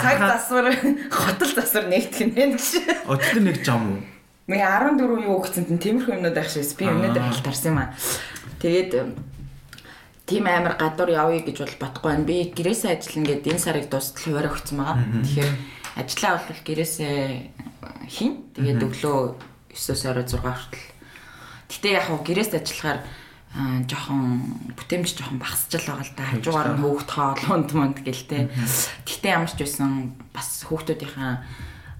цаг 0.00 0.18
засвар 0.24 0.72
хотол 1.12 1.50
засвар 1.52 1.84
нэгтгэн 1.92 2.30
байна 2.32 2.56
гэж. 2.56 2.68
Өдөр 3.04 3.38
нэг 3.44 3.60
жам 3.60 3.82
уу? 3.92 4.00
Нэг 4.48 4.60
14 4.60 5.28
юу 5.28 5.40
гэсэн 5.44 5.68
тийм 5.68 5.80
тиймэрхүү 5.80 6.16
юмнууд 6.16 6.36
байх 6.36 6.48
шээс. 6.48 6.76
Би 6.80 6.88
өнөөдөр 6.88 7.28
халтарсан 7.28 7.68
юм 7.72 7.78
аа. 7.80 7.92
Тэгээд 8.60 8.92
тийм 10.24 10.44
амар 10.48 10.76
гадуур 10.80 11.10
явъя 11.12 11.40
гэж 11.44 11.58
бол 11.60 11.76
бодохгүй 11.80 12.10
байна. 12.10 12.28
Би 12.28 12.36
гэрээсээ 12.56 12.96
ажиллана 12.96 13.28
гэдэг 13.28 13.52
энэ 13.52 13.64
сарыг 13.64 13.86
дуустал 13.92 14.24
хуваарь 14.24 14.48
өгсөн 14.48 14.76
байгаа. 14.80 14.96
Тэгэхээр 15.20 15.52
ажиллаа 16.00 16.32
бол 16.40 16.62
гэрээсээ 16.64 17.16
хийн. 18.08 18.34
Тэгээд 18.56 18.80
өглөө 18.88 19.18
9-оос 19.74 20.02
орой 20.08 20.24
6 20.24 20.40
хүртэл. 20.40 20.86
Гэтэ 21.68 21.88
яг 21.92 22.04
хөө 22.08 22.20
гэрээс 22.24 22.52
ажиллахаар 22.56 23.00
жоохон 23.54 24.22
бүтээмж 24.74 25.08
жоохон 25.14 25.38
багасчл 25.38 25.78
байгаа 25.78 26.02
л 26.02 26.16
да. 26.18 26.24
Хажуугаар 26.26 26.70
нь 26.74 26.82
хөөхт 26.82 27.10
хоолунд 27.14 27.70
манд 27.76 27.98
гэлтэй. 28.02 28.50
Гэтэ 29.06 29.28
ямар 29.30 29.52
ч 29.52 29.62
байсан 29.62 30.18
бас 30.34 30.66
хүүхдүүдийнхаа 30.66 31.32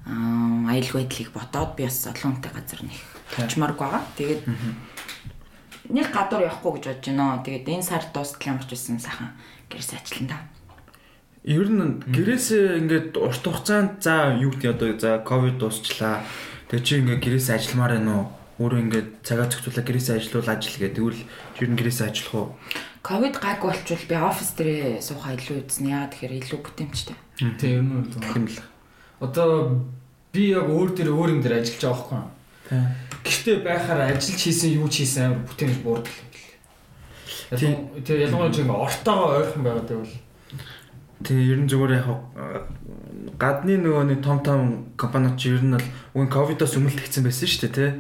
аюул 0.05 0.91
байдлыг 0.97 1.31
бодоод 1.31 1.79
би 1.79 1.87
бас 1.87 2.03
олон 2.11 2.41
хүнтэй 2.41 2.53
газар 2.53 2.81
нэг 2.83 2.99
очморг 3.39 3.79
байгаа. 3.79 4.03
Тэгээд 4.19 4.43
нэг 5.89 6.09
гадуур 6.13 6.49
явахгүй 6.49 6.81
гэж 6.81 6.85
бодож 6.89 7.07
байна. 7.13 7.43
Тэгээд 7.45 7.69
энэ 7.69 7.85
сар 7.85 8.05
дуустал 8.09 8.49
ямар 8.49 8.65
ч 8.65 8.71
байсан 8.73 9.01
сайхан 9.01 9.31
гэрээс 9.69 9.91
ажиллана 9.93 10.29
да. 10.33 10.39
Ер 11.45 11.69
нь 11.69 12.01
гэрээсээ 12.09 12.81
ингээд 12.81 13.21
урт 13.21 13.45
хугацаанд 13.45 14.01
за 14.01 14.33
юу 14.41 14.49
гэдэг 14.57 14.73
одоо 14.73 14.91
за 14.97 15.11
ковид 15.21 15.61
дуусчлаа. 15.61 16.25
Тэгээ 16.73 16.85
чи 16.85 16.93
ингээд 17.05 17.21
гэрээсээ 17.21 17.57
ажилламаар 17.61 17.93
байна 18.01 18.13
уу? 18.17 18.27
Өөрөө 18.65 18.81
ингээд 18.81 19.09
цагаа 19.21 19.51
зохицуулаад 19.53 19.85
гэрээсээ 19.85 20.17
ажиллавал 20.17 20.53
ажил 20.57 20.79
гэдэг. 20.81 20.97
Тэгвэл 20.97 21.23
ер 21.61 21.69
нь 21.69 21.79
гэрээсээ 21.79 22.07
ажиллах 22.09 22.33
уу? 22.33 22.49
Ковид 23.05 23.37
гайгүй 23.37 23.69
болчвол 23.69 24.09
би 24.09 24.17
офис 24.17 24.51
дээрээ 24.57 25.05
суухаа 25.05 25.37
илүү 25.37 25.69
үзнэ 25.69 25.93
яа 25.93 26.09
тэгэхээр 26.09 26.39
илүү 26.41 26.61
бүтээмжтэй. 26.65 27.17
Тийм 27.61 27.77
юм 27.77 27.89
уу? 28.01 28.09
Тийм 28.09 28.49
л. 28.49 28.65
Одоо 29.21 29.85
би 30.33 30.57
яг 30.57 30.65
өөр 30.65 30.97
дээр 30.97 31.13
өөр 31.13 31.31
юм 31.37 31.41
дээр 31.45 31.61
ажиллаж 31.61 31.85
байгаа 31.85 32.01
байхгүй? 32.01 32.23
Тийм. 32.73 33.04
Гэхдээ 33.25 33.57
байхаар 33.65 34.13
ажиллаж 34.13 34.41
хийсэн 34.41 34.77
юу 34.77 34.89
ч 34.93 35.03
хийсэн 35.03 35.33
амар 35.33 35.43
бүтээмж 35.49 35.77
буурдаг 35.81 36.13
юм 36.13 36.29
бэл. 36.31 38.05
Тэгээ 38.05 38.25
ялангуяа 38.29 38.53
чи 38.53 38.61
ингээ 38.63 38.85
ортоогоо 38.85 39.29
ойрхон 39.41 39.63
байгаад 39.65 39.89
байвал 39.89 40.15
Тэгээ 41.25 41.51
ер 41.57 41.61
нь 41.65 41.71
зүгээр 41.73 41.93
яг 42.05 42.09
гадны 43.41 43.81
нөгөө 43.81 44.05
нэг 44.13 44.21
том 44.21 44.45
том 44.45 44.93
компаниуд 45.01 45.41
чи 45.41 45.57
ер 45.57 45.65
нь 45.65 45.73
бол 45.73 45.89
үн 46.21 46.29
ковидоос 46.29 46.77
өмнө 46.77 46.93
тэгсэн 46.93 47.25
байсан 47.25 47.49
шүү 47.49 47.63
дээ 47.65 47.73
тий. 47.73 47.91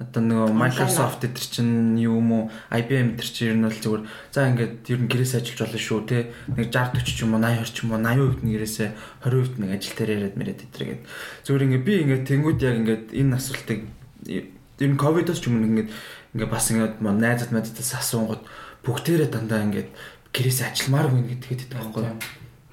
Одоо 0.00 0.24
нөгөө 0.24 0.56
Microsoft 0.56 1.20
эдэр 1.28 1.44
чинь 1.44 2.00
юу 2.00 2.16
юм 2.24 2.32
уу 2.32 2.42
IBM 2.72 3.12
эдэр 3.20 3.28
чинь 3.28 3.52
ер 3.52 3.56
нь 3.60 3.66
бол 3.68 3.76
зүгээр 3.76 4.02
за 4.32 4.48
ингээд 4.48 4.88
ер 4.88 5.00
нь 5.04 5.10
гэрээс 5.12 5.36
ажиллаж 5.36 5.60
болно 5.68 5.80
шүү 5.84 6.00
тий. 6.08 6.22
Нэг 6.56 6.72
60 6.72 6.96
40 6.96 7.04
ч 7.04 7.18
юм 7.20 7.36
уу 7.36 7.44
80 7.44 7.60
20 7.60 7.76
ч 7.76 7.78
юм 7.84 7.90
уу 7.92 8.00
80% 8.00 8.40
нь 8.40 8.52
гэрээсээ 8.56 8.88
20% 9.20 9.60
нэг 9.60 9.70
ажил 9.76 9.94
дээр 10.00 10.10
яриад 10.16 10.36
мэрэд 10.40 10.64
эдэр 10.64 10.84
гээд 10.88 11.02
зүгээр 11.44 11.64
ингээд 11.68 11.84
би 11.84 11.92
ингээд 12.00 12.24
тэнгууд 12.24 12.58
яг 12.64 12.76
ингээд 12.80 13.04
энэ 13.12 13.36
асуултыг 13.36 13.80
ер 14.26 14.88
нь 14.90 15.00
ковидоос 15.00 15.40
ч 15.40 15.48
өмнө 15.48 15.68
ингээд 15.68 15.90
ингээд 16.34 16.50
бас 16.50 16.66
ингээд 16.72 16.94
найзад 17.00 17.50
найзадаас 17.52 17.92
асуунгууд 18.00 18.42
бүгдээрээ 18.84 19.28
дандаа 19.28 19.64
ингээд 19.64 19.90
гэрээс 20.32 20.60
ажилламаар 20.64 21.08
байна 21.12 21.28
гэдгээд 21.30 21.60
байдаг 21.68 21.78
байхгүй 21.78 22.04
юу. 22.06 22.18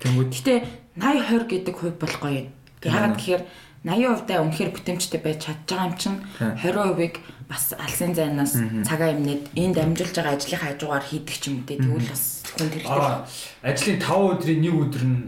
Тэнгүүд 0.01 0.31
гэтээ 0.31 0.59
80 0.97 1.47
20 1.47 1.51
гэдэг 1.51 1.75
хувь 1.75 1.97
бол 1.97 2.15
гоё 2.21 2.37
юм. 2.45 2.49
Яагаад 2.85 3.17
гэхээр 3.17 3.43
80% 3.85 4.27
таа 4.27 4.43
үнэхээр 4.45 4.71
бүтээмжтэй 4.73 5.21
байж 5.21 5.39
чадж 5.45 5.63
байгаа 5.69 5.87
юм 5.89 5.95
чинь 5.97 6.17
20%ыг 6.37 7.15
бас 7.47 7.73
алсын 7.77 8.13
зайнаас 8.13 8.53
цагаа 8.83 9.15
юмнээд 9.15 9.43
энд 9.55 9.77
амжилж 9.79 10.13
байгаа 10.13 10.35
ажлын 10.35 10.61
хажуугаар 10.61 11.05
хийдэг 11.07 11.37
ч 11.39 11.43
юм 11.49 11.63
уу 11.63 11.69
тэгвэл 11.69 12.11
бас 12.11 12.43
хүн 12.57 12.69
хэрэгтэй. 12.73 13.23
Ажлын 13.63 13.99
5 14.03 14.31
өдрийн 14.35 14.61
1 14.67 14.83
өдөр 14.83 15.03
нь 15.07 15.19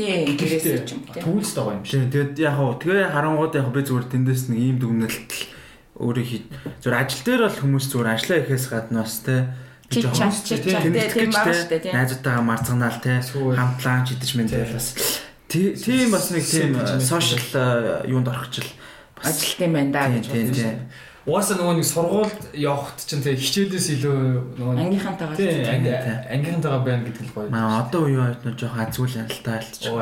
Тийм 0.00 0.36
гэрээсээ 0.40 0.80
ч 0.88 0.96
юм 0.96 1.04
тийм. 1.04 1.22
Түүлс 1.28 1.52
байгаа 1.52 1.74
юм 1.76 1.84
шиг. 1.84 2.08
Тэгээд 2.08 2.32
яг 2.40 2.54
хоо 2.56 2.72
тэгээ 2.80 3.12
харангууд 3.12 3.52
яг 3.60 3.68
би 3.68 3.80
зүгээр 3.84 4.06
тэндээс 4.08 4.42
нэг 4.48 4.58
ийм 4.64 4.76
дүгнэлт 4.80 5.30
өөрөө 6.00 6.24
хий. 6.24 6.42
Зүгээр 6.80 6.96
ажил 6.96 7.22
дээр 7.28 7.42
бол 7.44 7.58
хүмүүс 7.60 7.86
зүгээр 7.92 8.12
ажиллаа 8.16 8.38
ихэс 8.40 8.64
гаднаас 8.72 9.14
те. 9.20 9.36
Чи 9.92 10.00
чанч 10.00 10.36
чи 10.48 10.56
тийм 10.56 10.96
баг 11.28 11.52
штэ 11.52 11.76
тийм 11.84 11.92
найзуудтайгаа 11.92 12.44
марцганаал 12.48 12.98
те. 13.04 13.20
Хамтлаан 13.20 14.08
чидэж 14.08 14.30
мэд 14.40 14.50
бас 14.72 14.96
тийм 15.50 16.08
бас 16.14 16.30
нэг 16.30 16.44
тийм 16.46 16.78
сошиал 17.02 18.06
юунд 18.06 18.30
орохчл 18.30 18.70
ажилт 19.18 19.60
юм 19.60 19.72
байна 19.74 19.92
да 19.92 20.08
гэж 20.08 20.26
бодсон. 20.30 20.78
Угаасаа 21.28 21.56
нөгөө 21.60 21.76
нэг 21.76 21.88
сургуульд 21.88 22.42
явахт 22.56 23.04
чинь 23.04 23.20
тэг 23.20 23.36
хичээлээс 23.36 23.88
илүү 24.00 24.16
нөгөө 24.56 24.74
ангийнхантайгаа 24.80 25.36
тийм 25.36 25.84
ангийнхантайгаа 26.32 26.80
байна 26.80 27.04
гэдэг 27.04 27.24
л 27.28 27.34
гоё. 27.36 27.48
Маа 27.52 27.84
одоо 27.84 28.08
үе 28.08 28.16
үед 28.16 28.40
нь 28.40 28.56
жоохон 28.56 28.88
азгүй 28.88 29.08
л 29.08 29.20
ялтаа 29.28 29.60
альтчих. 29.60 29.92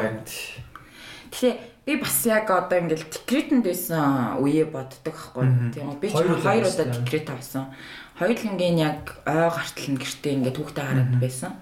Тэгэхээр 1.34 1.58
би 1.58 1.92
бас 1.98 2.18
яг 2.22 2.46
одоо 2.46 2.78
ингээл 2.78 3.10
декретэнд 3.10 3.64
байсан 3.66 4.38
үе 4.38 4.62
боддог 4.62 5.02
байхгүй. 5.02 5.44
Тийм 5.74 5.98
би 5.98 6.06
ч 6.06 6.14
хоёр 6.14 6.64
удаа 6.70 6.86
декрет 6.86 7.28
авсан 7.34 7.74
хоёулангийн 8.18 8.78
яг 8.78 9.22
ой 9.26 9.46
гартал 9.46 9.88
нь 9.94 9.98
гэртээ 9.98 10.32
ингээд 10.38 10.58
хүүхдээ 10.58 10.84
хараад 10.86 11.14
байсан. 11.22 11.52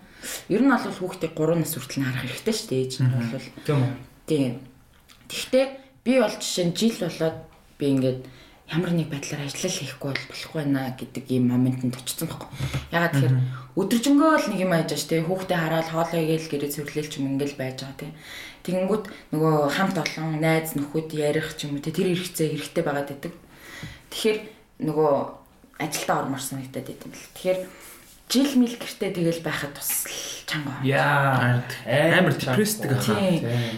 Ер 0.48 0.64
нь 0.64 0.72
бол 0.72 0.80
хүүхдээ 0.80 1.30
3 1.36 1.60
нас 1.60 1.72
хүртэл 1.76 2.00
нь 2.00 2.06
харах 2.08 2.24
хэрэгтэй 2.24 2.54
шүү 2.56 2.68
дээ. 2.72 2.82
Ээж 2.84 2.94
нь 3.04 3.12
бол 3.12 3.48
тийм 3.64 3.78
үү. 3.84 3.92
Тийм. 4.24 4.52
Тэгэхдээ 5.28 5.66
би 6.00 6.12
бол 6.16 6.36
жишээ 6.40 6.64
нь 6.64 6.76
жил 6.76 6.96
болоод 6.96 7.36
би 7.76 7.84
ингээд 7.92 8.20
ямар 8.66 8.90
нэг 8.90 9.06
байдлаар 9.06 9.46
ажиллал 9.46 9.78
хийхгүй 9.78 10.10
бол 10.10 10.26
болохгүй 10.26 10.64
наа 10.66 10.90
гэдэг 10.98 11.24
ийм 11.30 11.54
моментод 11.54 11.94
очсон 11.94 12.26
байхгүй. 12.26 12.50
Ягаад 12.90 13.12
тэгэхээр 13.14 13.36
өдөржингөө 13.78 14.30
л 14.42 14.48
нэг 14.50 14.60
юм 14.66 14.72
яаж 14.74 14.90
ш 14.98 15.06
тэ 15.06 15.22
хүүхдээ 15.22 15.58
хараад 15.62 15.88
хоолоо 15.94 16.18
игээл 16.18 16.50
гэрээ 16.50 16.74
цэвэрлэл 16.74 17.10
ч 17.10 17.14
юм 17.22 17.38
ингээл 17.38 17.54
байж 17.54 17.76
байгаа 17.86 17.98
тэ. 18.02 18.18
Тэгэнгүүт 18.66 19.04
нөгөө 19.30 19.54
хамт 19.70 19.96
олон 20.02 20.42
найз 20.42 20.74
нөхөд 20.74 21.10
ярих 21.14 21.54
ч 21.54 21.70
юм 21.70 21.78
уу 21.78 21.84
тэ 21.86 21.94
тэр 21.94 22.10
хэрэгцээ 22.10 22.46
хэрэгтэй 22.58 22.82
байгаад 22.82 23.08
байдаг. 23.14 23.34
Тэгэхээр 24.10 24.38
нөгөө 24.82 25.12
ажилдаа 25.78 26.16
ормоор 26.26 26.42
санагдаад 26.42 26.90
идэв 26.90 27.14
л. 27.14 27.30
Тэгэхээр 27.38 27.60
жил 28.26 28.50
мил 28.58 28.74
гэртээ 28.74 29.10
тэгэл 29.14 29.46
байхад 29.46 29.78
тус 29.78 30.10
чанга. 30.50 30.82
Яа 30.82 31.62
амар 31.86 32.34
депрессдэг 32.34 32.98
ахаа. 32.98 33.14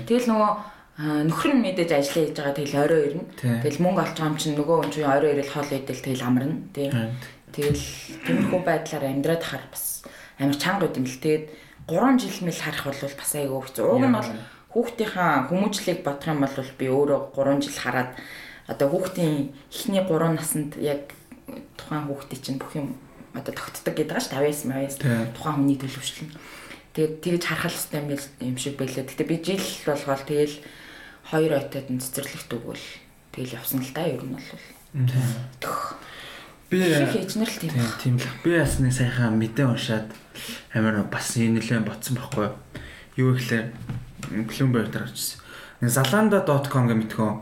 Тэгэл 0.09 0.33
нөгөө 0.33 0.51
нөхөр 0.99 1.55
нь 1.55 1.63
мэдээж 1.63 1.91
ажиллаа 1.95 2.27
хийж 2.27 2.35
байгаа 2.35 2.57
тэгэл 2.59 2.83
орой 2.83 3.03
ирнэ. 3.07 3.25
Тэгэл 3.39 3.83
мөнгө 3.87 4.03
олж 4.03 4.17
байгаа 4.19 4.31
юм 4.35 4.39
чинь 4.43 4.57
нөгөө 4.59 4.77
хүн 4.83 4.91
чинь 4.91 5.07
орой 5.07 5.31
ирэл 5.39 5.55
хоол 5.55 5.71
идэл 5.71 6.03
тэгэл 6.03 6.27
амарна 6.27 6.59
тий. 6.75 6.91
Тэгэл 7.55 7.85
тиймэрхүү 8.27 8.61
байдлаар 8.67 9.05
амьдраад 9.07 9.43
хахаар 9.47 9.67
бас 9.71 10.03
амар 10.43 10.59
чанга 10.59 10.91
үт 10.91 10.99
юм 10.99 11.07
л. 11.07 11.23
Тэгээд 11.23 11.45
3 11.87 12.19
жил 12.19 12.39
мэл 12.51 12.59
харах 12.67 12.85
бол 12.91 12.99
бас 13.15 13.31
айгүй 13.31 13.61
хэцүү. 13.63 13.85
Уг 13.87 14.03
нь 14.03 14.17
бол 14.19 14.31
хүүхдийнхаа 14.75 15.31
хүмүүжлийг 15.47 16.01
бодох 16.03 16.29
юм 16.35 16.43
бол 16.43 16.57
би 16.75 16.87
өөрөө 16.91 17.21
3 17.31 17.63
жил 17.63 17.79
хараад 17.79 18.11
одоо 18.67 18.87
хүүхдийн 18.91 19.55
эхний 19.71 20.03
3 20.03 20.35
наснд 20.35 20.83
яг 20.83 21.15
тухайн 21.79 22.11
хүүхдээ 22.11 22.39
чинь 22.43 22.59
бүх 22.59 22.75
юм 22.75 22.99
одоо 23.39 23.55
тогтдог 23.55 23.95
гэдэг 23.95 24.19
байгаа 24.19 24.27
ш 24.27 24.35
50-аас 24.35 24.99
50-аас 24.99 25.31
тухайн 25.39 25.57
хүний 25.63 25.79
төлөвшлөн. 25.79 26.35
Тэгээд 26.93 27.15
тэгж 27.23 27.43
харах 27.47 27.71
хэрэгтэй 27.71 28.03
юм 28.43 28.57
шиг 28.59 28.75
байлаа. 28.77 29.07
Гэтэ 29.07 29.25
би 29.25 29.37
жил 29.41 29.63
болгоол 29.87 30.25
тэгэл 30.27 30.55
хоёр 31.31 31.53
ойтод 31.61 31.89
нь 31.93 32.01
цэцэрлэгт 32.01 32.51
өгвөл 32.57 32.87
тэгэл 33.37 33.57
явсан 33.61 33.85
л 33.85 33.93
да 33.93 34.03
ер 34.09 34.25
нь 34.25 34.33
бол. 34.33 34.49
Би 36.69 36.85
хийжнэр 36.85 37.49
л 37.49 37.61
тийм. 37.61 37.73
Тийм 38.01 38.17
л. 38.17 38.29
Би 38.45 38.57
бас 38.57 38.81
нэг 38.81 38.93
сайхан 38.93 39.37
мэдээ 39.41 39.69
уншаад 39.69 40.09
амар 40.73 41.05
бас 41.09 41.37
энэ 41.37 41.61
нэлээд 41.61 41.89
ботсон 41.89 42.17
байхгүй 42.17 42.49
юу. 43.17 43.33
Юу 43.33 43.33
гэхээр 43.37 43.73
Bloomberg 44.29 44.93
дээр 44.93 45.09
очсон. 45.09 45.41
Zalanda.com 45.81 46.85
гэх 46.89 46.99
мэтгөө. 47.01 47.33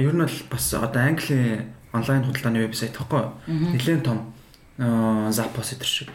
Ер 0.00 0.12
нь 0.12 0.24
бол 0.24 0.38
бас 0.50 0.66
одоо 0.74 1.02
Английн 1.02 1.72
онлайн 1.92 2.24
худалдааны 2.24 2.66
вебсайт 2.66 2.92
тахгүй 2.92 3.24
нэлээд 3.48 4.04
том 4.04 4.34
запос 4.76 5.72
өдр 5.72 5.88
шиг 5.88 6.10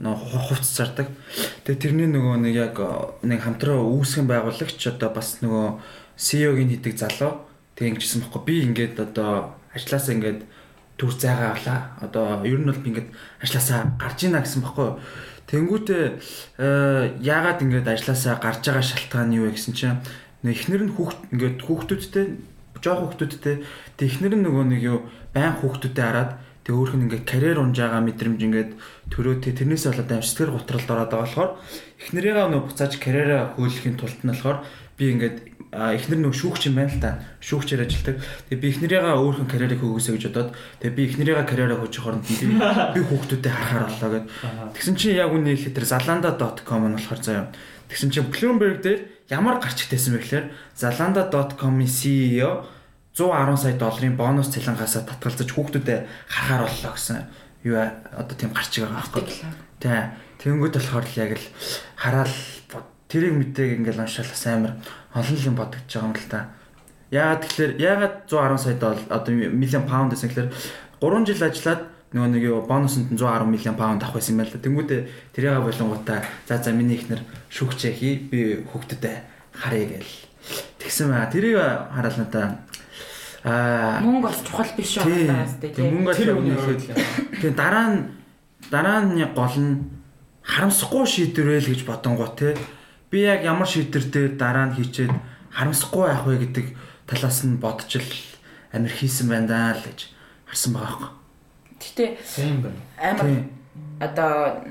хувц 0.00 0.66
зардаг. 0.74 1.06
Тэгээ 1.64 1.80
тэрний 1.80 2.08
нөгөө 2.10 2.36
нэг 2.40 2.54
яг 2.54 2.76
нэг 3.22 3.40
хамтраа 3.44 3.84
үүсгэн 3.84 4.26
байгуулагч 4.26 4.80
одоо 4.90 5.10
бас 5.12 5.38
нөгөө 5.44 5.78
CEO-гийн 6.20 6.68
хийдэг 6.76 7.00
залуу 7.00 7.48
тэг 7.72 7.96
ингэжсэн 7.96 8.28
баггүй 8.28 8.42
би 8.44 8.54
ингээд 8.68 9.00
одоо 9.00 9.56
ажилласаа 9.72 10.12
ингээд 10.12 10.40
төр 11.00 11.12
зайгаа 11.16 11.56
авлаа. 11.56 11.80
Одоо 12.04 12.44
ер 12.44 12.60
нь 12.60 12.68
бол 12.68 12.76
би 12.76 12.88
ингээд 12.92 13.08
ажилласаа 13.40 13.96
гарч 13.96 14.28
ийна 14.28 14.44
гэсэн 14.44 14.60
баггүй. 14.60 15.00
Тэнгүүтээ 15.48 16.04
яагаад 17.24 17.64
ингээд 17.64 17.88
ажилласаа 17.88 18.36
гарч 18.36 18.68
байгаа 18.68 18.84
шалтгаан 18.84 19.32
юу 19.32 19.48
вэ 19.48 19.56
гэсэн 19.56 19.72
чинь 19.72 19.98
эхнэр 20.44 20.92
нь 20.92 20.94
хүүхд 20.94 21.20
ингээд 21.32 21.58
хүүхдүүдтэй 21.64 22.26
жоох 22.84 23.00
хүүхдүүдтэй 23.12 23.56
технэр 23.96 24.36
нь 24.36 24.44
нөгөө 24.44 24.64
нэг 24.76 24.82
юу 24.84 24.98
байн 25.32 25.56
хүүхдүүдэд 25.56 26.00
хараад 26.00 26.30
тэг 26.64 26.74
өөрх 26.76 26.94
нь 26.96 27.04
ингээд 27.08 27.24
карьер 27.28 27.58
унж 27.60 27.76
байгаа 27.76 28.00
мэдрэмж 28.04 28.40
ингээд 28.40 28.70
төрөөтэй 29.12 29.52
тэрнээс 29.56 29.84
болоод 29.88 30.12
аим 30.12 30.24
сэтгэл 30.24 30.54
готролд 30.56 30.88
ороод 30.88 31.10
байгаа 31.12 31.24
болохоор 31.24 31.50
эхнэрийгээ 32.00 32.46
нөгөө 32.48 32.68
буцааж 32.68 32.92
карьераа 33.00 33.42
хөөлөхийн 33.56 33.96
тулд 34.00 34.20
нь 34.24 34.30
болохоор 34.32 34.58
би 34.96 35.04
ингээд 35.12 35.36
эхнэр 35.70 36.18
нөгөө 36.18 36.34
шүүгч 36.34 36.62
юм 36.66 36.82
байна 36.82 36.90
л 36.90 36.98
та 36.98 37.10
шүүгчээр 37.46 37.86
ажилладаг. 37.86 38.16
Тэгээ 38.50 38.58
би 38.58 38.68
эхнэрийгээ 38.74 39.14
өөрхөн 39.14 39.46
карьерийг 39.46 39.78
хөгөөсэй 39.78 40.14
гэж 40.18 40.24
бодоод 40.34 40.50
тэгээ 40.82 40.96
би 40.98 41.02
эхнэрийгээ 41.06 41.46
карьераа 41.46 41.78
хөгжих 41.78 42.02
хооронд 42.02 42.26
би 42.26 42.34
би 42.58 43.00
хүүхдүүдэд 43.06 43.54
харахаар 43.54 43.86
боллоо 43.86 44.10
гэд. 44.10 44.26
Тэгсэн 44.74 44.94
чинь 44.98 45.14
яг 45.14 45.30
үний 45.30 45.54
хэлэхэд 45.54 45.78
тэр 45.78 45.86
zalanda.com 45.86 46.82
нь 46.90 46.96
болохоор 46.98 47.22
заяа. 47.22 47.54
Тэгсэн 47.86 48.10
чинь 48.10 48.30
Bloomberg 48.34 48.82
дээр 48.82 49.00
ямар 49.30 49.62
гарч 49.62 49.86
ирсэн 49.86 50.18
бэ 50.18 50.22
гэхээр 50.26 50.46
zalanda.com-ийн 50.74 51.86
CEO 51.86 52.66
110 53.14 53.54
сая 53.58 53.74
долларын 53.78 54.18
бонус 54.18 54.50
цалингаасаа 54.50 55.06
татгалзаж 55.06 55.50
хүүхдүүдэд 55.54 56.06
харахаар 56.26 56.66
боллоо 56.66 56.92
гэсэн 56.98 57.18
юу 57.62 57.78
одоо 57.78 58.34
тийм 58.34 58.50
гарч 58.50 58.74
байгаа 58.78 59.06
байхгүй. 59.06 59.22
Тий. 59.78 60.02
Тэнгүүд 60.40 60.74
болохоор 60.78 61.06
л 61.06 61.18
яг 61.18 61.30
л 61.38 61.46
хараал 61.94 62.34
тэрийг 63.10 63.34
мэдээг 63.34 63.82
ингээл 63.82 64.06
уншаал 64.06 64.30
бас 64.30 64.44
амар 64.46 64.72
олон 65.12 65.38
юм 65.42 65.54
бодогдож 65.58 65.90
байгаа 65.90 66.08
юм 66.08 66.14
л 66.14 66.30
та. 66.30 66.40
Яагаад 67.10 67.42
тэгэхээр 67.42 67.72
яагаад 67.82 68.14
110 68.30 68.62
сая 68.62 68.76
доллар 68.78 69.06
одоо 69.10 69.32
миллион 69.34 69.84
паунд 69.90 70.14
гэсэн 70.14 70.30
гэхээр 70.30 70.48
3 71.02 71.26
жил 71.26 71.42
ажиллаад 71.42 71.82
нөгөө 72.14 72.30
нэг 72.30 72.42
юу 72.46 72.62
бонуснд 72.62 73.10
110 73.10 73.50
мянган 73.50 73.76
паунд 73.76 74.02
авах 74.06 74.14
байсан 74.22 74.38
юм 74.38 74.46
байна 74.46 74.50
л 74.50 74.54
да. 74.54 74.64
Тэнгүүдээ 74.64 75.00
тэрийг 75.34 75.58
болонгуудаа 75.58 76.18
за 76.46 76.54
за 76.62 76.70
миний 76.70 76.96
ихнэр 76.96 77.22
шүүгчээ 77.50 77.92
хий 77.98 78.14
би 78.30 78.62
хүүхдэд 78.70 79.04
харъя 79.58 79.86
гээл. 79.90 80.14
Тэгсэн 80.78 81.10
маа 81.10 81.26
тэрийг 81.26 81.58
хараал 81.58 82.18
надаа 82.18 82.46
Аа 83.40 84.04
мөнгө 84.04 84.28
бас 84.28 84.44
чухал 84.44 84.68
биш 84.76 85.00
байна 85.00 85.48
тийм. 85.64 86.04
Мөнгө 86.04 86.12
бол 86.12 86.44
үнэхээр 86.44 86.78
тийм 87.40 87.54
дараа 87.56 87.86
нь 87.88 87.98
дараа 88.68 89.00
нь 89.08 89.24
гол 89.32 89.56
нь 89.56 89.80
харамсахгүй 90.44 91.08
шийдвэрэл 91.08 91.72
гэж 91.72 91.88
бодонгоо 91.88 92.28
те. 92.36 92.52
Би 93.10 93.26
яг 93.26 93.42
ямар 93.42 93.66
шийдвэр 93.66 94.06
дээр 94.06 94.32
дараа 94.38 94.70
нь 94.70 94.76
хийчээд 94.78 95.10
харамсахгүй 95.50 96.06
байх 96.06 96.22
вэ 96.30 96.34
гэдэг 96.46 96.66
талаас 97.10 97.42
нь 97.42 97.58
бодож 97.58 97.90
л 97.98 98.14
амир 98.70 98.94
хийсэн 98.94 99.26
байна 99.26 99.50
даа 99.50 99.74
л 99.74 99.82
гэж 99.82 100.14
харсан 100.46 100.78
байгаа 100.78 101.10
юм. 101.10 101.18
Гэтэ. 101.74 102.06
Амар 103.02 103.50
одоо 103.98 104.62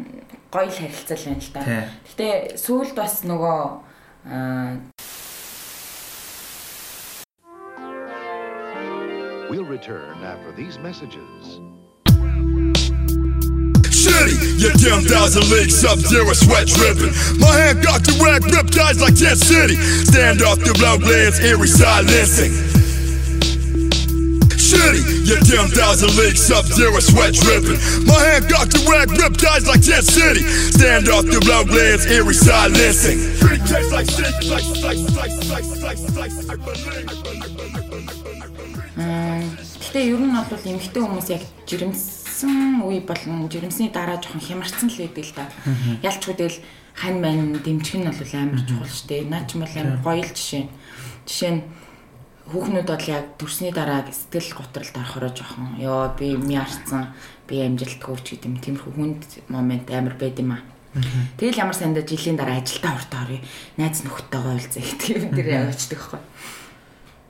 гоё 0.55 0.71
л 0.71 0.79
харилцал 0.79 1.19
байна 1.19 1.43
л 1.43 1.51
да. 1.51 1.61
Гэтэ 2.07 2.55
сүүлд 2.55 2.95
бас 2.95 3.27
нөгөө 3.27 3.59
We'll 9.51 9.67
return 9.67 10.23
after 10.23 10.55
these 10.55 10.79
messages. 10.79 11.59
Shitty, 13.98 14.60
your 14.60 14.72
10,000 14.72 15.08
leagues 15.50 15.84
up 15.84 15.98
zero 15.98 16.32
sweat 16.32 16.66
dripping. 16.68 17.12
My 17.40 17.52
hand 17.56 17.82
got 17.82 18.02
the 18.04 18.12
rag 18.22 18.44
ripped 18.52 18.76
eyes 18.78 19.00
like 19.00 19.14
Jet 19.14 19.38
City. 19.38 19.76
Stand 20.04 20.42
off 20.42 20.58
the 20.60 20.74
blow 20.74 20.98
glands, 20.98 21.40
eerie 21.40 21.66
silencing. 21.68 22.52
Shitty, 24.54 25.26
your 25.26 25.40
10,000 25.40 26.16
leagues 26.16 26.50
up 26.50 26.64
zero 26.66 27.00
sweat 27.00 27.34
dripping. 27.34 27.78
My 28.06 28.18
hand 28.20 28.48
got 28.48 28.68
the 28.70 28.84
rag 28.90 29.10
ripped 29.10 29.44
eyes 29.44 29.66
like 29.66 29.80
Jet 29.80 30.04
City. 30.04 30.42
Stand 30.72 31.08
off 31.08 31.24
the 31.24 31.40
blow 31.40 31.64
glands, 31.64 32.06
eerie 32.06 32.34
silencing. 32.34 33.18
Treat 33.40 33.60
tastes 33.66 33.92
like 33.92 34.10
shit, 34.10 34.34
like, 34.50 34.66
like, 34.82 35.00
like, 35.14 35.34
like, 35.48 35.66
like, 35.80 36.00
like, 36.16 36.32
I 36.50 36.56
believe, 36.56 37.08
I 37.10 37.76
believe. 37.78 37.84
Гэтэ 39.94 40.10
ер 40.10 40.18
нь 40.18 40.34
бол 40.34 40.58
эмэгтэй 40.58 41.02
хүмүүс 41.06 41.28
яг 41.30 41.42
жирэмсэн 42.39 42.87
үе 42.87 43.01
болон 43.03 43.49
жирэмсний 43.51 43.91
дараа 43.91 44.15
жоохон 44.15 44.39
хямарсан 44.39 44.87
л 44.87 44.95
байдаг 44.95 45.25
л 45.25 45.35
да. 45.35 45.45
Ялчгүй 46.03 46.35
тэгэл 46.35 46.59
хань 46.95 47.19
мань 47.19 47.59
дэмжих 47.59 47.99
нь 47.99 48.07
бол 48.07 48.33
амар 48.39 48.63
чухал 48.63 48.87
шүү 48.87 49.07
дээ. 49.11 49.27
Наа 49.27 49.43
ч 49.43 49.55
юм 49.55 49.67
бол 49.67 49.75
амар 49.75 49.99
гоё 49.99 50.23
л 50.23 50.31
жишээ. 50.31 50.63
Жишээ 51.27 51.51
нь 51.51 51.61
хүүхнүүд 52.47 52.87
бол 52.87 53.07
яг 53.11 53.25
төрсний 53.35 53.71
дараа 53.75 54.07
сэтгэл 54.07 54.55
готролд 54.55 54.95
орохороо 54.95 55.31
жоохон 55.35 55.75
ёо 55.83 56.15
би 56.15 56.37
ми 56.39 56.55
арцсан 56.55 57.11
би 57.43 57.59
амжилтгүй 57.59 58.15
ч 58.23 58.39
гэдэг 58.39 58.47
юм 58.47 58.55
тиймэрхүү 58.63 58.93
хүнд 58.95 59.21
момент 59.51 59.91
амар 59.91 60.15
байд 60.15 60.39
юм 60.39 60.55
аа. 60.55 60.63
Тэгэл 61.37 61.61
ямар 61.61 61.75
сандаа 61.75 62.07
жилийн 62.07 62.39
дараа 62.39 62.63
ажилдаа 62.63 62.95
уртаа 62.95 63.27
орё. 63.27 63.43
Найз 63.77 64.01
нөхдөйгөө 64.01 64.53
уулзъя 64.55 64.81
гэдэг 64.81 65.09
юм 65.11 65.31
дээр 65.35 65.49
явчихдаг 65.69 65.99
байхгүй. 65.99 66.21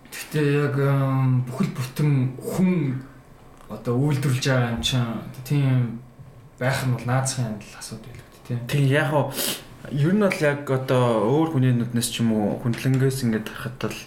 Гэхдээ 0.09 0.47
яг 0.63 0.75
бүхэл 1.49 1.71
бүтэн 1.75 2.11
хүн 2.39 3.08
одоо 3.69 3.93
үйлдвэрлэж 3.97 4.45
байгаа 4.49 4.73
юм 4.73 4.81
чинь 4.81 5.21
тийм 5.45 6.01
байх 6.57 6.83
нь 6.85 6.93
бол 6.93 7.05
наацхан 7.05 7.61
л 7.61 7.77
асуудал 7.77 8.09
байлгүй 8.09 8.41
тийм. 8.45 8.59
Тийм 8.65 8.85
яг 8.89 9.13
хоо 9.13 9.31
ер 9.91 10.13
нь 10.13 10.25
бол 10.25 10.41
яг 10.41 10.65
одоо 10.65 11.05
өөр 11.29 11.49
хүний 11.53 11.73
нүднээс 11.77 12.09
ч 12.09 12.25
юм 12.25 12.33
уу 12.33 12.59
хүндлэнгээс 12.65 13.23
ингээд 13.29 13.47
харахад 13.47 13.77
бол 13.85 13.99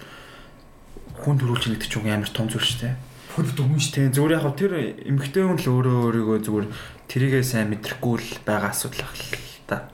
хүн 1.23 1.37
төрүүлж 1.39 1.65
нэгдэж 1.71 1.93
байгаа 1.95 2.19
амар 2.19 2.33
том 2.35 2.51
зүйл 2.51 2.67
шүү 2.67 2.81
дээ. 2.83 2.95
Хүн 3.33 3.79
шүү 3.79 3.95
дээ. 3.95 4.15
Зүгээр 4.19 4.37
яг 4.37 4.47
тэр 4.59 4.73
эмгтэй 5.07 5.43
хүн 5.47 5.59
л 5.63 5.71
өөрөө 5.73 5.97
өөрийгөө 6.11 6.39
зүгээр 6.43 6.67
тэрийгээ 7.09 7.45
сайн 7.47 7.71
мэдрэхгүй 7.71 8.15
л 8.19 8.31
байгаа 8.45 8.75
асуудал 8.75 9.07
ах 9.07 9.15
л 9.15 9.25
та. 9.65 9.89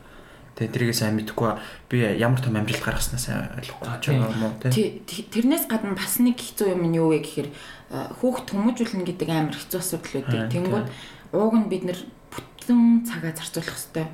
Тэгээ 0.59 0.74
тэрийгээ 0.74 0.99
сайн 0.99 1.15
мэдэхгүй 1.15 1.51
би 1.86 1.97
ямар 2.19 2.43
том 2.43 2.59
амжилт 2.59 2.82
гаргаснаас 2.82 3.31
ойлгохгүй 3.31 3.95
ч 4.03 4.05
юм 4.11 4.27
уу. 4.27 4.59
Тэрнээс 4.59 5.70
гадна 5.70 5.95
бас 5.95 6.19
нэг 6.19 6.35
хэцүү 6.35 6.74
юм 6.74 6.82
нь 6.90 6.99
юу 6.99 7.15
вэ 7.15 7.23
гэхээр 7.23 7.49
хүүхд 7.89 8.47
хүмүүжүүлнэ 8.52 9.05
гэдэг 9.09 9.28
амар 9.32 9.56
хэцүү 9.56 9.81
асуудал 9.81 10.16
үүдээ. 10.20 10.52
Тэнгүүд 10.52 10.86
ууг 11.32 11.55
нь 11.56 11.70
бид 11.73 11.85
нэр 11.89 11.98
бүтэн 12.28 13.09
цагаа 13.09 13.32
зарцуулах 13.32 13.73
хэрэгтэй. 13.73 14.06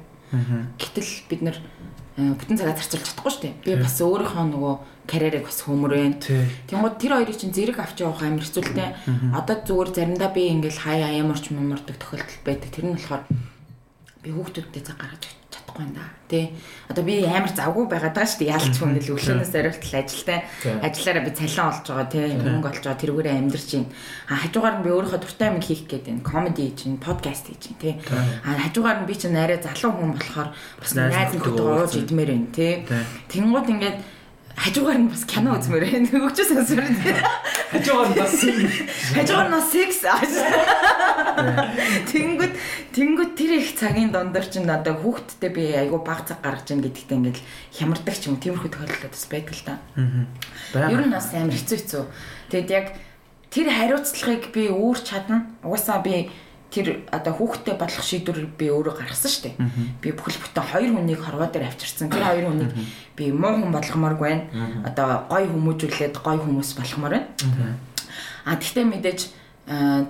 Гэтэл 0.79 1.11
бид 1.27 1.41
нэр 1.43 1.57
бүтэн 2.15 2.59
цагаа 2.59 2.79
зарцуулж 2.79 3.07
чадахгүй 3.11 3.33
шүү 3.35 3.43
дээ. 3.43 3.55
Би 3.67 3.73
бас 3.83 3.99
өөрийнхөө 3.99 4.47
нөгөө 4.55 4.75
карьерийг 5.11 5.45
бас 5.51 5.59
хөмөрвэн. 5.67 6.23
Тэнгууд 6.71 6.97
тэр 7.03 7.13
хоёрыг 7.19 7.35
чинь 7.35 7.51
зэрэг 7.51 7.83
авч 7.83 7.99
явах 8.07 8.23
амар 8.23 8.47
хэцүүлтэй. 8.47 8.89
Одоо 9.35 9.57
зүгээр 9.67 9.91
заримдаа 9.91 10.31
би 10.31 10.47
ингээл 10.55 10.87
хаяа 10.87 11.11
ямарч 11.19 11.51
мамардаг 11.51 11.99
тохиолдол 11.99 12.41
байдаг. 12.47 12.71
Тэр 12.71 12.87
нь 12.87 12.95
болохоор 12.95 13.27
би 14.23 14.31
хүүхдүүдтэй 14.31 14.83
цаг 14.87 15.03
гаргаж 15.03 15.27
чадахгүй 15.65 15.85
юм 15.85 15.95
да. 15.95 16.05
Тэ. 16.29 16.51
Одоо 16.89 17.05
би 17.05 17.25
амар 17.25 17.53
завгүй 17.53 17.89
байгаад 17.89 18.15
байгаа 18.15 18.29
шүү 18.29 18.41
дээ. 18.45 18.53
Яалч 18.53 18.75
хүн 18.79 18.97
л 18.97 19.13
өглөөнөөс 19.13 19.55
оройтол 19.55 19.95
ажилтай. 20.01 20.39
Ажиллаараа 20.85 21.25
би 21.25 21.33
цалин 21.33 21.69
олж 21.69 21.85
байгаа 21.89 22.09
тий. 22.09 22.27
Мөнгө 22.37 22.69
олж 22.69 22.85
байгаа 22.85 23.01
тэрүүгээрээ 23.01 23.39
амьдарч 23.41 23.71
байна. 23.75 23.89
А 24.29 24.35
хажуугаар 24.45 24.77
нь 24.79 24.85
би 24.85 24.91
өөрийнхөө 24.93 25.21
дуртай 25.21 25.49
юм 25.49 25.61
хийх 25.61 25.83
гээд 25.89 26.05
байна. 26.09 26.25
Комеди 26.25 26.63
хийж 26.69 26.81
байна, 26.85 27.05
подкаст 27.05 27.45
хийж 27.49 27.65
байна 27.65 27.81
тий. 27.81 27.95
А 28.45 28.49
хажуугаар 28.61 28.99
нь 29.05 29.09
би 29.09 29.15
чинь 29.17 29.37
арай 29.37 29.59
залуу 29.61 29.93
хүн 29.93 30.13
болохоор 30.17 30.49
бас 30.53 30.93
найз 30.97 31.33
нөхдөд 31.33 31.61
ууж 31.61 31.93
идмээр 31.97 32.31
байна 32.33 32.51
тий. 32.53 32.73
Тэнгууд 33.29 33.69
ингээд 33.69 33.99
хажуугаар 34.57 34.99
нь 35.03 35.11
бас 35.11 35.25
кино 35.27 35.59
үзмээр 35.59 35.85
байна. 35.85 36.09
Нөгөөч 36.15 36.39
сонсоор. 36.47 36.87
Хажуугаар 37.75 38.11
нь 38.11 38.19
бас 38.19 38.35
хажуугаар 39.15 39.51
нь 39.51 39.69
секс. 39.71 40.01
Тэнгүүд 42.15 42.55
тэнгүүд 42.95 43.33
тэр 43.35 43.53
их 43.59 43.75
цагийн 43.75 44.15
дондор 44.15 44.47
чинь 44.47 44.71
одоо 44.71 44.95
хүүхдтэй 44.95 45.51
би 45.51 45.65
айгу 45.75 45.99
баг 45.99 46.23
цаг 46.23 46.39
гаргаж 46.41 46.71
ийн 46.71 46.83
гэдэгтээ 46.87 47.19
ингээл 47.19 47.43
хямардаг 47.75 48.15
ч 48.15 48.31
юм 48.31 48.39
тиймэрхүү 48.39 48.71
тохиолдол 48.71 49.11
бас 49.11 49.27
байдаг 49.27 49.55
л 49.59 49.67
та. 49.67 49.75
Аа. 49.99 50.91
Ер 50.91 51.03
нь 51.03 51.11
бас 51.11 51.35
амар 51.35 51.55
хэцүү 51.55 51.79
хэцүү. 51.83 52.05
Тэгэд 52.55 52.71
яг 52.71 52.87
тэр 53.51 53.69
хариуцлагыг 53.75 54.55
би 54.55 54.71
үүрч 54.71 55.03
чадна. 55.11 55.51
Угаасаа 55.67 55.99
би 56.07 56.31
тэр 56.75 57.07
одоо 57.15 57.33
хүүхдтэй 57.39 57.79
болох 57.79 58.03
шийдвэр 58.03 58.51
би 58.59 58.67
өөрөө 58.67 58.99
гаргасан 58.99 59.31
шүү 59.31 59.43
дээ. 59.47 59.57
Би 60.03 60.11
бүхэл 60.11 60.43
бүтэн 60.43 60.67
хоёр 60.75 60.91
хүнийг 60.91 61.23
хорвоо 61.23 61.47
дээр 61.47 61.71
авчирсан. 61.71 62.11
Тэр 62.11 62.27
хоёр 62.27 62.51
хүнийг 62.51 62.75
би 63.15 63.31
муу 63.31 63.55
хүн 63.63 63.71
болгомооргүй 63.71 64.27
байна. 64.27 64.83
Одоо 64.83 65.31
гой 65.31 65.47
хүмүүжүүлээд 65.47 66.19
гой 66.19 66.37
хүмүүс 66.43 66.71
болгомоор 66.75 67.15
байна. 67.15 67.79
А 68.43 68.59
тэгтээ 68.59 68.85
мэдээж 68.91 69.21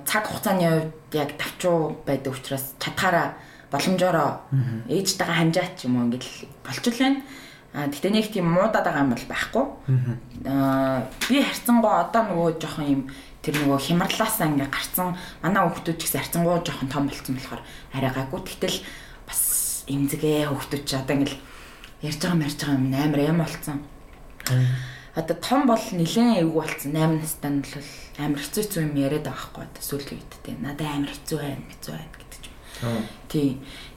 цаг 0.09 0.25
хугацааны 0.25 0.65
хувьд 0.65 1.13
яг 1.13 1.31
давчуу 1.37 2.01
байдаг 2.09 2.33
учраас 2.33 2.73
чадхаараа 2.81 3.37
боломжоор 3.71 4.43
ээжтэйгээ 4.89 5.37
хамжаач 5.37 5.77
юм 5.85 6.01
уу 6.01 6.05
ингээл 6.09 6.49
болчихл 6.65 7.05
байна. 7.05 7.21
А 7.75 7.87
тэгтээ 7.91 8.11
нэг 8.11 8.27
тийм 8.33 8.49
муудаад 8.49 8.87
байгаа 8.87 9.05
юм 9.05 9.13
бол 9.15 9.27
байхгүй. 9.29 9.65
Аа 10.49 11.07
би 11.29 11.43
харцсангоо 11.43 11.95
одоо 12.07 12.23
нөгөө 12.25 12.49
жоохон 12.59 12.87
юм 12.89 13.03
тэр 13.45 13.61
нөгөө 13.61 13.81
хямрлаасаа 13.85 14.49
ингээ 14.49 14.73
гарцсан 14.73 15.13
манай 15.45 15.63
хүүхдүүд 15.69 15.99
ч 16.01 16.03
гэсэн 16.09 16.21
харцангуу 16.25 16.65
жоохон 16.65 16.89
том 16.89 17.05
болцсон 17.05 17.37
болохоор 17.37 17.63
арай 17.93 18.13
гайгүй. 18.17 18.41
Тэгтэл 18.41 18.79
бас 19.29 19.85
эмзэгээ 19.85 20.49
хүүхдүүд 20.49 20.83
ч 20.89 20.91
одоо 20.97 21.15
ингээл 21.21 21.37
ярьж 22.09 22.21
байгаа 22.25 22.41
мэрж 22.41 22.57
байгаа 22.57 22.81
юм 22.81 22.89
амар 22.97 23.21
юм 23.21 23.39
болцсон. 23.45 23.79
Одоо 25.15 25.37
том 25.39 25.61
бол 25.69 25.85
нилээн 25.93 26.41
эвгүй 26.41 26.65
болцсон 26.65 26.93
8 26.97 27.21
настай 27.21 27.51
нь 27.53 27.61
бол 27.61 27.89
амар 28.25 28.41
хэцүү 28.41 28.63
хэцүү 28.65 28.81
юм 28.83 28.97
яриад 28.97 29.29
байгаа 29.29 29.37
байхгүй 29.45 29.63
одоо 29.69 29.83
сүүлийн 29.85 30.19
үед 30.19 30.33
те 30.41 30.51
надад 30.57 30.89
амар 30.89 31.13
хэцүү 31.13 31.39
байна 31.39 31.69
хэцүү 31.69 31.93
байна 31.93 32.17
гэдэг 32.17 32.41
ч 32.41 32.47
юм. 32.49 33.05
Тий. 33.29 33.49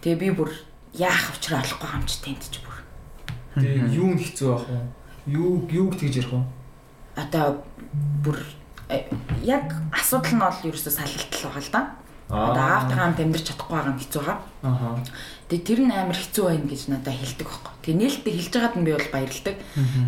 Тэгээ 0.03 0.21
би 0.21 0.29
бүр 0.35 0.51
яах 0.93 1.33
учраа 1.39 1.63
олохгүй 1.63 1.89
хамч 1.89 2.11
тэнд 2.21 2.43
ч 2.51 2.55
бүр. 2.61 2.77
Тэгээ 3.57 3.95
юу 3.97 4.11
нь 4.13 4.21
хэцүү 4.21 4.49
байх 4.51 4.65
вэ? 4.69 4.79
Юу 5.33 5.51
юуг 5.71 5.93
тэгж 5.97 6.15
ярих 6.21 6.33
вэ? 6.35 6.41
Одоо 7.17 7.65
бүр 8.21 8.37
яг 9.43 9.75
асуудал 9.91 10.33
нь 10.35 10.43
бол 10.43 10.67
ерөөсөө 10.71 10.93
салхилтал 10.95 11.51
байгаа 11.51 11.63
л 11.63 11.71
да. 11.75 11.81
Одоо 12.27 12.63
аавтайгаа 12.63 13.03
хамт 13.07 13.19
амьдарч 13.23 13.45
чадахгүй 13.47 13.75
байгаа 13.75 13.93
нь 13.95 14.01
хэцүү 14.03 14.21
байгаа. 14.23 14.39
Аа. 14.63 14.99
Тэгээ 15.47 15.67
тэр 15.67 15.79
нь 15.87 15.95
амар 15.95 16.19
хэцүү 16.19 16.43
байна 16.43 16.67
гэж 16.67 16.81
надад 16.91 17.15
хэлдэг 17.15 17.47
байхгүй. 17.47 17.73
Тэгээ 17.83 17.99
нээлттэй 18.03 18.33
хэлж 18.35 18.53
байгаад 18.55 18.75
нь 18.75 18.85
би 18.87 18.91
бол 18.91 19.09
баярлдаг. 19.15 19.55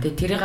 Тэгээ 0.03 0.19
тэрийг 0.19 0.43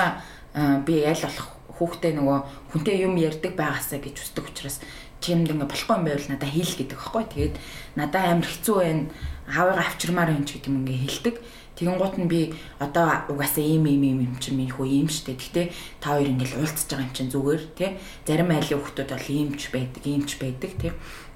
би 0.86 0.94
аль 1.02 1.24
болох 1.26 1.48
хүүхдээ 1.74 2.12
нөгөө 2.14 2.38
хүнтэй 2.70 2.96
юм 3.02 3.14
ярьдаг 3.18 3.52
байгаасаа 3.58 3.98
гэж 3.98 4.16
үздэг 4.22 4.46
учраас 4.46 4.78
чимд 5.18 5.50
ингээ 5.50 5.66
болохгүй 5.66 5.94
юм 5.98 6.06
байвал 6.06 6.30
надад 6.30 6.50
хэл 6.54 6.78
гэдэг 6.78 6.94
байхгүй. 6.94 7.24
Тэгээд 7.26 7.54
надад 7.98 8.22
амар 8.22 8.46
хэцүү 8.46 8.76
байна. 8.78 9.02
Аавыгаа 9.50 9.82
авчирмаар 9.82 10.30
байна 10.30 10.46
ч 10.46 10.50
гэдэг 10.54 10.70
юм 10.70 10.78
ингээ 10.86 11.02
хэлдэг. 11.02 11.34
Тэгэн 11.74 11.98
гут 11.98 12.14
нь 12.22 12.30
би 12.30 12.54
одоо 12.78 13.26
угаасаа 13.26 13.66
ийм 13.66 13.90
ийм 13.90 14.02
ийм 14.06 14.18
юм 14.30 14.34
чинь 14.38 14.54
минь 14.54 14.70
хөө 14.70 14.86
ийм 14.86 15.08
штэ. 15.10 15.34
Гэхдээ 15.34 15.66
та 15.98 16.14
хоёр 16.14 16.30
ингээл 16.30 16.62
уулзж 16.62 16.86
байгаа 16.86 17.06
юм 17.06 17.14
чинь 17.14 17.32
зүгээр 17.34 17.62
тий. 17.74 17.90
Зарим 18.22 18.50
айлын 18.54 18.78
хүмүүс 18.78 18.94
бол 18.94 19.26
иймч 19.34 19.62
байдаг, 19.74 20.02
иймч 20.06 20.30
байдаг 20.38 20.70
тий. 20.78 20.92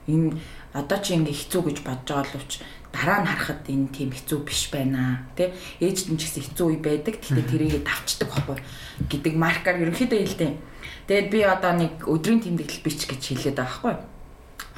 Ийм 0.06 0.38
одоо 0.70 0.98
чи 1.02 1.18
ингээ 1.18 1.34
хэцүү 1.34 1.62
гэж 1.66 1.78
бодож 1.82 2.14
байгаа 2.22 2.38
уч 2.38 2.52
дараа 2.94 3.18
нь 3.18 3.30
харахад 3.34 3.66
энэ 3.66 3.90
тийм 3.90 4.10
хэцүү 4.14 4.38
биш 4.46 4.62
байна 4.70 5.26
тий. 5.34 5.50
Ээж 5.82 6.06
нь 6.06 6.18
ч 6.22 6.30
гэсэн 6.30 6.54
хэцүү 6.54 6.66
үе 6.70 6.78
байдаг. 6.78 7.18
Гэхдээ 7.18 7.46
тэрийг 7.50 7.82
давчдаг 7.82 8.30
байхгүй 8.30 8.58
гэдэг 9.10 9.34
маркаар 9.34 9.82
ерөнхийдөө 9.82 10.18
хэлдэг. 10.22 10.50
Тэгээд 11.10 11.28
би 11.34 11.40
одоо 11.42 11.72
нэг 11.74 12.06
өдрийн 12.06 12.46
тэмдэглэл 12.46 12.86
бич 12.86 13.10
гэж 13.10 13.22
хэлээд 13.34 13.58
байгаа 13.58 13.74
байхгүй 13.74 14.18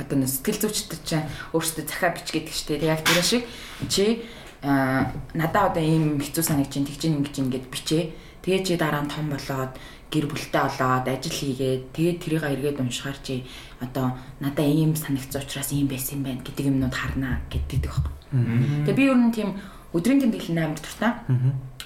одоо 0.00 0.16
нэг 0.16 0.30
сэтгэл 0.32 0.60
зүйчтэй 0.64 1.00
чинь 1.04 1.28
өөртөө 1.52 1.84
захаа 1.84 2.16
бич 2.16 2.28
гэдэг 2.32 2.54
штеп 2.54 2.82
яг 2.82 3.04
тэр 3.04 3.20
шиг 3.20 3.44
чи 3.92 4.24
надаа 4.62 5.72
одоо 5.72 5.82
ийм 5.82 6.20
хэцүү 6.20 6.44
санагч 6.44 6.76
чинь 6.76 6.84
тэгж 6.84 7.02
ингэж 7.08 7.36
ингэж 7.40 7.64
бичээ. 7.72 8.12
Тэгээ 8.44 8.64
чи 8.64 8.76
дараа 8.76 9.04
нь 9.04 9.12
том 9.12 9.32
болоод 9.32 9.72
гэр 10.12 10.26
бүлтэй 10.28 10.60
болоод 10.60 11.06
ажил 11.08 11.32
хийгээд 11.32 11.82
тэгээд 11.96 12.18
тэрийг 12.20 12.44
эргээд 12.44 12.80
уншихаар 12.82 13.18
чи 13.24 13.44
одоо 13.80 14.18
надаа 14.40 14.66
ийм 14.66 14.92
санагцсан 14.96 15.44
учраас 15.44 15.72
ийм 15.72 15.88
байсан 15.88 16.20
юм 16.20 16.24
байна 16.28 16.44
гэдэг 16.44 16.66
юмнууд 16.66 16.92
харнаа 16.92 17.40
гэдэг 17.48 17.80
байхгүй. 17.88 18.12
Тэгээ 18.84 18.98
би 18.98 19.04
ер 19.08 19.16
нь 19.16 19.32
тийм 19.32 19.50
өдрийн 19.96 20.20
тэмдэглэл 20.20 20.60
амар 20.60 20.80
дуртай. 20.82 21.12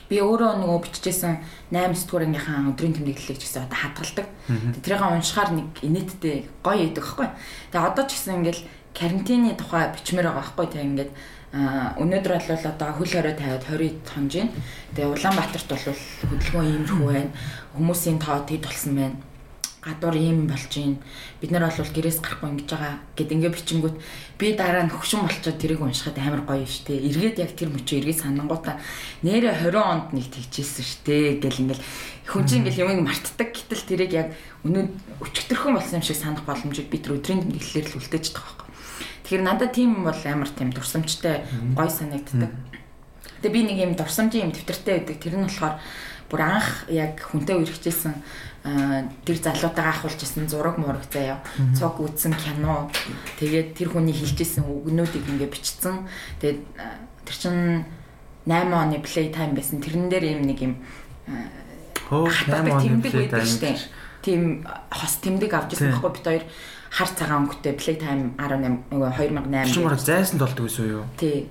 Би 0.08 0.20
өөрөө 0.20 0.52
нөгөө 0.60 0.80
биччихсэн 0.84 1.40
8 1.72 1.94
сэтгүүрийнхаа 1.94 2.74
өдрийн 2.74 2.94
тэмдэглэлийг 2.96 3.38
ч 3.40 3.44
гэсэн 3.48 3.64
одоо 3.64 3.78
хадгалдаг. 3.80 4.26
Тэрийг 4.84 5.00
уншихаар 5.00 5.50
нэг 5.56 5.68
инээдтэй 5.80 6.36
гоё 6.60 6.84
идэг 6.90 7.00
байхгүй. 7.00 7.28
Тэгээ 7.72 7.88
одоо 7.88 8.04
ч 8.04 8.10
гэсэн 8.12 8.36
ингээл 8.44 8.62
карантины 8.92 9.56
тухай 9.56 9.88
бичмээр 9.96 10.28
байгаа 10.28 10.44
байхгүй. 10.44 10.66
Тэгээ 10.68 10.88
ингээд 10.92 11.10
өнөөдөр 11.54 12.34
бол 12.34 12.66
одоо 12.66 12.90
хөл 12.98 13.14
хорой 13.14 13.34
тавиад 13.38 13.62
20 13.62 14.02
тонж 14.02 14.32
байна. 14.34 14.50
Тэгээ 14.98 15.14
Улаанбаатарт 15.14 15.70
бол 15.70 15.86
хөдөлгөөн 15.86 16.66
иймэрхүү 16.66 17.06
байна. 17.06 17.30
Хүмүүсийн 17.78 18.18
тоо 18.18 18.42
тэд 18.42 18.66
болсон 18.66 18.98
байна. 18.98 19.16
Гадуур 19.86 20.16
ийм 20.18 20.50
болж 20.50 20.66
байна. 20.66 20.98
Бид 21.38 21.50
нар 21.54 21.70
бол 21.70 21.94
гэрээс 21.94 22.18
гарахгүй 22.18 22.50
ингэж 22.58 22.68
байгаа 22.74 22.98
гэд 23.14 23.30
ингээ 23.38 23.54
бичингүүт 23.54 23.96
би 24.34 24.46
дараа 24.58 24.82
нь 24.82 24.90
хөгшин 24.90 25.22
болчоод 25.22 25.58
тэрийг 25.62 25.78
уншихад 25.78 26.18
амар 26.18 26.42
гоё 26.42 26.66
шүү 26.66 26.90
дээ. 26.90 27.06
Эргээд 27.06 27.38
яг 27.38 27.54
тэр 27.54 27.70
мөчөө 27.70 28.02
эргээд 28.02 28.22
санангуудаа 28.26 28.82
нэрэ 29.22 29.54
20 29.54 29.78
онд 29.78 30.06
нэг 30.10 30.26
тэгжсэн 30.34 30.82
шүү 30.82 31.00
дээ 31.06 31.38
гэл 31.38 31.62
ингээл 31.70 31.86
хүн 32.34 32.44
чинь 32.50 32.66
ингээл 32.66 32.82
юмыг 32.82 33.06
мартдаг 33.06 33.54
гэтэл 33.54 33.86
тэрийг 33.86 34.12
яг 34.16 34.28
өнөө 34.66 34.90
өчтөрхөн 35.22 35.78
болсон 35.78 36.00
юм 36.00 36.06
шиг 36.08 36.18
санах 36.18 36.42
боломжийг 36.42 36.90
би 36.90 36.98
тэр 36.98 37.20
өдрийн 37.20 37.46
тэмдэглэлээр 37.46 37.86
л 37.94 37.98
үлдээж 38.00 38.26
байгаа 38.34 38.63
Тэгэхээр 39.24 39.42
надад 39.42 39.72
тийм 39.72 40.04
бол 40.04 40.20
амар 40.28 40.50
тийм 40.52 40.70
дурсамжтай 40.70 41.48
гой 41.72 41.88
санагддаг. 41.88 42.52
Тэгээ 43.40 43.52
би 43.56 43.60
нэг 43.64 43.78
юм 43.80 43.92
дурсамжийн 43.96 44.48
юм 44.48 44.52
төвтөртэй 44.52 45.00
байдаг. 45.00 45.16
Тэр 45.16 45.40
нь 45.40 45.48
болохоор 45.48 45.80
бүр 46.28 46.40
анх 46.44 46.84
яг 46.92 47.24
хүнтэй 47.24 47.56
үргэлжсэн 47.56 48.14
тэр 49.24 49.36
залуутайгаа 49.40 49.92
ахуулж 49.92 50.20
исэн 50.24 50.48
зураг 50.48 50.80
мураг 50.80 51.04
заяа. 51.08 51.40
Цог 51.76 52.00
үзсэн 52.00 52.32
кино. 52.36 52.88
Тэгээд 53.40 53.76
тэр 53.76 53.92
хүний 53.92 54.16
хэлжсэн 54.16 54.64
үгнүүдийг 54.64 55.24
ингээ 55.24 55.52
бичсэн. 55.52 56.08
Тэгээд 56.40 56.60
тэр 57.28 57.36
чин 57.36 57.84
8 58.44 58.72
оны 58.72 59.00
play 59.04 59.32
time 59.32 59.52
байсан. 59.56 59.80
Тэрэн 59.80 60.08
дээр 60.08 60.36
юм 60.36 60.42
нэг 60.48 60.58
юм 60.60 60.74
Хөө 62.08 62.28
8 62.28 62.72
оны 62.72 63.00
play 63.04 63.28
time. 63.28 63.76
Тийм 64.24 64.64
хос 64.88 65.20
тэмдэг 65.20 65.52
авч 65.52 65.76
ирсэн 65.76 65.92
байхгүй 65.92 66.12
бит 66.12 66.24
хоёр 66.24 66.44
хар 66.94 67.10
цагаан 67.10 67.50
өнгөтэй 67.50 67.74
Play 67.74 67.98
Time 67.98 68.38
18 68.38 68.94
нөгөө 68.94 69.10
2008 69.18 69.74
Чимээр 69.74 69.98
зайсан 69.98 70.38
толдог 70.38 70.70
гэсэн 70.70 70.86
юу? 70.94 71.02
Тий. 71.18 71.50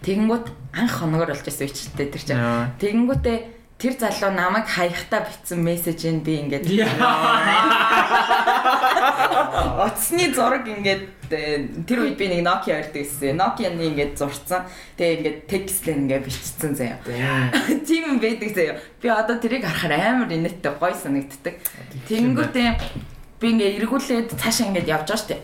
Тэгэнгүүт 0.00 0.46
анх 0.72 0.94
хоногор 0.96 1.36
болж 1.36 1.44
байсан 1.44 1.68
үчтэй 1.68 2.08
тэр 2.08 2.22
чинь. 2.24 2.40
Тэгэнгүүтээ 2.80 3.38
тэр 3.76 3.94
залуу 4.00 4.32
намайг 4.32 4.64
хаяхтаа 4.72 5.28
битсэн 5.28 5.60
мессеж 5.60 6.00
нь 6.08 6.24
би 6.24 6.40
ингээд 6.40 6.64
Оцсны 9.84 10.30
зураг 10.34 10.64
ингээд 10.64 11.30
э, 11.30 11.68
тэр 11.84 12.08
үед 12.08 12.16
би 12.16 12.26
нэг 12.32 12.42
Nokia 12.42 12.80
ярьдаг 12.80 13.04
гэсэн. 13.04 13.36
Nokia-ны 13.36 13.84
ингээд 13.92 14.16
зурцсан. 14.16 14.64
Тэгээ 14.96 15.14
ингээд 15.18 15.38
текстлэн 15.44 16.08
ингээд 16.08 16.24
бичсэн 16.24 16.72
заяа. 16.72 16.98
Тийм 17.86 18.16
юм 18.16 18.18
байдаг 18.18 18.50
заяа. 18.50 18.80
Би 18.98 19.12
одоо 19.12 19.36
тэрийг 19.36 19.62
харахаар 19.62 20.24
амар 20.24 20.32
инээдтэй 20.32 20.72
гой 20.74 20.94
санагддаг. 20.96 21.54
Тэнгүүтээ 22.08 23.17
би 23.38 23.46
ингээ 23.54 23.78
эргүүлээд 23.82 24.34
цаашаа 24.34 24.68
ингээд 24.68 24.90
явж 24.90 25.08
байгаа 25.08 25.22
штеп. 25.22 25.42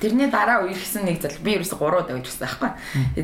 Тэрний 0.00 0.28
дараа 0.28 0.68
үерхсэн 0.68 1.08
нэг 1.08 1.24
зал 1.24 1.36
би 1.40 1.56
ерөөсө 1.56 1.80
3 1.80 2.04
удаа 2.04 2.16
үерхсэн 2.20 2.44
байхгүй. 2.44 2.70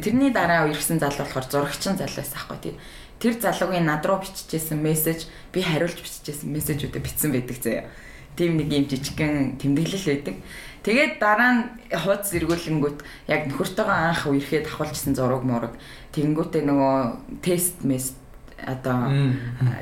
Тэрний 0.00 0.32
дараа 0.32 0.64
үерхсэн 0.64 0.96
зал 0.96 1.12
болохоор 1.12 1.46
зурагчин 1.46 2.00
зал 2.00 2.08
байсан 2.08 2.40
байхгүй. 2.48 2.74
Тэр 3.20 3.34
залуугийн 3.36 3.84
над 3.84 4.02
руу 4.08 4.24
биччихсэн 4.24 4.80
мессеж 4.80 5.28
би 5.52 5.60
хариулж 5.60 6.00
биччихсэн 6.00 6.48
мессежүүдэд 6.48 7.04
бичсэн 7.04 7.30
байдаг 7.36 7.58
заяа. 7.60 7.84
Тим 8.32 8.56
нэг 8.56 8.72
юм 8.72 8.88
жижигхэн 8.88 9.60
тэмдэглэл 9.60 10.08
байдаг. 10.08 10.36
Тэгээд 10.82 11.20
дараа 11.20 11.52
нь 11.52 11.62
хуудас 11.92 12.32
эргүүлэнгүүт 12.32 12.98
яг 13.28 13.46
нөхөртөөгөө 13.52 13.98
анх 14.08 14.26
үерхэд 14.26 14.66
авахулжсэн 14.66 15.14
зураг 15.14 15.46
мураг 15.46 15.78
тэгэнгүүтээ 16.10 16.62
нөгөө 16.66 16.96
тест 17.38 17.86
мест 17.86 18.18
одоо 18.66 19.10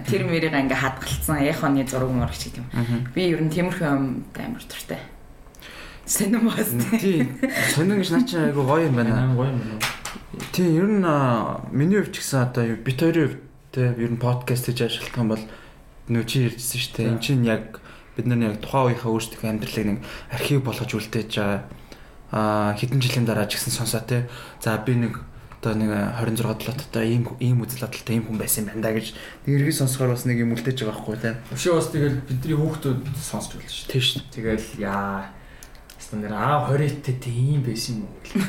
тэр 0.08 0.24
мэрийг 0.26 0.54
ингээ 0.54 0.80
хадгалсан 0.80 1.44
эхоны 1.44 1.84
зураг 1.84 2.10
мураг 2.10 2.36
ч 2.36 2.48
гэдэг 2.48 2.64
юм. 2.64 3.08
Би 3.14 3.30
ер 3.30 3.40
нь 3.40 3.52
тиймэрхүү 3.52 3.86
юм 3.86 4.24
амар 4.34 4.64
дуртай. 4.64 5.00
Сонин 6.06 6.48
бас 6.48 6.74
тий. 6.98 7.28
Сонин 7.74 8.00
гэж 8.02 8.10
наа 8.10 8.24
чи 8.26 8.36
айгу 8.36 8.66
гоё 8.66 8.88
юм 8.88 8.96
байна. 8.96 9.30
Гоё 9.36 9.52
юм 9.52 9.60
байна. 9.62 9.78
Тий, 10.52 10.66
ер 10.74 10.88
нь 10.88 11.04
миний 11.70 12.00
хувьд 12.02 12.14
ч 12.16 12.24
гэсэн 12.24 12.50
одоо 12.50 12.64
бит 12.74 12.98
хоёрын 12.98 13.28
хувьд 13.30 13.42
те 13.70 13.94
ер 13.94 14.10
нь 14.10 14.18
подкаст 14.18 14.66
хийж 14.66 14.82
ажиллах 14.82 15.14
юм 15.14 15.28
бол 15.30 15.44
нөө 16.10 16.24
чи 16.26 16.50
ярьжсэн 16.50 16.80
шүү 16.82 16.94
дээ. 16.98 17.08
Энд 17.14 17.22
чинь 17.22 17.46
яг 17.46 17.78
бид 18.18 18.26
нар 18.26 18.42
яг 18.42 18.58
тухайн 18.58 18.90
үеийнхээ 18.90 19.12
өөрсдөө 19.14 19.46
амьдралыг 19.46 19.86
нэг 19.86 19.98
архив 20.34 20.58
болгож 20.66 20.90
үлдээж 20.90 21.30
байгаа 21.30 21.62
а 22.30 22.74
хэдэн 22.78 23.02
жилийн 23.02 23.26
дараа 23.26 23.46
ч 23.46 23.58
гэсэн 23.58 23.74
сонсоо 23.74 24.02
те. 24.02 24.26
За 24.58 24.78
би 24.78 24.94
нэг 24.94 25.22
одоо 25.60 25.76
нэг 25.76 25.92
26 25.92 26.64
толоттой 26.64 27.04
ийм 27.12 27.28
ийм 27.36 27.60
үзэл 27.60 27.84
бодолтой 27.84 28.16
ийм 28.16 28.24
хүн 28.24 28.40
байсан 28.40 28.64
юм 28.64 28.68
байна 28.72 28.84
да 28.88 28.96
гэж 28.96 29.12
нэг 29.44 29.52
эргэж 29.60 29.76
сонсохоор 29.76 30.16
бас 30.16 30.24
нэг 30.24 30.40
юм 30.40 30.56
үлдээж 30.56 30.88
байгаа 30.88 30.96
байхгүй 30.96 31.16
тий. 31.20 31.34
Өшөө 31.52 31.74
бас 31.76 31.88
тэгэл 31.92 32.16
бидний 32.24 32.56
хүүхдүүд 32.56 33.00
сонсч 33.20 33.50
байлаа 33.60 33.68
шүү. 33.68 33.88
Тийм 33.92 34.04
шүү. 34.08 34.22
Тэгэл 34.32 34.68
яа 34.80 35.28
стандар 36.00 36.32
аа 36.32 36.64
20-т 36.64 37.12
тийм 37.20 37.60
байсан 37.60 38.00
юм 38.00 38.08
уу 38.08 38.16
гэл. 38.24 38.40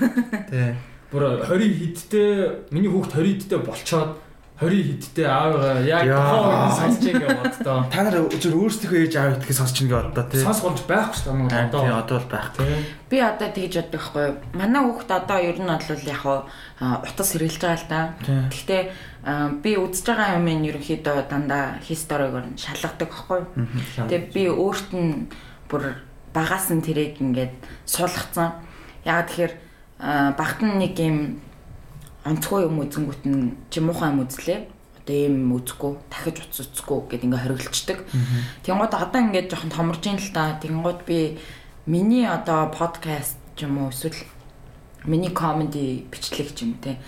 Тий. 0.55 0.71
Бүр 1.11 1.23
20 1.43 1.75
хидтэй 1.83 2.29
миний 2.71 2.87
хүүхд 2.87 3.11
20 3.19 3.43
хидтэй 3.43 3.59
болчоод 3.59 4.15
20 4.61 5.01
хидтэй 5.01 5.25
аавгаа 5.25 5.81
яг 5.81 6.05
тохоо 6.05 6.69
сонсч 6.69 7.01
ингээ 7.09 7.33
боддоо. 7.33 7.77
Та 7.89 8.05
нар 8.05 8.29
зөв 8.29 8.53
өөрсдийнхөө 8.61 8.99
ээж 9.09 9.13
аав 9.17 9.33
гэдгийг 9.41 9.57
сонсч 9.57 9.77
ингээ 9.81 10.13
боддоо 10.13 10.25
тий. 10.29 10.45
Сонсох 10.45 10.65
болж 10.69 10.81
байхгүй 10.85 11.17
шүү 11.17 11.49
дээ 11.49 11.65
одоо. 11.65 11.81
Тий 11.81 11.93
одоо 11.97 12.17
бол 12.21 12.29
байхгүй. 12.29 12.65
Би 13.09 13.17
одоо 13.25 13.49
тэгж 13.49 13.73
боддог 13.81 13.97
байхгүй. 13.97 14.25
Манай 14.53 14.81
хүүхд 14.85 15.09
одоо 15.17 15.39
ер 15.41 15.57
нь 15.57 15.65
бол 15.65 16.05
яг 16.05 16.23
утас 17.01 17.27
сэргэлж 17.33 17.57
байгаа 17.57 17.81
л 17.81 17.89
да. 17.89 18.01
Гэхдээ 18.53 18.81
би 19.65 19.71
үзэж 19.81 20.05
байгаа 20.13 20.37
юм 20.37 20.45
нь 20.45 20.69
ерөнхийдөө 20.69 21.17
дандаа 21.25 21.81
хисторигоор 21.81 22.45
нь 22.53 22.61
шалгадаг 22.61 23.09
байхгүй. 23.09 23.41
Тэгээ 23.97 24.21
би 24.29 24.43
өөрт 24.45 24.89
нь 24.93 25.25
бүр 25.73 26.05
багаас 26.37 26.69
нь 26.69 26.85
тэрийг 26.85 27.17
ингээд 27.17 27.57
суулгацсан. 27.89 28.61
Яг 29.09 29.25
тэгэхээр 29.25 29.53
багт 30.37 30.61
нэг 30.61 30.93
юм 31.01 31.41
онцгой 32.25 32.69
юм 32.69 32.81
үзэнгүүт 32.85 33.23
нь 33.25 33.57
чи 33.69 33.79
муухай 33.81 34.13
юм 34.13 34.25
үзлээ. 34.25 34.69
Одоо 35.01 35.17
ийм 35.17 35.49
үзэхгүй, 35.57 35.97
дахиж 36.13 36.37
утас 36.45 36.69
үзэхгүй 36.69 36.99
гэд 37.09 37.25
ингээ 37.25 37.41
хориглцдаг. 37.41 37.99
Тэнгууд 38.61 38.93
одоо 38.93 39.21
ингээд 39.25 39.49
жоохон 39.49 39.73
томорж 39.73 40.05
ин 40.05 40.21
л 40.21 40.29
та. 40.29 40.61
Тэнгууд 40.61 41.01
би 41.09 41.41
миний 41.89 42.29
одоо 42.29 42.69
подкаст 42.69 43.41
ч 43.57 43.65
юм 43.65 43.81
уу 43.81 43.89
эсвэл 43.89 44.21
миний 45.05 45.33
комеди 45.33 46.05
бичлэг 46.13 46.53
ч 46.53 46.69
юм 46.69 46.77
те. 46.77 47.01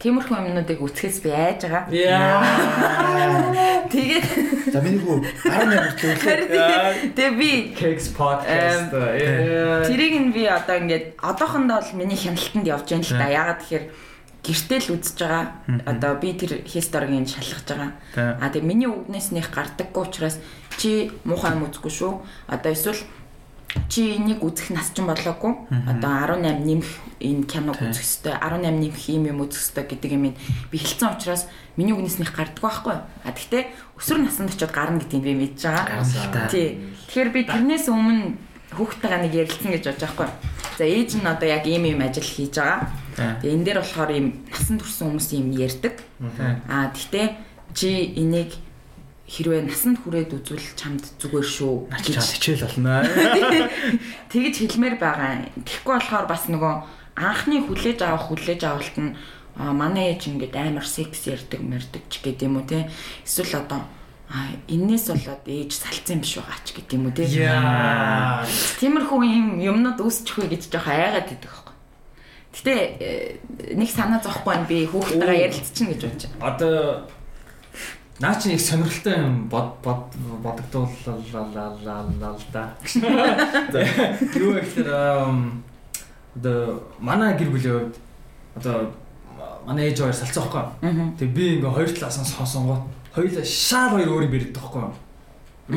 Тиймэрхүү 0.00 0.32
юмнуудыг 0.32 0.80
үсгэс 0.80 1.20
би 1.20 1.28
айж 1.28 1.68
байгаа. 1.68 1.92
Тэгээд 3.92 4.72
за 4.72 4.80
миний 4.80 5.04
хүү 5.04 5.28
18 5.44 6.24
хүртэл 6.24 7.12
Тэгээ 7.12 7.36
би 7.36 7.76
Cakes 7.76 8.08
podcast. 8.16 8.96
Тэрийг 9.84 10.16
нь 10.16 10.32
би 10.32 10.48
одоо 10.48 10.80
ингээд 10.80 11.20
одоохондоо 11.20 11.84
бол 11.84 12.00
миний 12.00 12.16
хяналтанд 12.16 12.64
явж 12.64 12.88
байна 12.88 13.04
л 13.04 13.12
да. 13.12 13.28
Ягаад 13.28 13.60
тэгэхээр 13.60 13.84
гэртэл 14.44 14.96
үзэж 14.96 15.16
байгаа. 15.20 15.44
Одоо 15.84 16.16
би 16.16 16.32
тэр 16.32 16.64
хисторигийн 16.64 17.28
шалгаж 17.28 17.66
байгаа. 17.68 17.92
А 18.40 18.48
тэгээ 18.48 18.66
миний 18.66 18.88
үгнээснийх 18.88 19.52
гардаггүй 19.52 20.02
учраас 20.08 20.40
чи 20.80 21.12
муухай 21.24 21.52
юм 21.52 21.68
үзэхгүй 21.68 21.92
шүү. 21.92 22.12
Одоо 22.48 22.72
эсвэл 22.72 23.00
чи 23.88 24.16
энийг 24.16 24.42
үзэх 24.42 24.72
нас 24.72 24.90
ч 24.96 25.04
болоогүй. 25.04 25.52
Одоо 25.86 26.40
18 26.40 26.64
нэмэх 26.64 26.90
энэ 27.20 27.44
киног 27.46 27.78
үзэх 27.78 28.02
ёстой. 28.02 28.34
18 28.34 28.80
нэмэх 28.80 29.04
юм 29.12 29.24
юм 29.28 29.38
үзэх 29.44 29.60
ёстой 29.60 29.84
гэдэг 29.84 30.10
юм 30.16 30.32
би 30.32 30.76
хэлсэн 30.78 31.14
учраас 31.14 31.46
миний 31.76 31.92
үгнээснийх 31.94 32.32
гардаггүй 32.32 32.64
байхгүй. 32.64 32.96
А 32.96 33.30
тэгтээ 33.30 33.62
өсвөр 34.00 34.24
наснд 34.24 34.56
очиод 34.56 34.72
гарна 34.72 34.98
гэдгийг 34.98 35.22
би 35.22 35.34
мэдж 35.36 35.68
байгаа. 35.68 36.02
Тий. 36.48 36.68
Тэгэхээр 37.12 37.30
би 37.30 37.40
тэрнээс 37.46 37.86
өмнө 37.92 38.34
хүүхдтэйгээ 38.74 39.20
нэг 39.22 39.34
ярилцсан 39.36 39.70
гэж 39.70 39.84
бодож 39.86 40.02
байгаа 40.02 40.16
байхгүй. 40.16 40.28
За 40.78 40.84
ээж 40.86 41.10
нь 41.18 41.26
одоо 41.26 41.48
яг 41.50 41.64
ийм 41.66 41.84
ийм 41.86 42.00
ажил 42.02 42.24
хийж 42.24 42.54
байгаа. 42.56 42.88
Тэгээ 43.16 43.54
энэ 43.54 43.64
дээр 43.66 43.78
болохоор 43.82 44.10
ийм 44.14 44.26
насан 44.50 44.76
турш 44.78 44.94
хүмүүс 45.00 45.28
ийм 45.34 45.48
ярьдаг. 45.56 45.96
Аа 46.68 46.90
гэхдээ 46.94 47.26
чи 47.74 48.14
энийг 48.18 48.54
хэрвээ 49.30 49.62
насанд 49.62 50.02
хүрээд 50.02 50.34
үзвэл 50.34 50.74
чамд 50.74 51.06
зүгээр 51.22 51.46
шүү. 51.46 51.74
Начиж 51.94 52.18
хичээл 52.18 52.66
болно. 52.66 53.06
Тэгэж 54.34 54.54
хэлмээр 54.66 54.96
байгаа. 54.98 55.46
Тэгэхгүй 55.62 55.94
болохоор 55.94 56.26
бас 56.26 56.50
нөгөө 56.50 56.74
анхны 57.14 57.62
хүлээж 57.62 58.02
авах 58.02 58.26
хүлээж 58.26 58.60
авалт 58.66 58.96
нь 58.98 59.14
манай 59.54 60.18
ээж 60.18 60.34
ингээд 60.34 60.54
амар 60.58 60.86
секс 60.86 61.30
ярддаг 61.30 61.62
мэрдэг 61.62 62.04
ч 62.10 62.26
гэдэм 62.26 62.58
уу 62.58 62.66
те. 62.66 62.90
Эсвэл 63.22 63.62
одоо 63.62 63.86
а 64.30 64.50
энээс 64.66 65.10
болоод 65.14 65.46
ээж 65.46 65.78
салцсан 65.78 66.22
биш 66.22 66.38
байгаа 66.38 66.58
ч 66.66 66.74
гэдэг 66.74 66.94
юм 66.98 67.06
уу 67.10 67.14
те. 67.14 67.26
Тиймэрхүү 68.82 69.20
юм 69.26 69.46
юмнууд 69.58 69.98
үүсчихгүй 70.02 70.50
гэж 70.54 70.70
жоох 70.70 70.86
айгаад 70.90 71.30
байхгүй. 71.38 71.69
Гэтэ 72.50 72.74
э, 72.98 73.74
нэг 73.78 73.90
санаа 73.90 74.20
зовхгүй 74.22 74.66
би 74.66 74.86
хүүхдтэйгээ 74.90 75.44
ярилцчихна 75.46 75.94
гэж 75.94 76.02
бодож 76.02 76.24
байна. 76.26 76.46
Одоо 76.50 76.76
Наа 78.20 78.34
чи 78.34 78.52
их 78.52 78.60
сонирхолтой 78.60 79.16
юм 79.16 79.48
бод 79.48 79.80
бод 79.82 80.12
бодогдууллаа 80.44 81.72
да. 82.52 82.74
Юу 84.36 84.60
гэхээр 84.60 84.92
одоо 86.36 86.84
манай 87.00 87.32
гэр 87.38 87.48
бүлийн 87.48 87.72
хувьд 87.80 87.96
одоо 88.56 88.92
манай 89.64 89.88
ээж 89.88 90.04
хоёр 90.04 90.12
салцсан 90.12 90.44
байхгүй. 90.44 91.16
Тэгээ 91.16 91.32
би 91.32 91.44
ингээ 91.56 91.72
хоёр 91.72 91.88
талаас 91.96 92.20
нь 92.20 92.28
сонсонгоо 92.28 92.84
хоёулаа 93.16 93.44
шаар 93.44 93.90
хоёр 93.96 94.08
өөрийг 94.12 94.52
бэрдэг 94.52 94.52
байхгүй. 94.52 94.84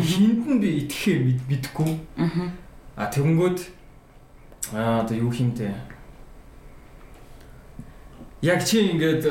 Хинд 0.04 0.44
нь 0.44 0.60
би 0.60 0.84
итгэхээ 0.84 1.48
мэдэхгүй. 1.48 1.96
Аа 3.00 3.08
тэгэнгүүт 3.08 3.60
аа 4.76 5.08
одоо 5.08 5.16
юу 5.16 5.32
хиймтэй. 5.32 5.72
Яг 8.44 8.60
чи 8.68 8.92
ингээд 8.92 9.24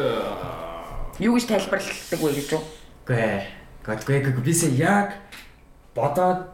юу 1.21 1.37
гэж 1.37 1.45
тайлбарладаг 1.45 2.17
вэ 2.17 2.33
гэж 2.33 2.49
үү? 2.57 2.63
Гэ. 3.05 3.45
Гэтгээ 3.85 4.41
бисээ 4.41 4.73
яг 4.81 5.21
бодоод 5.93 6.49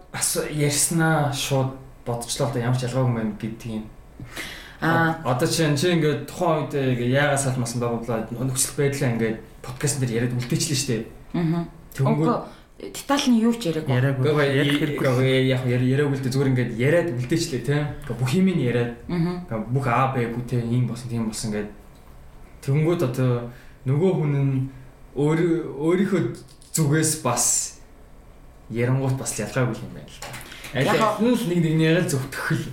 ярьснаа 0.50 1.30
шууд 1.30 1.78
бодчихлоо 2.02 2.50
одоо 2.50 2.58
ямар 2.58 2.74
ч 2.74 2.90
ялгаагүй 2.90 3.22
юм 3.22 3.38
гэдэг 3.38 3.70
юм. 3.70 3.86
Аа 4.82 5.22
одоо 5.22 5.46
чинь 5.46 5.78
чи 5.78 5.94
ингээд 5.94 6.26
тухайн 6.26 6.66
үед 6.66 6.74
ингээ 6.74 7.14
яагаад 7.14 7.46
салмасан 7.46 7.78
байгууллаа 7.78 8.26
нөхцөл 8.26 8.74
байдлаа 8.74 9.14
ингээд 9.14 9.38
подкаст 9.62 10.02
дээр 10.02 10.26
яриад 10.26 10.34
үлдээчлээ 10.34 10.78
шүү 10.82 10.90
дээ. 10.90 11.02
Аа. 11.38 11.62
Тэнгүү 11.94 12.26
детальны 12.90 13.38
юу 13.38 13.54
ч 13.54 13.70
яриаггүй. 13.70 13.94
Яриаггүй. 13.94 15.30
Яг 15.46 15.62
яриаг 15.62 16.10
үлдээ 16.10 16.34
зүгээр 16.34 16.50
ингээд 16.58 16.72
яриад 16.74 17.08
үлдээчлээ 17.14 17.62
тийм. 17.62 17.86
Бүх 18.18 18.34
юм 18.34 18.50
нь 18.50 18.66
яриад. 18.66 18.98
Аа. 19.06 19.62
Бүх 19.62 19.86
А 19.86 20.10
Б 20.10 20.26
гү 20.26 20.42
тийм 20.42 20.66
ийм 20.74 20.90
болсон 20.90 21.06
тийм 21.06 21.30
болсон 21.30 21.54
ингээд 21.54 21.77
тэнгүүд 22.64 23.00
одоо 23.08 23.50
нөгөө 23.86 24.12
хүн 24.18 24.34
нь 24.36 24.54
өөрийнхөө 25.18 26.22
зүгээс 26.74 27.22
бас 27.26 27.78
ярангуут 28.70 29.16
бас 29.18 29.32
ялгаагүй 29.40 29.76
юм 29.80 29.92
байна 29.96 30.10
л. 30.10 30.18
Аль 30.76 31.22
нь 31.24 31.34
л 31.34 31.44
нэг 31.48 31.58
нэгнийгээ 31.64 32.06
зөвтгөх 32.06 32.48
л 32.54 32.64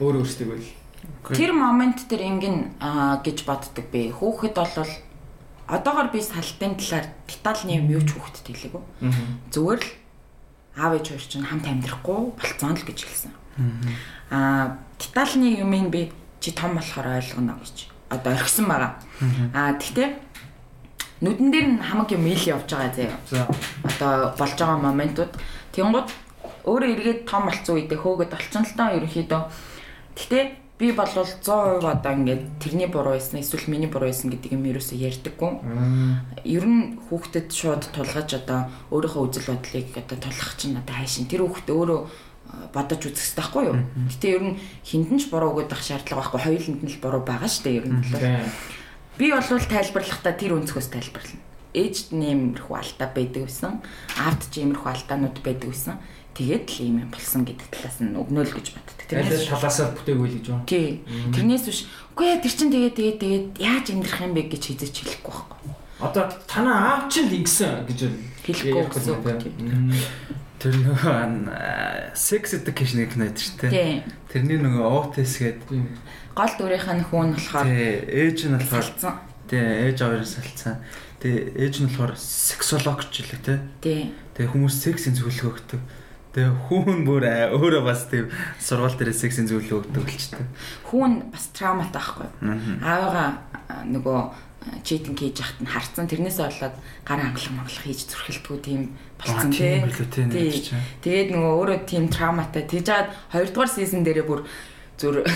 өөр 0.00 0.24
өөрсдөө 0.24 0.56
л. 0.56 0.70
Тэр 1.30 1.52
момент 1.52 2.08
дээр 2.08 2.22
ингэн 2.34 2.56
гэж 3.22 3.38
боддог 3.46 3.86
би. 3.92 4.10
Хүүхэд 4.10 4.56
бол 4.56 4.90
одоогор 5.68 6.08
би 6.10 6.22
салтын 6.22 6.78
талаар 6.78 7.06
детальны 7.26 7.78
юм 7.78 7.90
юу 7.90 8.02
ч 8.02 8.14
хүүхдэд 8.14 8.46
хэлээгүй. 8.46 8.82
Зүгээр 9.50 9.82
л 9.82 9.90
аав 10.78 10.92
ээж 10.96 11.06
хоёр 11.12 11.24
чинь 11.26 11.46
хамт 11.46 11.66
амьдрахгүй 11.66 12.20
болцоон 12.34 12.74
л 12.78 12.86
гэж 12.86 12.98
хэлсэн. 13.04 13.32
Аа 14.30 14.78
детальны 14.98 15.58
юм 15.60 15.90
би 15.90 16.12
чи 16.40 16.52
том 16.54 16.78
болохоор 16.78 17.20
ойлгоно 17.20 17.58
гэж 17.60 17.95
одоо 18.10 18.32
орхисон 18.32 18.66
байгаа. 18.68 18.92
Аа 19.54 19.74
тэгтээ 19.80 20.08
нүдэн 21.20 21.50
дээр 21.50 21.66
нь 21.76 21.82
хамаг 21.82 22.12
юм 22.12 22.26
ил 22.26 22.44
явж 22.44 22.68
байгаа 22.68 22.92
заяа. 22.92 23.48
Одоо 23.88 24.36
болж 24.36 24.56
байгаа 24.58 24.78
моментууд 24.78 25.32
тэнгууд 25.72 26.08
өөрөө 26.66 26.90
эргээд 26.92 27.20
том 27.24 27.48
болцсон 27.48 27.76
үедээ 27.78 27.98
хөөгд 27.98 28.32
олцсон 28.36 28.64
л 28.66 28.76
таа 28.76 28.96
ерөнхийдөө. 28.98 29.42
Гэтэ 30.18 30.38
би 30.78 30.92
бол 30.92 31.08
100% 31.08 31.80
одоо 31.80 32.12
ингээд 32.12 32.60
тэрний 32.60 32.86
буруу 32.86 33.16
байсан 33.16 33.40
эсвэл 33.40 33.64
миний 33.72 33.88
буруу 33.88 34.12
байсан 34.12 34.28
гэдэг 34.28 34.52
юм 34.52 34.68
ерөөсөө 34.68 34.98
ярьдаггүй. 35.08 35.52
Ер 36.44 36.64
нь 36.68 37.00
хүүхдэд 37.08 37.48
шууд 37.48 37.88
тулгаж 37.96 38.36
одоо 38.36 38.68
өөрийнхөө 38.92 39.24
үзэл 39.24 39.56
бодлыг 39.56 39.88
одоо 39.96 40.18
тулгах 40.20 40.52
чинь 40.60 40.76
одоо 40.76 40.94
хайшин 41.00 41.32
тэр 41.32 41.48
хүүхд 41.48 41.72
өөрөө 41.72 42.00
бодож 42.72 43.02
үзэх 43.06 43.22
хэрэгтэй 43.22 43.40
байхгүй 43.42 43.64
юу? 43.66 43.76
Гэтэ 44.10 44.28
ер 44.32 44.42
нь 44.46 44.58
хиндэн 44.84 45.18
ч 45.18 45.24
буруу 45.30 45.56
өгөх 45.56 45.82
шаардлага 45.82 46.20
байхгүй 46.22 46.40
хоёуланд 46.44 46.82
нь 46.84 46.90
л 46.92 47.02
буруу 47.02 47.22
байгаа 47.24 47.50
шүү 47.50 47.64
дээ 47.64 47.78
ер 47.80 47.86
нь 47.86 48.00
бол. 48.00 48.24
Би 49.16 49.26
бол 49.32 49.42
тайлбарлахдаа 49.42 50.34
тэр 50.36 50.52
өнцгөөс 50.60 50.88
тайлбарлана. 50.92 51.44
Ээжд 51.76 52.12
нэмэрхүү 52.16 52.76
алдаа 52.76 53.08
байдаг 53.12 53.42
байсан. 53.48 53.80
Аавд 54.16 54.42
ч 54.48 54.64
иймэрхүү 54.64 54.88
алдаанууд 54.92 55.38
байдаг 55.44 55.68
байсан. 55.72 55.96
Тэгээд 56.36 56.68
л 56.68 56.80
ийм 56.84 56.96
юм 57.00 57.10
болсон 57.12 57.48
гэдэг 57.48 57.68
талаас 57.72 57.96
нь 58.04 58.12
өгнөөл 58.12 58.52
гэж 58.52 58.76
боддог. 58.76 58.96
Тэрнээс 59.08 59.48
талаасаа 59.48 59.96
бүтээгүй 59.96 60.28
л 60.28 60.36
гэж 60.36 60.46
байна. 60.52 60.68
Тий. 60.68 61.00
Тэрнээс 61.32 61.64
биш. 61.64 61.80
Үгүй 62.12 62.28
ээ 62.28 62.42
тэр 62.44 62.52
чин 62.52 62.68
тэгээд 62.68 62.96
тэгээд 62.96 63.18
тэгээд 63.24 63.46
яаж 63.56 63.86
амьдрах 63.88 64.20
юм 64.20 64.32
бэ 64.36 64.42
гэж 64.52 64.62
хизэж 64.76 64.94
хэлэхгүй 65.00 65.32
байхгүй. 65.32 65.72
Одоо 65.96 66.24
танаа 66.44 66.76
аав 66.76 67.02
чинь 67.08 67.32
л 67.32 67.40
ингэсэн 67.40 67.88
гэж 67.88 68.00
хэлэхгүй 68.44 68.84
гэсэн. 68.84 69.16
Тэр 70.56 70.74
нөгөө 70.80 72.16
sex 72.16 72.56
education 72.56 73.04
гэх 73.04 73.16
нэг 73.20 73.36
шүү 73.36 73.68
дээ. 73.68 74.04
Тэрний 74.32 74.58
нөгөө 74.60 74.84
OTS 74.88 75.34
гэдэг 75.44 75.84
гол 76.36 76.54
дүрийнх 76.60 76.88
нь 76.92 77.04
хүн 77.08 77.28
болохоор 77.36 77.64
тий 77.64 77.92
ээж 78.08 78.38
нь 78.48 78.56
болохоор 78.56 78.88
тий 79.48 79.60
ээж 79.60 79.98
аваараа 80.04 80.28
салцсан. 80.28 80.80
Тэгээ 81.20 81.60
ээж 81.60 81.74
нь 81.80 81.88
болохоор 81.92 82.12
сексологч 82.16 83.08
жилээ 83.12 83.40
тий. 83.40 83.58
Тий. 83.80 84.00
Тэгээ 84.36 84.52
хүмүүс 84.52 84.76
сексийн 84.80 85.16
зөвлөгөө 85.16 85.52
өгдөг. 85.56 85.80
Тэгээ 86.36 86.52
хүүн 86.68 86.98
бүр 87.08 87.24
өөрөө 87.56 87.82
бас 87.88 88.04
тийм 88.12 88.28
сургууль 88.60 88.96
дээр 89.00 89.16
сексийн 89.16 89.48
зөвлөгөө 89.48 89.88
өгдөг 89.88 90.04
болчтой. 90.04 90.44
Хүүн 90.92 91.32
бас 91.32 91.48
трауматай 91.56 91.96
байхгүй. 91.96 92.28
Аавыгаа 92.84 93.28
нөгөө 93.88 94.20
читинг 94.82 95.18
хийж 95.18 95.40
яхад 95.40 95.60
нь 95.62 95.70
харцсан. 95.70 96.06
Тэрнээсээ 96.10 96.46
болоод 96.46 96.76
гар 97.06 97.20
хангалах 97.22 97.54
монголох 97.54 97.84
хийж 97.86 98.00
зүрхэлдэггүй 98.10 98.58
тийм 98.62 98.80
болцсон 99.18 99.50
тий. 99.52 99.82
Тэгээд 101.02 101.28
нөгөө 101.34 101.52
өөрөө 101.56 101.78
тийм 101.86 102.08
трауматай. 102.10 102.62
Тэгжээд 102.66 103.08
2 103.34 103.54
дугаар 103.54 103.70
сизон 103.70 104.02
дээрээ 104.02 104.26
бүр 104.26 104.46
зүр 104.98 105.26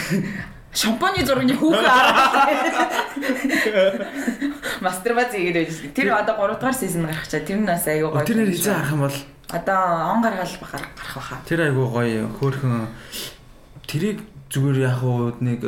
шампаны 0.71 1.27
зургийн 1.27 1.59
хүүхэн 1.59 1.87
хараад 1.87 2.31
мастурбац 4.83 5.35
хийгээд. 5.35 5.95
Тэр 5.95 6.15
одоо 6.15 6.35
3 6.47 6.59
дугаар 6.59 6.77
сизон 6.77 7.07
гарах 7.07 7.27
чаа. 7.27 7.43
Тэр 7.43 7.59
нь 7.63 7.67
бас 7.67 7.87
аюу 7.87 8.11
гоё. 8.15 8.27
Тэр 8.27 8.39
нэр 8.39 8.55
хизээ 8.55 8.75
харах 8.75 8.95
юм 8.95 9.03
бол 9.07 9.19
одоо 9.51 9.83
он 10.15 10.23
гаргаал 10.23 10.57
гарах 10.63 10.95
байхаа. 10.95 11.39
Тэр 11.47 11.61
аюу 11.71 11.87
гоё 11.91 12.31
хөөхөн 12.39 12.87
тэрийг 13.87 14.23
зүгээр 14.51 14.79
яг 14.87 15.03
уу 15.03 15.35
нэг 15.43 15.63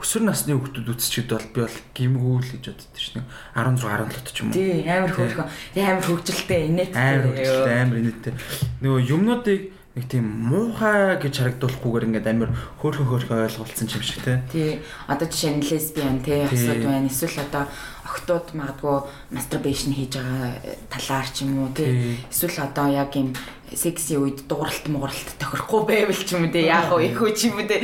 өсвөр 0.00 0.24
насны 0.24 0.56
хүүхдүүд 0.56 0.88
үзчихэд 0.96 1.30
бол 1.30 1.48
би 1.52 1.60
бол 1.60 1.78
гимгүүл 1.92 2.48
гэж 2.56 2.64
боддоо 2.72 3.00
шнэ 3.04 3.20
16 3.52 3.84
17 3.84 4.32
ч 4.32 4.38
юм 4.40 4.48
уу. 4.48 4.56
Тий 4.56 4.80
амар 4.88 5.12
хөөхөн. 5.12 5.48
Тий 5.76 5.84
амар 5.84 6.04
хөвгөлтэй 6.08 6.60
инээдтэй. 6.72 6.96
Амар 6.96 7.24
хөвгөлтэй 7.28 7.76
амар 7.84 7.98
инээдтэй. 8.00 8.32
Нөгөө 8.80 9.00
юмнуудыг 9.12 9.60
нэг 9.90 10.06
тийм 10.06 10.22
муухай 10.46 11.18
гэж 11.18 11.34
харагдуулахгүйгээр 11.58 12.06
ингээд 12.14 12.30
амар 12.30 12.54
хөөрхөн 12.78 13.10
хөөрхөн 13.10 13.42
ойлголцсон 13.42 13.90
юм 13.90 14.04
шиг 14.06 14.22
те. 14.22 14.38
Тий. 14.46 14.78
Одоо 15.10 15.26
жишээ 15.26 15.58
нь 15.58 15.66
лесбиан 15.66 16.22
те 16.22 16.46
асуудал 16.46 16.94
байна. 16.94 17.10
Эсвэл 17.10 17.42
одоо 17.42 17.66
охтууд 18.06 18.54
магадгүй 18.54 18.96
мастурбашн 19.34 19.90
хийж 19.90 20.14
байгаа 20.14 20.62
талаар 20.94 21.26
ч 21.34 21.42
юм 21.42 21.66
уу 21.66 21.74
те. 21.74 21.90
Эсвэл 22.30 22.70
одоо 22.70 22.86
яг 22.86 23.10
юм 23.18 23.34
секси 23.66 24.14
үед 24.14 24.46
дууралт 24.46 24.86
мууралт 24.86 25.28
тохирохгүй 25.42 25.82
байвал 25.82 26.22
ч 26.22 26.38
юм 26.38 26.46
уу 26.46 26.54
те. 26.54 26.70
Яг 26.70 26.94
уу 26.94 27.02
их 27.02 27.18
үуч 27.18 27.50
юм 27.50 27.58
уу 27.58 27.66
те. 27.66 27.82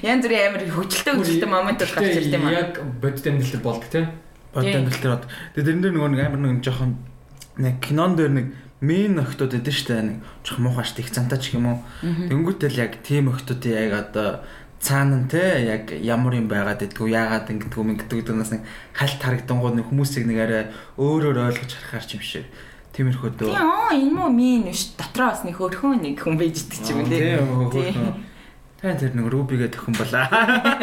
Янз 0.00 0.24
бүрийн 0.24 0.56
амар 0.56 0.64
хөвчлөлтэй 0.72 1.12
хөвчлөлтэй 1.20 1.50
момент 1.52 1.84
бол 1.84 1.96
гарч 2.00 2.16
ирд 2.16 2.32
юм 2.32 2.48
аа. 2.48 2.64
Яг 2.64 2.80
бодит 2.96 3.28
амьдрал 3.28 3.60
болдог 3.60 3.92
те. 3.92 4.08
Бодит 4.56 4.76
амьдрал 4.80 5.04
дээр 5.04 5.20
тэгээд 5.52 5.68
тэрэн 5.68 5.82
дээр 5.84 5.94
нөгөө 6.00 6.10
нэг 6.16 6.22
амар 6.24 6.40
нэг 6.48 6.64
жоохон 6.64 6.96
нэг 7.60 7.76
кинон 7.84 8.16
дээр 8.16 8.32
нэг 8.32 8.46
мэн 8.82 9.22
охтууд 9.22 9.54
эдэн 9.54 9.72
штэ 9.72 10.02
нэг 10.02 10.16
жоох 10.42 10.58
муухай 10.58 10.82
штэ 10.82 11.06
их 11.06 11.14
цантаач 11.14 11.54
юм 11.54 11.70
уу. 11.70 11.78
Тэнгүүтэл 12.02 12.82
яг 12.82 12.98
тийм 13.06 13.30
охтуудын 13.30 13.78
яг 13.78 13.94
одоо 13.94 14.42
цаана 14.82 15.22
те 15.30 15.62
яг 15.62 15.94
ямар 16.02 16.34
юм 16.34 16.50
байгаад 16.50 16.82
идэггүй 16.82 17.14
яагаад 17.14 17.46
ингэдэггүй 17.46 18.02
ингэдэг 18.02 18.18
гэдэг 18.26 18.34
нас 18.34 18.50
нэг 18.50 18.66
хальт 18.90 19.22
харагдангууд 19.22 19.78
нэг 19.78 19.86
хүмүүсийг 19.86 20.26
нэг 20.26 20.38
арай 20.42 20.64
өөрөөр 20.98 21.38
ойлгож 21.38 21.70
харахаар 21.70 22.06
ч 22.10 22.18
юм 22.18 22.22
шиг. 22.26 22.46
Тиймэрхүү 22.90 23.30
дөө. 23.38 23.54
Яа 23.54 23.94
энэ 23.94 24.10
муу 24.10 24.34
мин 24.34 24.66
биш 24.66 24.98
дотроо 24.98 25.30
бас 25.30 25.46
нэг 25.46 25.62
хөрхөн 25.62 26.02
нэг 26.02 26.18
хүн 26.18 26.34
байж 26.34 26.66
идэг 26.66 26.80
ч 26.82 26.90
юм 26.90 27.06
те. 27.06 27.38
Тань 28.82 28.98
тэр 28.98 29.14
нэг 29.14 29.30
рубигээ 29.30 29.70
төхөн 29.70 29.94
балаа. 29.94 30.26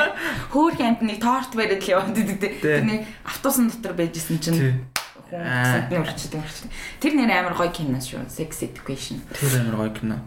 Хөөх 0.55 0.79
амт 0.79 1.03
нэг 1.03 1.19
торт 1.19 1.51
бариад 1.51 1.83
л 1.83 1.91
яваад 1.99 2.15
идэг. 2.15 2.63
Тэр 2.63 2.87
нэг 2.87 3.03
автобусын 3.27 3.67
дотор 3.67 3.99
байжсэн 3.99 4.39
чинь 4.39 4.87
хүн 5.29 6.01
урчдаг 6.01 6.41
урчдаг. 6.41 6.71
Тэр 6.99 7.13
нэр 7.13 7.31
амар 7.31 7.53
гоё 7.53 7.69
кино 7.69 8.01
шүү. 8.01 8.25
Sex 8.29 8.65
Education. 8.65 9.21
Тэр 9.37 9.61
амар 9.61 9.85
гоё 9.85 9.93
кино. 9.93 10.17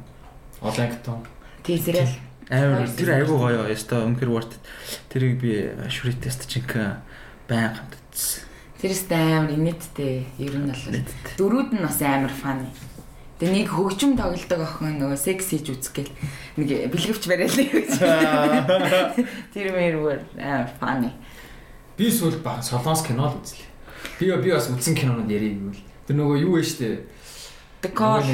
Олегтон. 0.63 1.27
Тийм 1.67 1.79
сериал. 1.83 2.15
Амар 2.51 2.87
тэр 2.87 3.19
айгуу 3.19 3.39
гоё 3.43 3.67
яста 3.67 4.03
өнхөр 4.07 4.31
worth. 4.31 4.55
Тэрийг 5.11 5.43
би 5.43 5.75
шүрий 5.91 6.15
тест 6.15 6.47
чинь 6.47 6.67
байн 7.49 7.75
гамтдсан. 7.75 8.47
Тэрээс 8.79 9.11
амар 9.11 9.51
инээдтэй. 9.51 10.27
Ер 10.39 10.55
нь 10.59 10.71
бол 10.71 11.03
дөрүүд 11.39 11.71
нь 11.75 11.83
бас 11.83 11.99
амар 12.03 12.31
фан. 12.31 12.67
Тэгээ 13.43 13.67
нэг 13.67 13.69
хөгжим 13.75 14.15
тоглодог 14.15 14.63
охин 14.63 15.03
нөгөө 15.03 15.19
секс 15.19 15.51
хийж 15.51 15.67
үзэх 15.75 15.99
гээл 15.99 16.15
нэг 16.63 16.95
бэлгэвч 16.95 17.25
бариад 17.27 17.59
л 17.59 17.67
гэж. 17.75 17.91
Тэр 19.55 19.67
мэр 19.75 20.23
амар 20.39 20.71
фан. 20.79 21.11
Би 21.99 22.07
сүүл 22.07 22.39
баг 22.39 22.63
солонгос 22.63 23.03
кино 23.03 23.31
л 23.31 23.39
үзлээ. 23.43 23.72
Би 24.19 24.31
би 24.31 24.51
бас 24.53 24.69
үзсэн 24.71 24.95
кинонууд 24.97 25.31
ярив 25.31 25.53
юм 25.59 25.71
л. 25.73 25.81
Тэр 26.07 26.17
нөгөө 26.19 26.37
юу 26.43 26.57
вэ 26.59 26.63
штэ. 26.63 27.07
The 27.83 27.91
Call. 27.91 28.25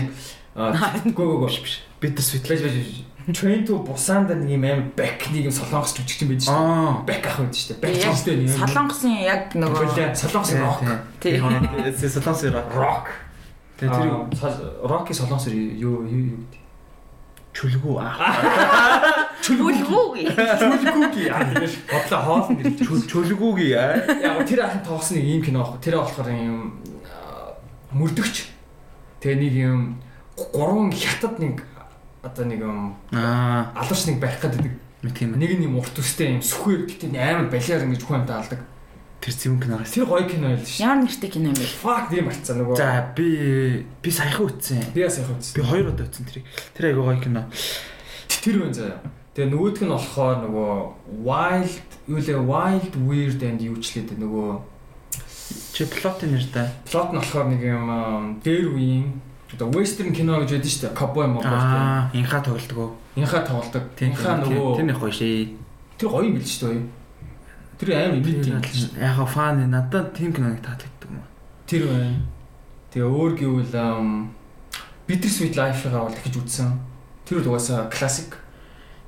Аа 0.55 1.01
гоо 1.12 1.39
гоо 1.39 1.49
биш. 1.49 1.85
Bitter 2.01 2.23
Sweet 2.23 2.49
байж 2.49 2.62
байж. 2.62 3.05
Train 3.28 3.66
to 3.69 3.85
Busan-д 3.85 4.32
нэг 4.32 4.57
юм 4.57 4.65
аим 4.65 4.81
back 4.97 5.28
нэг 5.28 5.49
юм 5.49 5.53
солонгос 5.53 5.93
жүжигч 6.01 6.24
юм 6.24 6.32
байдаг 6.32 6.49
шүү. 6.49 7.05
Back 7.05 7.24
ах 7.28 7.36
байдаг 7.45 7.61
шүү. 7.61 7.77
Back 7.82 7.97
ч 8.01 8.05
шүү. 8.09 8.49
Солонгосын 8.57 9.12
яг 9.20 9.53
нөгөө 9.53 10.16
солонгос 10.16 10.53
rock. 10.57 10.81
тий. 11.20 11.36
Солонгос 11.36 12.45
рок. 12.49 12.73
Rock. 12.73 13.07
Тэгээ 13.78 13.93
тэр 13.93 14.55
Rocky 14.82 15.12
солонгос 15.12 15.53
юу 15.53 16.03
юу 16.09 16.09
юу 16.09 16.40
гэдэг. 16.40 16.57
Чүлгүү 17.59 17.94
аа. 17.98 19.26
Чүлгүүг. 19.44 20.30
Чүлгүүги 20.30 21.24
яа 21.26 21.43
бодлоо 21.90 22.20
хоол 22.22 22.47
нэр. 22.55 22.70
Чүлгүүги 23.10 23.68
аа. 23.74 23.98
Яг 24.22 24.47
тэр 24.47 24.62
ахын 24.62 24.82
нэг 25.18 25.24
ийм 25.26 25.43
кино 25.43 25.64
аахгүй. 25.66 25.82
Тэр 25.82 25.98
болохоор 25.98 26.30
юм 26.30 26.78
мөрдөгч. 27.98 28.36
Тэгээ 29.18 29.39
нэг 29.43 29.55
юм 29.59 29.80
гурван 30.55 30.94
хятад 30.94 31.43
нэг 31.43 31.66
одоо 32.22 32.44
нэг 32.47 32.62
юм 32.62 32.94
Аа. 33.10 33.74
алуурч 33.74 34.06
нэг 34.06 34.22
барих 34.22 34.39
гэдэг. 34.39 34.70
Нэг 35.02 35.51
юм 35.59 35.78
урт 35.82 35.98
төстэй 35.98 36.39
юм 36.39 36.43
сүхэр 36.43 36.86
гэдэг 36.86 37.10
амар 37.18 37.51
балиар 37.51 37.82
ингэж 37.82 38.02
хүн 38.06 38.22
амтаа 38.22 38.43
алдаг. 38.47 38.62
Тэр 39.20 39.35
зэвэн 39.35 39.61
киноос. 39.61 39.90
Тэр 39.93 40.07
гоё 40.07 40.24
кино 40.31 40.55
байл 40.55 40.62
шүү. 40.62 40.82
Ямар 40.82 41.03
нэртэй 41.05 41.31
кино 41.31 41.47
юм 41.51 41.57
бэ? 41.59 41.66
Fuck 41.82 42.05
тийм 42.11 42.24
болцсон 42.31 42.57
нөгөө. 42.62 42.77
За 42.78 42.89
би 43.16 43.27
би 44.03 44.11
саяхан 44.11 44.47
үтсэн. 44.47 44.82
би 44.95 45.03
Би 45.03 45.07
үзсэн. 45.07 45.65
хоёр 45.66 45.86
удаа 45.90 46.07
үтсэн 46.07 46.24
тэрийг. 46.27 46.47
Тэр 46.77 46.85
айгүй 46.93 47.05
гоё 47.05 47.19
кино. 47.20 47.43
Тэр 48.43 48.57
үн 48.62 48.73
заяа. 48.74 49.03
Тэгээ 49.35 49.51
нөгөөх 49.55 49.82
нь 49.82 49.90
болохоор 49.90 50.36
нөгөө 50.47 50.73
wild 51.23 51.90
юу 52.11 52.19
лээ 52.19 52.40
wild 52.43 52.95
weird 53.07 53.40
and 53.43 53.61
юучлээд 53.62 54.15
нөгөө 54.19 54.61
Чи 55.73 55.85
плотын 55.86 56.35
нэр 56.35 56.45
та. 56.53 56.66
плот 56.90 57.11
нь 57.15 57.19
болохоор 57.19 57.47
нэг 57.51 57.62
юм 57.62 58.39
дээр 58.43 58.66
үеийн 58.74 59.07
одоо 59.55 59.70
western 59.73 60.12
кино 60.12 60.43
гэж 60.43 60.51
байдаг 60.59 60.70
шүү 60.70 60.82
дээ. 60.90 60.99
Cowboy 60.99 61.27
mobile 61.31 61.55
тийм. 61.55 61.81
Аа, 61.81 62.11
инха 62.12 62.39
тоглолтгоо. 62.43 62.89
Инха 63.16 63.40
тоглодог. 63.47 63.85
Инха 64.03 64.36
нөгөө 64.43 64.77
тэр 64.77 64.86
нэг 64.90 64.99
гоё 65.01 65.12
шээ. 65.15 65.57
тэр 65.97 66.09
гоё 66.12 66.24
юм 66.28 66.35
бил 66.36 66.45
шүү 66.45 66.69
дээ. 66.69 66.82
Тэр 67.78 67.94
аим 67.94 68.18
имит 68.18 68.46
юм. 68.46 68.60
Яг 68.98 69.28
фан 69.28 69.70
надад 69.70 70.14
тийм 70.14 70.32
киноныг 70.32 70.60
таалагддаг 70.62 71.10
юм. 71.10 71.22
Тэр 71.66 71.86
байна. 71.86 72.18
Тэгээ 72.90 73.06
өөр 73.06 73.32
гэвэл 73.38 73.76
Bitter 75.06 75.30
Sweet 75.30 75.55
Life-ыг 75.56 75.92
бол 75.92 76.12
дахиж 76.12 76.36
үзсэн. 76.36 76.80
Тэр 77.24 77.40
бол 77.40 77.55
угаасаа 77.55 77.88
классик. 77.88 78.36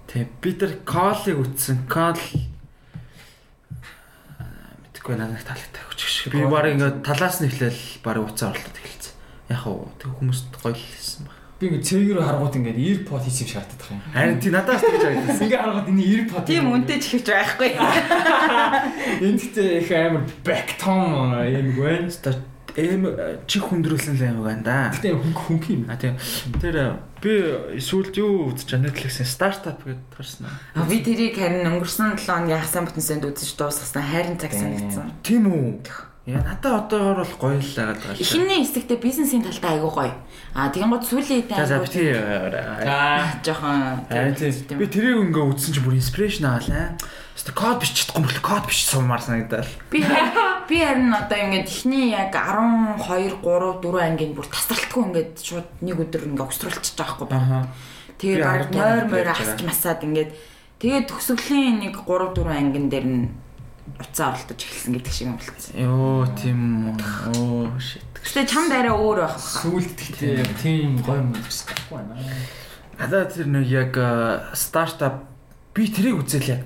Тэг 0.06 0.30
би 0.40 0.54
тэр 0.54 0.80
колыг 0.86 1.42
үтсэн. 1.42 1.84
Кол 1.90 2.16
мэдгүй 5.00 5.16
надад 5.16 5.42
таалагддаг 5.42 5.84
хүч. 5.90 6.30
Би 6.30 6.44
баг 6.46 6.70
ингээд 6.70 7.02
талаас 7.02 7.40
нь 7.40 7.48
эхлээл 7.48 8.04
баг 8.04 8.22
уцаа 8.22 8.54
орлоод 8.54 8.76
эхэлсэн. 8.78 9.14
Яг 9.50 9.66
уу 9.66 9.90
тэг 9.98 10.14
хүмүүст 10.14 10.52
гоё 10.62 10.76
л 10.76 10.78
хэлсэн 10.78 11.26
баг. 11.26 11.39
Би 11.60 11.68
ингээ 11.68 11.84
цэгээр 11.84 12.24
харгууд 12.24 12.56
ингээд 12.56 12.80
earpod 12.80 13.20
хийх 13.20 13.44
юм 13.44 13.48
шаарддаг 13.52 13.88
юм. 13.92 14.00
Харин 14.16 14.40
тий 14.40 14.48
надаас 14.48 14.80
тэгж 14.80 15.04
харагдсан. 15.04 15.44
Ингээ 15.44 15.60
харгууд 15.60 15.88
энэ 15.92 16.04
earpod 16.08 16.44
Тийм 16.48 16.72
үнтэй 16.72 16.96
ч 16.96 17.20
ихвч 17.20 17.28
байхгүй. 17.28 17.70
Энд 19.28 19.40
гэдэг 19.44 19.68
их 19.84 19.90
амар 19.92 20.24
back 20.40 20.80
tone 20.80 21.36
юм 21.52 21.68
гэн. 21.76 22.08
Ста 22.08 22.32
эм 22.80 23.12
чих 23.44 23.68
хүндрүүлсэн 23.68 24.16
л 24.16 24.24
юм 24.24 24.40
байна 24.40 24.64
да. 24.64 24.78
Гэтэ 24.88 25.12
хөнгө 25.12 25.36
хөнгө 25.36 25.68
юм. 25.68 25.82
А 25.92 26.00
тийм. 26.00 26.16
Тэр 26.64 26.96
би 27.20 27.32
сүүлд 27.76 28.16
юу 28.16 28.56
үзэж 28.56 28.80
Netflix-ийн 28.80 29.28
стартап 29.28 29.84
гэдээ 29.84 30.16
гарсан. 30.16 30.48
А 30.48 30.88
би 30.88 31.04
тэрийг 31.04 31.36
харин 31.36 31.68
өнгөрсөн 31.76 32.16
7 32.16 32.24
хоногийн 32.24 32.64
хасан 32.64 32.88
бүтэнсэнд 32.88 33.28
үзэж 33.28 33.60
дуусгасан 33.60 34.00
хайрын 34.00 34.40
цаг 34.40 34.56
санагдсан. 34.56 35.12
Тийм 35.20 35.44
үү? 35.44 36.08
Яа 36.30 36.46
надад 36.46 36.86
одоогор 36.86 37.26
бол 37.26 37.34
гоё 37.42 37.58
л 37.58 37.74
байгаад 37.74 37.98
байгаа 37.98 38.14
шүү. 38.14 38.22
Эхний 38.22 38.62
хэсэгтээ 38.62 38.98
бизнесийн 39.02 39.42
талдаа 39.42 39.70
айгуу 39.74 39.90
гоё. 39.90 40.14
А 40.54 40.70
тэгэнгუთ 40.70 41.04
сүүлийн 41.10 41.50
За 41.50 41.66
за 41.66 41.82
үед 41.82 41.90
би 41.90 41.98
тий. 41.98 42.14
Аа. 42.14 43.34
жоохон 43.42 44.06
Аа. 44.06 44.30
Би 44.78 44.86
тэрийг 44.86 45.18
ингээ 45.26 45.44
үзсэн 45.50 45.74
чинь 45.74 45.82
бүр 45.82 45.98
инспирэшн 45.98 46.46
аваалаа. 46.46 46.94
Хэвээ 47.34 47.56
код 47.58 47.78
биш 47.82 47.90
чадахгүй 47.98 48.22
мөрл 48.22 48.42
код 48.46 48.64
биш 48.70 48.86
сумаар 48.86 49.22
санагдал. 49.26 49.66
би 49.90 50.06
би 50.70 50.76
харин 50.78 51.10
одоо 51.10 51.38
ингээд 51.40 51.66
эхний 51.66 52.14
яг 52.14 52.30
12 52.30 53.42
3 53.42 53.82
4 53.82 54.06
ангийн 54.06 54.34
бүр 54.38 54.46
тасралтгүй 54.46 55.02
ингээд 55.10 55.34
шууд 55.42 55.68
нэг 55.82 55.98
өдөр 55.98 56.30
ингээд 56.30 56.46
огцруулчихж 56.46 56.94
байгаа 56.94 57.26
байхгүй. 57.26 57.34
Аха. 57.34 57.66
Тэгээ 58.22 58.38
Би 58.38 58.44
баг 58.46 58.70
нойр 58.70 59.02
ярьж 59.26 59.40
асч 59.42 59.60
масаад 59.66 60.06
ингээд 60.06 60.30
тэгээ 60.78 61.10
төгсгөлийн 61.10 61.82
нэг 61.82 61.98
3 62.06 62.38
4 62.38 62.54
ангин 62.54 62.86
дээр 62.86 63.06
нь 63.10 63.26
уцаа 64.00 64.32
оролдож 64.32 64.60
эхэлсэн 64.60 64.92
гэдэг 64.96 65.12
шиг 65.12 65.26
юм 65.28 65.36
болчихсон. 65.36 65.74
Йоо 65.76 66.26
тийм 66.36 66.60
үү. 66.90 66.96
Оо 67.36 67.72
shit. 67.80 68.04
Гэтэ 68.20 68.46
чам 68.48 68.68
даараа 68.68 68.96
өөр 68.96 69.18
байх. 69.24 69.36
Сүүлд 69.40 69.96
гэхдээ 69.96 70.44
тийм 70.60 71.00
гоё 71.00 71.20
юм 71.24 71.32
үзчихгүй 71.32 71.96
байна. 71.96 72.14
Надад 73.00 73.32
тэр 73.32 73.48
нэг 73.48 73.66
яг 73.68 73.92
стартап 74.52 75.24
би 75.74 75.88
тэрийг 75.88 76.20
үзэл 76.20 76.60
яг 76.60 76.64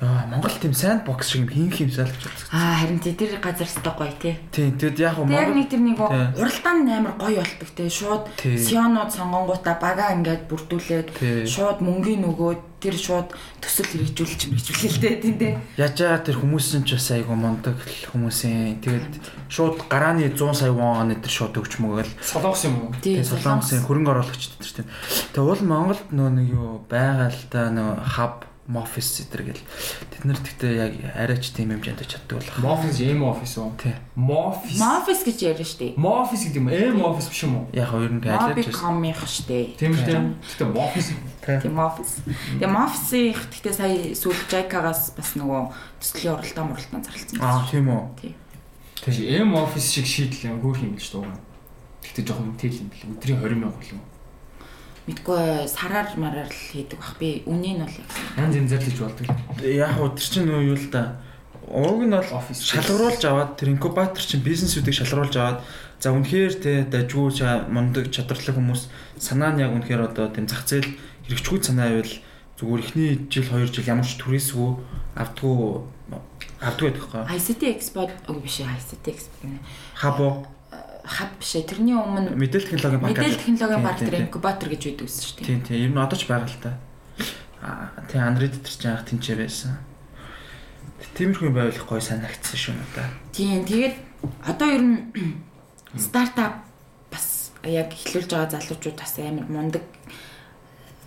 Монгол 0.00 0.56
тийм 0.56 0.72
sandbox 0.72 1.28
шиг 1.28 1.44
юм 1.44 1.48
хин 1.52 1.68
химсэл 1.70 2.08
гэж 2.08 2.24
бодсон. 2.24 2.48
Аа 2.56 2.80
харин 2.80 3.04
тий 3.04 3.12
тэр 3.12 3.36
газар 3.36 3.68
өстой 3.68 3.92
гоё 3.92 4.14
тий. 4.16 4.34
Тийм 4.48 4.80
тэгэд 4.80 4.96
яг 4.96 5.12
яг 5.12 5.28
Монгол 5.28 5.52
нэг 5.60 5.68
тэр 5.68 5.82
нэг 5.84 5.96
Тий. 6.00 6.40
уралдаан 6.40 6.88
амар 6.88 7.14
гоё 7.20 7.44
болдог 7.44 7.68
тий. 7.76 7.88
Шууд 7.92 8.24
Тий. 8.40 8.56
сионууд 8.56 9.12
сонгонгуудаа 9.12 9.76
бага 9.76 10.16
ингээд 10.16 10.48
бүрдүүлээд 10.48 11.08
Тий. 11.20 11.44
шууд 11.44 11.84
мөнгөний 11.84 12.24
нөгөөд 12.24 12.60
тэр 12.80 12.96
шууд 12.96 13.28
төсөл 13.60 13.86
хэрэгжүүлж 13.92 14.40
мэржүүлээ 14.50 14.90
л 14.90 15.00
дээ 15.04 15.16
тий 15.20 15.34
дээ. 15.36 15.54
Яжаа 15.76 16.18
тэр 16.24 16.40
хүмүүс 16.40 16.80
нь 16.80 16.86
ч 16.88 16.96
бас 16.96 17.12
айгу 17.12 17.36
мондог 17.36 17.76
л 17.76 18.08
хүмүүсийн 18.16 18.80
тэгээд 18.80 19.12
шууд 19.52 19.84
гарааны 19.86 20.32
100 20.32 20.56
сая 20.56 20.72
вон 20.72 21.12
энэ 21.12 21.20
тэр 21.20 21.30
шууд 21.30 21.60
өгч 21.60 21.78
мөгөл 21.78 22.10
Солонгос 22.24 22.64
юм 22.64 22.88
уу? 22.88 22.96
Тий 23.04 23.20
тэгээд 23.20 23.30
солонгосын 23.36 23.84
хөрөнгө 23.84 24.10
оруулагчд 24.16 24.56
тэр 24.58 24.72
тийм. 24.80 24.88
Тэгээд 25.36 25.44
уул 25.44 25.62
Монголд 25.62 26.08
нөө 26.08 26.28
нэг 26.34 26.46
юу 26.50 26.80
байгаа 26.88 27.28
л 27.28 27.42
да 27.52 27.68
нөө 27.68 27.90
хаб 28.00 28.49
офис 28.76 29.06
зэтэр 29.18 29.42
гэл 29.50 29.62
тэд 30.10 30.22
нар 30.28 30.38
тэгтээ 30.38 30.72
яг 30.76 30.92
арайч 31.16 31.50
тийм 31.50 31.74
хэмжээнд 31.74 32.06
чаддаг 32.06 32.38
болох. 32.38 32.58
Moffice 32.60 33.00
M 33.06 33.22
office 33.24 33.56
уу? 33.58 33.72
Тий. 33.80 33.94
Moffice. 34.14 34.78
Мафис 34.78 35.20
гэж 35.26 35.38
яриа 35.42 35.66
штэ. 35.66 35.94
Moffice 35.98 36.46
гэдэг 36.50 36.60
юм. 36.60 36.68
M 36.70 37.00
office 37.02 37.28
биш 37.32 37.42
юм 37.42 37.54
уу? 37.56 37.64
Яг 37.72 37.88
хоёр 37.90 38.12
нь 38.14 38.22
ажиллаж 38.22 38.54
Моби 38.54 38.62
байсан. 38.62 38.78
комих 38.78 39.20
штэ. 39.26 39.74
Тийм 39.80 39.92
дээ. 39.96 40.22
Гэтэ 40.38 40.64
Moffice 40.70 41.10
Тийм 41.40 41.78
офис. 41.80 42.20
Тэгээ 42.60 42.68
офисын 42.68 43.32
гэхдээ 43.32 43.72
сая 43.74 43.96
сүүл 44.12 44.36
Жайкагаас 44.52 45.16
бас 45.16 45.30
нөгөө 45.40 45.72
төслийн 45.98 46.36
оролдоо 46.36 46.64
моролтон 46.68 47.00
зарлцсан. 47.00 47.40
Аа 47.40 47.64
тийм 47.64 47.88
үү. 47.88 48.04
Тий. 48.20 48.32
тийм 49.00 49.48
M 49.48 49.56
office 49.56 49.88
шиг 49.88 50.06
шийдэл 50.06 50.52
юм 50.52 50.60
хөөх 50.60 50.84
юм 50.84 50.94
биш 51.00 51.10
дуугаа. 51.10 51.40
Гэтэ 52.04 52.28
жоохон 52.28 52.54
тэл 52.60 52.76
юм 52.76 52.92
бэл. 52.92 53.08
Өдрийн 53.16 53.40
20 53.40 53.56
мянга 53.56 53.72
бол 53.80 53.92
юм. 53.96 54.00
Мэдгүй 55.10 55.66
сараар 55.66 56.14
мараар 56.14 56.46
л 56.46 56.54
хийдэг 56.54 57.02
бах. 57.02 57.18
Би 57.18 57.42
үнийг 57.50 57.76
нь 57.76 57.82
бол 57.82 57.96
Янз 58.38 58.54
янз 58.54 58.70
зарлиж 58.70 58.98
болдог. 59.02 59.26
Яг 59.58 59.98
уу 59.98 60.14
тэр 60.14 60.26
чинь 60.30 60.46
нөө 60.46 60.70
юу 60.70 60.78
л 60.78 60.86
да. 60.94 61.18
Ууг 61.66 62.06
нь 62.06 62.14
бол 62.14 62.30
шалгаруулж 62.54 63.22
аваад 63.26 63.58
тэр 63.58 63.74
инкубатор 63.74 64.22
чинь 64.22 64.46
бизнесүүдийг 64.46 64.94
шалгаруулж 64.94 65.34
аваад 65.34 65.58
за 65.98 66.14
үнэхээр 66.14 66.54
те 66.62 66.72
дажгүй 66.86 67.34
мундаг 67.66 68.14
чадварлаг 68.14 68.54
хүмүүс 68.54 68.86
санаа 69.18 69.50
нь 69.50 69.66
яг 69.66 69.74
үнэхээр 69.74 70.14
одоо 70.14 70.30
тийм 70.30 70.46
зах 70.46 70.62
зээл 70.64 70.86
хэрэгжгүй 71.26 71.58
санаа 71.58 71.90
байвал 71.90 72.14
зүгээр 72.56 72.84
эхний 72.86 73.10
жил 73.26 73.44
2 73.50 73.68
жил 73.74 73.90
ямар 73.90 74.06
ч 74.06 74.14
түрээсгүй 74.16 74.70
авдгүй 75.18 75.58
авдгүй 76.62 76.86
байдаг 76.88 77.04
хаа. 77.10 77.28
ICT 77.34 77.62
Expo 77.66 78.06
үгүй 78.30 78.42
биш 78.46 78.62
ICT 78.62 79.06
Expo. 79.10 79.48
Хабо 79.98 80.46
Хаб 81.10 81.30
биш 81.42 81.58
ээ. 81.58 81.66
Тэрний 81.66 81.98
өмнө 81.98 82.38
мэдээлэл 82.38 82.70
технологийн 82.78 83.02
банк. 83.02 83.18
мэдээлэл 83.18 83.42
технологийн 83.42 83.82
парк 83.82 83.98
тэр 83.98 84.22
инкубатор 84.22 84.68
гэж 84.70 84.82
байдаг 84.86 85.06
гэсэн 85.10 85.22
шүү 85.26 85.34
дээ. 85.42 85.46
Тийм 85.50 85.60
тийм 85.66 85.78
ер 85.82 85.90
нь 85.90 85.98
одоо 85.98 86.18
ч 86.18 86.24
байгаа 86.30 86.46
л 86.46 86.62
та. 86.62 86.72
Аа 87.66 88.06
тийм 88.06 88.22
Android 88.22 88.54
дээр 88.54 88.70
ч 88.78 88.82
яах 88.86 89.02
тэнцээ 89.10 89.36
байсан. 89.42 89.74
Тиймэрхүү 91.18 91.50
юм 91.50 91.56
байвал 91.58 91.82
гоё 91.82 91.98
санагдсан 91.98 92.58
шүү 92.62 92.74
надаа. 92.78 93.10
Тийм. 93.34 93.66
Тэгээд 93.66 93.96
одоо 94.46 94.68
ер 94.70 94.82
нь 94.86 94.98
стартап 95.98 96.62
бас 97.10 97.50
яг 97.66 97.90
эхлүүлж 97.90 98.30
байгаа 98.30 98.54
залуучууд 98.54 98.94
бас 98.94 99.18
амар 99.18 99.50
мундаг 99.50 99.84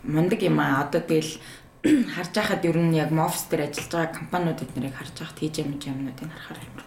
мундаг 0.04 0.40
юм 0.44 0.60
аа. 0.60 0.84
Одоо 0.84 1.00
тэгэл 1.00 1.40
харж 2.16 2.32
байхад 2.36 2.64
ер 2.68 2.78
нь 2.80 2.96
яг 3.00 3.12
Mofs 3.12 3.48
дээр 3.48 3.72
ажиллаж 3.72 3.92
байгаа 3.92 4.20
компаниуд 4.20 4.64
эднэрийг 4.64 4.96
харж 4.96 5.16
байхад 5.20 5.40
хийж 5.40 5.56
юм 5.64 5.80
юмнуудыг 5.80 6.28
харахаар 6.28 6.60
амар 6.60 6.86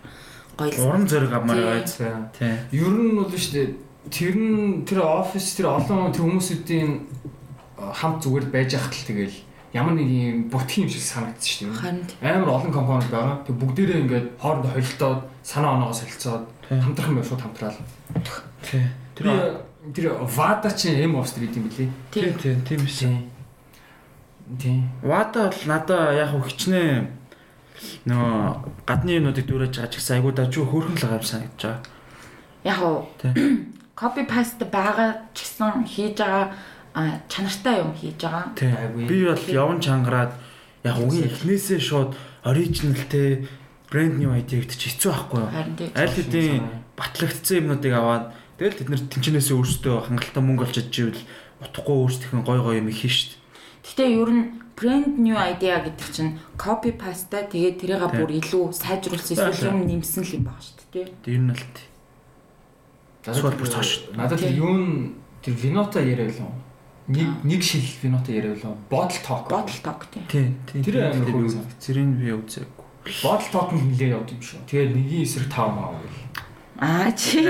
гоё 0.57 0.73
л 0.73 0.89
Уран 0.89 1.07
зориг 1.07 1.33
авмаар 1.33 1.61
Тийм. 1.61 1.69
байц. 1.69 1.93
Тийм. 2.39 2.57
Ер 2.73 2.97
нь 2.97 3.16
бол 3.16 3.28
шүү 3.28 3.53
дээ. 3.53 3.69
Тэр 4.11 4.35
нь 4.37 4.85
тэр 4.89 5.01
офис 5.05 5.55
тэр 5.55 5.66
олон 5.77 6.12
тэр 6.12 6.24
хүмүүсүүдийн 6.24 6.91
хамт 7.77 8.24
зүгээр 8.24 8.47
байж 8.49 8.73
хахад 8.73 8.97
л 8.97 9.09
тэгэл 9.12 9.37
ямар 9.77 9.95
нэг 9.95 10.09
юм 10.09 10.49
бүтгий 10.49 10.85
юм 10.85 10.91
шиг 10.91 11.05
санагдсан 11.05 11.69
шүү 11.69 12.20
дээ. 12.20 12.24
Амар 12.24 12.49
олон 12.57 12.73
компаниуд 12.73 13.12
байгаа. 13.12 13.45
Тэг 13.45 13.57
бүгдээрээ 13.61 14.01
ингээд 14.09 14.27
хоорондоо 14.41 14.73
холилдоод 14.73 15.20
санаа 15.45 15.77
оноогоо 15.77 15.97
солилцоод 16.01 16.45
хамтрах 16.70 17.11
юм 17.12 17.24
шууд 17.24 17.43
хамтраал. 17.45 17.78
Тийм. 18.65 18.89
Тэр 19.12 19.27
тэр 19.93 20.07
Vada 20.24 20.70
чи 20.73 20.89
M 21.05 21.15
office 21.20 21.37
дээр 21.37 21.51
идэм 21.53 21.69
билий. 21.69 21.91
Тийм 22.11 22.33
тийм 22.41 22.57
тийм 22.65 22.81
байсан. 22.81 23.12
Тийм. 24.59 24.89
Вада 25.03 25.51
бол 25.51 25.62
надаа 25.66 26.15
яг 26.15 26.31
хөө 26.31 26.47
хичнээн 26.49 27.07
нөгөө 28.07 28.86
гадны 28.89 29.11
юмнуудыг 29.19 29.47
дүүрэж 29.47 29.73
байгаа 29.77 29.93
ч 29.93 29.94
гэсэн 30.01 30.16
айгуу 30.20 30.32
дажгүй 30.32 30.66
хөөрхөн 30.66 30.97
л 30.97 31.03
байгаа 31.05 31.20
юм 31.20 31.27
санагдаж 31.27 31.62
байгаа. 31.62 31.81
яг 32.65 32.81
уу 32.82 32.98
копи 33.94 34.23
паст 34.24 34.59
байгаа 34.77 35.11
ч 35.35 35.44
гэсэн 35.44 35.85
хийж 35.85 36.16
байгаа 36.20 36.47
чанартай 37.28 37.85
юм 37.85 37.93
хийж 37.93 38.20
байгаа. 38.24 38.53
Би 38.94 39.24
бол 39.28 39.44
явн 39.47 39.81
чангараад 39.81 40.32
яг 40.85 40.97
үгийн 40.97 41.28
эхнээсээ 41.28 41.81
шууд 41.81 42.16
оригинал 42.44 43.05
те 43.11 43.44
брэнд 43.90 44.23
idea 44.23 44.61
гэдэг 44.62 44.78
чи 44.78 44.90
хэцүү 44.90 45.12
байхгүй 45.12 45.40
юу? 45.40 45.51
Аль 45.94 46.15
хэдийн 46.15 46.65
батлагдсан 46.97 47.57
юмнуудыг 47.62 47.93
аваад 47.94 48.24
тэгэл 48.59 48.78
тэд 48.81 48.89
нэр 48.90 49.03
тэнчнээсээ 49.12 49.57
өөрсдөө 49.57 49.97
хангалттай 50.11 50.43
мөнгө 50.43 50.65
олж 50.66 50.74
чадчихвэл 50.81 51.23
утахгүй 51.62 51.97
өөрсдийнх 52.01 52.35
нь 52.35 52.47
гой 52.47 52.59
гой 52.61 52.77
юм 52.81 52.90
хийх 52.90 53.12
шүү 53.15 53.28
дээ. 53.31 53.40
Гэтэ 53.86 54.05
ер 54.11 54.31
нь 54.32 54.44
brand 54.77 55.16
new 55.16 55.35
idea 55.35 55.81
гэдэг 55.81 56.09
чинь 56.12 56.36
copy 56.61 56.93
paste 56.93 57.32
тэгээд 57.32 57.81
тэрийг 57.81 58.05
бүр 58.12 58.31
илүү 58.36 58.77
сайжруулсан 58.77 59.48
эсвэл 59.51 59.73
юм 59.73 59.89
нэмсэн 59.89 60.23
л 60.23 60.35
юм 60.36 60.44
байна 60.44 60.61
шүү 60.61 60.77
дээ. 60.93 61.09
Тэр 61.24 61.40
нь 61.40 61.51
л 61.51 61.65
тий. 61.73 61.89
Зүгээр 63.24 63.57
бүр 63.57 63.70
цааш. 63.73 63.90
Надад 64.12 64.39
тэр 64.39 64.53
юу 64.53 64.70
н 64.77 65.16
тэр 65.40 65.57
Vinoto 65.57 65.98
яриа 65.98 66.28
байлаа. 66.28 66.53
Нэг 67.09 67.28
нэг 67.43 67.61
шил 67.65 67.82
Vinoto 68.05 68.28
яриа 68.31 68.53
байлаа. 68.53 68.77
Bottle 68.93 69.23
talk. 69.24 69.48
Bottle 69.48 69.81
talk 69.81 70.07
тий. 70.12 70.23
Тий. 70.28 70.85
Тэр 70.85 71.09
амар 71.09 71.24
хөө. 71.24 71.57
Зэрэг 71.81 72.07
би 72.20 72.31
үзээгүй. 72.36 72.85
Bottle 73.24 73.51
talk 73.51 73.70
нь 73.73 73.97
нилээ 73.97 74.12
явд 74.12 74.31
юм 74.35 74.43
шүү. 74.44 74.61
Тэгээд 74.69 74.93
нэгийн 74.93 75.24
эсрэг 75.24 75.48
5 75.51 75.73
маа 75.73 75.94
гэл. 75.97 76.26
Аа 76.78 77.12
чи 77.16 77.40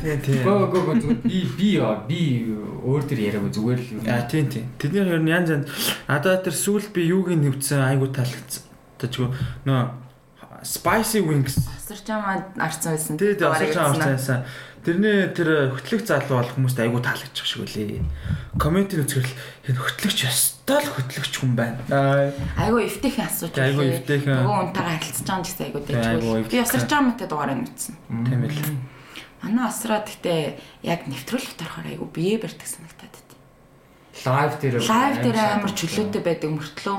Тий, 0.00 0.16
тий. 0.24 0.42
Гоо 0.42 0.66
гоо 0.66 0.82
гоо 0.88 0.94
би 0.94 1.44
би 1.58 1.68
би 2.08 2.20
өөр 2.80 3.02
төр 3.04 3.20
яриаг 3.20 3.52
зүгээр 3.52 3.80
л. 3.80 4.00
Аа 4.08 4.24
тий, 4.24 4.44
тий. 4.48 4.64
Тэдний 4.80 5.04
хоёр 5.04 5.20
нь 5.20 5.28
янз 5.28 5.50
янз 5.52 5.68
надад 6.08 6.48
тэр 6.48 6.56
сүүл 6.56 6.88
би 6.96 7.04
юуг 7.12 7.28
нь 7.28 7.44
хөвцөн 7.44 7.84
айгу 7.84 8.08
таалагдсан. 8.08 8.64
Тэжгүй 8.96 9.28
нөө 9.68 9.80
spicy 10.64 11.20
wings 11.24 11.56
асарч 11.76 12.08
амаа 12.08 12.40
арцсан 12.56 12.96
байсан. 12.96 13.16
Тий, 13.20 13.36
тий, 13.36 13.46
асарч 13.46 13.76
амаа 13.76 13.92
арцсан 13.96 14.12
байсан. 14.16 14.38
Тэрний 14.80 15.28
тэр 15.36 15.76
хөтлөх 15.76 16.08
залуу 16.08 16.40
бол 16.40 16.52
хүмүүст 16.56 16.80
айгүй 16.80 17.00
таалагдчих 17.04 17.44
шиг 17.44 17.68
үлээ. 17.68 18.00
Коммент 18.56 18.96
үзэрэл 18.96 19.36
энэ 19.68 19.76
хөтлөгч 19.76 20.18
ёстой 20.24 20.80
л 20.80 20.88
хөтлөгч 20.96 21.34
хүн 21.36 21.52
байна. 21.52 21.76
Айгүй 22.56 22.88
эвтэйхэн 22.88 23.28
асууж. 23.28 23.52
Айгүй 23.60 24.00
эвтэйхэн. 24.00 24.40
Нөгөө 24.40 24.72
унтагаа 24.72 24.96
харилцаж 24.96 25.28
байгаа 25.28 25.44
гэсэн 25.44 25.64
айгүй 25.68 25.82
дэжгүй. 25.84 26.40
Би 26.48 26.56
ясарч 26.64 26.88
байгаа 26.88 27.06
мэт 27.12 27.20
дугаараа 27.28 27.56
нүцсэн. 27.60 27.94
Тийм 28.24 28.40
ээ. 28.48 29.00
Манай 29.44 29.64
асраа 29.68 30.00
гэхдээ 30.00 30.40
яг 30.88 31.00
нэвтрүүлэгт 31.12 31.60
орохоор 31.60 31.88
айгүй 31.92 32.08
бие 32.16 32.36
барьдаг 32.40 32.64
санагтаад 32.64 33.12
байт. 33.12 33.30
Лайв 34.24 34.52
дээр 34.64 34.76
лайв 34.80 35.16
дээр 35.20 35.38
амар 35.60 35.72
чөлөөтэй 35.76 36.22
байдаг 36.24 36.50
мөртлөө 36.56 36.98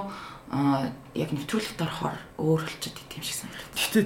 а 0.52 0.92
яг 1.16 1.32
нэвтрүүлэгт 1.32 1.80
орохоор 1.80 2.20
өөр 2.36 2.60
болчиход 2.60 3.00
идэв 3.08 3.16
юм 3.16 3.24
шиг 3.24 3.38
санагдав. 3.40 3.72
Гэтэ 3.72 4.00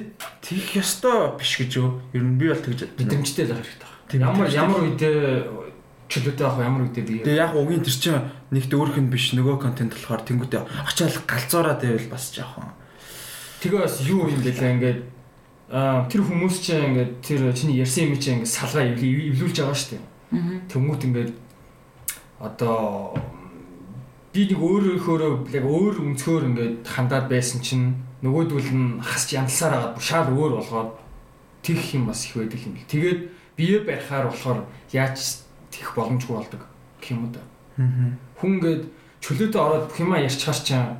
тийх 0.45 0.77
ёстой 0.77 1.33
биш 1.41 1.57
гэж 1.57 1.71
юу? 1.81 2.05
Ер 2.13 2.21
нь 2.21 2.37
би 2.37 2.53
бол 2.53 2.61
тэгж 2.61 2.85
мэдрэмжтэй 3.01 3.49
л 3.49 3.57
хэрэгтэй 3.57 4.21
байна. 4.21 4.29
Ямар 4.29 4.49
ямар 4.53 4.81
үедээ 4.85 5.49
чөлөөтэй 6.05 6.45
авах 6.45 6.61
ямар 6.61 6.85
үедээ 6.85 7.01
би. 7.01 7.25
Тэгээ 7.25 7.41
яг 7.41 7.57
угийн 7.57 7.81
тэр 7.81 7.97
чинь 7.97 8.21
нэгт 8.53 8.69
өөрх 8.77 8.97
нь 9.01 9.09
биш 9.09 9.33
нөгөө 9.33 9.57
контент 9.57 9.97
болохоор 9.97 10.21
тэнгуүтэй 10.21 10.61
очиад 10.85 11.17
галзуураад 11.25 11.81
байвал 11.81 12.13
бас 12.13 12.29
жоохон. 12.29 12.69
Тэгээ 13.65 13.81
бас 13.81 13.95
юу 14.05 14.29
юм 14.29 14.41
бэлээ 14.45 14.73
ингээд 14.77 14.99
аа 15.73 16.05
тэр 16.05 16.21
хүмүүс 16.21 16.55
чинь 16.61 16.85
ингээд 16.93 17.11
тэр 17.25 17.41
чиний 17.57 17.81
ярьсан 17.81 18.13
юм 18.13 18.21
чинь 18.21 18.45
ингээд 18.45 18.53
салгаа 18.53 18.85
эвлүүлж 18.85 19.57
байгаа 19.65 19.73
шүү 19.73 19.97
дээ. 19.97 20.69
Тэнгуут 20.69 21.01
ингээд 21.09 21.33
одоо 22.37 23.17
би 24.35 24.43
нэг 24.51 24.59
өөрөөхөөрөө 24.59 25.47
яг 25.55 25.63
өөр 25.63 25.95
өнцгөр 26.11 26.43
ингээд 26.51 26.75
хандаад 26.83 27.31
байсан 27.31 27.63
чинь 27.63 27.95
нөгөөдөл 28.19 28.67
нь 28.75 28.99
хасч 28.99 29.31
янзсаар 29.31 29.95
агаад 29.95 30.03
шал 30.03 30.27
өөр 30.27 30.59
болгоод 30.59 30.91
тэгэх 31.63 31.95
юм 31.95 32.11
бас 32.11 32.27
их 32.27 32.35
байдаг 32.35 32.59
юм 32.67 32.75
бэл. 32.75 32.91
Тэгээд 32.91 33.19
бие 33.55 33.79
барихаар 33.87 34.27
болохоор 34.27 34.67
яаж 34.91 35.47
тэгэх 35.71 35.95
боломжгүй 35.95 36.35
болдог 36.35 36.61
гэх 36.99 37.15
юм 37.15 37.23
уу 37.23 37.31
да. 37.31 37.43
Хүн 38.43 38.59
ингээд 38.59 38.83
чөлөөтэй 39.23 39.61
ороод 39.63 39.87
бүх 39.87 39.99
юма 40.03 40.19
ярьчихаар 40.19 40.59
чам 40.59 40.99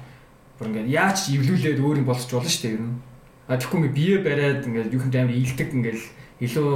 бүр 0.56 0.72
ингээд 0.72 0.96
яаж 0.96 1.28
эвлүүлээд 1.36 1.84
өөр 1.84 2.00
юм 2.00 2.08
болчих 2.08 2.32
болно 2.32 2.48
шүү 2.48 2.64
дээ 2.64 2.76
ер 2.80 2.84
нь. 2.88 3.04
А 3.52 3.60
тэгэхгүй 3.60 3.80
ингээд 3.84 4.00
бие 4.00 4.16
бариад 4.24 4.64
ингээд 4.64 4.96
юу 4.96 5.04
юм 5.04 5.12
амар 5.12 5.36
илдэг 5.36 5.70
ингээд 5.76 6.02
илүү 6.40 6.72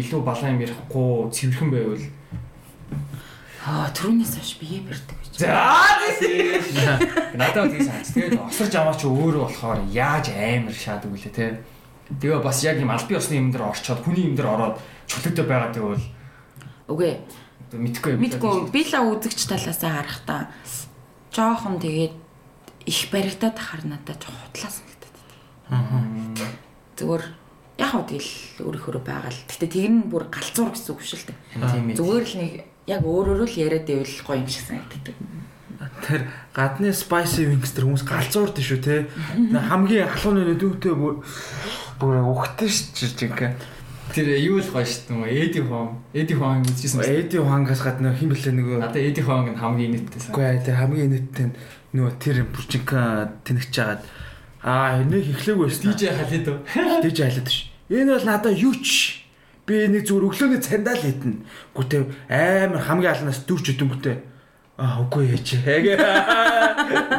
илүү 0.00 0.20
балан 0.24 0.56
юм 0.56 0.64
ярихгүй 0.64 1.28
цэвэрхэн 1.28 1.68
байвал 1.68 2.04
Аа 3.60 3.92
түрүүнээс 3.92 4.40
хойш 4.40 4.56
бие 4.56 4.80
барьдаг 4.80 5.19
За 5.40 7.00
надад 7.34 7.72
тийм 7.72 7.84
санагц. 7.88 8.12
Тэгээд 8.12 8.40
осорж 8.44 8.74
аваа 8.76 8.94
чи 8.94 9.08
өөрөө 9.08 9.44
болохоор 9.48 9.80
яаж 9.88 10.28
амар 10.36 10.76
шаадаг 10.76 11.08
үлээ 11.08 11.32
те. 11.32 11.64
Тэгээ 12.20 12.44
бас 12.44 12.60
яг 12.60 12.76
юм 12.76 12.92
албан 12.92 13.16
ёсны 13.16 13.40
юм 13.40 13.48
дээр 13.48 13.72
орчоод 13.72 14.04
хүний 14.04 14.28
юм 14.28 14.36
дээр 14.36 14.52
ороод 14.52 14.76
чөлөөтэй 15.08 15.44
байгаад 15.48 15.74
байвал 15.78 16.04
үгүй 16.90 17.12
мэдхгүй 17.72 18.10
юм. 18.18 18.20
Мэдгүй 18.20 18.70
би 18.74 18.82
л 18.82 18.94
үзэгч 19.14 19.40
талаасаа 19.46 20.02
харахтаа 20.02 20.40
жоохон 21.30 21.78
тэгээд 21.78 22.14
их 22.90 23.00
баригдаад 23.14 23.56
ахаар 23.56 23.82
надад 23.86 24.18
жоох 24.18 24.38
хутлаа 24.50 24.70
санагдаад 24.74 25.16
байна. 25.70 26.50
Зүгээр 26.98 27.24
яг 27.78 27.90
хөө 27.94 28.04
тэгэл 28.10 28.32
өөрийнхөө 28.66 29.02
байгаа 29.06 29.30
л. 29.30 29.42
Гэтэ 29.46 29.66
тэр 29.70 29.90
нь 29.94 30.10
бүр 30.10 30.26
галзуур 30.26 30.74
гэсэн 30.74 30.90
үг 30.90 31.00
шүү 31.06 31.30
дээ. 31.30 31.94
Зүгээр 31.94 32.26
л 32.26 32.36
нэг 32.42 32.52
яг 32.86 33.02
өөрөөрөө 33.04 33.48
л 33.48 33.60
яриад 33.60 33.86
байвал 33.88 34.20
гоё 34.24 34.40
юм 34.40 34.48
шиг 34.48 34.64
санагддаг. 34.64 35.16
Тэр 36.00 36.28
гадны 36.52 36.92
spicy 36.92 37.48
wings 37.48 37.72
тэр 37.72 37.88
хүмүүс 37.88 38.04
галзуурд 38.04 38.56
шүү 38.60 38.80
те. 38.80 39.08
Хамгийн 39.36 40.08
халууны 40.08 40.44
нүдүүтэй 40.48 40.94
бүр 40.96 41.20
ухтаа 42.00 42.68
шүү 42.68 43.16
жинхэнэ. 43.16 43.56
Тэр 44.12 44.26
юу 44.42 44.58
л 44.58 44.70
гоё 44.72 44.84
шүү 44.84 45.24
дээ. 45.24 45.44
Эди 45.46 45.60
Хуан. 45.60 46.00
Эди 46.12 46.34
Хуан 46.34 46.64
үзчихсэн. 46.66 47.04
Эди 47.04 47.38
Хуангаас 47.38 47.84
гадна 47.84 48.10
хэн 48.16 48.32
блэ 48.32 48.52
нөгөө 48.52 48.76
Надаа 48.82 49.02
Эди 49.02 49.22
Хуанг 49.22 49.54
нь 49.54 49.60
хамгийн 49.60 49.92
нийттэй 49.94 50.20
сан. 50.20 50.32
Үгүй 50.34 50.58
тэр 50.64 50.76
хамгийн 50.80 51.10
нийттэй 51.14 51.46
нөгөө 51.94 52.12
тэр 52.18 52.36
бүрчинка 52.50 53.30
тэнэгч 53.46 53.70
жагаад 53.70 54.02
аа 54.66 55.00
нэг 55.06 55.30
эхлэв 55.30 55.62
байсан. 55.62 55.94
DJ 55.94 56.10
халид? 56.10 56.46
DJ 57.06 57.18
халид 57.30 57.48
ш. 57.48 57.70
Энэ 57.86 58.18
бол 58.18 58.26
надаа 58.26 58.52
юу 58.52 58.74
ч 58.74 59.19
би 59.70 59.86
нэг 59.86 60.02
зүгээр 60.02 60.26
өглөөний 60.26 60.58
цандаа 60.58 60.98
л 60.98 61.06
идэнэ. 61.06 61.46
Гүтээ 61.78 62.02
амар 62.26 62.82
хамгийн 62.82 63.14
алнаас 63.14 63.46
дүүрч 63.46 63.78
өдөнгөтэй. 63.78 64.16
Аа 64.80 65.04
үгүй 65.04 65.36
ээж. 65.36 65.60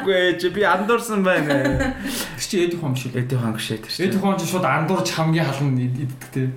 Үгүй 0.02 0.16
ээж 0.34 0.42
би 0.50 0.66
андуурсан 0.66 1.22
байна. 1.24 1.94
Тэр 2.04 2.44
чи 2.44 2.66
эдих 2.66 2.82
хом 2.82 2.98
шүү. 2.98 3.16
Эдих 3.16 3.38
хом 3.38 3.54
шээ 3.56 3.86
тэр. 3.86 4.12
Эдих 4.12 4.20
хом 4.20 4.36
чи 4.36 4.50
шууд 4.50 4.66
андуурч 4.66 5.14
хамгийн 5.14 5.46
халан 5.46 5.78
иддэг 5.78 6.26
те. 6.34 6.50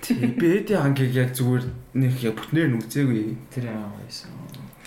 Тий 0.00 0.24
би 0.24 0.64
эдих 0.64 0.80
хангийг 0.80 1.12
яг 1.12 1.36
зүгээр 1.36 1.64
нэг 2.00 2.16
яг 2.24 2.34
бүтнээр 2.34 2.68
нь 2.72 2.80
үзээгүй. 2.80 3.36
Тэр 3.52 3.70
яа 3.70 3.92
байсан. 4.00 4.32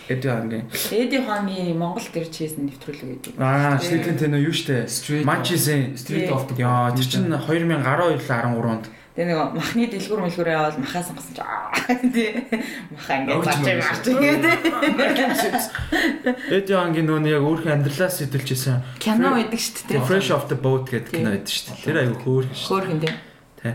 Эдих 0.10 0.34
хангийн. 0.34 0.66
Эдих 0.90 1.24
хангийн 1.30 1.78
Монгол 1.78 2.10
дээр 2.10 2.28
чийсэн 2.34 2.66
нэвтрүүлэг 2.66 3.38
гэдэг. 3.38 3.38
Аа 3.38 3.78
шийдэн 3.78 4.18
тэнэ 4.18 4.42
юу 4.42 4.56
штэ. 4.56 4.90
Манчесен 5.22 5.94
Street 5.94 6.34
of 6.34 6.50
Яа 6.58 6.90
тэр 6.90 7.06
чинь 7.06 7.30
2012 7.30 8.18
13 8.18 8.66
онд 8.66 8.90
Тэгээ 9.18 9.34
нэг 9.34 9.58
махны 9.58 9.90
дэлгүр 9.90 10.22
мэлгүрээ 10.30 10.54
явал 10.54 10.78
махаа 10.78 11.02
сонгосон 11.02 11.34
чи 11.34 11.42
тий 12.14 12.38
махаа 12.94 13.18
ингээд 13.18 13.50
зарж 13.50 13.66
марч. 13.66 14.06
Эд 16.54 16.70
яангийн 16.70 17.10
нөө 17.10 17.26
яг 17.26 17.42
өөрхөн 17.42 17.82
амьдралаас 17.82 18.22
сэтэлжсэн. 18.22 18.86
Кино 19.02 19.34
байдаг 19.34 19.58
шүү 19.58 19.90
дээ. 19.90 20.06
Fresh 20.06 20.30
off 20.30 20.46
the 20.54 20.58
boat 20.62 20.86
гэдэг 20.94 21.18
кино 21.18 21.34
байдаг 21.34 21.50
шүү 21.50 21.66
дээ. 21.66 21.82
Тэр 21.82 21.98
аюу 21.98 22.14
хөөрхөн 22.22 22.54
шүү. 22.54 22.70
Хөөрхөн 22.70 23.00
тий. 23.02 23.14
Тэ. 23.58 23.74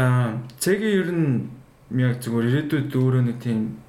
Аа 0.00 0.40
цэгийн 0.56 0.96
ер 0.96 1.08
нь 1.12 1.60
яг 2.00 2.24
зүгээр 2.24 2.48
ирээдүйд 2.48 2.96
өөрөө 2.96 3.22
нэг 3.28 3.36
тийм 3.44 3.84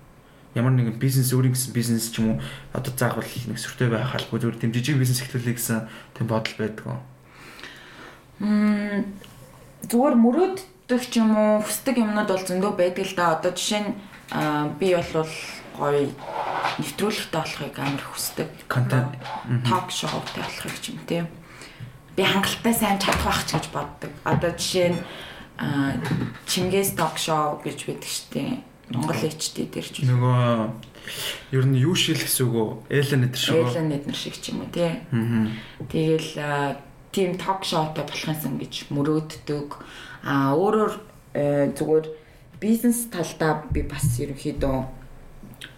ямар 0.60 0.76
нэгэн 0.76 1.00
бизнес 1.00 1.32
өөрийн 1.32 1.56
гэсэн 1.56 1.72
бизнес 1.72 2.12
ч 2.12 2.20
юм 2.20 2.36
уу 2.36 2.44
одоо 2.76 2.92
заавал 2.92 3.24
нэг 3.24 3.56
сүртэй 3.56 3.88
байх 3.88 4.12
албагүй 4.12 4.44
зүгээр 4.44 4.60
тийм 4.60 4.76
жижиг 4.76 5.00
бизнес 5.00 5.24
эхлүүлэх 5.24 5.56
гэсэн 5.56 5.88
тийм 6.20 6.28
бодол 6.28 6.56
байдаг. 6.60 7.00
Мм 8.44 9.08
зүгээр 9.88 10.16
мөрөөд 10.20 10.58
хүсдэг 10.92 11.08
ч 11.08 11.24
юм 11.24 11.32
уу 11.32 11.64
хүсдэг 11.64 11.96
юмнууд 12.04 12.28
бол 12.28 12.44
зөндөө 12.44 12.74
байдаг 12.76 13.08
л 13.08 13.16
да. 13.16 13.40
Одоо 13.40 13.56
жишээ 13.56 13.80
нь 13.80 13.96
би 14.76 14.92
бол 14.92 15.32
гоё 15.80 16.12
нэвтрүүлэгтэй 16.84 17.40
болохыг 17.40 17.76
амар 17.80 18.04
хүсдэг. 18.12 18.50
Контент 18.68 19.16
ток 19.64 19.88
шоутай 19.88 20.44
болохыг 20.44 20.76
ч 20.84 20.92
юм 20.92 21.00
тийм. 21.08 21.26
Би 22.20 22.28
хангалттай 22.28 22.76
сайн 22.76 23.00
чадах 23.00 23.24
байх 23.24 23.44
ч 23.48 23.56
гэж 23.56 23.66
боддог. 23.72 24.12
Одоо 24.28 24.52
жишээ 24.52 24.92
нь 24.92 25.00
Чингис 26.44 26.92
ток 27.00 27.16
шоу 27.16 27.64
гэж 27.64 27.88
байдаг 27.88 28.12
штеп. 28.12 28.60
Монгол 28.92 29.16
HD 29.16 29.72
дээр 29.72 29.88
ч 29.88 30.04
нөгөө 30.04 31.56
ер 31.56 31.66
нь 31.72 31.80
юу 31.80 31.96
шил 31.96 32.20
гэсэн 32.20 32.52
үг 32.52 32.56
үү? 32.60 32.70
Элен 32.92 33.32
эдэр 33.32 33.40
шиг. 33.40 33.56
Элен 33.56 33.96
эдэр 33.96 34.18
шиг 34.20 34.36
ч 34.36 34.52
юм 34.52 34.68
уу 34.68 34.72
тий. 34.76 35.00
Тэгэл 35.88 36.76
тийм 37.16 37.40
ток 37.40 37.64
шоутай 37.64 38.04
болохынсан 38.04 38.60
гэж 38.60 38.92
мөрөөддөг 38.92 39.70
А 40.24 40.54
өөрөөр 40.54 40.94
э, 41.34 41.72
зүгээр 41.74 42.06
бизнес 42.62 43.10
талдаа 43.10 43.66
би 43.74 43.82
бас 43.82 44.06
ерөнхийдөө 44.22 44.78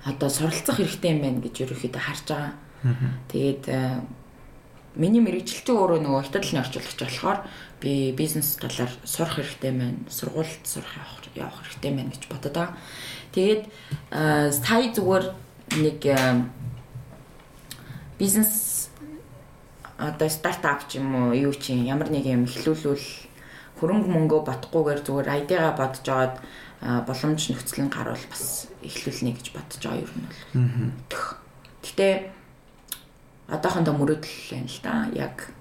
одоо 0.07 0.29
суралцах 0.29 0.77
хэрэгтэй 0.79 1.11
юм 1.15 1.21
байна 1.23 1.39
гэж 1.39 1.63
ерөнхийдөө 1.63 2.01
харж 2.03 2.25
байгаа. 2.27 2.53
Тэгээд 3.31 3.63
э, 3.71 4.01
миний 4.99 5.23
мэрэгчлэлтийн 5.23 5.79
өөрөө 5.79 5.99
нөгөө 6.03 6.23
хятадны 6.27 6.59
орчуулагч 6.59 6.99
болохоор 6.99 7.39
би 7.79 8.11
бизнес 8.11 8.59
талаар 8.59 8.91
сурах 9.07 9.39
хэрэгтэй 9.39 9.71
байна. 9.71 10.03
Сургуульд 10.11 10.67
сурах 10.67 10.91
явах 11.35 11.63
хэрэгтэй 11.63 11.91
байна 11.91 12.11
гэж 12.11 12.23
бодод 12.27 12.53
байгаа. 12.53 12.75
Тэгээд 13.31 13.63
сая 14.11 14.87
зүгээр 14.93 15.25
нэг 15.81 15.99
бизнес 18.19 18.89
одоо 19.97 20.29
стартап 20.29 20.87
ч 20.87 20.97
юм 20.99 21.15
уу 21.15 21.33
юу 21.33 21.53
ч 21.53 21.73
юм 21.73 21.85
ямар 21.85 22.09
нэг 22.09 22.25
юм 22.25 22.45
эхлүүлвэл 22.45 23.01
хөрөнгө 23.79 24.09
мөнгөө 24.13 24.41
ботхгүйгээр 24.47 25.01
зүгээр 25.05 25.29
айдигаа 25.33 25.73
бодож 25.77 26.07
аваад 26.09 26.35
боломж 27.07 27.41
нөхцөл 27.47 27.87
нь 27.87 27.93
гарвал 27.93 28.25
бас 28.27 28.67
эхлүүлнэ 28.83 29.31
гэж 29.39 29.47
бодож 29.55 29.79
байгаа 29.79 30.03
юм 30.03 30.27
бол. 31.07 31.23
Гэтэ 31.83 32.07
одоохондоо 33.47 33.95
мөрөөдөл 33.95 34.37
байна 34.51 34.67
л 34.67 34.79
да. 34.83 34.93
Яг 35.15 35.51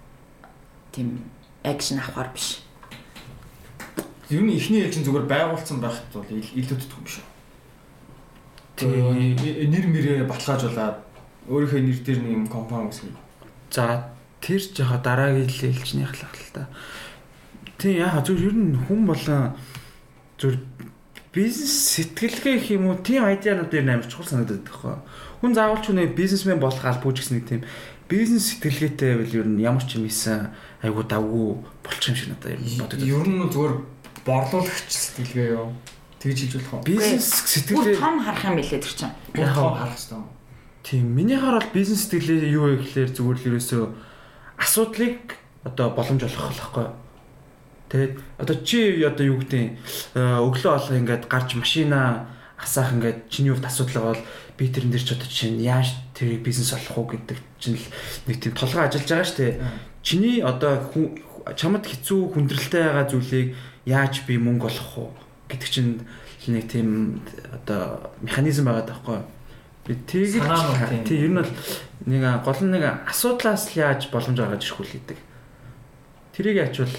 тийм 0.91 1.23
акшн 1.63 1.99
авахар 1.99 2.31
биш. 2.35 2.63
Юу 4.31 4.43
нь 4.43 4.57
ихний 4.57 4.83
ээлжин 4.83 5.05
зүгээр 5.07 5.27
байгуулсан 5.31 5.79
байхад 5.79 6.11
бол 6.11 6.27
илүү 6.27 6.79
тэтгүм 6.79 7.05
биш 7.07 7.23
үү? 7.23 7.27
Тэгээ 8.83 9.69
нэр 9.71 9.87
мэрээ 9.93 10.19
баталгаажуулаад 10.27 10.97
өөрийнхөө 11.47 11.81
нэр 11.87 11.99
дээр 12.03 12.21
нэг 12.23 12.33
юм 12.33 12.47
компани 12.51 12.91
үүсгэх. 12.91 13.15
За 13.71 14.11
тэр 14.41 14.59
жоо 14.59 14.99
дараагийн 14.99 15.47
ээлжнийх 15.47 16.13
л 16.17 16.25
л 16.27 16.51
та. 16.51 16.67
Тийм 17.79 17.95
яа 18.03 18.21
зүгээр 18.21 18.49
ер 18.51 18.57
нь 18.57 18.77
хүн 18.89 19.01
болон 19.07 19.57
зүгээр 20.41 20.59
бизнес 21.33 21.75
сэтгэлгээ 21.97 22.57
гэх 22.61 22.71
юм 22.77 22.93
уу 22.93 23.01
тийм 23.01 23.25
айдианууд 23.25 23.73
дээр 23.73 23.89
амар 23.89 24.07
чухал 24.07 24.29
санагдаад 24.29 24.69
байгаа 24.69 25.01
хөө. 25.01 25.41
Хүн 25.41 25.53
заавал 25.57 25.81
ч 25.81 25.89
үнэ 25.91 26.13
бизнесмен 26.13 26.61
болох 26.61 26.85
албач 26.85 27.17
гэсэн 27.25 27.41
нэг 27.41 27.47
тийм 27.49 27.63
бизнес 28.05 28.53
сэтгэлгээтэй 28.53 29.17
байвал 29.17 29.39
ер 29.41 29.49
нь 29.49 29.65
ямар 29.65 29.85
ч 29.89 29.97
юм 29.97 30.05
исэн 30.05 30.53
айгу 30.85 31.01
давгүй 31.09 31.57
болчих 31.81 32.13
юм 32.13 32.17
шиг 32.21 32.29
надад 32.37 32.61
нь 32.61 32.77
боддог. 32.77 33.01
Ер 33.01 33.25
нь 33.25 33.49
зүгээр 33.49 33.75
борлуулагч 34.29 34.91
сэтгэлгээ 34.93 35.49
юу? 35.57 35.73
Тэгж 36.21 36.39
хэлж 36.39 36.55
болох 36.61 36.73
уу? 36.77 36.85
Бизнес 36.85 37.27
сэтгэлгээ 37.49 37.97
том 37.97 38.21
харах 38.21 38.45
юм 38.45 38.57
билээ 38.61 38.81
тэр 38.85 38.93
чинь. 38.93 39.17
Яг 39.33 39.57
харах 39.57 39.89
хэрэгтэй. 39.89 40.23
Тийм 40.85 41.05
миний 41.17 41.41
хараад 41.41 41.73
бизнес 41.73 42.05
сэтгэлээ 42.05 42.53
юу 42.53 42.77
вэ 42.77 42.85
гэхээр 42.85 43.11
зүгээр 43.17 43.39
л 43.41 43.49
ерөөсөө 43.57 43.83
асуудлыг 44.61 45.41
одоо 45.65 45.97
боломж 45.97 46.23
олгох 46.29 46.53
болохгүй. 46.53 46.87
Тэгээд 47.93 48.17
одоо 48.41 48.57
чи 48.65 49.05
одоо 49.05 49.25
юу 49.29 49.37
гэдэг 49.45 49.77
өглөө 50.17 50.73
болго 50.73 50.97
ингээд 50.97 51.29
гарч 51.29 51.61
машина 51.61 52.25
асаах 52.57 52.97
ингээд 52.97 53.29
чиний 53.29 53.53
хувьд 53.53 53.69
асуудал 53.69 54.17
бол 54.17 54.23
би 54.57 54.73
тэрэн 54.73 54.97
дээр 54.97 55.05
ч 55.05 55.13
одоо 55.13 55.29
чинь 55.29 55.61
яаж 55.61 55.93
тэрийг 56.17 56.41
бизнес 56.41 56.73
олох 56.73 56.97
уу 56.97 57.13
гэдэг 57.13 57.37
чинь 57.61 57.77
л 57.77 57.85
нэг 58.25 58.41
тийм 58.41 58.57
толгой 58.57 58.89
ажиллаж 58.89 59.13
байгаа 59.13 59.29
шүү 59.29 59.39
дээ. 59.45 59.61
Чиний 60.01 60.41
одоо 60.41 60.89
чамд 61.53 61.85
хэцүү 61.85 62.33
хүндрэлтэй 62.33 62.81
байгаа 62.81 63.07
зүйлийг 63.13 63.49
яаж 63.85 64.25
би 64.25 64.41
мөнгө 64.41 64.73
олох 64.73 64.93
уу 64.97 65.11
гэдэг 65.53 65.69
чинь 65.69 66.01
нэг 66.49 66.73
тийм 66.73 67.21
одоо 67.53 68.09
механизм 68.25 68.73
байгаа 68.73 68.89
даахгүй. 68.89 69.21
Би 69.85 70.01
тийг 70.09 70.41
тий 71.05 71.29
ер 71.29 71.29
нь 71.29 71.37
бол 71.37 71.53
нэг 72.09 72.23
гол 72.41 72.61
нэг 72.73 73.05
асуудлаас 73.05 73.77
яаж 73.77 74.09
боломж 74.09 74.41
гаргаж 74.41 74.65
ирэх 74.65 74.81
үл 74.81 74.95
гэдэг. 74.97 75.19
Тэрийг 76.33 76.57
ячвал 76.73 76.95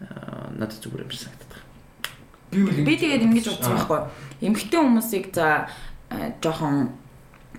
надад 0.00 0.80
зүгээр 0.80 1.04
юм 1.04 1.10
шиг 1.10 1.22
санагдаад 1.26 1.52
байна. 1.52 2.72
Би 2.72 2.82
би 2.84 2.94
тэгээд 2.96 3.26
ингэж 3.26 3.46
бодсон 3.48 3.72
байхгүй. 3.76 4.00
Эмэгтэй 4.44 4.80
хүмүүсийг 4.80 5.26
за 5.32 5.68
жоохон 6.40 6.92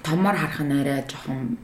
томор 0.04 0.36
харах 0.38 0.62
нь 0.62 0.78
арай 0.78 1.04
жоохон 1.10 1.58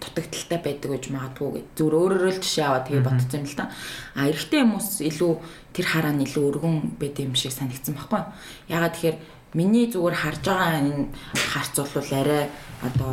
дутагдaltaй 0.00 0.60
байдаг 0.62 0.90
гэж 0.94 1.04
магадгүй 1.10 1.48
гэж 1.58 1.66
зүр 1.74 1.92
өөрөөрөө 1.98 2.32
л 2.38 2.42
жишээ 2.42 2.66
аваад 2.66 2.86
тэгээ 2.86 3.02
бодсон 3.02 3.40
юм 3.42 3.46
л 3.50 3.58
та. 3.58 3.66
А 4.14 4.30
эрэгтэй 4.30 4.62
хүмүүс 4.62 4.88
илүү 5.10 5.32
тэр 5.74 5.86
хараа 5.90 6.14
нь 6.14 6.24
илүү 6.24 6.44
өргөн 6.46 6.76
байд 6.96 7.18
юм 7.18 7.34
шиг 7.34 7.52
санагдсан 7.52 7.98
байхгүй. 7.98 8.22
Ягаад 8.70 8.94
тэгэхээр 8.94 9.16
миний 9.58 9.90
зүгээр 9.90 10.16
харж 10.16 10.42
байгаа 10.46 10.78
энэ 10.80 11.10
харц 11.34 11.74
бол 11.82 12.10
арай 12.14 12.44
одоо 12.86 13.12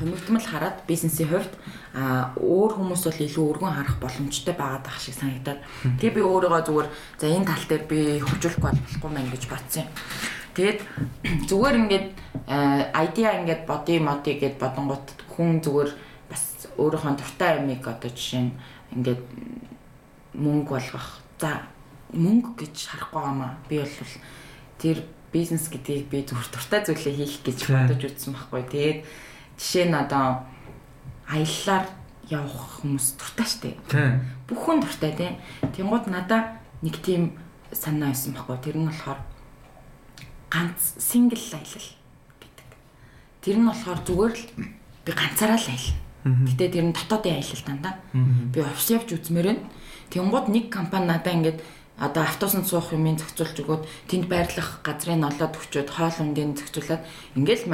хомигдмал 0.00 0.46
хараад 0.46 0.76
бизнесийн 0.88 1.28
хувьд 1.28 1.52
а 1.90 2.30
өөр 2.38 2.78
хүмүүс 2.78 3.02
бол 3.02 3.20
илүү 3.26 3.46
өргөн 3.50 3.74
харах 3.74 3.96
боломжтой 3.98 4.54
байгаад 4.54 4.86
ах 4.86 4.98
шиг 5.02 5.18
санагдаад. 5.18 5.58
Тэгээ 5.98 6.14
би 6.14 6.22
өөрийгөө 6.22 6.62
зүгээр 6.62 6.88
за 7.18 7.26
энэ 7.26 7.48
тал 7.50 7.64
дээр 7.66 7.84
би 7.90 7.98
хөгжүүлэхгүй 8.22 8.70
болохгүй 8.70 9.10
мэн 9.10 9.30
гэж 9.34 9.42
бодсон 9.50 9.82
юм. 9.82 9.90
Тэгээд 10.54 10.80
зүгээр 11.50 11.76
ингээд 11.82 12.08
айдиа 12.94 13.42
ингээд 13.42 13.62
боди 13.66 13.98
моди 13.98 14.38
гэд 14.38 14.62
бодонгууд 14.62 15.08
хүн 15.34 15.58
зүгээр 15.66 15.90
бас 16.30 16.70
өөрийнхөө 16.78 17.14
дуртай 17.18 17.58
юмыг 17.58 17.82
одоо 17.82 18.10
жишээ 18.10 18.42
нь 18.46 18.54
ингээд 18.94 19.22
мөнгө 20.38 20.70
болгох. 20.78 21.18
За 21.42 21.66
мөнгө 22.14 22.66
гэж 22.66 22.74
харахгүй 22.86 23.22
гамаа. 23.22 23.58
Би 23.66 23.82
бол 23.82 23.98
тэр 24.78 24.98
бизнес 25.32 25.66
гэдгийг 25.70 26.06
би 26.10 26.22
зүгээр 26.26 26.50
дуртай 26.54 26.80
зүйлээ 26.86 27.14
хийх 27.18 27.42
гэж 27.46 27.58
бодож 27.70 28.02
үзсэн 28.06 28.34
байхгүй. 28.34 28.62
Тэгээд 28.66 28.98
жишээ 29.58 29.86
нь 29.90 29.94
одоо 29.94 30.46
аяллаар 31.30 31.86
явах 32.30 32.82
хүмүүс 32.82 33.18
дуртай 33.18 33.46
штэ. 33.46 33.70
Бүх 34.46 34.58
хүн 34.58 34.82
дуртай 34.82 35.12
тий. 35.14 35.30
Тэнгууд 35.74 36.10
надаа 36.10 36.58
нэг 36.82 36.98
тийм 37.02 37.38
санаа 37.72 38.10
байсан 38.10 38.34
байхгүй. 38.34 38.58
Тэр 38.58 38.76
нь 38.78 38.86
болохоор 38.90 39.20
ганц 40.50 40.98
сингл 40.98 41.38
аялал 41.54 41.88
гэдэг. 42.42 42.68
Тэр 43.42 43.56
нь 43.58 43.66
болохоор 43.66 44.00
зүгээр 44.06 44.34
л 44.34 44.44
би 45.06 45.10
ганцаараа 45.14 45.58
л 45.58 45.70
аялна. 45.70 45.98
Гэтэ 46.50 46.64
тэр 46.70 46.84
нь 46.90 46.94
дотоодын 46.94 47.38
аялал 47.38 47.64
дандаа. 47.66 47.94
Би 48.52 48.58
офис 48.60 48.90
явж 48.90 49.08
үзмээр 49.14 49.46
байна. 49.54 49.64
Тэнгууд 50.10 50.46
нэг 50.50 50.70
компани 50.70 51.06
надаа 51.06 51.34
ингээд 51.34 51.58
одоо 52.00 52.24
автобусанд 52.24 52.66
суух 52.66 52.92
юмыг 52.96 53.20
зохицуулж 53.20 53.56
өгөөд 53.60 53.82
тэнд 54.08 54.26
байрлах 54.26 54.80
газрыг 54.80 55.20
олоод 55.20 55.52
өчөөд 55.52 55.90
хоол 55.92 56.16
ундын 56.24 56.56
зохицуулаад 56.56 57.04
ингээл 57.36 57.68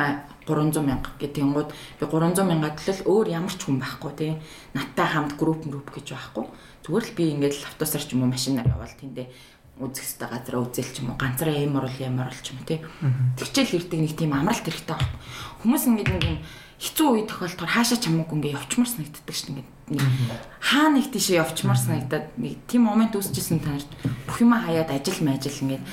300 0.47 0.81
мянга 0.87 1.11
гэдэг 1.19 1.43
юмгууд 1.43 1.71
би 1.75 2.05
300 2.07 2.47
мянга 2.47 2.71
төлөл 2.79 3.03
өөр 3.11 3.27
ямар 3.35 3.55
ч 3.55 3.67
хүн 3.67 3.83
байхгүй 3.83 4.13
тий 4.17 4.33
надтай 4.73 5.07
хамт 5.11 5.35
групп 5.35 5.67
групп 5.67 5.91
гэж 5.91 6.15
байхгүй 6.15 6.47
зүгээр 6.87 7.05
л 7.05 7.17
би 7.19 7.25
ингээл 7.35 7.67
автобусаар 7.67 8.05
ч 8.07 8.15
юм 8.15 8.23
уу 8.25 8.31
машинаар 8.31 8.71
явбал 8.71 8.95
тэндээ 8.95 9.27
үзэх 9.77 10.17
хэвээр 10.17 10.33
газараа 10.33 10.63
үзэл 10.65 10.89
ч 10.89 10.97
юм 11.05 11.13
уу 11.13 11.21
ганцаараа 11.21 11.61
юм 11.61 11.77
орол 11.77 11.99
ямар 12.01 12.33
орол 12.33 12.41
ч 12.41 12.57
юм 12.57 12.65
тий. 12.65 12.81
Тэгчээл 13.37 13.77
ирдэг 13.77 14.01
нэг 14.01 14.15
тийм 14.17 14.33
амралт 14.33 14.65
хэрэгтэй 14.65 14.97
байна. 14.97 15.13
Хүмүүс 15.61 15.85
ингээд 15.85 16.11
нэг 16.17 16.25
юм 16.25 16.39
хэцүү 16.81 17.09
үе 17.13 17.23
тохиолдохоор 17.29 17.73
хаашаа 17.77 17.99
ч 18.01 18.09
хамаагүй 18.09 18.37
ингээд 18.41 18.57
явчмаар 18.57 18.89
санагддаг 18.89 19.37
шүү 19.37 19.53
дээ. 19.53 19.69
Ингээд 19.93 20.45
хаа 20.65 20.89
нэг 20.97 21.07
тийшээ 21.13 21.41
явчмаар 21.45 21.77
санагдаад 21.77 22.27
нэг 22.41 22.57
тийм 22.65 22.89
момент 22.89 23.13
үүсчихсэн 23.21 23.61
танарт 23.61 23.91
бүх 24.25 24.39
юм 24.41 24.57
хаяад 24.57 24.89
ажил 24.89 25.21
мэжил 25.21 25.61
ингээд 25.61 25.85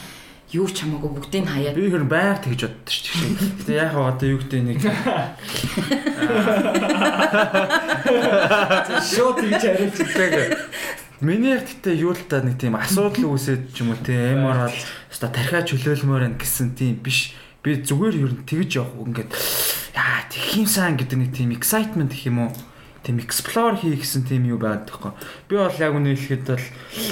юу 0.54 0.70
ч 0.70 0.86
хамаагүй 0.86 1.10
бүгдийг 1.18 1.50
хаяад 1.50 1.74
би 1.74 1.90
хэр 1.90 2.06
байг 2.06 2.46
тэгж 2.46 2.62
боддоо 2.70 2.94
шүү 2.94 3.10
дээ. 3.10 3.58
Гэтэ 3.58 3.74
яг 3.74 3.98
одоо 3.98 4.28
юу 4.30 4.38
гэдэг 4.38 4.62
нэг 4.62 4.80
шууд 9.02 9.38
тэгж 9.42 9.62
хариулчихдаг. 9.66 10.34
Миний 11.26 11.58
гэхдээ 11.58 11.96
юу 12.06 12.14
л 12.14 12.22
та 12.30 12.46
нэг 12.46 12.62
тийм 12.62 12.78
асуудал 12.78 13.34
үүсээд 13.34 13.74
ч 13.74 13.82
юм 13.82 13.98
уу 13.98 14.00
те 14.06 14.38
MR 14.38 14.70
бол 14.70 14.78
өста 15.10 15.34
тархиа 15.34 15.66
чөлөөлмөр 15.66 16.38
гэсэн 16.38 16.78
тийм 16.78 17.02
биш. 17.02 17.34
Би 17.66 17.82
зүгээр 17.82 18.16
юу 18.22 18.30
тэгж 18.46 18.78
явах 18.78 19.10
ингээд 19.10 19.34
яа 19.98 20.22
тэгхийн 20.30 20.70
сан 20.70 21.02
гэдэг 21.02 21.18
нэг 21.18 21.32
тийм 21.34 21.50
excitement 21.56 22.14
гэх 22.14 22.30
юм 22.30 22.46
уу 22.46 22.52
тийм 23.02 23.18
explore 23.24 23.80
хийх 23.80 24.06
гэсэн 24.06 24.28
тийм 24.28 24.46
юу 24.52 24.60
байдаг 24.60 24.92
тоххой. 24.92 25.18
Би 25.48 25.58
бол 25.58 25.74
яг 25.82 25.98
үнэ 25.98 26.14
хэлэхэд 26.14 26.46
бол 26.46 26.66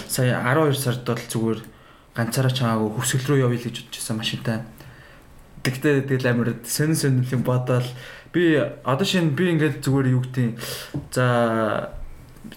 сая 0.05 0.43
12 0.43 0.76
сард 0.76 1.07
бол 1.07 1.23
зүгээр 1.23 1.70
ганцаараа 2.16 2.52
чамаагүй 2.52 2.90
хөвсгөл 3.00 3.28
рүү 3.28 3.40
явъя 3.48 3.60
гэж 3.64 3.76
бодчихсан 3.88 4.18
машинтай. 4.20 4.58
Тэгтээ 5.64 6.10
тэгэл 6.10 6.32
амар 6.32 6.50
сэн 6.66 6.96
сэн 6.98 7.24
юм 7.32 7.44
бодоол 7.46 7.86
би 8.34 8.58
одоо 8.58 9.06
шинэ 9.06 9.38
би 9.38 9.52
ингээд 9.56 9.86
зүгээр 9.86 10.08
юу 10.12 10.24
гэдэг 10.26 10.58
за 11.14 11.96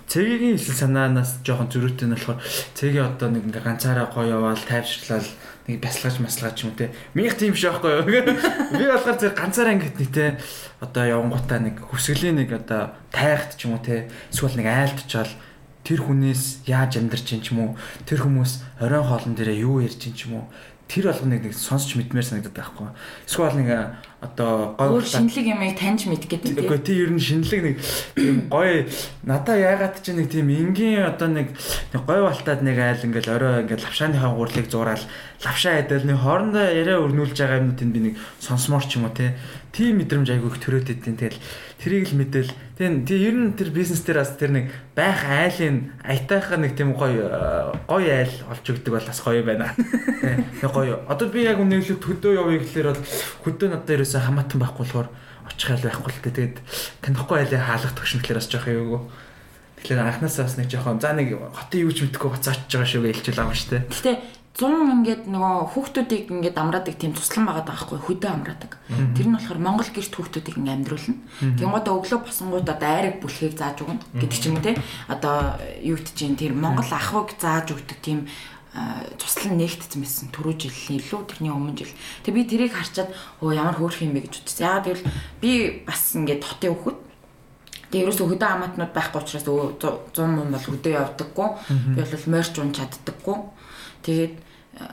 цэгийн 0.08 0.56
ижил 0.56 0.74
санаанаас 0.74 1.44
жоохон 1.44 1.68
зөрүүтэй 1.68 2.08
нь 2.08 2.14
болохоор 2.16 2.40
цэгийн 2.74 3.04
одоо 3.04 3.28
нэг 3.28 3.44
ингээ 3.46 3.62
ганцаараа 3.62 4.08
гоё 4.08 4.40
яваал 4.40 4.62
тайвшрлал 4.64 5.28
нэг 5.68 5.76
бясалгаж 5.80 6.16
маслгаж 6.24 6.56
юм 6.64 6.72
те. 6.72 6.90
Минийх 7.12 7.36
тийм 7.36 7.52
биш 7.52 7.68
байхгүй 7.68 7.92
юу. 8.00 8.08
Би 8.80 8.84
болохоор 8.88 9.18
зэрэг 9.20 9.36
ганцаараа 9.36 9.74
ингээд 9.76 9.96
нэг 10.00 10.10
те 10.10 10.40
одоо 10.80 11.04
явангуудаа 11.04 11.60
нэг 11.60 11.76
хөсгөлийн 11.84 12.40
нэг 12.40 12.50
одоо 12.52 12.96
тайхт 13.12 13.60
ч 13.60 13.68
юм 13.68 13.76
уу 13.76 13.84
те. 13.84 14.08
Эсвэл 14.32 14.56
нэг 14.56 14.68
айлтчаал 14.72 15.30
тэр 15.84 16.00
хүнээс 16.08 16.64
яаж 16.66 16.96
амьдарч 16.96 17.36
ин 17.36 17.42
ч 17.44 17.52
юм 17.52 17.60
уу. 17.60 17.70
Тэр 18.08 18.24
хүмүүс 18.24 18.80
оройн 18.80 19.04
хоолн 19.04 19.36
дээрээ 19.36 19.62
юу 19.68 19.84
ярьж 19.84 20.08
ин 20.08 20.16
ч 20.16 20.26
юм 20.26 20.40
уу. 20.40 20.46
Тэр 20.88 21.12
болгоныг 21.12 21.44
нэг 21.44 21.54
сонсч 21.54 21.96
мэдмээр 22.00 22.24
санагдаад 22.24 22.56
байхгүй. 22.56 22.88
Эсвэл 23.28 23.56
нэг 23.60 23.68
одоо 24.24 24.74
гой 24.78 25.04
шинэлэг 25.04 25.46
юмыг 25.52 25.76
таньж 25.76 26.08
мэдгээд 26.08 26.42
тийм. 26.48 26.56
Үгүй 26.64 26.80
тий 26.80 26.96
ер 27.04 27.12
нь 27.12 27.20
шинэлэг 27.20 27.60
нэг 27.60 27.76
тийм 28.16 28.36
гой 28.48 28.88
надаа 29.22 29.56
яагаад 29.60 30.00
ч 30.00 30.16
нэг 30.16 30.32
тийм 30.32 30.48
энгийн 30.48 31.04
одоо 31.04 31.28
нэг 31.28 31.52
гой 31.92 32.20
балтаад 32.24 32.64
нэг 32.64 32.76
айл 32.80 33.04
ингээл 33.04 33.36
орой 33.36 33.68
ингээл 33.68 33.84
лавшааныхаа 33.84 34.32
гурлыг 34.32 34.66
зураал 34.72 35.04
лавшаа 35.44 35.76
айдал 35.76 36.04
нэг 36.08 36.18
хоорондоо 36.24 36.64
яриа 36.72 37.04
өрнүүлж 37.04 37.36
байгаа 37.36 37.60
юмнуудыг 37.60 37.88
би 37.92 38.00
нэг 38.00 38.14
сонсомоор 38.40 38.88
ч 38.88 38.96
юм 38.96 39.04
уу 39.04 39.12
тий. 39.12 39.36
Тийм 39.74 39.98
мэдрэмж 39.98 40.30
айгүйх 40.30 40.62
төрөөд 40.62 40.88
идэв. 40.94 41.18
Тэгэл 41.18 41.40
тэрийг 41.82 42.06
л 42.08 42.18
мэдээл. 42.22 42.52
Тийм 42.78 43.02
тий 43.04 43.18
ер 43.26 43.34
нь 43.34 43.52
тэр 43.58 43.74
бизнес 43.74 44.06
дээр 44.06 44.22
бас 44.22 44.32
тэр 44.38 44.54
нэг 44.54 44.70
байх 44.94 45.20
айлын 45.26 45.92
аятайхаа 46.06 46.62
нэг 46.62 46.78
тийм 46.78 46.94
гоё 46.94 47.74
гоё 47.90 48.10
айл 48.24 48.34
олж 48.48 48.64
өгдөг 48.70 48.92
бол 48.94 49.04
бас 49.04 49.20
гоё 49.20 49.42
байна. 49.42 49.74
Тий 50.62 50.70
гоё. 50.70 51.02
Одоо 51.10 51.28
би 51.28 51.42
яг 51.42 51.58
үнэхээр 51.58 51.98
төдөө 51.98 52.32
явъя 52.38 52.62
гэхлээр 52.62 52.88
бол 52.94 53.02
хөдөө 53.44 53.68
надад 53.74 53.90
ерөөсөө 54.14 54.30
хамаатан 54.30 54.60
байхгүй 54.62 54.86
болохоор 54.86 55.08
очих 55.50 55.70
айл 55.70 55.82
байхгүй 55.82 56.12
л 56.14 56.22
дээ. 56.22 56.34
Тэгээд 56.38 56.56
танихгүй 57.02 57.36
айлыг 57.42 57.62
хаалгах 57.66 57.94
төгшнөглөр 57.98 58.38
бас 58.38 58.48
жоох 58.48 58.68
юу. 58.70 59.10
Тэгэхээр 59.82 60.00
анхнаасаа 60.06 60.46
бас 60.46 60.56
нэг 60.56 60.68
жоохон 60.70 61.02
за 61.02 61.10
нэг 61.12 61.28
хотын 61.34 61.82
юу 61.82 61.92
ч 61.92 62.06
мэдхгүй 62.06 62.30
гоц 62.30 62.46
очиж 62.46 62.70
байгаа 62.70 62.88
шүү 62.88 63.02
гэж 63.02 63.14
хэлчихэл 63.18 63.38
байгаа 63.42 63.50
юм 63.50 63.58
шүү 63.58 63.72
дээ. 63.74 63.82
Гэтэ 63.90 64.12
100 64.54 64.70
ингээд 65.02 65.22
нөгөө 65.34 65.54
хүүхдүүдийг 65.74 66.24
ингээд 66.30 66.62
амраадаг 66.62 66.94
тийм 66.94 67.10
туслан 67.10 67.42
байгаа 67.42 67.66
даахгүй 67.66 67.98
хөдөө 67.98 68.30
амраадаг. 68.30 68.78
Тэр 69.18 69.26
нь 69.26 69.34
болохоор 69.34 69.58
Монгол 69.58 69.90
гэрт 69.90 70.14
хүүхдүүдийг 70.14 70.56
ингээд 70.62 70.78
амьдруулна. 70.78 71.18
Тэнгуудаа 71.58 71.94
өглөө 71.98 72.20
босонгуудаа 72.22 72.78
айраг 72.78 73.18
бүлхийг 73.18 73.58
зааж 73.58 73.82
өгнө 73.82 73.98
гэдэг 74.14 74.38
ч 74.38 74.46
юм 74.46 74.54
уу 74.54 74.62
те. 74.62 74.78
Одоо 75.10 75.58
юу 75.82 75.98
гэж 75.98 76.14
чинь 76.14 76.38
тэр 76.38 76.54
Монгол 76.54 76.86
ахвыг 76.86 77.34
зааж 77.34 77.74
өгдөг 77.74 77.98
тийм 77.98 78.30
туслан 79.18 79.54
нэгтцсэн 79.54 80.34
түрүү 80.34 80.54
жил 80.58 80.98
илүү 80.98 81.20
тэрний 81.30 81.54
өмнө 81.54 81.78
жил. 81.78 81.94
Тэг 82.26 82.34
би 82.34 82.42
тэрийг 82.42 82.74
харчаад 82.74 83.14
оо 83.38 83.54
ямар 83.54 83.78
хөөрх 83.78 84.02
юм 84.02 84.18
бэ 84.18 84.26
гэж 84.26 84.42
бодсон. 84.42 84.66
Яагаад 84.66 84.86
гэвэл 84.90 85.06
би 85.38 85.50
бас 85.86 86.02
ингээд 86.18 86.42
хотын 86.42 86.74
хүүхэд 86.74 86.98
Тэгээ 87.94 88.10
ерөөсөө 88.10 88.26
хөдөө 88.34 88.50
амаатнууд 88.50 88.90
байхгүй 88.90 89.20
учраас 89.22 89.46
100 89.46 90.26
мөн 90.26 90.50
бол 90.50 90.66
хөдөө 90.66 90.92
явдаггүй. 90.98 91.48
Би 91.94 92.02
бол 92.02 92.26
морьч 92.34 92.54
унч 92.58 92.74
чаддаггүй. 92.82 93.38
Тэгээд 94.02 94.34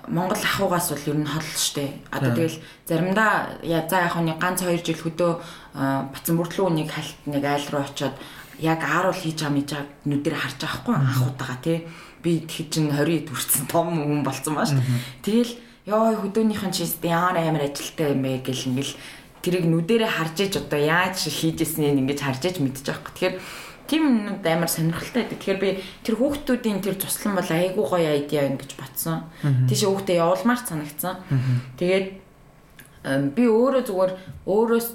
Монгол 0.08 0.38
ахугаас 0.38 0.94
бол 0.94 1.10
ер 1.10 1.18
нь 1.18 1.26
хол 1.26 1.42
штэ. 1.42 2.06
Одоо 2.14 2.38
тэгэл 2.38 2.62
заримдаа 2.86 3.58
за 3.66 3.98
яг 4.06 4.14
нэг 4.22 4.38
ганц 4.38 4.62
2 4.62 4.86
жил 4.86 5.02
хөдөө 5.02 5.32
бацсан 6.14 6.38
бүртлүү 6.38 6.70
нэг 6.70 6.94
хальт 6.94 7.18
нэг 7.26 7.42
айл 7.42 7.66
руу 7.74 7.82
очиод 7.82 8.14
яг 8.62 8.86
ааруул 8.86 9.18
хийж 9.18 9.42
байгаа 9.42 9.58
мэж 9.58 9.70
нүдээр 10.06 10.38
харж 10.38 10.58
байгаа 10.62 10.78
хгүй 10.86 10.96
анхуутаага 11.02 11.58
тий 11.66 11.78
Би 12.23 12.43
тэгэхэд 12.43 12.69
чин 12.73 12.87
20 12.91 13.29
төрсэн 13.31 13.65
том 13.71 13.95
хүн 13.95 14.23
болцсон 14.27 14.55
бааш. 14.57 14.73
Тэгэл 15.23 15.53
ёо 15.87 16.19
хөдөөнийхэн 16.19 16.73
чист 16.75 17.05
ямар 17.05 17.39
амар 17.39 17.71
ажилтай 17.71 18.13
юм 18.13 18.27
бэ 18.27 18.43
гэл 18.43 18.75
ингээл 18.75 18.95
тэрийг 19.47 19.65
нүдэрээ 19.71 20.11
харж 20.11 20.37
иж 20.43 20.55
одоо 20.59 20.81
яаж 20.83 21.31
хийжсэнийг 21.31 22.03
ингэж 22.03 22.21
харж 22.27 22.43
иж 22.51 22.57
мэдчих 22.59 22.99
واخ. 22.99 23.15
Тэгэхээр 23.15 23.35
тийм 23.87 24.03
юмнууд 24.03 24.43
амар 24.43 24.67
сонирхолтой 24.67 25.23
байдаг. 25.23 25.39
Тэгэхээр 25.39 25.63
би 25.63 25.71
тэр 26.03 26.15
хүүхдүүдийн 26.19 26.83
тэр 26.83 26.99
туслан 26.99 27.39
бол 27.39 27.47
айгүй 27.47 27.85
гоё 27.87 28.09
айдиа 28.11 28.51
ингэж 28.51 28.75
батсан. 28.75 29.31
Тийш 29.71 29.87
хүүхдээ 29.87 30.19
явуулмаар 30.19 30.61
санагдсан. 30.67 31.15
Тэгээд 31.79 32.07
би 33.39 33.45
өөрөө 33.47 33.83
зүгээр 33.87 34.13
өөрөөс 34.51 34.89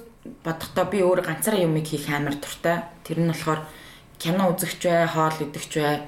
бодохдоо 0.43 0.85
би 0.91 0.99
өөр 0.99 1.23
ганцаараа 1.23 1.63
юмыг 1.63 1.87
хийх 1.87 2.11
амар 2.11 2.35
дуртай. 2.35 2.83
Тэр 3.07 3.23
нь 3.23 3.31
болохоор 3.31 3.63
кино 4.19 4.51
үзэгч 4.51 4.83
бай, 4.83 5.07
хоол 5.07 5.37
идэвч 5.39 5.73
бай. 5.79 6.03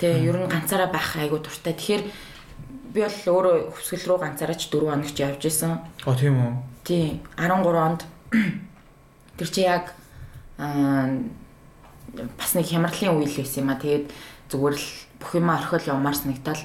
Тэгээ 0.00 0.32
ер 0.32 0.36
нь 0.40 0.48
ганцаараа 0.48 0.88
байх 0.88 1.12
айгүй 1.20 1.44
дуртай. 1.44 1.76
Тэгэхээр 1.76 2.02
би 2.96 3.00
бол 3.04 3.20
өөрөө 3.36 3.54
хөвсгөл 3.76 4.16
рүү 4.16 4.18
ганцаараа 4.24 4.56
ч 4.56 4.72
4 4.72 4.88
хоногч 4.88 5.16
явж 5.20 5.42
исэн. 5.44 5.76
А 6.08 6.16
тийм 6.16 6.40
үү? 6.40 6.52
Тий, 6.88 7.20
13 7.36 7.68
онд 7.76 8.08
тэр 9.36 9.48
чи 9.52 9.60
яг 9.68 9.92
аа 10.56 11.20
бас 12.16 12.56
нэг 12.56 12.66
хямралын 12.66 13.20
үйл 13.20 13.36
байсан 13.36 13.60
юм 13.60 13.70
а. 13.70 13.76
Тэгээд 13.76 14.08
зүгээр 14.48 14.74
л 14.80 14.88
бүх 15.20 15.32
юм 15.36 15.52
орхиол 15.52 15.84
явмаар 15.84 16.16
санагдал. 16.16 16.64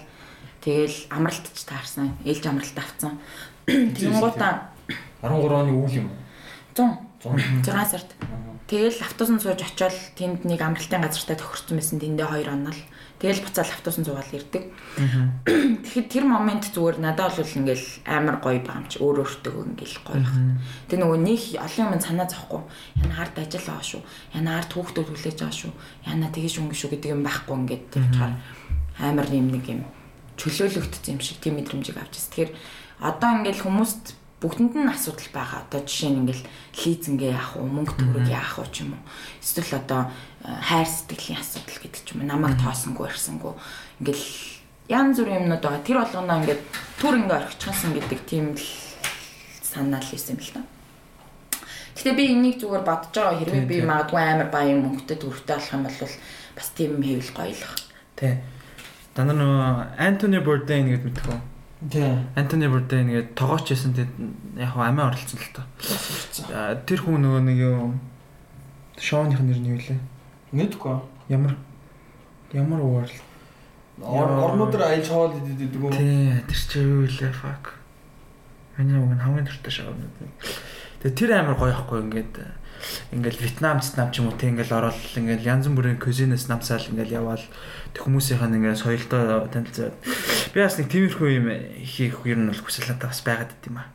Тэгэл 0.64 0.98
амралтч 1.12 1.60
таарсан. 1.68 2.16
Ээлж 2.24 2.44
амралт 2.48 2.78
авцсан. 2.80 3.20
Тэнгуудаа 3.68 4.72
13 5.22 5.52
оны 5.52 5.76
үйл 5.76 5.95
юм 5.99 6.07
уу? 6.07 6.18
100 6.74 7.68
6 7.68 7.91
сард. 7.91 8.10
Тэгэл 8.66 8.98
автобусанд 9.03 9.41
сууж 9.44 9.62
очиод 9.62 9.94
тэнд 10.18 10.48
нэг 10.48 10.62
амралтын 10.62 11.03
газартай 11.03 11.38
тохирсон 11.38 11.78
байсан. 11.78 11.99
Тэндээ 12.02 12.26
2 12.26 12.49
оноо 12.49 12.74
л 12.74 12.82
Тэгэл 13.26 13.41
буцаал 13.41 13.73
автобусанд 13.73 14.06
зугаал 14.06 14.38
ирдэг. 14.38 14.69
Тэгэхэд 15.49 16.14
тэр 16.14 16.30
момент 16.30 16.69
зүгээр 16.69 17.02
надад 17.02 17.34
бол 17.34 17.57
ингээл 17.57 18.06
амар 18.06 18.38
гоё 18.38 18.61
баамч 18.61 19.02
өөр 19.02 19.26
өөртөө 19.26 19.65
ингээл 19.65 19.97
гоё 20.06 20.22
байна. 20.22 20.61
Тэг 20.85 21.02
нөгөө 21.02 21.19
нэг 21.26 21.41
олон 21.57 21.89
юм 21.89 22.06
санаа 22.06 22.30
зовхгүй. 22.30 22.61
Яна 23.02 23.18
хард 23.18 23.41
ажил 23.41 23.65
байгаа 23.65 23.81
шүү. 23.81 24.02
Яна 24.38 24.61
хард 24.61 24.72
хүүхдүүд 24.77 25.07
хүлээж 25.10 25.38
байгаа 25.41 25.57
шүү. 25.57 25.73
Яна 26.06 26.30
тэгэж 26.30 26.53
өнгө 26.61 26.77
шүү 26.77 26.89
гэдэг 26.93 27.14
юм 27.18 27.26
байхгүй 27.26 27.56
ингээд 27.65 27.85
тавьчихаар 27.97 28.34
амар 29.02 29.27
юм 29.34 29.47
нэг 29.49 29.65
юм 29.73 29.81
чөлөөлөгдсөн 30.38 31.18
юм 31.18 31.22
шиг 31.26 31.41
тийм 31.41 31.57
мэдрэмжийг 31.57 31.97
авч 31.97 32.22
ирсэн. 32.22 32.30
Тэгэхээр 32.30 32.52
одоо 33.10 33.30
ингээл 33.41 33.65
хүмүүст 33.65 34.06
бүгдэнд 34.44 34.76
нь 34.76 34.91
асуудал 34.91 35.30
байгаа. 35.32 35.64
Одоо 35.66 35.82
жишээ 35.88 36.12
нь 36.12 36.20
ингээл 36.28 36.44
лизингээ 36.76 37.32
яах 37.32 37.56
уу, 37.56 37.68
мөнгө 37.72 37.95
төгрөг 37.95 38.28
яах 38.28 38.60
уу 38.60 38.68
ч 38.68 38.84
юм 38.84 38.99
уу. 38.99 39.03
Эсвэл 39.40 39.80
одоо 39.80 40.12
хайр 40.44 40.90
сэтгэлийн 40.90 41.40
асуудал 41.40 41.80
гэдэг 41.80 42.02
ч 42.03 42.07
юм 42.14 42.24
уу 42.24 42.30
намайг 42.30 42.60
тоосонгүй 42.60 43.07
ирсэнгүй 43.10 43.53
ингээл 44.03 44.28
янз 44.91 45.18
бүрийн 45.18 45.41
юмнууд 45.48 45.64
байгаа. 45.64 45.88
Тэр 45.88 45.98
болгоноо 46.03 46.38
ингээд 46.44 46.62
түр 46.99 47.16
ингээ 47.16 47.40
орхичихсан 47.41 47.91
гэдэг 47.95 48.20
тийм 48.28 48.45
л 48.53 48.68
санаал 49.64 50.03
хийсэн 50.03 50.36
юм 50.36 50.41
л 50.44 50.53
та. 50.60 50.62
Гэтэ 51.95 52.12
би 52.12 52.24
энийг 52.36 52.60
зүгээр 52.60 52.84
бодож 52.84 53.16
байгаа 53.16 53.40
хэрвээ 53.40 53.66
би 53.66 53.78
магадгүй 53.88 54.20
амар 54.20 54.49
баян 54.52 54.84
мөнгөтэй 54.84 55.18
төрхтэй 55.18 55.56
болох 55.56 55.74
юм 55.74 55.84
бол 55.88 55.99
бас 56.60 56.68
тийм 56.76 56.90
юм 56.99 57.03
хийвэл 57.07 57.34
гоё 57.34 57.56
л. 57.56 57.64
Тий. 58.20 58.34
Дандаа 59.16 59.36
нөгөө 59.40 59.72
Антони 59.95 60.40
Борден 60.44 60.91
гэдэг 60.91 61.07
мэдхүү. 61.07 61.55
Тий. 61.91 62.18
Антони 62.36 62.68
Борден 62.68 63.10
гэдэг 63.14 63.36
тоогооч 63.38 63.70
байсан 63.70 63.94
тэгээд 63.94 64.14
яг 64.57 64.74
амиа 64.74 65.12
оролцсон 65.12 65.38
л 65.38 65.53
та. 65.53 65.64
Тэр 66.88 66.99
хүн 67.06 67.22
нөгөө 67.22 67.41
нэг 67.45 67.57
юу 67.62 67.94
шоуных 68.98 69.41
нэр 69.44 69.60
нь 69.62 69.70
юу 69.70 69.78
лээ? 69.78 69.99
Мэдгүй. 70.49 70.98
Ямар 71.30 71.53
ямар 72.53 72.82
уурал. 72.82 73.18
Орнуудаар 74.02 74.98
аялж 74.98 75.07
хоол 75.07 75.38
идэдэг 75.38 75.82
үү? 75.84 75.91
Тий, 75.94 76.41
тэр 76.49 76.57
чи 76.57 76.80
юу 76.82 77.06
вэ 77.06 77.30
fuck. 77.30 77.78
Миний 78.78 78.98
уг 78.98 79.14
хамгийн 79.22 79.45
дуртай 79.45 79.72
шоунууд. 79.72 80.16
Тэгээ 81.06 81.16
тэр 81.16 81.32
амар 81.38 81.56
гоё 81.56 81.72
ихгүй 81.76 82.02
ингээд 82.02 82.34
ингээл 83.12 83.41
Вьетнам, 83.41 83.80
Вьетнам 83.80 84.10
ч 84.12 84.20
юм 84.22 84.30
уу 84.30 84.38
те 84.38 84.49
ингээл 84.49 84.78
ороод 84.78 84.99
ингээл 85.16 85.45
янз 85.45 85.68
бүрийн 85.70 85.99
кузинес 85.99 86.48
намсаал 86.48 86.86
ингээл 86.90 87.18
яваал 87.22 87.44
тэг 87.94 88.02
хүмүүсийнх 88.03 88.44
нь 88.45 88.57
ингээл 88.62 88.82
соёлтой 88.82 89.49
танилцаад 89.49 89.95
би 90.53 90.57
бас 90.60 90.78
нэг 90.78 90.88
тиймэрхүү 90.90 91.30
юм 91.36 91.48
хийх 91.82 92.22
ер 92.26 92.40
нь 92.40 92.49
бол 92.49 92.62
хүсэл 92.62 92.90
надад 92.91 93.12
бас 93.12 93.22
байгаад 93.26 93.52
дит 93.53 93.70
юм 93.70 93.78
аа. 93.82 93.90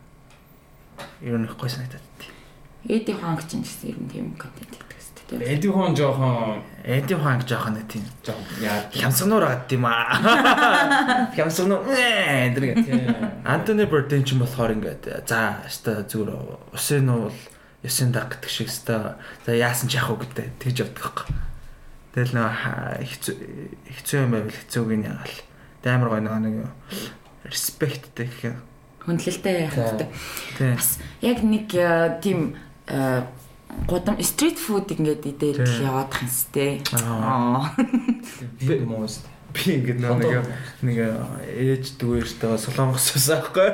Ер 1.22 1.38
нь 1.38 1.46
гоё 1.46 1.70
санагдаад 1.70 2.04
дит. 2.18 2.30
Эди 2.88 3.12
ханг 3.12 3.42
ч 3.46 3.58
гэсэн 3.58 3.90
ер 3.90 3.98
нь 3.98 4.10
тийм 4.10 4.26
контент 4.38 4.90
тийм. 5.30 5.42
Эди 5.42 5.68
хон 5.68 5.94
жоохон 5.94 6.62
Эди 6.84 7.14
ханг 7.14 7.46
жоохон 7.46 7.74
нэг 7.74 7.86
тийм 7.88 8.02
жоохон 8.24 8.44
яа 8.60 8.82
хямсгнуур 8.90 9.44
гад 9.46 9.66
тийм 9.70 9.86
аа. 9.86 11.30
Хямсгнуу 11.34 11.86
ээ 11.86 12.54
тэр 12.54 12.64
Антони 13.46 13.86
Борден 13.86 14.24
ч 14.24 14.34
юм 14.34 14.42
болохоор 14.42 14.74
ингээд 14.74 15.22
за 15.26 15.62
өстой 15.66 16.02
зүгээр 16.02 16.74
усын 16.74 17.06
нь 17.06 17.14
бол 17.14 17.38
ясын 17.82 18.12
даг 18.12 18.36
гэдэг 18.36 18.50
шиг 18.50 18.68
өстой 18.68 19.16
за 19.46 19.50
яасан 19.56 19.88
ч 19.88 19.96
яах 19.96 20.12
вэ 20.12 20.24
гэдэг 20.28 20.46
тэгж 20.60 20.76
явдаг 20.84 21.00
байхгүй. 21.00 21.26
Тэгэл 22.10 22.34
нөө 22.36 22.50
хэцүү 23.06 23.34
хэцүү 23.86 24.18
юм 24.20 24.32
байвал 24.34 24.58
хэцүүг 24.58 24.90
нь 24.98 25.06
ягаал. 25.08 25.36
Амар 25.86 26.08
гоё 26.12 26.20
нэг 26.20 26.56
респекттэй 27.46 28.26
гэх 28.28 28.44
юм. 28.52 28.58
Хүндлэлтэй 29.06 29.54
яах 29.64 29.74
хэрэгтэй. 29.74 30.08
Бас 30.76 31.00
яг 31.24 31.38
нэг 31.40 31.72
э, 31.72 32.20
тийм 32.20 32.58
э, 32.84 33.24
гудам 33.88 34.20
стрит 34.20 34.58
фуд 34.58 34.92
ингээд 34.92 35.24
идээд 35.24 35.64
л 35.64 35.80
яваадах 35.80 36.20
юм 36.20 36.30
сте. 36.30 36.84
Аа. 36.92 37.72
Би 38.60 38.84
мост. 38.84 39.24
Би 39.56 39.80
ингээд 39.80 40.04
нэг 40.04 40.44
нэг 40.84 40.98
ээж 41.48 41.96
дүүэртэй 41.96 42.60
солонгос 42.60 43.16
байсан 43.16 43.40
аахгүй. 43.40 43.68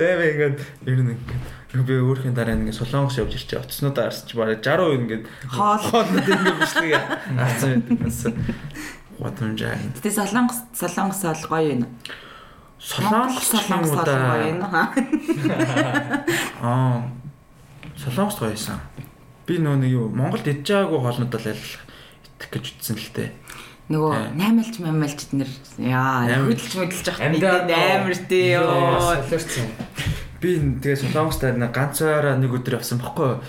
Тэ 0.00 0.16
би 0.16 0.24
ингээд 0.32 0.58
ер 0.88 1.00
нь 1.04 1.12
ингээд 1.12 1.59
би 1.72 1.94
өөрхийн 2.02 2.34
дараа 2.34 2.58
ингээд 2.58 2.82
солонгос 2.82 3.22
явж 3.22 3.38
ирчээ. 3.38 3.62
Оцснуудаа 3.62 4.10
арсч 4.10 4.34
бараг 4.34 4.58
60% 4.58 5.06
ингээд 5.06 5.24
хоол 5.46 5.78
хоолнод 5.78 6.26
ингээд 6.26 6.58
бичлэг 6.58 6.98
авсан 7.38 7.86
байсан. 7.94 8.34
Гудамжаа. 9.14 9.78
Гэтэ 9.94 10.10
солонгос 10.10 10.58
солонгос 10.74 11.22
бол 11.22 11.46
гоё 11.46 11.78
юм. 11.78 11.86
Солонгос 12.82 13.54
солонгос 13.54 13.94
гоё 14.02 14.50
юм. 14.50 14.58
Аа. 16.66 17.06
Солонгос 17.94 18.38
гоё 18.42 18.50
байсан. 18.50 18.82
Би 19.46 19.62
нөө 19.62 19.78
нэг 19.78 19.90
юу 19.94 20.10
Монголд 20.10 20.50
идж 20.50 20.66
байгаагүй 20.66 20.98
хоолнууд 21.06 21.30
бол 21.30 21.46
идэх 21.54 22.50
гэж 22.50 22.64
утсан 22.74 22.98
л 22.98 23.14
тээ. 23.14 23.30
Нөгөө 23.90 24.34
наймалж 24.38 24.74
мамалж 24.82 25.20
нэр 25.34 25.50
яа 25.82 26.26
хөдөлж 26.26 26.74
мөдөлж 26.78 27.06
явах 27.10 27.70
амар 27.70 28.14
тий 28.26 28.54
ёо. 28.58 29.02
Солиорсон. 29.26 29.70
Би 30.40 30.56
тэгээ 30.56 30.96
Солонгостой 31.04 31.52
ганцаараа 31.52 32.40
нэг 32.40 32.56
өдөр 32.56 32.80
явсан 32.80 32.96
баггүй. 32.96 33.44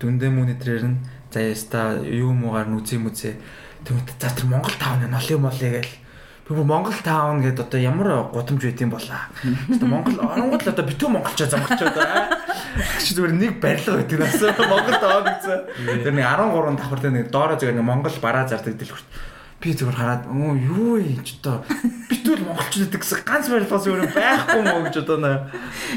Дүндээ 0.00 0.32
мөн 0.32 0.56
өдрээр 0.56 0.84
нь 0.88 1.04
заяаста 1.28 2.00
юу 2.00 2.32
муугаар 2.32 2.72
нүзээ 2.72 3.00
мүзээ. 3.04 3.34
Тэгмэд 3.84 4.16
за 4.16 4.32
тэр 4.32 4.48
Монгол 4.48 4.72
таавны 4.80 5.12
ноли 5.12 5.36
молли 5.36 5.68
гээл. 5.76 5.94
Бүр 6.48 6.64
Монгол 6.64 6.96
таавн 7.04 7.44
гэдээ 7.44 7.68
одоо 7.68 7.80
ямар 7.84 8.08
гудамж 8.32 8.64
байт 8.64 8.80
юм 8.80 8.96
болаа. 8.96 9.28
Одоо 9.68 9.88
Монгол 9.92 10.16
оронгод 10.24 10.64
л 10.64 10.72
одоо 10.72 10.84
битүү 10.88 11.08
монголчоо 11.12 11.52
замгчаад 11.52 11.96
аа. 12.00 12.32
Чи 13.04 13.12
зүгээр 13.12 13.36
нэг 13.36 13.60
барилга 13.60 14.00
байдаг 14.00 14.16
нас 14.16 14.40
Монгол 14.40 14.96
таавн 14.96 15.28
гэсэн. 15.36 15.60
Тэр 16.00 16.14
нэг 16.16 16.24
13 16.24 16.80
давхартай 16.80 17.12
нэг 17.12 17.28
доороо 17.28 17.60
зүгээр 17.60 17.76
нэг 17.76 17.84
Монгол 17.84 18.16
бараа 18.24 18.48
зардаг 18.48 18.72
дэлгүрт 18.72 19.35
би 19.56 19.72
зүгээр 19.72 19.96
хараад 19.96 20.22
өө 20.28 20.52
юу 20.68 21.00
юм 21.00 21.20
ч 21.24 21.40
одоо 21.40 21.64
битүүл 22.12 22.44
монголчууд 22.44 22.92
гэдэг 22.92 23.00
гэсэн 23.00 23.24
ганц 23.24 23.48
барилгаас 23.48 23.86
өөр 23.88 24.04
байхгүй 24.12 24.62
мó 24.68 24.84
гэж 24.84 24.96
одоо 25.00 25.16
нэ 25.16 25.32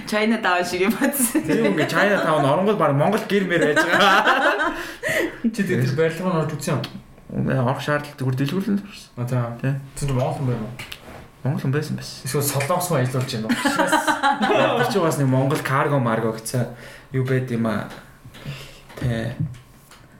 China 0.07 0.39
Town 0.39 0.63
шиг 0.63 0.87
юм 0.87 0.95
бодсон. 0.95 1.43
Тийм 1.43 1.75
ингээ 1.75 1.91
China 1.91 2.23
Town 2.23 2.47
оронгол 2.47 2.79
баг 2.79 2.95
Монгол 2.95 3.19
гэр 3.27 3.43
мэр 3.51 3.75
байж 3.75 3.83
байгаа. 3.83 4.71
Чи 5.43 5.61
тэр 5.67 5.83
барилгаар 5.91 6.47
орж 6.47 6.55
үзсэн 6.55 6.79
юм. 6.79 6.83
Орох 7.51 7.83
шаардлагатай 7.83 8.23
бүр 8.23 8.37
дэлгүүрлэн 8.39 8.79
төрсөн. 8.79 9.11
А 9.19 9.27
за. 9.27 9.75
Тэр 9.99 10.15
Монгол 10.15 10.39
хүн 10.39 10.47
байна 10.55 10.63
уу? 10.63 10.73
Монгол 11.43 11.61
хүн 11.67 11.75
байсан 11.75 11.99
байсан. 11.99 12.23
Эсвэл 12.23 12.47
солонгос 12.47 12.87
хүн 12.87 13.03
ажиллаж 13.03 13.27
байна 13.27 13.47
уу? 13.51 13.55
Тэр 14.79 14.87
чинь 14.87 15.03
бас 15.03 15.19
нэг 15.19 15.27
Монгол 15.27 15.59
карго 15.59 15.99
марго 15.99 16.31
гэсэн 16.31 16.63
юу 17.11 17.27
байд 17.27 17.51
юм 17.51 17.67
а. 17.67 17.91
Тэ. 18.95 19.35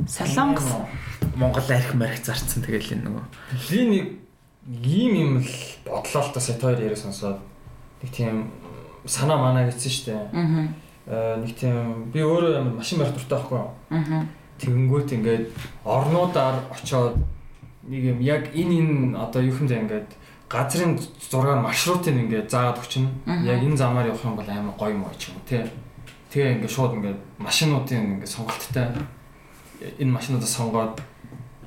Солонгос 0.03 0.68
Монгол 1.35 1.69
арх 1.69 1.93
марх 1.93 2.23
зарцсан 2.23 2.64
тэгэл 2.64 2.93
энэ 2.95 3.06
нөгөө. 3.06 3.26
Би 3.69 3.80
нэг 3.85 4.06
ийм 4.85 5.14
юм 5.15 5.34
л 5.41 5.51
бодлоо 5.85 6.23
л 6.23 6.34
та 6.34 6.39
сая 6.39 6.57
хоёр 6.57 6.80
яриа 6.80 6.95
сонсоод 6.95 7.39
нэг 8.01 8.11
тийм 8.11 8.51
санаа 9.06 9.38
манаа 9.38 9.65
гэсэн 9.65 9.91
штэ. 9.91 10.14
Аа. 10.34 11.38
Нэг 11.41 11.56
тийм 11.57 12.11
би 12.14 12.22
өөрөө 12.22 12.61
амар 12.61 12.76
машин 12.81 12.99
барих 12.99 13.14
дуртай 13.18 13.39
байхгүй 13.39 13.57
юу? 13.57 13.69
Аа. 13.89 14.26
Тэгэнгүүт 14.60 15.10
ингээд 15.15 15.45
орнуудаар 15.85 16.69
очоод 16.69 17.18
нэг 17.88 18.03
юм 18.03 18.19
яг 18.22 18.53
энэ 18.53 18.73
энэ 19.14 19.18
одоо 19.18 19.41
юу 19.41 19.56
хэмдэ 19.56 19.76
ингээд 19.80 20.10
газрын 20.49 20.99
зургаар 21.31 21.61
маршрутыг 21.61 22.14
ингээд 22.14 22.49
заагаад 22.51 22.81
өчнө. 22.84 23.10
Яг 23.45 23.64
энэ 23.64 23.77
замаар 23.77 24.11
явах 24.11 24.26
юм 24.26 24.35
бол 24.35 24.49
амар 24.49 24.76
гоё 24.77 24.93
юм 24.93 25.03
уу 25.06 25.15
ч 25.18 25.30
юм 25.30 25.39
уу 25.39 25.47
тий. 25.49 25.64
Тэгээ 26.30 26.61
ингээд 26.61 26.76
шууд 26.76 26.93
ингээд 26.99 27.19
машинуудын 27.39 28.22
ингээд 28.22 28.30
сонголттой 28.30 28.85
энэ 29.80 30.11
машинуудаа 30.11 30.47
сонгоод 30.47 31.01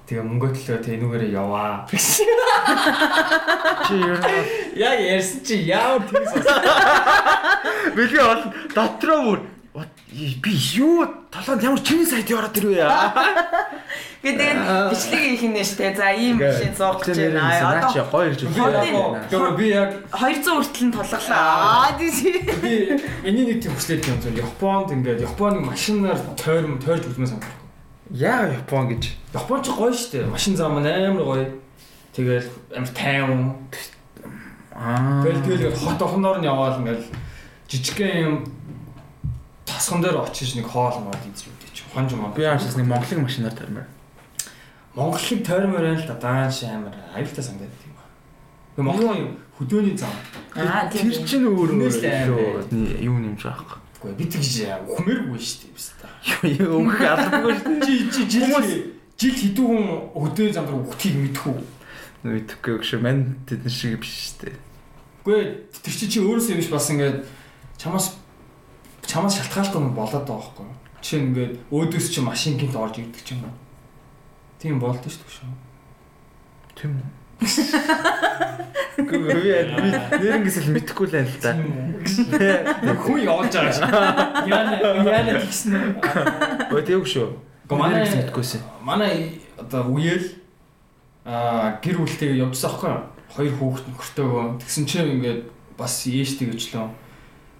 тэгээ 0.06 0.24
мөнгө 0.26 0.48
төлөө 0.56 0.78
тэг 0.82 0.94
энүүгээрээ 0.98 1.32
яваа. 1.32 1.86
Чи 3.86 3.94
ер 3.98 4.18
нь 4.18 4.26
яг 4.76 4.98
ярьсан 4.98 5.40
чи 5.46 5.54
яавар 5.66 6.02
тэр 6.10 6.24
сонсон. 6.26 6.58
Бэлгээ 7.96 8.24
бол 8.26 8.42
дотроо 8.74 9.20
бүр 9.24 9.40
би 10.12 10.52
юу 10.76 11.08
толгойд 11.30 11.62
ямар 11.64 11.80
чиний 11.80 12.04
сайд 12.04 12.28
ороод 12.28 12.52
ирвэ 12.60 12.84
яа. 12.84 13.08
гэдэг 14.22 14.56
бичлэг 14.92 15.22
хийх 15.32 15.48
нь 15.48 15.64
штэ. 15.64 15.96
За 15.96 16.12
ийм 16.12 16.36
машин 16.36 16.76
зоох 16.76 17.00
гэж 17.00 17.32
байна. 17.32 17.80
Одоо 17.80 17.88
чи 17.88 18.04
гоё 18.04 18.28
ирж 18.28 18.44
байна. 18.44 19.24
Тэгээ 19.32 19.56
би 19.56 19.72
яг 19.72 20.04
200 20.12 20.44
хүртэл 20.44 20.84
нь 20.86 20.92
тийм. 22.20 22.44
Би 22.60 23.00
энийг 23.24 23.48
нэг 23.48 23.64
тийм 23.64 23.72
хүслээд 23.72 24.04
юм 24.04 24.20
зөв. 24.20 24.36
Японд 24.36 24.92
ингээд 24.92 25.24
Японы 25.24 25.64
машинаар 25.64 26.20
тойрм 26.36 26.76
тойрж 26.76 27.08
үзмээ 27.08 27.32
санагдав. 27.32 27.61
Яа 28.12 28.52
Япон 28.52 28.92
гэж. 28.92 29.08
Япон 29.32 29.64
ч 29.64 29.72
гоё 29.72 29.92
штэ. 29.92 30.28
Машин 30.28 30.56
зам 30.56 30.76
амар 30.76 31.24
гоё. 31.24 31.48
Тэгэл 32.12 32.44
амар 32.76 32.92
тайван. 32.92 33.56
Аа. 34.76 35.24
Тэгэл 35.24 35.72
тэгэл 35.72 35.76
хот 35.76 35.96
охноор 35.96 36.40
нь 36.40 36.44
яваал 36.44 36.76
ингээл 36.76 37.08
жижигхэн 37.72 38.20
юм 38.28 38.34
тасган 39.64 40.04
дээр 40.04 40.20
очиж 40.20 40.60
нэг 40.60 40.68
хоол 40.68 41.00
мод 41.00 41.16
үдээ 41.16 41.72
чи. 41.72 41.88
Хонж 41.94 42.12
мод. 42.12 42.36
Би 42.36 42.44
аашаас 42.44 42.76
нэг 42.76 42.84
монголын 42.84 43.24
машинаар 43.24 43.56
тормоор. 43.56 43.88
Монголын 44.92 45.40
тойрмоор 45.40 45.84
байл 45.96 46.04
та 46.04 46.14
дааш 46.20 46.68
амар 46.68 46.92
аюултай 47.16 47.44
санагдаад 47.44 47.72
тийм 47.80 47.96
ба. 47.96 48.04
Монголын 48.76 49.40
хөдөөний 49.56 49.96
зам. 49.96 50.12
Аа 50.52 50.84
тэр 50.92 51.16
чинь 51.24 51.48
өөр 51.48 51.80
өөр 51.80 52.68
юу 53.00 53.16
нэмж 53.16 53.40
байхгүй. 53.40 53.80
Үгүй 54.02 54.18
би 54.18 54.26
тэгж 54.26 54.66
ухмээргүй 54.90 55.38
шүү 55.38 55.58
дээ 55.62 55.74
биз 55.78 55.88
та. 56.02 56.10
Юу 56.42 56.82
өөх 56.90 56.98
албагүй 57.06 57.54
шүү 57.54 57.74
дээ. 57.78 58.10
Чи 58.10 58.22
чи 58.26 58.42
жил 58.42 58.50
жил 59.14 59.36
хэдэн 59.38 59.62
хүн 59.62 59.86
хөдөөний 60.10 60.50
зам 60.50 60.66
руу 60.66 60.82
өгтгийг 60.82 61.16
мэдхүү. 61.22 61.54
Мэдхгүй 62.26 62.82
гэж 62.82 62.98
мань 62.98 63.38
тэд 63.46 63.62
нар 63.62 63.70
шиг 63.70 64.02
биш 64.02 64.34
шүү 64.34 64.50
дээ. 64.50 64.58
Үгүй 65.22 65.42
тэр 65.70 65.94
чи 65.94 66.06
чи 66.10 66.18
өөрөөсөө 66.18 66.58
биш 66.58 66.70
бас 66.74 66.90
ингээд 66.90 67.22
чамаас 67.78 68.18
чамаас 69.06 69.38
шалтгаалтай 69.38 69.78
юм 69.78 69.94
болоод 69.94 70.26
байгаа 70.26 70.50
байхгүй 70.50 70.66
юу? 70.66 70.74
Чи 70.98 71.22
ингээд 71.22 71.54
өөдөөс 71.70 72.06
чи 72.10 72.20
машин 72.26 72.58
гинт 72.58 72.74
орж 72.74 72.98
ирдэг 72.98 73.22
ч 73.22 73.38
юм 73.38 73.46
уу? 73.46 73.54
Тийм 74.58 74.82
болд 74.82 74.98
шүү 74.98 75.22
дээ 75.22 75.30
шүү. 75.30 75.54
Тийм 76.74 76.98
үү? 76.98 77.21
Гүр 79.02 79.40
би 79.42 79.50
нэрнгээс 80.22 80.58
л 80.62 80.72
мэдэхгүй 80.76 81.06
л 81.08 81.14
байл 81.16 81.36
та. 81.42 81.56
Хүн 81.56 83.18
явж 83.24 83.54
байгаа 83.56 83.72
шүү. 83.72 83.88
Яна 84.46 84.78
яна 84.78 85.40
тэгсэн 85.42 85.72
үү? 85.74 85.96
Өө 86.70 86.82
тэвг 86.86 87.06
шүү. 87.08 87.28
Манай 87.72 88.04
мэдэхгүйсэн. 88.04 88.60
Манай 88.84 89.40
одоо 89.56 89.88
үеэл 89.90 90.36
аа 91.24 91.78
гэр 91.80 92.04
бүлтэйгээ 92.04 92.42
явжсан 92.44 92.68
аахгүй 92.70 92.90
юу? 92.90 93.02
Хоёр 93.32 93.54
хүүхэд 93.56 93.86
нөхөртөөгөө 93.88 94.44
тэгсэн 94.60 94.84
чинь 94.84 95.12
ингээд 95.16 95.40
бас 95.78 96.04
ээжтэй 96.04 96.52
гэжлөө. 96.52 96.86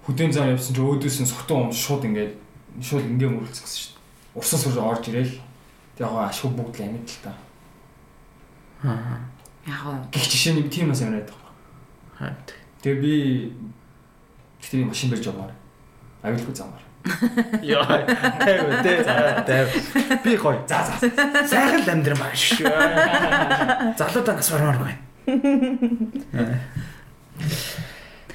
Хөдөөн 0.05 0.31
зам 0.35 0.53
явсан 0.53 0.75
чинь 0.75 0.85
өөдөөс 0.85 1.17
нь 1.23 1.31
согтун 1.31 1.69
ум 1.69 1.73
шууд 1.73 2.05
ингээд 2.05 2.33
шууд 2.83 3.09
ингээ 3.09 3.29
мөрөлцсөн 3.31 3.65
гэсэн 3.65 3.79
шүү 3.81 3.91
дээ. 3.97 4.37
Урсан 4.37 4.59
сүр 4.61 4.77
орж 4.83 5.03
ирээл. 5.09 5.41
Тэг 5.97 6.05
яг 6.05 6.13
ашгүй 6.29 6.51
бүгд 6.53 6.75
л 6.77 6.85
амьд 6.85 7.09
л 7.09 7.21
та. 7.25 7.33
Аа. 8.83 9.17
Яг 9.67 10.11
гих 10.11 10.25
жишээ 10.27 10.59
нэг 10.59 10.67
тийм 10.67 10.89
бас 10.91 11.01
яриад 11.01 11.31
байгаа. 11.31 12.35
Тэгээ 12.83 12.99
би 12.99 13.13
би 14.71 14.83
машин 14.83 15.09
барьж 15.09 15.27
явмаар. 15.27 15.53
Аюулгүй 16.23 16.55
замаар. 16.55 16.83
Яа. 17.63 18.03
Тэв 18.43 18.83
тэв 18.83 18.99
тэв. 19.47 19.67
Би 20.23 20.35
гоё. 20.35 20.59
За 20.67 20.83
за. 20.87 20.95
Сайхан 21.47 21.83
л 21.83 21.91
амьдран 21.95 22.19
байна 22.19 22.35
шүү. 22.35 22.67
Залуудаа 23.99 24.35
нас 24.35 24.51
бармаар 24.51 24.79
байна. 24.83 24.99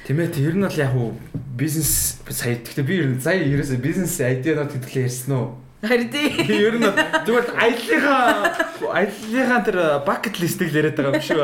Тэмээ 0.09 0.33
тэр 0.33 0.57
нь 0.57 0.65
бол 0.65 0.81
яг 0.81 0.93
уу 0.97 1.13
бизнес 1.53 2.17
сая 2.25 2.57
гэхдээ 2.57 2.85
би 2.85 2.93
ер 2.97 3.13
нь 3.13 3.21
сая 3.21 3.45
ерөөсө 3.45 3.77
бизнес 3.77 4.17
айдианууд 4.17 4.73
хэвлээ 4.73 5.05
ярьсан 5.05 5.37
уу? 5.37 5.61
Харин 5.79 6.09
тий. 6.11 6.27
Ер 6.43 6.75
нь 6.75 6.83
зүгээр 7.23 7.55
аяллахаа 7.55 8.51
аяллахаа 8.91 9.59
тэр 9.63 9.77
бакет 10.03 10.35
листийг 10.43 10.75
л 10.75 10.79
яриад 10.83 10.99
байгаа 10.99 11.15
юм 11.15 11.23
шүү. 11.23 11.43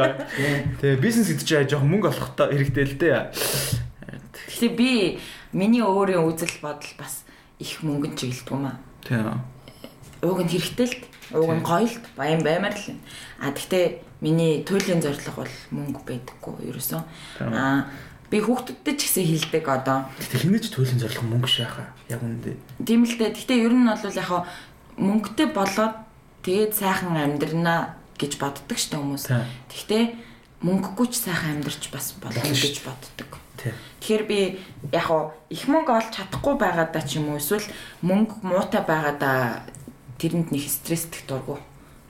Тэгээ 0.84 1.00
бизнес 1.00 1.32
гэдэг 1.32 1.48
чинь 1.48 1.70
жоохон 1.72 1.88
мөнгө 1.88 2.12
олохтой 2.12 2.52
хэрэгтэй 2.52 2.84
л 2.84 3.00
дээ. 3.00 3.20
Тэгэхээр 4.36 4.74
би 4.76 4.92
миний 5.56 5.80
өөрийн 5.80 6.28
үзэл 6.28 6.60
бодол 6.60 6.94
бас 7.00 7.24
их 7.64 7.80
мөнгөнд 7.80 8.20
чиглэдэг 8.20 8.52
юм 8.52 8.68
аа. 8.68 8.78
Тийм. 9.08 9.40
Ууг 10.20 10.44
нь 10.44 10.52
хэрэгтэй 10.52 10.88
л 11.32 11.40
ууг 11.40 11.52
нь 11.56 11.64
гоё 11.64 11.88
л 11.88 11.96
баян 12.20 12.44
баймаар 12.44 12.76
л. 12.76 13.00
А 13.40 13.56
тэгтээ 13.56 14.04
миний 14.20 14.68
туйлын 14.68 15.00
зорилго 15.00 15.48
бол 15.48 15.56
мөнгө 15.72 16.04
байдаггүй 16.04 16.76
ерөөсөн. 16.76 17.04
Аа 17.40 17.88
би 18.36 18.44
хүүхдүүдтэй 18.44 18.96
ч 19.00 19.02
гэсэн 19.08 19.24
хилдэг 19.32 19.64
одоо. 19.64 20.12
Гэтэ 20.20 20.44
хинэж 20.44 20.68
туйлын 20.68 21.00
зорилго 21.00 21.24
мөнгө 21.24 21.48
шааха. 21.48 21.96
Яг 22.12 22.20
үндэ. 22.20 22.60
Тийм 22.84 23.08
л 23.08 23.16
дээ. 23.16 23.32
Гэтэ 23.32 23.64
ер 23.64 23.72
нь 23.72 23.88
бол 23.88 24.04
яг 24.12 24.32
мөнгөтэй 25.00 25.48
болоод 25.56 25.96
тэгээд 26.44 26.76
сайхан 26.76 27.16
амьдрнаа 27.16 27.96
гэж 28.20 28.36
боддог 28.36 28.76
штэ 28.76 29.00
хүмүүс. 29.00 29.32
Тэгтээ 29.72 30.04
мөнгөгүй 30.68 31.08
ч 31.16 31.24
сайхан 31.24 31.64
амьдрч 31.64 31.88
бас 31.96 32.12
болно 32.20 32.44
гэж 32.44 32.84
боддог. 32.84 33.40
Тэгэхээр 33.56 34.24
би 34.28 34.60
яг 34.92 35.08
их 35.48 35.64
мөнгө 35.72 35.96
олж 35.96 36.12
чадахгүй 36.12 36.60
байгаадаа 36.60 37.04
ч 37.08 37.24
юм 37.24 37.32
уу 37.32 37.40
эсвэл 37.40 37.64
мөнгө 38.04 38.44
муутай 38.44 38.84
байгаадаа 38.84 39.64
тэрэнд 40.20 40.52
нэг 40.52 40.68
стресстэх 40.68 41.24
дургу 41.24 41.56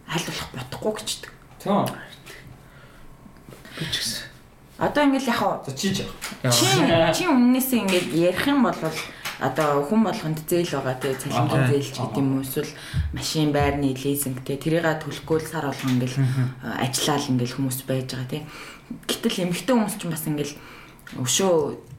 аль 0.10 0.26
болох 0.26 0.50
бодохгүй 0.58 0.94
гэждэг. 0.98 1.32
Тийм. 1.62 1.86
Би 3.78 3.86
ч 3.94 3.96
гэсэн 4.02 4.35
Одоо 4.80 5.04
ингээл 5.08 5.32
яг 5.32 5.42
чи 5.72 5.96
чи 5.96 6.04
чи 7.16 7.24
өмнөөсөө 7.32 7.80
ингээд 7.80 8.08
ярих 8.12 8.44
юм 8.48 8.68
бол 8.68 8.76
одоо 9.40 9.84
хүн 9.88 10.04
болгонд 10.04 10.40
зээл 10.48 10.80
байгаа 10.80 10.96
те 11.00 11.16
цалингийн 11.16 11.68
зээл 11.68 11.92
ч 11.92 11.98
гэдэм 12.00 12.28
үү 12.40 12.44
эсвэл 12.44 12.72
машин 13.16 13.52
байрны 13.52 13.92
лизинг 13.96 14.44
те 14.44 14.56
тэрийг 14.56 14.84
төлөхгүй 14.84 15.38
л 15.44 15.48
сар 15.48 15.68
болгон 15.68 16.00
ингээл 16.00 16.20
ажиллаал 16.80 17.32
ингээл 17.32 17.56
хүмүүс 17.56 17.80
байж 17.88 18.08
байгаа 18.16 18.32
те. 18.32 18.48
Гэтэл 19.08 19.44
эмэгтэй 19.48 19.76
хүмүүс 19.76 19.96
ч 20.00 20.04
бас 20.08 20.24
ингээл 20.28 20.56
өшөө 21.20 21.52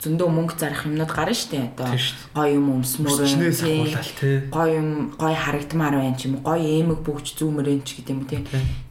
зөндөө 0.02 0.28
мөнгө 0.28 0.54
зарах 0.60 0.84
юмнууд 0.84 1.12
гарна 1.12 1.36
штэ 1.36 1.72
одоо 1.76 1.96
гоё 2.34 2.58
юм 2.58 2.82
өмсмөр 2.82 3.24
тий. 4.20 4.50
гоё 4.50 4.72
юм 4.82 4.90
гоё 5.14 5.36
харагдмаар 5.36 5.96
байна 6.02 6.18
ч 6.18 6.26
юм 6.26 6.40
уу 6.40 6.44
гоё 6.44 6.60
эмэг 6.60 7.00
бөгч 7.06 7.38
зүүмэр 7.38 7.72
энэ 7.72 7.84
ч 7.86 8.02
гэдэм 8.02 8.18
үү 8.20 8.28
тий. 8.28 8.40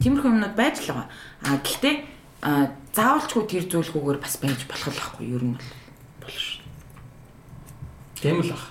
Тиймэрхүү 0.00 0.30
юмнууд 0.32 0.54
байж 0.56 0.82
л 0.82 0.96
байгаа. 0.96 1.06
А 1.44 1.60
гэхдээ 1.60 2.15
заавалчгүй 2.42 3.44
тэр 3.48 3.64
зүйлгүйгээр 3.70 4.18
бас 4.20 4.36
байж 4.40 4.60
болох 4.68 4.88
л 4.92 4.98
байхгүй 5.00 5.26
ер 5.32 5.44
нь 5.44 5.56
бол 5.56 5.70
болно 6.22 6.40
шүү. 6.40 6.64
Тийм 8.20 8.40
л 8.42 8.52
ах. 8.52 8.66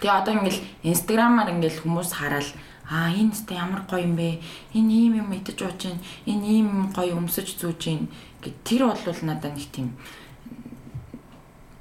Тэгээ 0.00 0.18
одоо 0.20 0.32
ингээл 0.36 0.62
инстаграмаар 0.82 1.50
ингээл 1.54 1.82
хүмүүс 1.82 2.10
хараад 2.14 2.48
аа 2.86 3.10
энэ 3.10 3.34
тест 3.34 3.50
ямар 3.50 3.82
гоё 3.90 4.06
юм 4.06 4.14
бэ? 4.14 4.38
Энэ 4.78 4.92
ийм 4.92 5.12
юм 5.22 5.30
идэж 5.34 5.58
ууж 5.62 5.80
гин, 5.82 5.98
энэ 6.26 6.46
ийм 6.46 6.68
гоё 6.94 7.18
өмсөж 7.18 7.58
зүүж 7.58 7.78
гин 7.82 8.06
гэд 8.42 8.56
тэр 8.62 8.86
бол 8.86 9.20
надад 9.26 9.58
нэг 9.58 9.66
тийм 9.74 9.94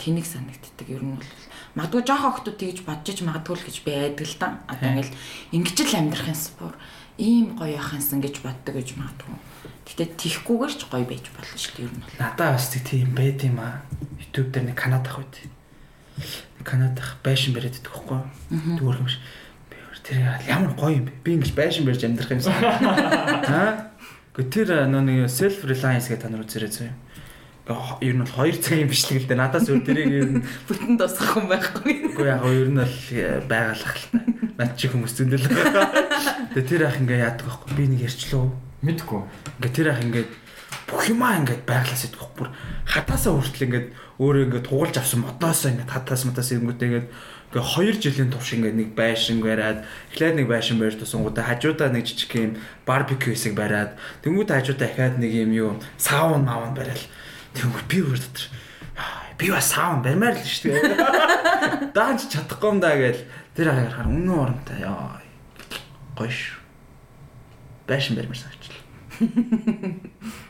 тэнэг 0.01 0.25
санагддаг. 0.25 0.87
Ер 0.89 1.03
нь 1.05 1.17
бол 1.17 1.31
магадгүй 1.77 2.01
жоох 2.05 2.25
охтууд 2.41 2.57
тэгж 2.57 2.85
бодож 2.85 3.17
магадгүй 3.21 3.55
л 3.57 3.67
гэж 3.69 3.77
би 3.85 3.91
айдаг 3.93 4.25
л 4.25 4.37
да. 4.41 4.47
Одоо 4.65 4.89
ингээл 4.97 5.17
ингэж 5.53 5.77
л 5.85 5.97
амьдрах 6.01 6.29
юмсан 6.29 6.53
бүр 6.57 6.73
ийм 7.21 7.53
гоё 7.57 7.77
явах 7.77 7.93
юмсан 7.97 8.21
гэж 8.21 8.41
боддог 8.41 8.73
гэж 8.73 8.97
магадгүй. 8.97 9.37
Гэтэ 9.95 10.19
тихгүйгээр 10.19 10.73
ч 10.75 10.83
гоё 10.91 11.07
байж 11.07 11.31
болно 11.31 11.55
шүү 11.55 11.71
дээ 11.79 11.87
ер 11.87 11.93
нь. 11.95 12.03
Надаа 12.19 12.59
бас 12.59 12.67
тийм 12.67 13.15
байд 13.15 13.39
юм 13.47 13.63
аа. 13.63 13.79
YouTube 14.19 14.51
дээр 14.51 14.67
нэг 14.67 14.75
Канада 14.75 15.07
ах 15.07 15.23
байд. 15.23 15.39
Канадах 16.67 17.15
байшин 17.23 17.55
бариад 17.55 17.79
идэх 17.79 17.95
байхгүй. 17.95 18.19
Дүүрх 18.75 18.99
юм 18.99 19.07
шиг. 19.07 19.23
Би 19.71 19.79
тэр 20.03 20.35
ямар 20.51 20.75
гоё 20.75 20.99
юм 20.99 21.07
бэ? 21.07 21.15
Би 21.23 21.39
ингэж 21.39 21.55
байшин 21.55 21.87
барьж 21.87 22.03
амьдрах 22.03 22.27
юмсан. 22.27 22.51
Аа? 22.59 23.95
Гэхдээ 24.35 24.51
тэр 24.51 24.69
нөө 24.91 25.03
нэг 25.07 25.31
self 25.31 25.63
reliance 25.63 26.11
гэдэг 26.11 26.27
та 26.27 26.27
нар 26.27 26.43
үзэрэй 26.43 26.71
зөө. 26.75 26.91
Ер 28.03 28.19
нь 28.19 28.23
бол 28.27 28.35
2 28.35 28.59
цагийн 28.59 28.91
бичлэг 28.91 29.23
л 29.23 29.27
дээ. 29.31 29.39
Надаас 29.39 29.71
өөр 29.71 29.79
тэрийг 29.87 30.11
ер 30.11 30.27
нь 30.27 30.43
бүтэн 30.67 30.99
тусах 30.99 31.39
хүн 31.39 31.47
байхгүй. 31.47 32.11
Үгүй 32.11 32.27
яг 32.27 32.43
ер 32.43 32.67
нь 32.67 32.83
бол 32.83 32.99
байгалах 33.47 33.95
л 33.95 34.07
та. 34.11 34.19
Над 34.59 34.75
чи 34.75 34.91
хүмүүс 34.91 35.15
зөндөл. 35.15 35.47
Тэгээ 36.51 36.67
тэр 36.67 36.83
ах 36.83 36.99
ингээ 36.99 37.23
яадаг 37.23 37.47
байхгүй. 37.47 37.71
Би 37.79 37.83
нэг 37.95 38.11
ярьчлаа. 38.11 38.51
Мэдгүй. 38.81 39.21
Ингээ 39.61 39.71
тэр 39.71 39.87
ах 39.93 40.01
ингээ 40.03 40.25
бүх 40.89 41.09
юмаа 41.09 41.39
ингээд 41.41 41.63
байглаас 41.65 42.03
идэх 42.05 42.29
бүр 42.35 42.51
хатаасаа 42.85 43.33
хүртэл 43.33 43.65
ингээд 43.65 43.87
өөрөө 44.21 44.43
ингээд 44.45 44.67
тугалж 44.69 44.95
авсан 44.99 45.25
мотоосоо 45.25 45.69
ингээд 45.73 45.93
хатаас 45.93 46.23
мотоос 46.27 46.49
ирэнгүүтээ 46.53 46.87
ингээд 46.89 47.07
ингээ 47.55 47.65
2 47.65 48.03
жилийн 48.03 48.29
турш 48.29 48.49
ингээ 48.53 48.73
нэг 48.75 48.89
байшин 48.93 49.39
бариад 49.41 49.87
эхлээд 50.13 50.35
нэг 50.37 50.47
байшин 50.51 50.77
барьж 50.77 50.99
тусангуудаа 51.01 51.45
хажуудаа 51.47 51.89
нэг 51.89 52.05
жижиг 52.05 52.31
юм 52.35 52.53
барбекю 52.85 53.33
хэсэг 53.33 53.57
бариад 53.57 53.97
тэнгуүтээ 54.21 54.55
хажуудаа 54.59 54.87
дахиад 54.87 55.15
нэг 55.17 55.31
юм 55.33 55.51
юу 55.55 55.71
саун 55.97 56.45
маун 56.45 56.77
бариад 56.77 57.01
тэнгуү 57.57 57.81
би 57.89 57.97
өөр 58.05 58.19
дотор 58.19 58.45
би 59.39 59.51
бас 59.51 59.71
саун 59.71 60.03
барьмаар 60.03 60.35
л 60.35 60.43
шүү 60.43 60.69
дээ 60.69 61.93
даанч 61.97 62.29
чадахгүй 62.29 62.69
юм 62.75 62.79
да 62.79 62.95
гээл 62.95 63.23
тэр 63.55 63.71
харахаар 63.71 64.07
үнэн 64.11 64.31
оронтой 64.31 64.79
яа 64.79 65.19
гоё 66.15 66.31
шүү 66.31 66.59
байшин 67.87 68.15
барьмаар 68.15 68.54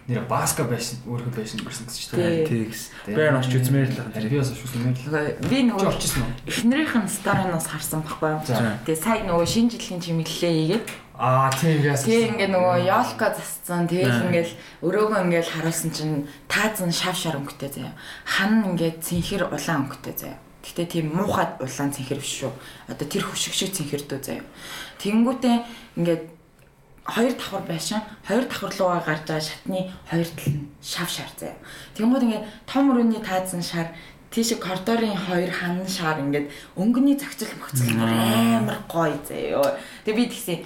Нэр 0.09 0.25
баска 0.29 0.65
байсан 0.65 1.01
өөрөө 1.05 1.31
байсан 1.33 1.59
гэсэн 1.61 1.85
гэж 1.85 1.95
чинь. 1.95 2.45
Тий 2.45 2.63
гэсэн. 2.69 3.15
Би 3.15 3.29
ноч 3.29 3.49
үзмээр 3.49 3.89
л 3.89 3.97
байна. 4.01 4.29
Би 4.29 4.37
бас 4.37 4.51
үзмээр 4.53 4.95
л. 4.95 5.49
Би 5.49 5.57
нөгөө 5.65 5.89
очсон 5.89 6.25
уу? 6.25 6.33
Эхнэрийнхэн 6.49 7.05
сториноос 7.09 7.67
харсан 7.69 8.01
байхгүй 8.05 8.29
юу? 8.37 8.41
Тэгээ 8.85 9.01
сая 9.01 9.25
нөгөө 9.25 9.47
шинэ 9.49 9.69
жилийн 9.73 10.01
чимэглэлээ 10.01 10.53
хийгээд 10.53 10.85
Аа 11.15 11.47
тийм 11.55 11.79
яасан. 11.79 12.11
Тэгээ 12.11 12.31
ингээ 12.35 12.49
нөгөө 12.51 12.77
ёлка 12.91 13.31
засцсан. 13.31 13.87
Тэгээл 13.87 14.27
ингээл 14.27 14.53
өрөөгөө 14.83 15.19
ингээл 15.23 15.53
харуулсан 15.55 15.91
чинь 15.95 16.27
таазан 16.51 16.91
шав 16.91 17.15
шар 17.15 17.39
өнгөтэй 17.39 17.71
заяа. 17.71 17.95
Хан 18.27 18.75
ингээд 18.75 18.99
цэнхэр 18.99 19.47
улаан 19.47 19.87
өнгөтэй 19.87 20.11
заяа. 20.11 20.43
Гэтэ 20.59 20.91
тийм 20.91 21.15
муухай 21.15 21.55
улаан 21.63 21.95
цэнхэр 21.95 22.19
биш 22.19 22.43
шүү. 22.43 22.51
Одоо 22.91 23.07
тэр 23.07 23.23
хөшиг 23.31 23.55
шиг 23.55 23.71
цэнхэрдүү 23.71 24.19
заяа. 24.19 24.43
Тэнгүүтээ 24.99 25.55
ингээд 26.03 26.23
хоёр 27.05 27.33
давхар 27.37 27.61
байшин 27.69 28.01
хоёр 28.27 28.43
давхар 28.49 28.73
руугаа 28.73 29.01
гарч 29.05 29.21
байгаа 29.29 29.41
шатны 29.41 29.79
хоёр 30.09 30.25
тал 30.25 30.53
нь 30.53 30.65
шав 30.81 31.09
шар 31.09 31.29
заяа. 31.37 31.55
Тэнгууд 31.93 32.25
ингээд 32.25 32.45
том 32.65 32.89
өрөөний 32.89 33.21
таазан 33.21 33.61
шар 33.61 33.93
тийш 34.33 34.57
коридорын 34.57 35.13
хоёр 35.13 35.51
хан 35.53 35.85
шар 35.85 36.17
ингээд 36.25 36.49
өнгөний 36.73 37.15
зохицол 37.15 37.53
мөхцөл 37.61 37.93
амар 38.01 38.81
гоё 38.89 39.17
заяа. 39.21 39.77
Тэгээ 40.03 40.17
би 40.17 40.25
тэгсэн 40.33 40.57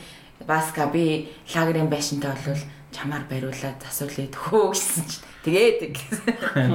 баска 0.48 0.88
би 0.88 1.28
лагерын 1.54 1.92
байшинтай 1.92 2.32
болвол 2.32 2.64
чамаар 2.96 3.24
бариулаад 3.30 3.84
засуулъя 3.84 4.32
төхөө 4.32 4.72
гэсэн 4.72 5.04
чинь. 5.12 5.26
Тэгээд 5.44 5.78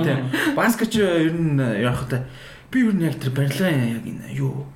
тийм 0.04 0.28
баска 0.54 0.84
ч 0.84 1.00
ер 1.00 1.32
нь 1.32 1.56
явахтай 1.80 2.28
би 2.74 2.82
юу 2.82 2.90
нэг 2.90 3.22
тэр 3.22 3.30
барилгын 3.30 4.02
яг 4.02 4.02
энэ 4.02 4.34
юу 4.34 4.66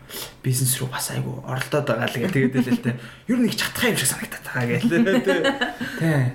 бизнес 0.46 0.78
руу 0.78 0.86
бас 0.86 1.10
айгу 1.10 1.42
оролдоод 1.42 1.90
байгаа 1.90 2.06
л 2.06 2.18
гэх 2.22 2.30
тэгээд 2.30 2.54
л 2.62 2.70
л 2.70 2.84
тэ. 2.86 2.94
Ер 3.26 3.38
нь 3.42 3.50
их 3.50 3.58
чадхаа 3.58 3.90
юм 3.90 3.98
шиг 3.98 4.06
санагдаад 4.14 4.46
байгаа 4.46 4.66
гэх 4.70 4.84
л 4.86 4.94
тий 5.98 6.30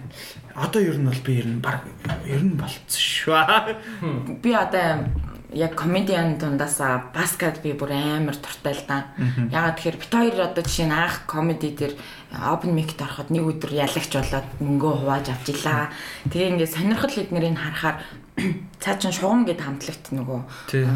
одоо 0.56 0.82
ер 0.82 0.98
нь 0.98 1.08
бол 1.10 1.22
би 1.26 1.34
ер 1.40 1.48
нь 1.48 1.62
баг 1.62 1.82
ер 2.30 2.44
нь 2.44 2.54
болцсон 2.54 3.02
шүү 3.02 4.38
би 4.42 4.54
одоо 4.54 5.10
яг 5.54 5.76
комедиан 5.76 6.38
дундаасаа 6.38 7.14
баскет 7.14 7.62
би 7.62 7.74
бүр 7.74 7.94
амар 7.94 8.36
туртай 8.36 8.74
л 8.74 8.84
да. 8.88 9.14
Ягаад 9.52 9.78
тэгэхээр 9.78 9.98
бит 10.02 10.14
хоёр 10.14 10.38
одоо 10.42 10.64
жишээ 10.64 10.88
нь 10.90 10.94
анх 10.94 11.26
комеди 11.26 11.70
дээр 11.74 11.94
open 12.34 12.74
mic-д 12.74 13.02
ороход 13.02 13.30
нэг 13.30 13.46
өдөр 13.46 13.72
ялагч 13.78 14.12
болоод 14.14 14.48
мөнгөө 14.58 14.94
хувааж 15.06 15.26
авчилаа. 15.30 15.94
Тэгээ 16.30 16.52
ингээд 16.58 16.74
сонирхол 16.74 17.16
эднэрийг 17.22 17.58
харахаар 17.58 17.98
цаа 18.82 18.96
чин 18.98 19.14
шугам 19.14 19.46
гэд 19.46 19.62
хамтлагт 19.62 20.10
нөгөө 20.10 20.40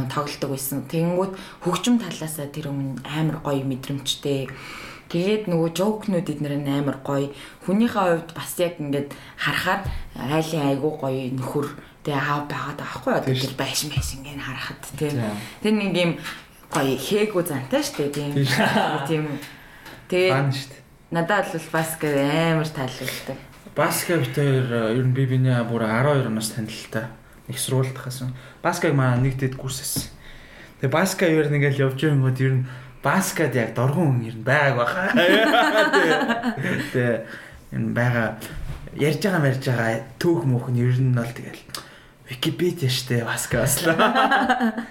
тоглолдог 0.09 0.49
байсан. 0.49 0.89
Тэнгүүд 0.89 1.33
хөгжим 1.61 2.01
талаасаа 2.01 2.49
тэр 2.49 2.73
өмнө 2.73 3.05
амар 3.05 3.37
гоё 3.45 3.61
мэдрэмжтэй. 3.61 4.49
Тэгээд 5.07 5.47
нөгөө 5.47 5.69
жоокнууд 5.77 6.27
эднэр 6.27 6.65
амар 6.67 6.99
гоё. 7.05 7.31
Хүнийхээ 7.63 8.27
хувьд 8.27 8.29
бас 8.33 8.51
яг 8.59 8.81
ингээд 8.81 9.13
харахаар 9.37 9.81
айлын 10.17 10.67
айгуу 10.73 10.93
гоё 10.99 11.31
нөхөр 11.31 11.67
тэгээ 12.07 12.23
аав 12.23 12.47
байгаад 12.47 12.79
аахгүй 12.79 13.13
одоо 13.19 13.35
тэр 13.35 13.55
байшин 13.59 13.91
байшин 13.91 14.23
гэн 14.23 14.39
харахад 14.39 14.79
тийм. 14.95 15.19
Тэр 15.59 15.73
нэг 15.75 15.91
юм 15.91 16.11
гоё 16.71 16.95
хээгүү 16.95 17.43
зантай 17.43 17.83
штэ 17.83 18.07
тийм. 18.15 18.31
Тийм. 19.03 19.27
Тэгээд 20.07 20.55
надад 21.11 21.51
бол 21.51 21.67
бас 21.75 21.99
амар 21.99 22.69
таалагддаг. 22.71 23.37
Баска 23.75 24.15
битээр 24.15 24.95
ер 24.95 25.03
нь 25.03 25.11
би 25.11 25.27
биний 25.27 25.51
бүр 25.67 25.83
12 25.83 26.31
оноос 26.31 26.55
танилтай 26.55 27.11
их 27.51 27.59
сургуульд 27.59 27.99
хасан. 27.99 28.31
Баскаг 28.63 28.95
манай 28.95 29.27
нэгдэд 29.27 29.59
курс 29.59 29.83
хийсэн. 29.83 30.07
Тэгээ 30.79 30.95
баска 30.95 31.27
ер 31.27 31.51
нь 31.51 31.59
ингээл 31.59 31.91
явж 31.91 31.99
байнгут 32.07 32.39
ер 32.39 32.63
нь 32.63 32.67
баскад 33.03 33.51
яг 33.51 33.75
доргон 33.75 34.23
хүн 34.23 34.31
ер 34.31 34.35
нь 34.39 34.47
байгааг 34.47 34.79
баха. 34.79 35.11
Тэгээ 36.95 37.27
энэ 37.75 37.91
байгаа 37.91 38.39
ярьж 38.95 39.21
байгаа 39.21 39.43
мэрж 39.43 39.63
байгаа 39.67 39.91
төөх 40.17 40.43
мөх 40.47 40.71
нь 40.71 40.79
ер 40.79 40.95
нь 40.95 41.11
бол 41.11 41.27
тэгэл 41.27 41.61
Википедиа 42.29 42.89
штэ 42.89 43.23
баска 43.23 43.63
басла. 43.63 43.95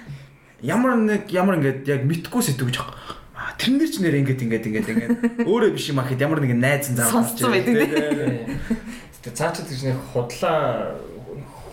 Ямар 0.62 0.96
нэг 0.96 1.28
ямар 1.30 1.60
ингээд 1.60 1.84
яг 1.84 2.02
мэдгүй 2.08 2.42
сэтгүүж 2.42 2.80
байгаа. 2.80 2.96
А 3.36 3.52
тэрнэр 3.60 3.90
ч 3.92 4.00
нэр 4.00 4.16
ингээд 4.24 4.40
ингээд 4.40 4.66
ингээд 4.72 4.88
ингээд 4.88 5.44
өөрөө 5.44 5.76
биш 5.76 5.92
юм 5.92 6.00
ахад 6.00 6.16
ямар 6.16 6.40
нэгэн 6.40 6.56
найз 6.56 6.88
зам 6.96 7.12
гарч 7.12 7.44
ирдэг. 7.44 7.92
Тэгээ 9.20 9.36
цаачд 9.36 9.68
гэж 9.68 9.80
нэг 9.84 10.00
худлаа 10.16 10.96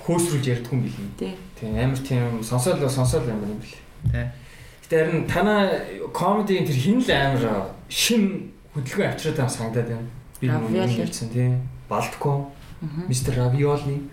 хөөсрүүлж 0.03 0.45
ярьдгүй 0.51 0.75
юм 0.75 0.83
билий. 0.83 1.35
Тийм 1.55 1.79
амар 1.79 1.99
тийм 2.03 2.43
сонсоол 2.43 2.83
сонсоол 2.91 3.23
юм 3.23 3.39
билий. 3.39 3.79
Тий. 4.11 4.27
Гэтэ 4.83 4.95
харин 4.99 5.23
танаа 5.31 5.79
комедийн 6.11 6.67
тэр 6.67 6.75
хин 6.75 6.99
л 6.99 7.07
амар 7.07 7.71
шин 7.87 8.51
хөдөлгөөн 8.75 9.15
авчираад 9.15 9.37
байгаа 9.39 9.55
санагдаад 9.55 9.89
байна. 9.95 10.11
Би 10.43 10.51
нэг 10.51 11.07
ярьсан 11.07 11.31
тийм. 11.31 11.63
Балтко, 11.87 12.51
Мистер 13.07 13.39
Равиоли. 13.39 14.03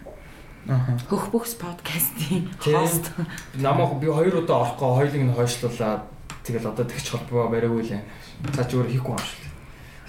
Аа. 0.69 0.99
Хөх 1.09 1.31
бөхс 1.33 1.57
подкастын 1.57 2.51
хост. 2.61 3.13
Намайг 3.55 3.97
би 3.97 4.07
хоёр 4.13 4.45
удаа 4.45 4.69
орохгүй 4.69 5.09
хоёулыг 5.09 5.25
нь 5.25 5.33
хойшлуулаад 5.33 6.05
тэгэл 6.45 6.69
одоо 6.69 6.85
тэгч 6.85 7.07
холбоо 7.17 7.49
бариагүй 7.49 7.85
лээ. 7.89 8.05
Цаа 8.53 8.69
ч 8.69 8.77
өөр 8.77 8.93
хийхгүй 8.93 9.17
юм 9.17 9.25
шиг. 9.25 9.43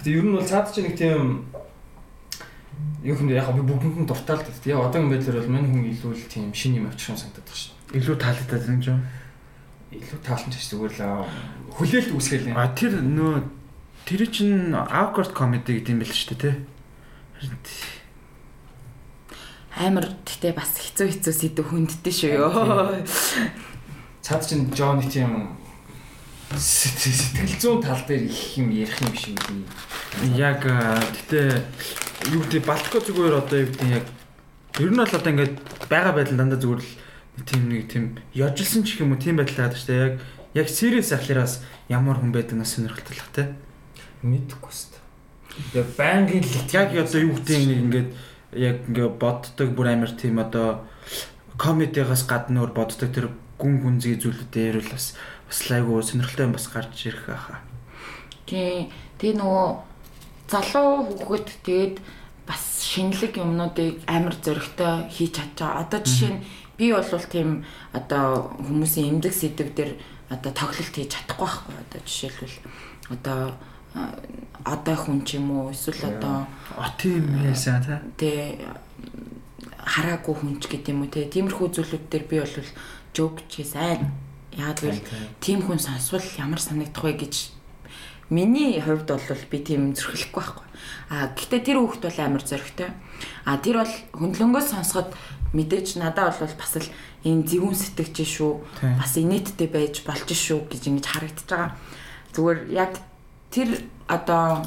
Гэтэ 0.01 0.11
ер 0.11 0.25
нь 0.27 0.35
бол 0.35 0.43
цаад 0.43 0.67
чи 0.75 0.83
нэг 0.83 0.95
тийм 0.99 1.47
юу 3.03 3.15
юм 3.15 3.29
яг 3.31 3.47
би 3.55 3.63
бүгдэнд 3.63 4.03
нь 4.03 4.09
дуртай 4.09 4.35
л 4.35 4.43
дээ. 4.43 4.75
Яг 4.75 4.91
одоогийн 4.91 5.11
байдлаар 5.15 5.39
бол 5.39 5.53
мань 5.55 5.67
хүн 5.71 5.87
илүү 5.87 6.11
л 6.19 6.27
тийм 6.27 6.51
шин 6.51 6.83
юм 6.83 6.91
авчих 6.91 7.15
юм 7.15 7.19
санагдаад 7.21 7.47
байна 7.47 7.55
шүү 7.55 7.71
дээ. 7.71 7.97
Илүү 8.01 8.15
таалагдаад 8.19 8.63
байна 8.67 8.83
жоо. 8.83 8.99
Илүү 9.91 10.19
таалан 10.19 10.51
ч 10.51 10.55
зүгээр 10.67 10.93
л 10.99 11.27
хүлээлт 11.79 12.11
үүсгээл. 12.11 12.59
А 12.59 12.67
тэр 12.75 12.99
нөө 12.99 13.33
тэр 14.03 14.21
чинь 14.27 14.75
awkward 14.75 15.31
comedy 15.31 15.79
гэдэг 15.79 15.93
юм 15.95 16.01
байл 16.03 16.11
шүү 16.11 16.35
дээ, 16.35 16.59
тий. 16.59 18.00
Амар 19.81 20.13
гэхдээ 20.21 20.53
бас 20.53 20.77
хэцүү 20.77 21.07
хэцүү 21.09 21.33
сэдв 21.33 21.65
хүндтэй 21.65 22.13
шүү 22.13 22.31
ёо. 22.37 23.01
Цаад 24.25 24.45
чинь 24.45 24.69
Джонни 24.69 25.09
тийм 25.09 25.57
сэтгэл 26.53 27.57
зүйн 27.57 27.81
тал 27.81 27.97
дээр 28.05 28.29
их 28.29 28.61
юм 28.61 28.69
ярих 28.69 28.93
юм 29.01 29.15
шиг 29.17 29.41
үү. 29.41 29.65
Яг 30.37 30.61
гэтээ 30.69 31.65
юу 32.29 32.45
гэдэг 32.45 32.61
Балтко 32.61 33.01
зүгээр 33.01 33.41
одоо 33.41 33.57
юу 33.57 33.73
гэдэг 33.73 33.89
яг 33.89 34.05
ер 34.77 34.91
нь 34.93 35.01
бол 35.01 35.09
одоо 35.09 35.31
ингээд 35.33 35.55
байгаа 35.89 36.13
байдал 36.13 36.37
дандаа 36.37 36.61
зүгээр 36.61 36.81
л 36.85 36.91
тийм 37.41 37.61
нэг 37.65 37.89
тийм 37.89 38.05
яжилсан 38.37 38.85
ч 38.85 39.01
юм 39.01 39.17
уу 39.17 39.17
тийм 39.17 39.41
байдал 39.41 39.65
байгаа 39.65 39.81
шүү 39.81 39.89
дээ. 39.89 40.05
Яг 40.05 40.15
яг 40.61 40.67
serious 40.69 41.09
ахлараас 41.09 41.65
ямар 41.89 42.21
хүн 42.21 42.29
байдаг 42.29 42.61
нас 42.61 42.77
сонирхолтой 42.77 43.17
л 43.17 43.33
те. 43.33 43.43
Мэдхгүй 44.21 44.69
шүү 44.69 44.93
дээ. 44.93 45.81
Яг 45.81 45.87
байнгын 45.97 46.45
л 46.45 46.69
яг 46.69 46.93
одоо 46.93 47.17
юу 47.17 47.33
гэдэг 47.33 47.57
нэг 47.65 47.79
ингээд 47.81 48.09
яг 48.53 48.83
ингээд 48.87 49.19
боддог 49.19 49.69
бүр 49.75 49.93
амар 49.93 50.11
тийм 50.11 50.39
одоо 50.39 50.83
комедигаас 51.57 52.27
гадна 52.27 52.63
өөр 52.63 52.73
боддог 52.75 53.11
тэр 53.11 53.31
гүн 53.61 53.79
гүнзгий 53.83 54.17
зүйлүүдээр 54.17 54.81
бол 54.81 54.91
бас 54.91 55.13
бас 55.47 55.59
айгу 55.71 56.01
сонирхолтой 56.01 56.45
юм 56.49 56.55
бас 56.55 56.67
гарч 56.67 57.05
ирэх 57.05 57.27
байхаа. 57.27 57.59
Тий. 58.45 58.89
Тэгээ 59.21 59.37
нөгөө 59.37 59.67
залуу 60.49 61.05
хүүхэд 61.07 61.47
тэгээд 61.63 61.95
бас 62.49 62.63
шинэлэг 62.83 63.37
юмнуудыг 63.37 64.03
амар 64.09 64.35
зөрөгтэй 64.35 65.07
хийж 65.07 65.31
чадж 65.37 65.55
байгаа. 65.61 65.85
Одоо 65.85 65.99
жишээ 66.03 66.31
нь 66.35 66.43
би 66.75 66.91
бол 66.91 67.05
тийм 67.05 67.63
одоо 67.93 68.51
хүмүүсийн 68.59 69.21
эмнэлэг 69.21 69.35
сэдв 69.37 69.69
дээр 69.77 69.91
одоо 70.33 70.51
тоглолт 70.51 70.91
хийж 70.91 71.13
чадахгүй 71.13 71.47
байхгүй. 71.47 71.75
Одоо 71.77 71.99
жишээлбэл 72.03 72.57
одоо 73.15 73.39
одоо 74.63 74.95
хүн 74.95 75.25
ч 75.25 75.35
юм 75.37 75.51
уу 75.51 75.71
эсвэл 75.71 76.15
одоо 76.15 76.47
тийм 76.97 77.35
яасан 77.43 77.81
та. 77.83 78.01
Тэ 78.15 78.61
хараагүй 79.81 80.35
хүнч 80.37 80.69
гэдэг 80.69 80.93
юм 80.93 81.03
уу 81.03 81.11
те. 81.11 81.25
Тиймэрхүү 81.27 81.67
зүйлүүд 81.75 82.05
дээр 82.07 82.25
би 82.29 82.37
бол 82.39 82.55
жоок 83.13 83.41
чи 83.49 83.65
сайн. 83.65 84.13
Яг 84.55 84.79
л 84.83 84.99
тийм 85.41 85.65
хүн 85.65 85.79
сонсвол 85.81 86.23
ямар 86.37 86.61
санагдах 86.61 87.03
вэ 87.03 87.25
гэж 87.25 87.51
миний 88.31 88.79
хувьд 88.79 89.11
бол 89.11 89.43
би 89.51 89.57
тийм 89.59 89.91
зөрхлөхгүй 89.91 90.39
байхгүй. 90.39 90.67
А 91.11 91.27
гэхдээ 91.35 91.61
тэр 91.67 91.77
хүүхд 91.83 92.03
бол 92.07 92.19
амар 92.23 92.43
зөрөгтэй. 92.47 92.89
А 93.43 93.57
тэр 93.59 93.83
бол 93.83 93.93
хөндлөнгөөс 94.15 94.67
сонсоход 94.71 95.11
мэдээж 95.51 95.99
надад 95.99 96.39
бол 96.39 96.55
бас 96.55 96.73
л 96.79 96.87
энэ 97.27 97.43
зөвүүн 97.43 97.75
сэтгэж 97.75 98.15
шүү. 98.23 98.53
Бас 98.95 99.13
инээдтэй 99.19 99.67
байж 99.67 100.03
болж 100.07 100.29
шүү 100.31 100.71
гэж 100.71 100.83
ингэж 100.87 101.05
харагдаж 101.11 101.47
байгаа. 101.51 101.71
Зүгээр 102.31 102.59
яг 102.71 102.93
тэр 103.51 103.83
одоо 104.07 104.63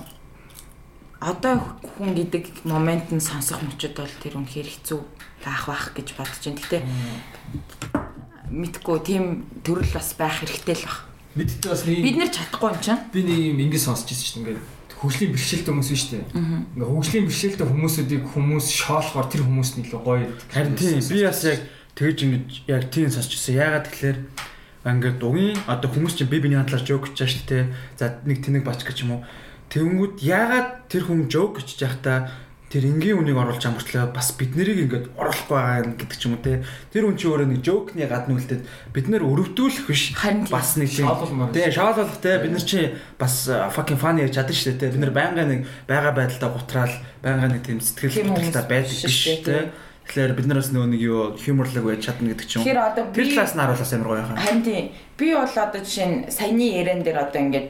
одоо 1.25 1.57
хүн 1.97 2.13
гэдэг 2.13 2.69
момент 2.69 3.09
нь 3.09 3.21
сонсох 3.21 3.65
мөчөд 3.65 3.97
бол 3.97 4.15
тэр 4.21 4.37
үнэхээр 4.37 4.69
хэцүү 4.69 5.01
байх 5.41 5.65
байх 5.65 5.85
гэж 5.97 6.09
бодож 6.21 6.45
байна. 6.45 6.61
Гэтэ 6.61 6.79
мэдгүй 8.53 8.99
тийм 9.01 9.25
төрөл 9.65 9.89
бас 9.89 10.13
байх 10.21 10.45
хэрэгтэй 10.45 10.77
л 10.77 10.85
баг. 10.85 10.99
Мэддэг 11.33 11.71
бас 11.73 11.83
нэг 11.89 12.05
бид 12.05 12.17
нэр 12.21 12.31
чадахгүй 12.31 12.69
юм 12.77 12.81
чинь. 12.85 13.01
Би 13.09 13.21
нэг 13.25 13.41
юм 13.57 13.59
ингэ 13.65 13.81
сонсч 13.81 14.13
ирсэн 14.13 14.45
шүү 14.45 14.45
дээ. 14.45 14.61
Ингээд 14.61 14.95
хөгжлийн 15.01 15.33
бэрхшээлтэй 15.33 15.73
хүмүүс 15.73 15.89
шүү 15.89 16.13
дээ. 16.13 16.25
Ингээ 16.77 16.89
хөгжлийн 16.93 17.27
бэрхшээлтэй 17.27 17.67
хүмүүсүүдийг 17.73 18.25
хүмүүс 18.37 18.67
шоолохоор 18.69 19.27
тэр 19.33 19.43
хүмүүс 19.49 19.71
нь 19.75 19.83
илүү 19.89 20.01
гоё. 20.05 20.29
Харин 20.53 20.77
тийм 20.77 21.01
би 21.01 21.19
бас 21.25 21.41
яг 21.49 21.61
тэгж 21.97 22.19
ингэж 22.21 22.49
яг 22.69 22.83
тийм 22.93 23.09
сонсч 23.09 23.33
ирсэн. 23.33 23.59
Яагаад 23.59 23.89
тэгэхээр 23.89 24.19
ингээд 24.85 25.17
дугийн 25.17 25.57
одоо 25.65 25.89
хүмүүс 25.89 26.21
чинь 26.21 26.29
би 26.29 26.45
биний 26.45 26.61
хадлаар 26.61 26.85
жоок 26.85 27.09
гэж 27.09 27.25
шүү 27.25 27.45
дээ. 27.49 27.65
За 27.97 28.21
нэг 28.29 28.45
тэнэг 28.45 28.69
бач 28.69 28.85
гэж 28.85 29.09
юм 29.09 29.17
уу. 29.17 29.25
Тэнгүүд 29.73 30.21
яагаад 30.21 30.93
тэр 30.93 31.09
хүн 31.09 31.25
жоок 31.33 31.57
гэж 31.65 31.81
яхта 31.81 32.29
тэр 32.75 32.91
энгийн 32.91 33.23
үнийг 33.23 33.39
оруулж 33.39 33.63
амартлаа 33.63 34.11
бас 34.11 34.35
бид 34.35 34.59
нарыг 34.59 34.83
ингээд 34.83 35.07
оруулахгүй 35.15 35.55
байгаа 35.55 35.95
гэдэг 35.95 36.19
ч 36.19 36.27
юм 36.27 36.35
уу 36.35 36.43
те 36.43 36.67
тэр 36.91 37.07
хүн 37.07 37.15
чи 37.15 37.31
өөрөө 37.31 37.49
нэг 37.55 37.63
жоокны 37.63 38.03
гадна 38.03 38.35
үлдээд 38.35 38.63
бид 38.91 39.07
нар 39.07 39.23
өрөвдүүлэх 39.23 39.87
биш. 39.87 40.11
Бас 40.51 40.75
нэг 40.75 40.91
тийм 40.91 41.07
тий 41.55 41.71
шаалуулах 41.71 42.19
те 42.19 42.43
бид 42.43 42.51
нар 42.51 42.67
чи 42.67 42.99
бас 43.15 43.47
fucking 43.47 44.01
funny 44.03 44.27
яаж 44.27 44.43
чадсан 44.43 44.59
шүү 44.59 44.69
дээ 44.75 44.81
те 44.83 44.91
бид 44.91 45.03
нар 45.07 45.15
байнга 45.15 45.47
нэг 45.47 45.61
байгаа 45.87 46.13
байдалтай 46.19 46.51
гутраал 46.51 46.95
байнга 47.23 47.47
нэг 47.55 47.63
тийм 47.63 47.79
сэтгэл 47.79 48.35
хөдлөлтөй 48.35 48.65
байдаг 48.67 48.99
биш 49.07 49.23
те 49.47 49.71
Тэгэхээр 50.05 50.37
бид 50.37 50.47
нараас 50.47 50.69
нөгөө 50.69 50.89
нэг 50.93 51.01
юу 51.01 51.21
хьюморлог 51.41 51.85
байж 51.89 52.05
чадна 52.05 52.37
гэдэг 52.37 52.47
ч 52.47 52.61
юм. 52.61 52.65
Тэр 52.69 52.77
одоо 52.77 53.09
би 53.09 53.25
тэр 53.25 53.41
талаас 53.41 53.57
нь 53.57 53.63
харуулаас 53.65 53.93
амар 53.97 54.09
гоё 54.13 54.25
хаа. 54.29 54.37
Харин 54.37 54.63
тийм. 54.63 54.87
Би 55.17 55.27
бол 55.33 55.49
одоо 55.49 55.81
жишээ 55.81 56.07
нь 56.07 56.19
саяны 56.29 56.67
ярен 56.77 57.01
дээр 57.01 57.19
одоо 57.25 57.41
ингээд 57.41 57.69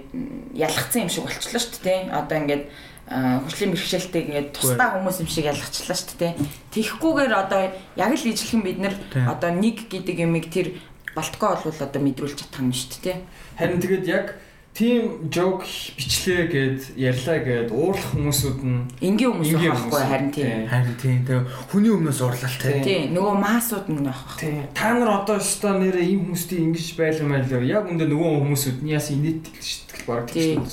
ялгцсан 0.59 1.07
юм 1.07 1.11
шиг 1.15 1.25
болчихлоо 1.31 1.63
шүү 1.63 1.83
дээ. 1.87 2.01
Одоо 2.11 2.37
ингээд 2.43 2.65
хөгжлийн 3.05 3.73
бэрхшээлтэй 3.77 4.23
ингээд 4.25 4.49
тусдаа 4.57 4.89
хүмүүс 4.97 5.21
юм 5.23 5.29
шиг 5.29 5.47
ялгачлаа 5.47 5.95
шүү 5.95 6.17
дээ. 6.19 6.33
Тэхгүүгээр 6.73 7.35
одоо 7.37 7.61
яг 8.01 8.13
л 8.17 8.29
ижлэхэн 8.33 8.63
бид 8.65 8.79
нар 8.81 8.95
одоо 9.29 9.51
нэг 9.53 9.87
гэдэг 9.93 10.17
юмыг 10.25 10.49
тэр 10.49 10.81
балтгоо 11.13 11.55
болвол 11.55 11.85
одоо 11.85 12.01
мэдрүүлж 12.01 12.41
чадах 12.41 12.65
юм 12.65 12.73
шүү 12.73 12.99
дээ. 13.05 13.17
Харин 13.61 13.79
тэгээд 13.79 14.07
яг 14.09 14.27
тийм 14.75 15.31
жок 15.31 15.63
бичлээ 15.95 16.51
гэд 16.51 16.81
ярьлаа 16.99 17.39
гэд 17.47 17.71
уурлах 17.71 18.11
хүмүүсүүд 18.11 18.59
нь 18.67 18.83
энгийн 19.07 19.31
хүмүүс 19.31 19.55
байхгүй 19.55 20.03
харин 20.03 20.31
тийм. 20.35 20.67
Харин 20.67 20.97
тийм 20.99 21.19
тэгээ 21.23 21.47
хүний 21.71 21.93
өмнөөс 21.95 22.19
уурлал 22.19 22.59
тийм 22.59 23.15
нөгөө 23.15 23.35
маасууд 23.39 23.87
нь 23.87 24.03
байх 24.03 24.35
тийм 24.35 24.67
та 24.75 24.99
нар 24.99 25.23
одоо 25.23 25.39
өстой 25.39 25.79
нэрээ 25.79 26.11
ийм 26.11 26.27
хүмүүстийг 26.27 26.75
ингэж 26.75 26.87
байлгамаа 26.99 27.47
л 27.47 27.71
яг 27.71 27.87
үндэ 27.87 28.11
нөгөө 28.11 28.31
хүмүүсүүд 28.43 28.79
нь 28.83 28.91
яс 28.91 29.15
инээдэл 29.15 29.63
шийтгэл 29.63 30.11
баг 30.11 30.27
тийм 30.27 30.67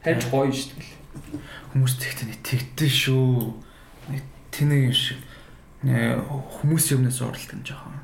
харин 0.00 0.24
гоё 0.32 0.48
шийтгэл 0.48 0.96
хүмүүс 1.76 1.94
тэгтээ 2.00 2.26
нэг 2.32 2.40
тэгдэж 2.40 2.92
шүү. 3.04 3.52
Нэг 4.16 4.24
тэнэг 4.48 4.80
юм 4.88 4.96
шиг. 4.96 5.20
Хүмүүсийн 5.84 7.04
өмнөөс 7.04 7.20
уурлалт 7.20 7.52
юм 7.52 7.62
жоохон 7.68 7.96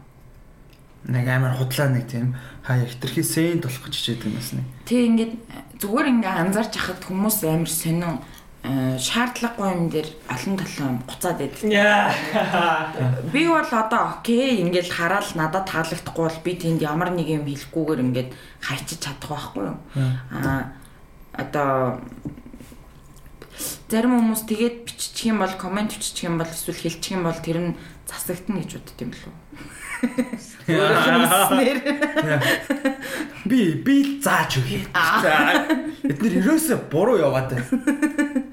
нэг 1.09 1.27
амар 1.27 1.57
худлаа 1.59 1.89
нэг 1.91 2.07
тийм 2.07 2.37
хаяа 2.63 2.87
хитрхи 2.87 3.23
сент 3.23 3.67
болох 3.67 3.83
гэж 3.87 3.95
хичээд 3.95 4.25
юм 4.27 4.35
байна. 4.39 4.65
Тэг 4.87 5.01
ингээд 5.11 5.33
зүгээр 5.83 6.11
ингээд 6.15 6.41
анзаарч 6.47 6.73
хахад 6.79 7.03
хүмүүс 7.07 7.37
амар 7.43 7.71
сонин 7.71 8.23
э, 8.63 8.99
шаардлагагүй 9.03 9.69
юм 9.75 9.83
дээр 9.91 10.09
олон 10.31 10.55
талын 10.59 10.99
гуцаад 11.03 11.39
байдаг. 11.43 11.63
Би 13.35 13.43
бол 13.51 13.67
одоо 13.67 14.03
окей 14.23 14.63
ингээд 14.63 14.89
хараад 14.95 15.35
надад 15.35 15.67
таалагдахгүй 15.67 16.25
бол 16.31 16.41
би 16.47 16.53
тэнд 16.55 16.81
ямар 16.87 17.11
нэг 17.11 17.27
юм 17.27 17.45
хэлэхгүйгээр 17.51 18.05
ингээд 18.07 18.31
хайчиж 18.63 18.99
чадах 19.03 19.31
байхгүй 19.35 19.75
юу. 19.75 19.79
Аа 20.31 20.79
одоо 21.33 22.01
зарим 23.89 24.17
хүмүүс 24.21 24.45
тэгээд 24.49 24.77
биччих 24.85 25.33
юм 25.33 25.41
бол 25.41 25.55
комент 25.57 25.97
биччих 25.97 26.29
юм 26.29 26.37
бол 26.37 26.49
эсвэл 26.49 26.77
хэлчих 26.77 27.17
юм 27.17 27.25
бол 27.25 27.37
тэр 27.41 27.59
нь 27.61 27.77
засагдана 28.09 28.61
гэж 28.61 28.73
бодд 28.77 29.01
юм 29.01 29.13
болов 30.67 31.53
Би 33.45 33.75
би 33.75 34.21
зааж 34.23 34.59
өгье. 34.63 34.87
Эднэр 36.07 36.39
ерөөсө 36.39 36.79
буруу 36.93 37.19
яваад 37.19 37.51
байна. 37.51 37.67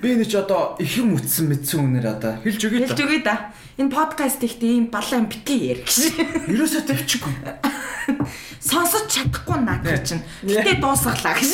Би 0.01 0.15
энэ 0.17 0.25
ч 0.25 0.35
одоо 0.41 0.75
их 0.81 0.97
юм 0.97 1.13
үтсэн 1.13 1.45
мэдсэн 1.53 1.79
үнээр 1.85 2.07
одоо 2.09 2.33
хэлж 2.41 2.61
өгье. 2.65 2.87
Хэлж 2.89 2.99
өгье 3.05 3.21
да. 3.21 3.53
Энэ 3.79 3.95
подкаст 3.95 4.43
ихтэй 4.43 4.75
ийм 4.75 4.91
балан 4.91 5.31
битгий 5.31 5.71
ярих 5.71 5.87
гэж. 5.87 6.11
Ерөөсө 6.51 6.83
төвчгүй. 6.83 7.31
Сонсож 8.59 9.07
чадахгүй 9.07 9.55
надад 9.63 10.03
чинь. 10.03 10.19
Гэтэ 10.43 10.83
дуусгалаа 10.83 11.31
гэж. 11.39 11.51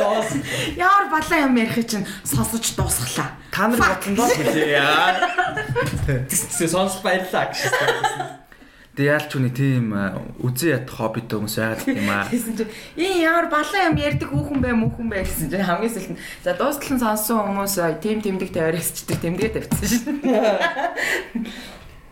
Дуус. 0.00 0.30
Яар 0.80 1.12
балан 1.12 1.52
юм 1.52 1.60
ярих 1.60 1.84
чинь 1.84 2.08
сонсож 2.24 2.72
дуусгалаа. 2.72 3.36
Та 3.52 3.68
нар 3.68 4.00
бодлоо 4.00 4.32
хэлээ 4.32 4.72
яа. 4.80 5.28
Тэсээ 6.32 6.72
сонсол 6.72 7.04
баярлаа 7.04 7.52
гэж. 7.52 7.60
Тэг 8.96 9.06
яалч 9.06 9.30
үний 9.38 9.54
тийм 9.54 9.94
үзэн 10.42 10.82
ят 10.82 10.90
хоббитой 10.90 11.38
хүмүүс 11.38 11.56
байгаад 11.56 11.86
юм 11.94 12.10
аа. 12.10 12.26
Тэсэн 12.26 12.54
чи 12.58 12.66
энэ 12.98 13.22
ямар 13.22 13.46
балан 13.46 13.94
юм 13.94 13.96
ярьдаг 14.02 14.28
хүүхэн 14.34 14.58
бай 14.58 14.74
мөхөн 14.74 15.08
бай 15.08 15.22
гэсэн 15.22 15.46
чи 15.46 15.62
хамгийн 15.62 15.94
сүүлд 15.94 16.10
нь 16.14 16.20
за 16.42 16.58
дуустал 16.58 16.98
нь 16.98 17.02
сонсон 17.02 17.38
хүмүүс 17.54 17.74
тийм 18.02 18.18
тэмдэг 18.18 18.50
тавиарсчдаг 18.50 19.18
тэмдэгэ 19.22 19.54
тавьчихсан 19.62 19.88
шин. 19.88 20.18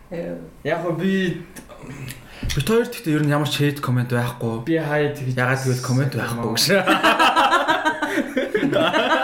Яг 0.65 0.81
би 0.97 1.43
Бид 2.55 2.69
хоёр 2.69 2.87
гэхдээ 2.87 3.15
ер 3.19 3.23
нь 3.27 3.35
ямар 3.35 3.51
ч 3.51 3.61
хейт 3.61 3.83
комент 3.83 4.15
байхгүй. 4.15 4.63
Би 4.65 4.79
хаяа 4.79 5.13
тэгж 5.13 5.35
ягаад 5.37 5.59
гэвэл 5.59 5.83
комент 5.85 6.15
байхгүй 6.15 6.55
гэж. 6.55 6.71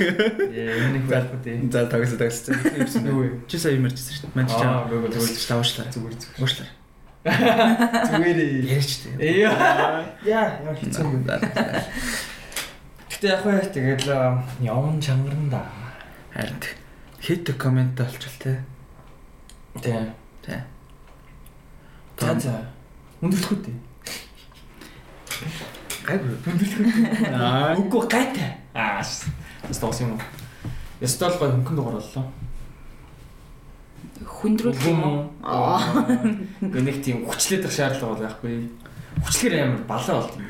Яа, 0.00 0.90
нэг 0.94 1.04
байхгүй 1.06 1.38
дээ. 1.44 1.70
За 1.70 1.86
тагс 1.86 2.16
тагс. 2.16 2.48
Юу 3.04 3.44
чи 3.46 3.56
сая 3.60 3.76
юмэрчсэн 3.76 4.14
шүү 4.16 4.26
дээ. 4.28 4.36
Манд 4.36 4.50
чаа. 4.50 4.88
Зүгээр 4.88 5.12
таваачлаа. 5.46 5.86
Зүгээр 5.92 6.14
зүгээр. 6.16 6.40
Уушлаа. 6.40 6.70
Зүгээрээ. 7.20 8.52
Ярьч 8.64 8.92
дээ. 9.04 9.44
Яа. 9.44 10.04
Яа, 10.24 10.46
яа 10.64 10.74
хэцүү 10.74 11.04
юм. 11.04 11.24
Гэтэ 11.28 13.26
яг 13.28 13.44
хөө 13.44 13.60
тэгэл 13.68 14.08
явн 14.64 14.96
чангарна 15.04 15.52
да. 15.52 15.62
Харин 16.32 16.56
хейт 17.20 17.44
комент 17.60 18.00
олчвал 18.00 18.36
те. 18.40 18.64
Тэ. 19.82 20.14
Тэ. 20.40 20.64
За 22.16 22.32
за. 22.40 22.54
Өндөрлөх 23.20 23.52
үү? 23.52 23.76
Гайгүй. 26.08 26.32
Өндөрлөх 26.48 26.80
үү? 26.80 27.34
Аа. 27.36 27.76
Үгүй 27.76 28.08
гайтай. 28.08 28.56
Аа. 28.72 29.04
Стос 29.68 30.00
юм 30.00 30.16
уу? 30.16 30.20
Ястал 31.00 31.36
гой 31.36 31.52
хөнгөн 31.52 31.76
дугаар 31.76 32.00
боллоо. 32.00 32.24
Хүндрүүл 34.24 34.88
юм 34.88 35.00
уу? 35.04 35.18
Аа. 35.44 35.80
Гэ 36.64 36.80
нэг 36.80 37.04
тийм 37.04 37.28
хүчлээдэх 37.28 37.72
шаардлага 37.72 38.16
бол 38.16 38.24
байхгүй. 38.24 38.68
Хүчлэгээр 39.20 39.64
амар 39.64 39.84
балаа 39.84 40.24
болт 40.24 40.34
юм. 40.40 40.48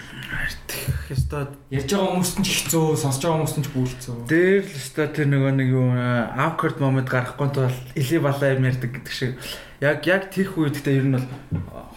Ястаа 1.11 1.51
ярьж 1.75 1.91
байгаа 1.91 2.11
хүмүүст 2.15 2.39
нь 2.39 2.47
ч 2.47 2.51
хэцүү, 2.71 2.87
сонсож 2.95 3.23
байгаа 3.27 3.39
хүмүүст 3.43 3.59
нь 3.59 3.67
ч 3.67 3.69
бүлцүү. 3.75 4.17
Дээр 4.31 4.63
л 4.63 4.75
ястаа 4.79 5.07
тэр 5.11 5.27
нөгөө 5.27 5.53
нэг 5.59 5.69
юу 5.75 5.91
awkward 5.91 6.79
moment 6.79 7.09
гарахгүй 7.11 7.49
тул 7.51 7.75
илий 7.99 8.21
балаа 8.23 8.55
юм 8.55 8.67
ярьдаг 8.71 8.91
гэдэг 8.95 9.15
шиг. 9.15 9.35
Яг 9.83 10.07
яг 10.07 10.31
тэрх 10.31 10.55
үед 10.55 10.79
гэдэг 10.79 10.95
ер 10.95 11.07
нь 11.11 11.15
бол 11.19 11.27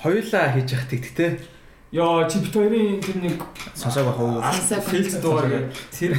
хоёулаа 0.02 0.54
хийж 0.58 0.74
явах 0.74 0.90
тэгтэй. 0.90 1.30
Яа, 1.94 2.26
чи 2.26 2.42
бит 2.42 2.56
хоёрын 2.58 2.98
тэр 3.06 3.18
нэг 3.22 3.38
сонсоог 3.78 4.18
уу. 4.18 4.42
Филд 4.42 5.14
дугаар 5.22 5.46
гэдэг. 5.46 5.70
Тэр 5.94 6.14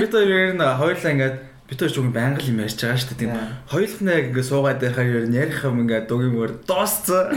бит 0.00 0.12
хоёр 0.16 0.32
ер 0.32 0.56
нь 0.56 0.64
хоёулаа 0.64 1.12
ингээд 1.12 1.36
бид 1.68 1.76
хоёр 1.76 1.92
үгүй 1.92 2.12
байнга 2.16 2.40
юм 2.40 2.64
ярьж 2.64 2.80
байгаа 2.80 2.96
шүү 2.96 3.12
дээ. 3.12 3.20
Тийм 3.20 3.36
хоёулахнаа 3.68 4.16
яг 4.16 4.26
ингээ 4.32 4.48
суугаад 4.48 4.80
байхаар 4.80 5.28
нь 5.28 5.36
ярих 5.36 5.60
юм 5.68 5.84
ингээ 5.84 6.08
дугийн 6.08 6.32
мөр 6.32 6.56
дуусцсан. 6.64 7.36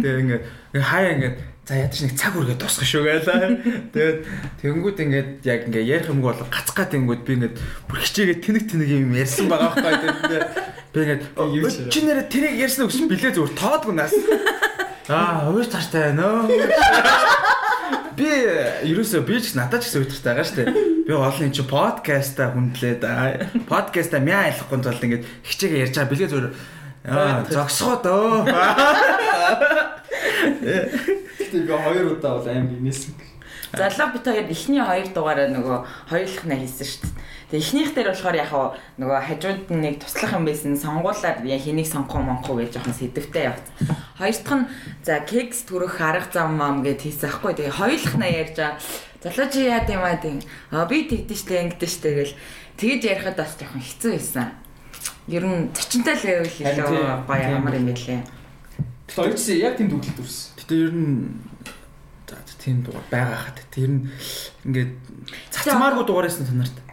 Тэгээ 0.00 0.20
ингээ 0.24 0.40
хаяа 0.80 1.12
ингээ 1.20 1.32
за 1.68 1.74
ядаж 1.84 2.00
нэг 2.00 2.14
цаг 2.16 2.32
үргээ 2.40 2.56
дуусгах 2.56 2.88
шүү 2.88 3.02
гэлээ. 3.04 3.92
Тэгээд 3.92 4.18
тэгэнгүүт 4.64 4.98
ингээд 5.04 5.30
яг 5.44 5.60
ингээ 5.68 5.84
ярих 5.84 6.08
юмгүй 6.08 6.32
бол 6.32 6.48
гацгаа 6.48 6.88
тэгэнгүүт 6.88 7.22
би 7.28 7.32
ингээд 7.44 7.56
бүр 7.92 7.98
хичээгээ 8.08 8.40
тэнэг 8.40 8.64
тэнэг 8.72 8.88
юм 8.88 9.12
ярьсан 9.20 9.52
байгаа 9.52 9.76
байхгүй 9.76 10.08
тэгээд 10.16 10.48
би 10.96 10.98
ингээд 11.04 11.92
чи 11.92 12.00
нэрэ 12.08 12.24
тэрийг 12.32 12.56
ярьсан 12.56 12.88
үгс 12.88 13.04
билээ 13.04 13.36
зүгээр 13.36 13.52
тоодгүй 13.52 13.94
нас. 14.00 14.16
Аа, 15.10 15.50
өөр 15.50 15.66
цааштай 15.66 16.12
байна 16.14 16.46
өө. 16.46 16.54
Би 18.14 18.28
ерөөсөө 18.86 19.26
би 19.26 19.40
ч 19.42 19.58
надад 19.58 19.82
ч 19.82 19.90
гэсэн 19.90 20.06
өдөртэй 20.06 20.28
байгаа 20.30 20.46
шүү 20.46 20.58
дээ. 20.60 20.70
Би 21.08 21.12
олон 21.18 21.46
юм 21.50 21.54
чи 21.56 21.64
подкаста 21.66 22.54
хүндлээд 22.54 23.02
подкаста 23.66 24.22
мяа 24.22 24.46
айлахгүй 24.46 24.78
тулд 24.78 25.02
ингээд 25.02 25.26
хичээгээ 25.42 25.82
ярьж 25.82 25.94
байгаа 25.98 26.10
бэлгээ 26.14 26.30
зүгээр 26.30 26.48
аа 27.10 27.42
зогсгоод 27.50 28.06
өө. 28.06 28.46
Тэгээ 31.50 31.78
хоёр 31.80 32.06
удаа 32.14 32.38
бол 32.38 32.46
аим 32.46 32.70
гинэсэн. 32.70 33.10
Залуу 33.74 34.14
бит 34.14 34.26
хоёр 34.30 34.46
эхний 34.46 34.78
хоёр 34.78 35.10
дугаараа 35.10 35.50
нөгөө 35.50 35.78
хоёулах 36.06 36.44
нь 36.46 36.54
хийсэн 36.54 36.86
шүү 36.86 37.02
дээ. 37.02 37.14
Тэгээ 37.50 37.66
эхнийх 37.66 37.90
дээр 37.98 38.14
болохоор 38.14 38.36
яг 38.38 38.50
нөгөө 38.94 39.20
хажууд 39.26 39.74
нь 39.74 39.82
нэг 39.82 39.94
туслах 39.98 40.38
юм 40.38 40.46
байсан 40.46 40.78
сонгуулаар 40.78 41.42
хэнийг 41.42 41.90
сонгох 41.90 42.22
юм 42.22 42.30
монхоо 42.30 42.62
гэж 42.62 42.78
жоохон 42.78 42.94
сэдвтэй 42.94 43.50
явцсан. 43.50 43.74
Хоёр 44.14 44.38
дахь 44.38 44.54
нь 44.54 44.70
за 45.02 45.18
кекс 45.26 45.66
төрөх 45.66 45.98
арга 45.98 46.30
зам 46.30 46.54
мам 46.54 46.86
гэд 46.86 47.02
хийсэн 47.02 47.26
аахгүй. 47.26 47.58
Тэгээ 47.58 47.74
хоёулах 47.74 48.14
нь 48.14 48.30
ярьж 48.38 48.54
байгаа. 48.54 48.78
Залуу 49.18 49.48
чи 49.50 49.66
яа 49.66 49.82
гэм 49.82 49.98
аа 49.98 50.14
тийм. 50.22 50.38
А 50.70 50.86
би 50.86 51.10
тэгдэж 51.10 51.38
штэ 51.42 51.74
ингэдэж 51.74 51.90
штэ 51.90 52.10
гэл 52.14 52.34
тэгж 52.78 53.02
ярихад 53.18 53.34
бас 53.42 53.58
жоохон 53.58 53.82
хэцүү 53.82 54.10
байсан. 54.14 54.54
Ер 55.26 55.42
нь 55.42 55.74
зочинтой 55.74 56.14
л 56.14 56.22
байвал 56.22 56.54
илүү 56.54 57.26
гоё 57.26 57.46
ямар 57.50 57.74
юм 57.74 57.90
бэлээ. 57.90 58.22
Тэгэхээр 59.10 59.26
хоёр 59.26 59.34
ч 59.34 59.58
яг 59.58 59.74
тийм 59.74 59.90
төгөлд 59.90 60.22
үрсэн. 60.22 60.54
Гэтэ 60.54 60.74
ер 60.86 60.94
нь 60.94 61.34
за 62.30 62.54
тийм 62.62 62.86
дугаар 62.86 63.10
байгаа 63.10 63.38
хат. 63.50 63.58
Тэр 63.74 63.90
нь 63.90 64.02
ингээд 64.62 64.94
цацмааргүй 65.50 66.06
дугаараас 66.06 66.38
нь 66.38 66.46
санаарт. 66.46 66.89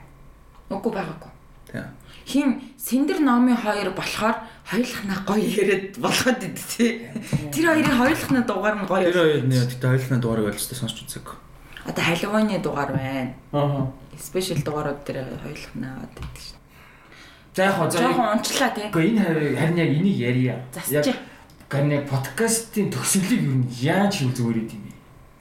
Үгүй 0.69 0.91
байгаагүй. 0.91 1.31
Тийм. 1.71 1.85
Хин 2.27 2.61
Сэндэр 2.75 3.19
номын 3.23 3.55
хоёр 3.55 3.91
болохоор 3.95 4.35
хоёулахнаа 4.67 5.19
гоё 5.23 5.47
яриад 5.47 5.95
болоход 5.95 6.43
идэв 6.43 6.67
тий. 6.67 7.07
Тэр 7.51 7.71
хоёрын 7.71 7.95
хоёулахнаа 7.95 8.43
дугаар 8.43 8.75
нь 8.75 8.87
гоё. 8.87 9.07
Тэр 9.07 9.15
хоёр 9.15 9.43
нь 9.47 9.55
тэгтээ 9.55 9.89
хоёулахнаа 9.95 10.19
дугаарыг 10.19 10.47
олж 10.51 10.63
та 10.67 10.75
сонсч 10.75 11.07
үзег. 11.07 11.27
Одоо 11.87 12.03
Халевоны 12.03 12.59
дугаар 12.59 12.91
байна. 12.91 13.31
Аа. 13.55 13.87
Спешиал 14.19 14.59
дугаарууд 14.59 15.07
дээр 15.07 15.23
хоёулахнаа 15.39 15.91
аваад 16.03 16.13
байдаг 16.19 16.43
шин. 16.43 16.59
За 17.55 17.63
яг 17.63 17.75
хоо 17.79 17.87
жоохон 17.87 18.27
унчлаа 18.35 18.71
тий. 18.75 18.87
Гэхдээ 18.91 19.07
энэ 19.07 19.23
харин 19.55 19.77
яг 19.79 19.91
энийг 19.95 20.17
ярья. 20.19 20.55
Яг 20.91 21.07
гань 21.71 21.91
яг 21.95 22.03
подкастын 22.11 22.91
төгсгөлийг 22.91 23.43
юу 23.43 23.63
яаж 23.79 24.19
хийв 24.19 24.35
зүгээр 24.35 24.67
юм 24.67 24.83
бэ? 24.83 24.91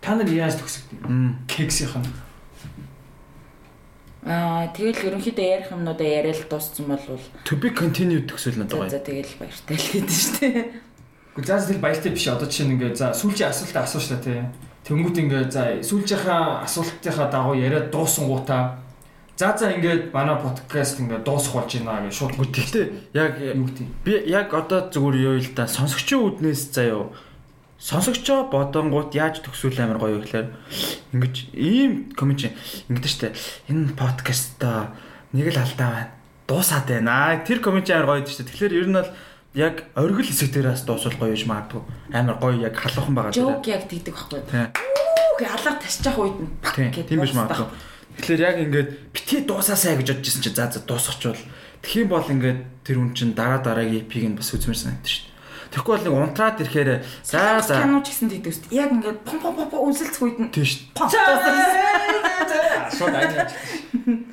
Та 0.03 0.15
нар 0.15 0.31
яаж 0.31 0.55
төгсгдөв? 0.59 1.03
Кексийнх 1.51 1.99
нь 1.99 2.26
Аа 4.27 4.67
тэгэл 4.75 5.15
ерөнхийдөө 5.15 5.47
ярих 5.47 5.71
юмнуудаа 5.71 6.03
яриад 6.03 6.51
дууссан 6.51 6.91
бол 6.91 6.99
to 7.47 7.55
be 7.55 7.71
continued 7.71 8.27
төсөөл 8.27 8.59
надад 8.59 8.75
гоё. 8.75 8.91
За 8.91 8.99
тэгэл 8.99 9.39
баяртай 9.39 9.79
л 9.79 9.91
гэдэг 9.95 10.11
шүү 10.11 10.35
дээ. 10.43 10.57
Гэхдээ 11.39 11.47
заас 11.47 11.67
тэгэл 11.71 11.85
баяртай 11.87 12.11
биш 12.11 12.27
одоо 12.27 12.51
чинь 12.51 12.75
ингээ 12.75 12.99
за 12.99 13.15
сүүлчийн 13.15 13.55
асуултаа 13.55 13.87
асууж 13.87 14.07
та 14.11 14.19
тий. 14.19 14.43
Тэнгүүт 14.83 15.17
ингээ 15.23 15.45
за 15.47 15.63
сүүлчийнхаа 15.79 16.67
асуултынхаа 16.67 17.31
дагуу 17.31 17.55
яриад 17.55 17.95
дууссан 17.95 18.27
гутаа 18.27 18.83
За 19.37 19.55
за 19.59 19.71
ингээд 19.71 20.17
манай 20.17 20.41
подкаст 20.41 20.97
ингээд 20.99 21.23
дуусах 21.23 21.61
болж 21.61 21.77
байна 21.77 22.09
гэж 22.09 22.15
шууд. 22.17 22.41
Гэхдээ 22.41 22.85
яг 23.13 23.37
би 24.01 24.13
яг 24.33 24.49
одоо 24.49 24.89
зүгээр 24.89 25.17
юу 25.23 25.37
л 25.45 25.53
да 25.53 25.69
сонсогчийн 25.69 26.25
үднээс 26.25 26.73
заяа 26.73 27.13
сонсогчоо 27.79 28.49
бодонгууд 28.49 29.13
яаж 29.13 29.45
төгсүүл 29.45 29.77
амар 29.85 30.01
гоё 30.01 30.19
гэхээр 30.25 30.49
ингэж 31.13 31.35
ийм 31.53 32.13
коммент 32.17 32.49
ингэдэж 32.89 33.13
штэ 33.13 33.37
энэ 33.69 33.93
подкастта 33.93 34.97
нэг 35.37 35.53
л 35.53 35.61
алдаа 35.61 35.91
байна. 35.93 36.13
Дуусаад 36.49 36.89
байна. 36.89 37.45
Тэр 37.45 37.61
коммент 37.61 37.91
амар 37.93 38.25
гоё 38.25 38.25
штэ. 38.25 38.49
Тэгэхээр 38.49 38.79
ер 38.81 38.89
нь 38.89 38.97
бол 38.97 39.11
яг 39.53 39.85
оргил 39.93 40.25
хэсэг 40.25 40.57
дээрээс 40.57 40.89
дуусвал 40.89 41.21
гоё 41.21 41.37
гэж 41.37 41.45
магадгүй. 41.45 41.83
Амар 42.17 42.41
гоё 42.41 42.57
яг 42.65 42.81
халуухан 42.81 43.13
байгаа 43.13 43.37
жок 43.37 43.69
яг 43.69 43.85
тэгдэг 43.85 44.17
байхгүй 44.17 44.97
үү 45.37 45.49
алга 45.53 45.77
тасчих 45.77 46.17
үед 46.17 46.37
нь 46.41 46.49
тийм 47.05 47.21
биш 47.21 47.37
магадгүй. 47.37 47.69
Тэгэхээр 48.17 48.41
яг 48.41 48.57
ингээд 48.65 48.91
битгий 49.13 49.45
дуусаасаа 49.45 50.01
гэж 50.01 50.17
бодож 50.17 50.27
ирсэн 50.33 50.43
чи 50.43 50.51
за 50.57 50.73
за 50.73 50.81
дуусчихвол 50.81 51.37
тэгхийн 51.85 52.09
бол. 52.09 52.25
Ингээд 52.25 52.61
тэр 52.89 52.97
хүн 52.97 53.13
чин 53.13 53.37
дараа 53.37 53.61
дараагийн 53.61 54.09
эпиг 54.09 54.25
нь 54.25 54.39
бас 54.41 54.49
үзмэр 54.57 54.81
санагдаж 54.81 55.13
штэ 55.13 55.36
Тэгэхгүй 55.71 55.93
бол 55.97 56.05
нэг 56.07 56.15
унтраад 56.15 56.61
ирэхээр 56.63 56.91
за 57.27 57.61
за 57.63 57.75
кино 57.83 57.99
ч 58.05 58.07
гэсэн 58.15 58.29
тэгдэг 58.31 58.53
шүү 58.55 58.65
дээ. 58.71 58.81
Яг 58.81 58.91
ингээд 58.95 59.19
пом 59.27 59.39
пом 59.43 59.55
пом 59.57 59.71
үнсэлцэх 59.91 60.23
үед 60.23 60.39
нь 60.39 60.51
тийм 60.55 60.67
шүү 60.67 60.81
дээ. 60.95 61.09
Шууд 62.97 63.15
аяа. 63.15 63.47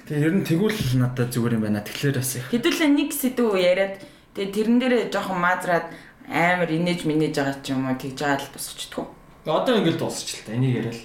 Тэгээ 0.06 0.26
ер 0.30 0.34
нь 0.38 0.46
тэгвэл 0.46 0.82
надад 1.02 1.30
зүгээр 1.34 1.56
юм 1.58 1.64
байна. 1.66 1.82
Тэгэхээр 1.82 2.18
бас 2.18 2.32
их. 2.38 2.46
Хэдүүлээ 2.54 2.90
нэг 2.94 3.10
сэдв 3.12 3.58
яриад 3.58 3.96
тэгээ 4.38 4.54
тэрэн 4.54 4.78
дээрээ 4.78 5.10
жоохон 5.10 5.42
маазраад 5.42 5.90
амар 6.30 6.70
инээж 6.70 7.10
минээж 7.10 7.34
байгаа 7.42 7.58
ч 7.66 7.74
юм 7.74 7.90
уу 7.90 7.98
тэгж 7.98 8.18
байгаа 8.22 8.40
л 8.40 8.54
тусчдгоо. 8.54 9.06
Одоо 9.44 9.76
ингээд 9.82 10.00
дуусч 10.00 10.30
л 10.40 10.46
та 10.48 10.54
энийг 10.56 10.76
яриа 10.80 10.94
л. 10.94 11.02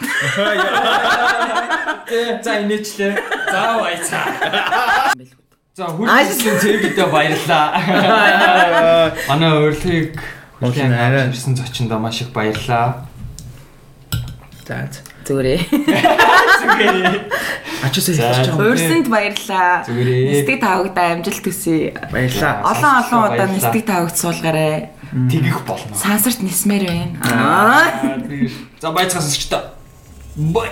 За 2.44 2.52
инээчлээ. 2.60 3.12
За 3.52 3.62
баяцаа. 3.80 4.24
За 5.80 5.88
хүрсэн 5.88 6.60
цэвэрлэгдээ 6.60 7.08
баярлалаа. 7.08 7.72
Манай 9.32 9.52
урилгыг 9.64 10.12
Монголын 10.60 10.92
арай 10.92 11.32
ирсэн 11.32 11.56
зочиндоо 11.56 11.96
маш 11.96 12.20
их 12.20 12.36
баярлалаа. 12.36 13.08
За 14.68 14.84
зүгээрээ. 15.24 15.56
Зүгээрээ. 16.60 17.16
Ачаасаа 17.80 18.12
хэлж 18.12 18.52
байгаа. 18.52 18.68
Урьсанд 18.68 19.08
баярлалаа. 19.08 19.80
Зүгээрээ. 19.88 20.28
Нэстэг 20.28 20.58
тавагдаа 20.60 21.06
амжилт 21.16 21.40
төсөй. 21.48 21.96
Баярлалаа. 22.12 22.54
Олон 22.60 22.92
олон 23.00 23.20
удаа 23.24 23.48
нэстэг 23.48 23.84
тавагд 23.88 24.16
суулгаарай. 24.20 24.92
Тэгэх 25.32 25.64
болно. 25.64 25.96
Сансарт 25.96 26.44
нисмээр 26.44 26.84
байна. 26.92 27.16
Аа. 27.24 28.20
За 28.84 28.92
баяцгаасч 28.92 29.48
та. 29.48 29.72
Бай. 30.36 30.68